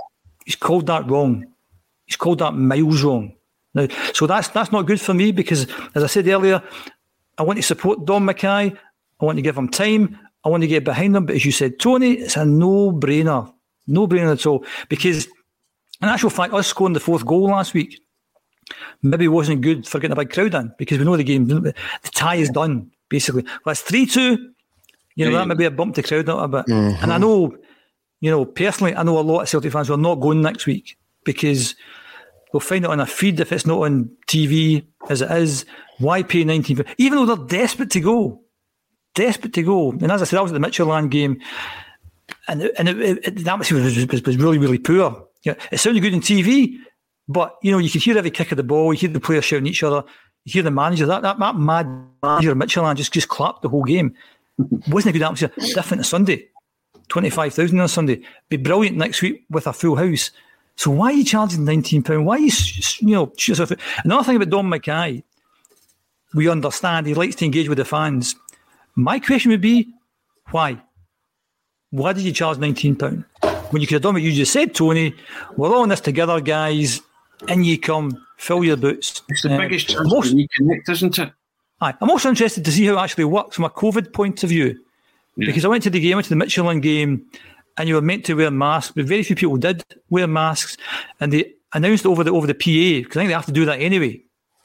He's 0.44 0.56
called 0.56 0.86
that 0.86 1.10
wrong. 1.10 1.44
He's 2.06 2.16
called 2.16 2.38
that 2.38 2.54
miles 2.54 3.02
wrong. 3.02 3.34
Now, 3.74 3.86
so 4.14 4.26
that's 4.26 4.48
that's 4.48 4.72
not 4.72 4.86
good 4.86 5.00
for 5.00 5.14
me 5.14 5.30
because, 5.30 5.66
as 5.94 6.02
I 6.02 6.06
said 6.06 6.26
earlier, 6.26 6.62
I 7.38 7.42
want 7.42 7.58
to 7.58 7.62
support 7.62 8.04
Dom 8.04 8.26
McKay. 8.26 8.76
I 9.20 9.24
want 9.24 9.38
to 9.38 9.42
give 9.42 9.56
him 9.56 9.68
time. 9.68 10.18
I 10.44 10.48
want 10.48 10.62
to 10.62 10.66
get 10.66 10.84
behind 10.84 11.14
him. 11.14 11.26
But 11.26 11.36
as 11.36 11.44
you 11.44 11.52
said, 11.52 11.78
Tony, 11.78 12.14
it's 12.14 12.36
a 12.36 12.44
no-brainer. 12.44 13.52
No-brainer 13.90 14.32
at 14.32 14.46
all. 14.46 14.64
Because, 14.88 15.26
in 16.00 16.08
actual 16.08 16.30
fact, 16.30 16.54
us 16.54 16.68
scoring 16.68 16.94
the 16.94 17.00
fourth 17.00 17.26
goal 17.26 17.44
last 17.44 17.74
week 17.74 18.00
maybe 19.02 19.26
wasn't 19.28 19.60
good 19.60 19.86
for 19.86 19.98
getting 19.98 20.12
a 20.12 20.16
big 20.16 20.30
crowd 20.30 20.54
in 20.54 20.72
because 20.78 20.98
we 20.98 21.04
know 21.04 21.16
the 21.16 21.24
game, 21.24 21.46
the 21.48 21.74
tie 22.04 22.36
is 22.36 22.50
done, 22.50 22.90
basically. 23.08 23.44
Well, 23.64 23.72
it's 23.72 23.82
3 23.82 24.06
2. 24.06 24.52
You 25.16 25.28
know, 25.28 25.36
that 25.36 25.48
may 25.48 25.54
be 25.54 25.64
a 25.64 25.70
bump 25.70 25.96
to 25.96 26.02
crowd 26.02 26.28
a 26.28 26.48
bit. 26.48 26.66
Mm-hmm. 26.66 27.02
And 27.02 27.12
I 27.12 27.18
know, 27.18 27.56
you 28.20 28.30
know, 28.30 28.44
personally, 28.44 28.94
I 28.94 29.02
know 29.02 29.18
a 29.18 29.20
lot 29.20 29.42
of 29.42 29.48
Celtic 29.48 29.72
fans 29.72 29.88
who 29.88 29.94
are 29.94 29.98
not 29.98 30.20
going 30.20 30.40
next 30.40 30.66
week 30.66 30.96
because 31.24 31.74
we'll 32.52 32.60
find 32.60 32.84
it 32.84 32.90
on 32.90 33.00
a 33.00 33.06
feed 33.06 33.40
if 33.40 33.52
it's 33.52 33.66
not 33.66 33.80
on 33.80 34.10
TV 34.28 34.86
as 35.08 35.20
it 35.20 35.30
is. 35.30 35.66
Why 35.98 36.22
pay 36.22 36.44
19? 36.44 36.84
Even 36.96 37.18
though 37.18 37.34
they're 37.34 37.58
desperate 37.58 37.90
to 37.90 38.00
go, 38.00 38.40
desperate 39.14 39.52
to 39.54 39.62
go. 39.62 39.90
And 39.90 40.10
as 40.10 40.22
I 40.22 40.24
said, 40.24 40.38
I 40.38 40.42
was 40.42 40.52
at 40.52 40.60
the 40.60 40.66
Midtjylland 40.66 41.10
game 41.10 41.40
and, 42.48 42.62
and 42.78 42.88
it, 42.88 43.00
it, 43.00 43.18
it, 43.26 43.44
that 43.44 43.58
was, 43.58 43.70
was, 43.70 44.06
was 44.06 44.36
really, 44.36 44.58
really 44.58 44.78
poor. 44.78 45.26
Yeah, 45.42 45.54
it 45.70 45.78
sounded 45.78 46.00
good 46.00 46.14
on 46.14 46.20
TV, 46.20 46.76
but 47.28 47.56
you 47.62 47.72
know, 47.72 47.78
you 47.78 47.90
could 47.90 48.02
hear 48.02 48.18
every 48.18 48.30
kick 48.30 48.52
of 48.52 48.56
the 48.56 48.62
ball. 48.62 48.92
You 48.92 49.00
hear 49.00 49.10
the 49.10 49.20
players 49.20 49.44
shouting 49.44 49.66
at 49.66 49.70
each 49.70 49.82
other. 49.82 50.04
You 50.44 50.52
hear 50.52 50.62
the 50.62 50.70
manager. 50.70 51.06
That 51.06 51.22
that, 51.22 51.38
that 51.38 51.56
mad 51.56 51.86
manager 52.22 52.54
Midtjylland 52.54 52.96
just 52.96 53.12
just 53.12 53.28
clapped 53.28 53.62
the 53.62 53.68
whole 53.68 53.84
game. 53.84 54.14
Wasn't 54.88 55.14
a 55.14 55.18
good 55.18 55.24
atmosphere. 55.24 55.52
Different 55.56 56.00
on 56.00 56.04
Sunday. 56.04 56.48
Twenty 57.08 57.30
five 57.30 57.54
thousand 57.54 57.80
on 57.80 57.88
Sunday. 57.88 58.22
Be 58.48 58.56
brilliant 58.56 58.96
next 58.96 59.22
week 59.22 59.44
with 59.50 59.66
a 59.66 59.72
full 59.72 59.96
house. 59.96 60.30
So 60.76 60.90
why 60.90 61.06
are 61.06 61.12
you 61.12 61.24
charging 61.24 61.64
nineteen 61.64 62.02
pound? 62.02 62.26
Why 62.26 62.36
are 62.36 62.40
you 62.40 62.52
you 63.00 63.14
know? 63.14 63.32
Another 64.04 64.24
thing 64.24 64.36
about 64.36 64.50
Dom 64.50 64.70
McKay? 64.70 65.22
we 66.34 66.48
understand 66.48 67.06
he 67.06 67.14
likes 67.14 67.36
to 67.36 67.44
engage 67.44 67.68
with 67.68 67.78
the 67.78 67.84
fans. 67.84 68.36
My 68.94 69.18
question 69.18 69.50
would 69.50 69.60
be, 69.60 69.92
why? 70.50 70.80
Why 71.90 72.12
did 72.12 72.24
you 72.24 72.32
charge 72.32 72.58
nineteen 72.58 72.96
pound? 72.96 73.24
When 73.70 73.80
you 73.80 73.86
could 73.86 73.94
have 73.94 74.02
done 74.02 74.14
what 74.14 74.22
you 74.22 74.32
just 74.32 74.52
said, 74.52 74.74
Tony. 74.74 75.14
We're 75.56 75.74
all 75.74 75.84
in 75.84 75.88
this 75.88 76.00
together, 76.00 76.40
guys 76.40 77.00
in 77.48 77.64
you 77.64 77.78
come, 77.78 78.24
fill 78.36 78.64
your 78.64 78.76
boots. 78.76 79.22
It's 79.28 79.42
the 79.42 79.54
uh, 79.54 79.58
biggest 79.58 79.88
chance 79.88 80.10
most, 80.10 80.30
to 80.30 80.36
reconnect, 80.36 80.88
isn't 80.88 81.18
it? 81.18 81.32
Aye. 81.80 81.94
I'm 82.00 82.10
also 82.10 82.28
interested 82.28 82.64
to 82.64 82.72
see 82.72 82.86
how 82.86 82.98
it 82.98 83.02
actually 83.02 83.24
works 83.24 83.56
from 83.56 83.64
a 83.64 83.70
COVID 83.70 84.12
point 84.12 84.42
of 84.42 84.50
view. 84.50 84.78
Yeah. 85.36 85.46
Because 85.46 85.64
I 85.64 85.68
went 85.68 85.82
to 85.84 85.90
the 85.90 86.00
game, 86.00 86.12
I 86.12 86.16
went 86.16 86.26
to 86.26 86.34
the 86.34 86.44
Midtjylland 86.44 86.82
game, 86.82 87.24
and 87.78 87.88
you 87.88 87.94
were 87.94 88.02
meant 88.02 88.24
to 88.26 88.34
wear 88.34 88.50
masks, 88.50 88.92
but 88.94 89.06
very 89.06 89.22
few 89.22 89.36
people 89.36 89.56
did 89.56 89.82
wear 90.10 90.26
masks. 90.26 90.76
And 91.20 91.32
they 91.32 91.54
announced 91.72 92.04
over 92.04 92.24
the 92.24 92.32
over 92.32 92.46
the 92.46 92.54
PA, 92.54 93.02
because 93.02 93.16
I 93.16 93.20
think 93.20 93.28
they 93.28 93.34
have 93.34 93.46
to 93.46 93.52
do 93.52 93.64
that 93.64 93.80
anyway. 93.80 94.20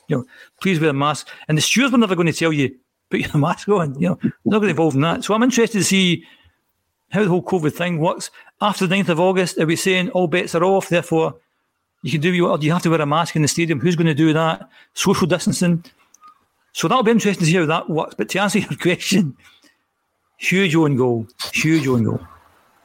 You 0.08 0.18
know, 0.18 0.26
please 0.62 0.80
wear 0.80 0.90
a 0.90 0.94
mask. 0.94 1.30
And 1.48 1.58
the 1.58 1.62
stewards 1.62 1.92
were 1.92 1.98
never 1.98 2.16
going 2.16 2.28
to 2.28 2.34
tell 2.34 2.52
you, 2.52 2.76
put 3.10 3.22
your 3.22 3.38
mask 3.40 3.70
on. 3.70 4.00
You 4.00 4.10
know, 4.10 4.20
they're 4.22 4.32
not 4.46 4.60
going 4.60 4.64
to 4.64 4.70
involve 4.70 4.96
in 4.96 5.02
that. 5.02 5.24
So 5.24 5.34
I'm 5.34 5.44
interested 5.44 5.78
to 5.78 5.84
see 5.84 6.26
how 7.16 7.24
the 7.24 7.30
whole 7.30 7.44
COVID 7.44 7.74
thing 7.74 8.00
works. 8.00 8.30
After 8.62 8.86
the 8.86 8.96
9th 8.96 9.10
of 9.10 9.20
August, 9.20 9.58
are 9.58 9.66
we 9.66 9.76
saying 9.76 10.10
all 10.12 10.28
bets 10.28 10.54
are 10.56 10.64
off, 10.64 10.90
therefore 10.90 11.36
you 12.04 12.12
can 12.12 12.22
do 12.22 12.32
you, 12.32 12.56
you 12.62 12.72
have 12.72 12.84
to 12.84 12.90
wear 12.90 13.02
a 13.02 13.06
mask 13.06 13.36
in 13.36 13.42
the 13.42 13.48
stadium. 13.48 13.80
Who's 13.80 13.96
going 13.96 14.08
to 14.08 14.14
do 14.14 14.32
that? 14.34 14.70
Social 14.94 15.26
distancing. 15.26 15.84
So 16.74 16.88
that'll 16.88 17.04
be 17.04 17.12
interesting 17.12 17.46
to 17.46 17.52
see 17.52 17.58
how 17.58 17.66
that 17.66 17.90
works. 17.90 18.16
But 18.16 18.30
to 18.30 18.40
answer 18.40 18.60
your 18.70 18.78
question, 18.78 19.36
huge 20.38 20.76
own 20.76 20.96
goal. 20.96 21.26
Huge 21.52 21.88
own 21.88 22.04
goal. 22.04 22.20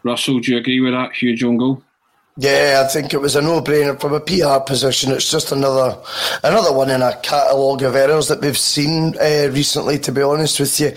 Russell, 0.03 0.41
do 0.41 0.53
you 0.53 0.59
agree 0.59 0.81
with 0.81 0.93
that? 0.93 1.13
Huge 1.13 1.45
own 1.45 1.59
goal? 1.59 1.83
Yeah, 2.37 2.83
I 2.83 2.89
think 2.89 3.13
it 3.13 3.21
was 3.21 3.37
a 3.37 3.43
no-brainer 3.43 4.01
from 4.01 4.15
a 4.15 4.21
PR 4.21 4.65
position. 4.65 5.13
It's 5.13 5.31
just 5.31 5.53
another 5.53 6.01
another 6.43 6.73
one 6.73 6.89
in 6.89 7.03
a 7.03 7.15
catalogue 7.21 7.83
of 7.83 7.95
errors 7.95 8.29
that 8.29 8.41
we've 8.41 8.57
seen 8.57 9.15
uh, 9.21 9.51
recently. 9.53 9.99
To 9.99 10.13
be 10.13 10.23
honest 10.23 10.59
with 10.59 10.81
you, 10.81 10.93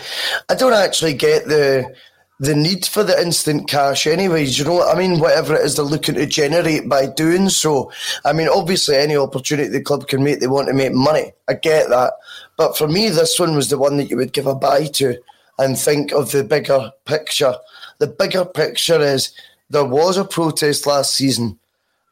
I 0.47 0.55
don't 0.55 0.71
actually 0.71 1.13
get 1.15 1.45
the 1.45 1.93
the 2.39 2.55
need 2.55 2.85
for 2.85 3.03
the 3.03 3.19
instant 3.21 3.69
cash 3.69 4.07
anyways 4.07 4.57
you 4.57 4.65
know 4.65 4.73
what 4.73 4.95
i 4.95 4.99
mean? 4.99 5.19
Whatever 5.19 5.55
it 5.55 5.61
is 5.61 5.75
they're 5.75 5.85
looking 5.85 6.15
to 6.15 6.25
generate 6.25 6.89
by 6.89 7.05
doing 7.05 7.49
so. 7.49 7.91
I 8.25 8.33
mean 8.33 8.47
obviously 8.49 8.95
any 8.95 9.15
opportunity 9.15 9.69
the 9.69 9.81
club 9.81 10.07
can 10.07 10.23
make 10.23 10.39
they 10.39 10.47
want 10.47 10.67
to 10.67 10.73
make 10.73 10.93
money. 10.93 11.31
I 11.47 11.53
get 11.53 11.89
that. 11.89 12.13
But 12.57 12.77
for 12.77 12.87
me 12.87 13.09
this 13.09 13.39
one 13.39 13.55
was 13.55 13.69
the 13.69 13.77
one 13.77 13.97
that 13.97 14.09
you 14.09 14.17
would 14.17 14.33
give 14.33 14.47
a 14.47 14.55
buy 14.55 14.87
to 14.93 15.17
and 15.59 15.77
think 15.77 16.11
of 16.11 16.31
the 16.31 16.43
bigger 16.43 16.91
picture. 17.05 17.55
The 17.99 18.07
bigger 18.07 18.45
picture 18.45 18.99
is 18.99 19.31
there 19.69 19.85
was 19.85 20.17
a 20.17 20.25
protest 20.25 20.87
last 20.87 21.15
season. 21.15 21.59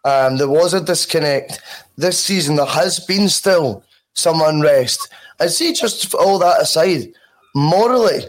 Um, 0.06 0.38
there 0.38 0.50
was 0.50 0.74
a 0.74 0.84
disconnect. 0.84 1.60
This 1.98 2.20
season 2.20 2.56
there 2.56 2.66
has 2.66 3.00
been 3.00 3.28
still 3.28 3.84
some 4.14 4.42
unrest. 4.42 5.10
I 5.40 5.48
see 5.48 5.74
just 5.74 6.14
all 6.14 6.38
that 6.40 6.62
aside 6.62 7.14
morally 7.56 8.22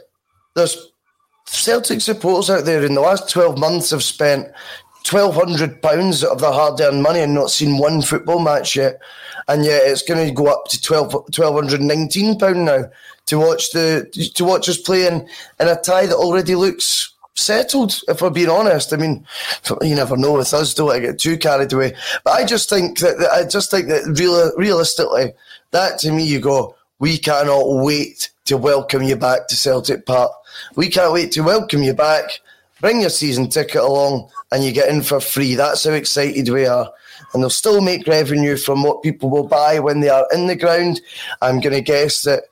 there's 0.55 0.92
Celtic 1.47 2.01
supporters 2.01 2.51
out 2.51 2.65
there 2.65 2.85
in 2.85 2.95
the 2.95 3.01
last 3.01 3.29
12 3.29 3.59
months 3.59 3.91
have 3.91 4.03
spent 4.03 4.49
twelve 5.05 5.35
hundred 5.35 5.83
pounds 5.83 6.25
of 6.25 6.41
their 6.41 6.53
hard 6.53 6.81
earned 6.81 7.03
money 7.03 7.21
and 7.21 7.35
not 7.35 7.51
seen 7.51 7.79
one 7.79 8.03
football 8.03 8.39
match 8.39 8.77
yet, 8.77 9.01
and 9.49 9.65
yet 9.65 9.83
it's 9.85 10.03
going 10.03 10.27
to 10.27 10.33
go 10.33 10.47
up 10.47 10.67
to 10.67 10.81
12, 10.81 11.13
1219 11.13 12.39
pound 12.39 12.65
now 12.65 12.85
to 13.27 13.39
watch 13.39 13.71
the 13.73 14.09
to 14.35 14.45
watch 14.45 14.69
us 14.69 14.79
play 14.79 15.07
in, 15.07 15.29
in 15.61 15.69
a 15.69 15.77
tie 15.77 16.07
that 16.07 16.17
already 16.17 16.55
looks 16.55 17.15
settled. 17.35 18.01
If 18.09 18.23
we're 18.23 18.31
being 18.31 18.49
honest, 18.49 18.93
I 18.93 18.97
mean, 18.97 19.27
you 19.81 19.95
never 19.95 20.17
know 20.17 20.35
with 20.35 20.53
us. 20.55 20.75
Don't 20.75 21.01
get 21.01 21.19
too 21.19 21.39
carried 21.39 21.73
away. 21.73 21.95
But 22.25 22.33
I 22.33 22.45
just 22.45 22.69
think 22.69 22.99
that, 22.99 23.19
that 23.19 23.31
I 23.31 23.45
just 23.45 23.71
think 23.71 23.89
that 23.89 24.05
real, 24.19 24.53
realistically, 24.57 25.33
that 25.71 25.99
to 26.01 26.13
me, 26.13 26.25
you 26.25 26.41
go, 26.41 26.77
we 26.99 27.19
cannot 27.19 27.65
wait 27.67 28.31
to 28.53 28.59
welcome 28.59 29.03
you 29.03 29.17
back 29.17 29.49
to 29.49 29.57
Celtic 29.57 30.05
Park. 30.05 30.31
We 30.77 30.91
can't 30.91 31.15
wait 31.15 31.33
to 31.33 31.41
welcome 31.41 31.83
you 31.83 31.95
back. 31.95 32.25
Bring 32.83 33.01
your 33.01 33.09
season 33.09 33.49
ticket 33.49 33.81
along, 33.81 34.29
and 34.51 34.63
you 34.63 34.73
get 34.73 34.91
in 34.91 35.01
for 35.01 35.21
free. 35.21 35.55
That's 35.55 35.85
how 35.85 35.93
excited 35.93 36.51
we 36.51 36.67
are. 36.67 36.93
And 37.33 37.43
they'll 37.43 37.49
still 37.49 37.81
make 37.81 38.07
revenue 38.07 38.59
from 38.59 38.83
what 38.83 39.03
people 39.03 39.31
will 39.31 39.49
buy 39.49 39.79
when 39.79 40.01
they 40.01 40.11
are 40.11 40.29
in 40.35 40.49
the 40.49 40.57
ground. 40.57 41.01
I'm 41.41 41.61
going 41.61 41.73
to 41.73 41.81
guess 41.81 42.25
that 42.25 42.43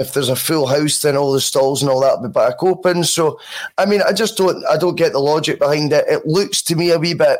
if 0.00 0.12
there's 0.12 0.28
a 0.28 0.34
full 0.34 0.66
house, 0.66 1.02
then 1.02 1.16
all 1.16 1.32
the 1.32 1.40
stalls 1.40 1.82
and 1.82 1.90
all 1.90 2.00
that 2.00 2.20
will 2.20 2.28
be 2.28 2.32
back 2.32 2.60
open. 2.60 3.04
So, 3.04 3.38
I 3.76 3.86
mean, 3.86 4.02
I 4.02 4.12
just 4.12 4.36
don't, 4.36 4.64
I 4.66 4.76
don't 4.76 4.96
get 4.96 5.12
the 5.12 5.20
logic 5.20 5.60
behind 5.60 5.92
it. 5.92 6.04
It 6.08 6.26
looks 6.26 6.62
to 6.62 6.74
me 6.74 6.90
a 6.90 6.98
wee 6.98 7.14
bit 7.14 7.38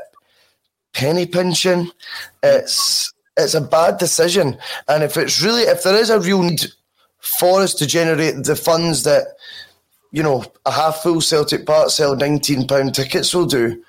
penny 0.94 1.26
pinching. 1.26 1.90
It's 2.44 3.12
it's 3.36 3.54
a 3.54 3.60
bad 3.60 3.98
decision, 3.98 4.56
and 4.88 5.02
if 5.02 5.16
it's 5.16 5.42
really, 5.42 5.62
if 5.62 5.84
there 5.84 5.96
is 5.96 6.10
a 6.10 6.20
real 6.20 6.42
need 6.42 6.60
for 7.18 7.60
us 7.60 7.74
to 7.74 7.86
generate 7.86 8.44
the 8.44 8.56
funds 8.56 9.04
that 9.04 9.26
you 10.12 10.22
know 10.22 10.44
a 10.64 10.70
half 10.70 11.02
full 11.02 11.20
Celtic 11.20 11.66
Park 11.66 11.90
sell 11.90 12.16
nineteen 12.16 12.66
pound 12.66 12.94
tickets 12.94 13.34
will 13.34 13.46
do, 13.46 13.82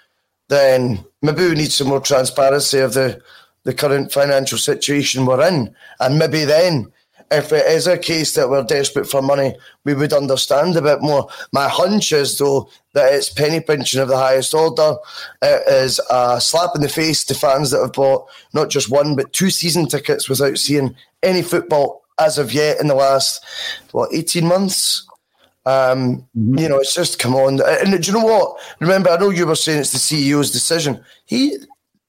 then 0.47 1.03
maybe 1.21 1.47
we 1.47 1.55
need 1.55 1.71
some 1.71 1.87
more 1.87 2.01
transparency 2.01 2.79
of 2.79 2.93
the 2.93 3.21
the 3.63 3.73
current 3.73 4.11
financial 4.11 4.57
situation 4.57 5.25
we're 5.25 5.47
in, 5.47 5.73
and 5.99 6.17
maybe 6.17 6.45
then 6.45 6.91
if 7.31 7.51
it 7.51 7.65
is 7.67 7.87
a 7.87 7.97
case 7.97 8.33
that 8.33 8.49
we're 8.49 8.63
desperate 8.63 9.07
for 9.07 9.21
money, 9.21 9.55
we 9.85 9.93
would 9.93 10.13
understand 10.13 10.75
a 10.75 10.81
bit 10.81 11.01
more. 11.01 11.27
My 11.53 11.67
hunch 11.67 12.11
is, 12.11 12.37
though, 12.37 12.69
that 12.93 13.13
it's 13.13 13.29
penny 13.29 13.59
pinching 13.59 14.01
of 14.01 14.07
the 14.07 14.17
highest 14.17 14.53
order. 14.53 14.95
It 15.41 15.67
is 15.67 15.99
a 16.09 16.41
slap 16.41 16.71
in 16.75 16.81
the 16.81 16.89
face 16.89 17.23
to 17.25 17.35
fans 17.35 17.71
that 17.71 17.81
have 17.81 17.93
bought 17.93 18.27
not 18.53 18.69
just 18.69 18.89
one, 18.89 19.15
but 19.15 19.31
two 19.31 19.51
season 19.51 19.87
tickets 19.87 20.27
without 20.27 20.57
seeing 20.57 20.95
any 21.21 21.41
football 21.41 22.03
as 22.19 22.37
of 22.37 22.53
yet 22.53 22.79
in 22.79 22.87
the 22.87 22.95
last, 22.95 23.43
what, 23.91 24.13
18 24.13 24.45
months? 24.45 25.07
Um, 25.65 26.27
mm-hmm. 26.37 26.57
You 26.57 26.69
know, 26.69 26.79
it's 26.79 26.95
just 26.95 27.19
come 27.19 27.35
on. 27.35 27.61
And 27.61 28.01
do 28.01 28.11
you 28.11 28.17
know 28.17 28.25
what? 28.25 28.57
Remember, 28.79 29.09
I 29.09 29.17
know 29.17 29.29
you 29.29 29.45
were 29.45 29.55
saying 29.55 29.79
it's 29.79 29.91
the 29.91 29.97
CEO's 29.97 30.51
decision. 30.51 31.03
He, 31.25 31.57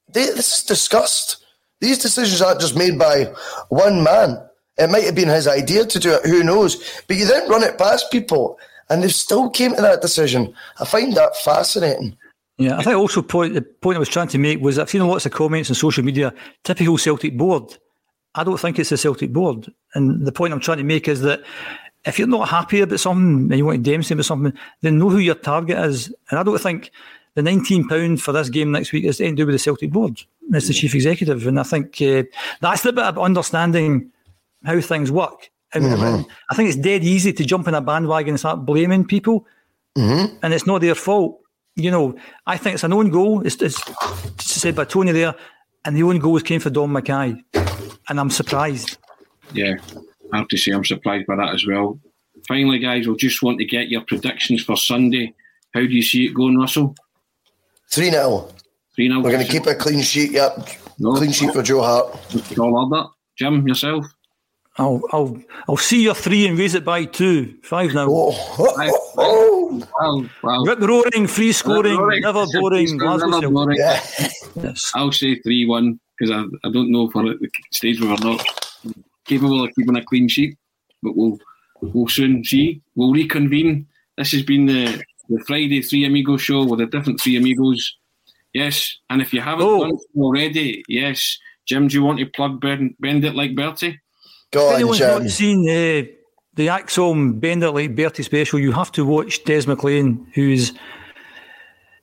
they, 0.09 0.27
this 0.27 0.59
is 0.59 0.65
discussed. 0.65 1.45
These 1.81 1.99
decisions 1.99 2.43
aren't 2.43 2.61
just 2.61 2.77
made 2.77 2.99
by 2.99 3.33
one 3.69 4.03
man. 4.03 4.39
It 4.79 4.91
might 4.91 5.05
have 5.05 5.15
been 5.15 5.29
his 5.29 5.47
idea 5.47 5.85
to 5.85 5.99
do 5.99 6.15
it, 6.15 6.25
who 6.25 6.43
knows? 6.43 7.03
But 7.07 7.17
you 7.17 7.27
then 7.27 7.49
run 7.49 7.63
it 7.63 7.77
past 7.77 8.11
people 8.11 8.59
and 8.89 9.03
they 9.03 9.09
still 9.09 9.49
came 9.51 9.75
to 9.75 9.83
that 9.83 10.03
decision. 10.03 10.55
I 10.79 10.85
find 10.85 11.15
that 11.15 11.37
fascinating. 11.37 12.17
Yeah, 12.59 12.77
I 12.77 12.83
think 12.83 12.97
also 12.97 13.23
point, 13.23 13.55
the 13.55 13.63
point 13.63 13.97
I 13.97 14.01
was 14.01 14.09
trying 14.09 14.29
to 14.29 14.39
make 14.39 14.61
was 14.61 14.79
I've 14.79 14.91
seen 14.91 15.07
lots 15.07 15.25
of 15.25 15.33
comments 15.33 15.71
on 15.71 15.75
social 15.75 16.05
media, 16.05 16.35
typical 16.65 16.99
Celtic 16.99 17.37
board. 17.37 17.79
I 18.35 18.45
don't 18.45 18.61
think 18.61 18.79
it's 18.79 18.93
a 18.93 18.99
Celtic 18.99 19.33
board. 19.33 19.73
And 19.95 20.27
the 20.27 20.33
point 20.33 20.53
I'm 20.53 20.61
trying 20.61 20.79
to 20.79 20.85
make 20.85 21.09
is 21.09 21.21
that 21.23 21.43
if 22.05 22.19
you're 22.19 22.29
not 22.29 22.49
happy 22.49 22.81
about 22.81 23.01
something 23.01 23.51
and 23.51 23.59
you 23.59 23.65
want 23.65 23.85
to 23.85 23.91
demonstrate 23.91 24.17
about 24.17 24.25
something, 24.25 24.53
then 24.81 24.99
know 24.99 25.11
who 25.11 25.19
your 25.19 25.35
target 25.35 25.79
is. 25.79 26.13
And 26.31 26.39
I 26.39 26.43
don't 26.43 26.61
think 26.61 26.91
the 27.35 27.43
£19 27.43 28.21
for 28.21 28.33
this 28.33 28.49
game 28.49 28.73
next 28.73 28.93
week 28.93 29.05
is 29.05 29.21
anything 29.21 29.37
to 29.37 29.43
do 29.43 29.47
with 29.47 29.55
the 29.55 29.59
Celtic 29.59 29.91
board. 29.91 30.21
It's 30.53 30.69
the 30.69 30.75
chief 30.75 30.95
executive. 30.95 31.47
And 31.47 31.61
I 31.61 31.63
think 31.63 32.01
uh, 32.01 32.25
that's 32.61 32.83
the 32.83 32.93
bit 32.93 33.05
of 33.05 33.19
understanding 33.19 34.11
how 34.65 34.81
things 34.81 35.13
work. 35.13 35.51
And 35.73 35.85
mm-hmm. 35.85 36.31
I 36.51 36.55
think 36.55 36.69
it's 36.69 36.79
dead 36.79 37.05
easy 37.05 37.33
to 37.33 37.45
jump 37.45 37.69
in 37.69 37.75
a 37.75 37.81
bandwagon 37.81 38.31
and 38.31 38.41
start 38.41 38.67
blaming 38.67 39.07
people, 39.07 39.47
mm-hmm. 39.97 40.37
and 40.43 40.53
it's 40.53 40.67
not 40.67 40.81
their 40.81 40.97
fault. 40.97 41.41
You 41.77 41.91
know, 41.91 42.17
I 42.47 42.57
think 42.57 42.75
it's 42.75 42.85
an 42.85 42.93
own 42.93 43.11
goal. 43.11 43.47
It's, 43.47 43.63
it's 43.63 43.81
said 44.39 44.75
by 44.75 44.85
Tony 44.85 45.13
there, 45.13 45.35
and 45.85 45.97
the 45.97 46.03
own 46.03 46.19
goals 46.19 46.43
came 46.43 46.61
for 46.61 46.71
Dom 46.71 46.93
McKay, 46.93 47.41
and 48.09 48.19
I'm 48.19 48.31
surprised. 48.31 48.99
Yeah, 49.53 49.75
I 50.33 50.39
have 50.39 50.49
to 50.49 50.57
say 50.57 50.73
I'm 50.73 50.85
surprised 50.85 51.27
by 51.27 51.37
that 51.37 51.55
as 51.55 51.67
well. 51.67 51.99
Finally, 52.49 52.79
guys, 52.79 53.07
we'll 53.07 53.17
just 53.17 53.43
want 53.43 53.59
to 53.59 53.65
get 53.65 53.89
your 53.89 54.03
predictions 54.03 54.63
for 54.63 54.77
Sunday. 54.77 55.35
How 55.75 55.81
do 55.81 55.87
you 55.89 56.03
see 56.03 56.27
it 56.27 56.35
going, 56.35 56.57
Russell? 56.57 56.95
3 57.93 58.11
0. 58.11 58.49
3 58.95 59.09
0. 59.09 59.21
We're 59.21 59.31
going 59.31 59.47
to 59.47 59.53
keep 59.53 59.67
a 59.67 59.75
clean 59.75 60.03
sheet, 60.03 60.33
yep. 60.33 60.69
No, 60.99 61.15
clean 61.15 61.33
sheet 61.33 61.53
for 61.53 61.63
Joe 61.63 61.83
Hart. 61.83 62.59
All 62.59 62.89
that. 62.91 63.09
Jim, 63.37 63.67
yourself? 63.67 64.05
I'll 64.77 65.03
I'll 65.13 65.37
I'll 65.69 65.77
see 65.77 66.03
your 66.03 66.15
three 66.15 66.47
and 66.47 66.59
raise 66.59 66.75
it 66.75 66.85
by 66.85 67.05
two. 67.05 67.55
Five 67.63 67.93
now. 67.93 68.07
Oh, 68.09 68.35
oh, 69.19 69.83
oh. 69.99 70.31
Well, 70.43 70.65
Rip 70.65 70.81
roaring, 70.81 71.27
free 71.27 71.53
scoring, 71.53 71.97
roaring. 71.97 72.23
never 72.23 72.47
boring. 72.53 72.97
Never 72.97 73.51
boring. 73.51 73.79
Yeah. 73.79 74.01
yes. 74.57 74.93
I'll 74.95 75.13
say 75.13 75.39
three 75.41 75.67
one 75.67 75.99
because 76.19 76.31
I, 76.31 76.45
I 76.67 76.73
don't 76.73 76.91
know 76.91 77.11
for 77.11 77.23
the 77.23 77.51
stage 77.73 78.01
where 78.01 78.11
we're 78.11 78.33
not 78.33 78.45
capable 79.31 79.65
of 79.65 79.75
keeping 79.75 79.97
a 79.97 80.05
clean 80.05 80.29
sheet, 80.29 80.59
but 81.03 81.17
we'll 81.17 81.39
we'll 81.81 82.09
soon 82.09 82.45
see. 82.45 82.83
We'll 82.95 83.13
reconvene. 83.13 83.87
This 84.19 84.33
has 84.33 84.43
been 84.43 84.67
the 84.67 85.03
the 85.29 85.43
Friday 85.47 85.81
Three 85.83 86.05
Amigos 86.05 86.43
show 86.43 86.65
with 86.65 86.81
the 86.81 86.87
different 86.87 87.21
Three 87.21 87.37
Amigos. 87.37 87.97
Yes, 88.53 88.99
and 89.09 89.23
if 89.23 89.33
you 89.33 89.41
haven't 89.41 89.67
oh. 89.67 89.85
done 89.85 89.99
so 89.99 90.21
already, 90.21 90.83
yes, 90.89 91.39
Jim, 91.67 91.87
do 91.87 91.95
you 91.95 92.03
want 92.03 92.19
to 92.19 92.27
plug 92.27 92.61
Bend, 92.61 92.97
Bend 92.99 93.25
It 93.25 93.37
Like 93.37 93.55
Bertie? 93.55 94.01
Go 94.51 94.67
if 94.67 94.69
on, 94.69 94.75
anyone's 94.75 94.99
Jim. 94.99 95.23
not 95.23 95.31
seen 95.31 95.65
the 95.65 96.21
the 96.55 96.67
ACSOM 96.67 97.41
Bender 97.41 97.71
like 97.71 97.95
Bertie 97.95 98.23
special, 98.23 98.59
you 98.59 98.73
have 98.73 98.93
to 98.93 99.05
watch 99.05 99.45
Des 99.45 99.67
McLean, 99.67 100.27
whose 100.35 100.73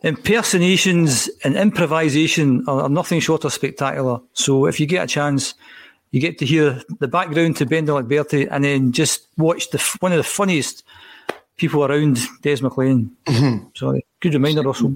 impersonations 0.04 1.30
and 1.44 1.56
improvisation 1.56 2.64
are, 2.68 2.84
are, 2.84 2.90
nothing 2.90 3.20
short 3.20 3.44
of 3.44 3.54
spectacular. 3.54 4.20
So 4.34 4.66
if 4.66 4.80
you 4.80 4.86
get 4.86 5.04
a 5.04 5.08
chance, 5.08 5.54
you 6.18 6.22
get 6.22 6.40
to 6.40 6.46
hear 6.48 6.82
the 7.00 7.08
background 7.08 7.56
to 7.58 7.66
Bend 7.68 7.88
It 7.88 7.94
like 7.94 8.08
Bertie, 8.08 8.48
and 8.48 8.64
then 8.64 8.92
just 8.92 9.28
watch 9.38 9.70
the 9.70 9.78
one 10.00 10.12
of 10.12 10.18
the 10.18 10.24
funniest 10.24 10.84
people 11.58 11.86
around 11.86 12.18
Des 12.42 12.60
McLean. 12.64 13.16
Mm-hmm. 13.26 13.68
Sorry, 13.76 14.04
good 14.20 14.34
reminder, 14.34 14.64
Russell. 14.64 14.96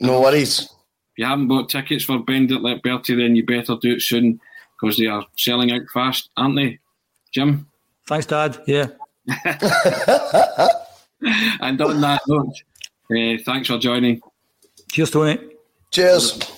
No 0.00 0.20
worries. 0.20 0.62
If 0.62 1.18
you 1.18 1.26
haven't 1.26 1.46
bought 1.46 1.68
tickets 1.68 2.02
for 2.04 2.18
Bend 2.18 2.50
It 2.50 2.82
Bertie, 2.82 3.14
then 3.14 3.36
you 3.36 3.46
better 3.46 3.76
do 3.80 3.92
it 3.92 4.02
soon 4.02 4.40
because 4.80 4.96
they 4.96 5.06
are 5.06 5.24
selling 5.36 5.70
out 5.70 5.82
fast, 5.94 6.30
aren't 6.36 6.56
they, 6.56 6.80
Jim? 7.32 7.68
Thanks, 8.08 8.26
Dad. 8.26 8.60
Yeah. 8.66 8.86
and 11.60 11.80
on 11.80 12.00
that 12.00 12.22
note, 12.26 12.54
uh, 13.12 13.38
thanks 13.44 13.68
for 13.68 13.78
joining. 13.78 14.20
Cheers, 14.90 15.12
Tony. 15.12 15.38
Cheers. 15.92 16.57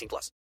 18 0.01 0.07
plus. 0.09 0.31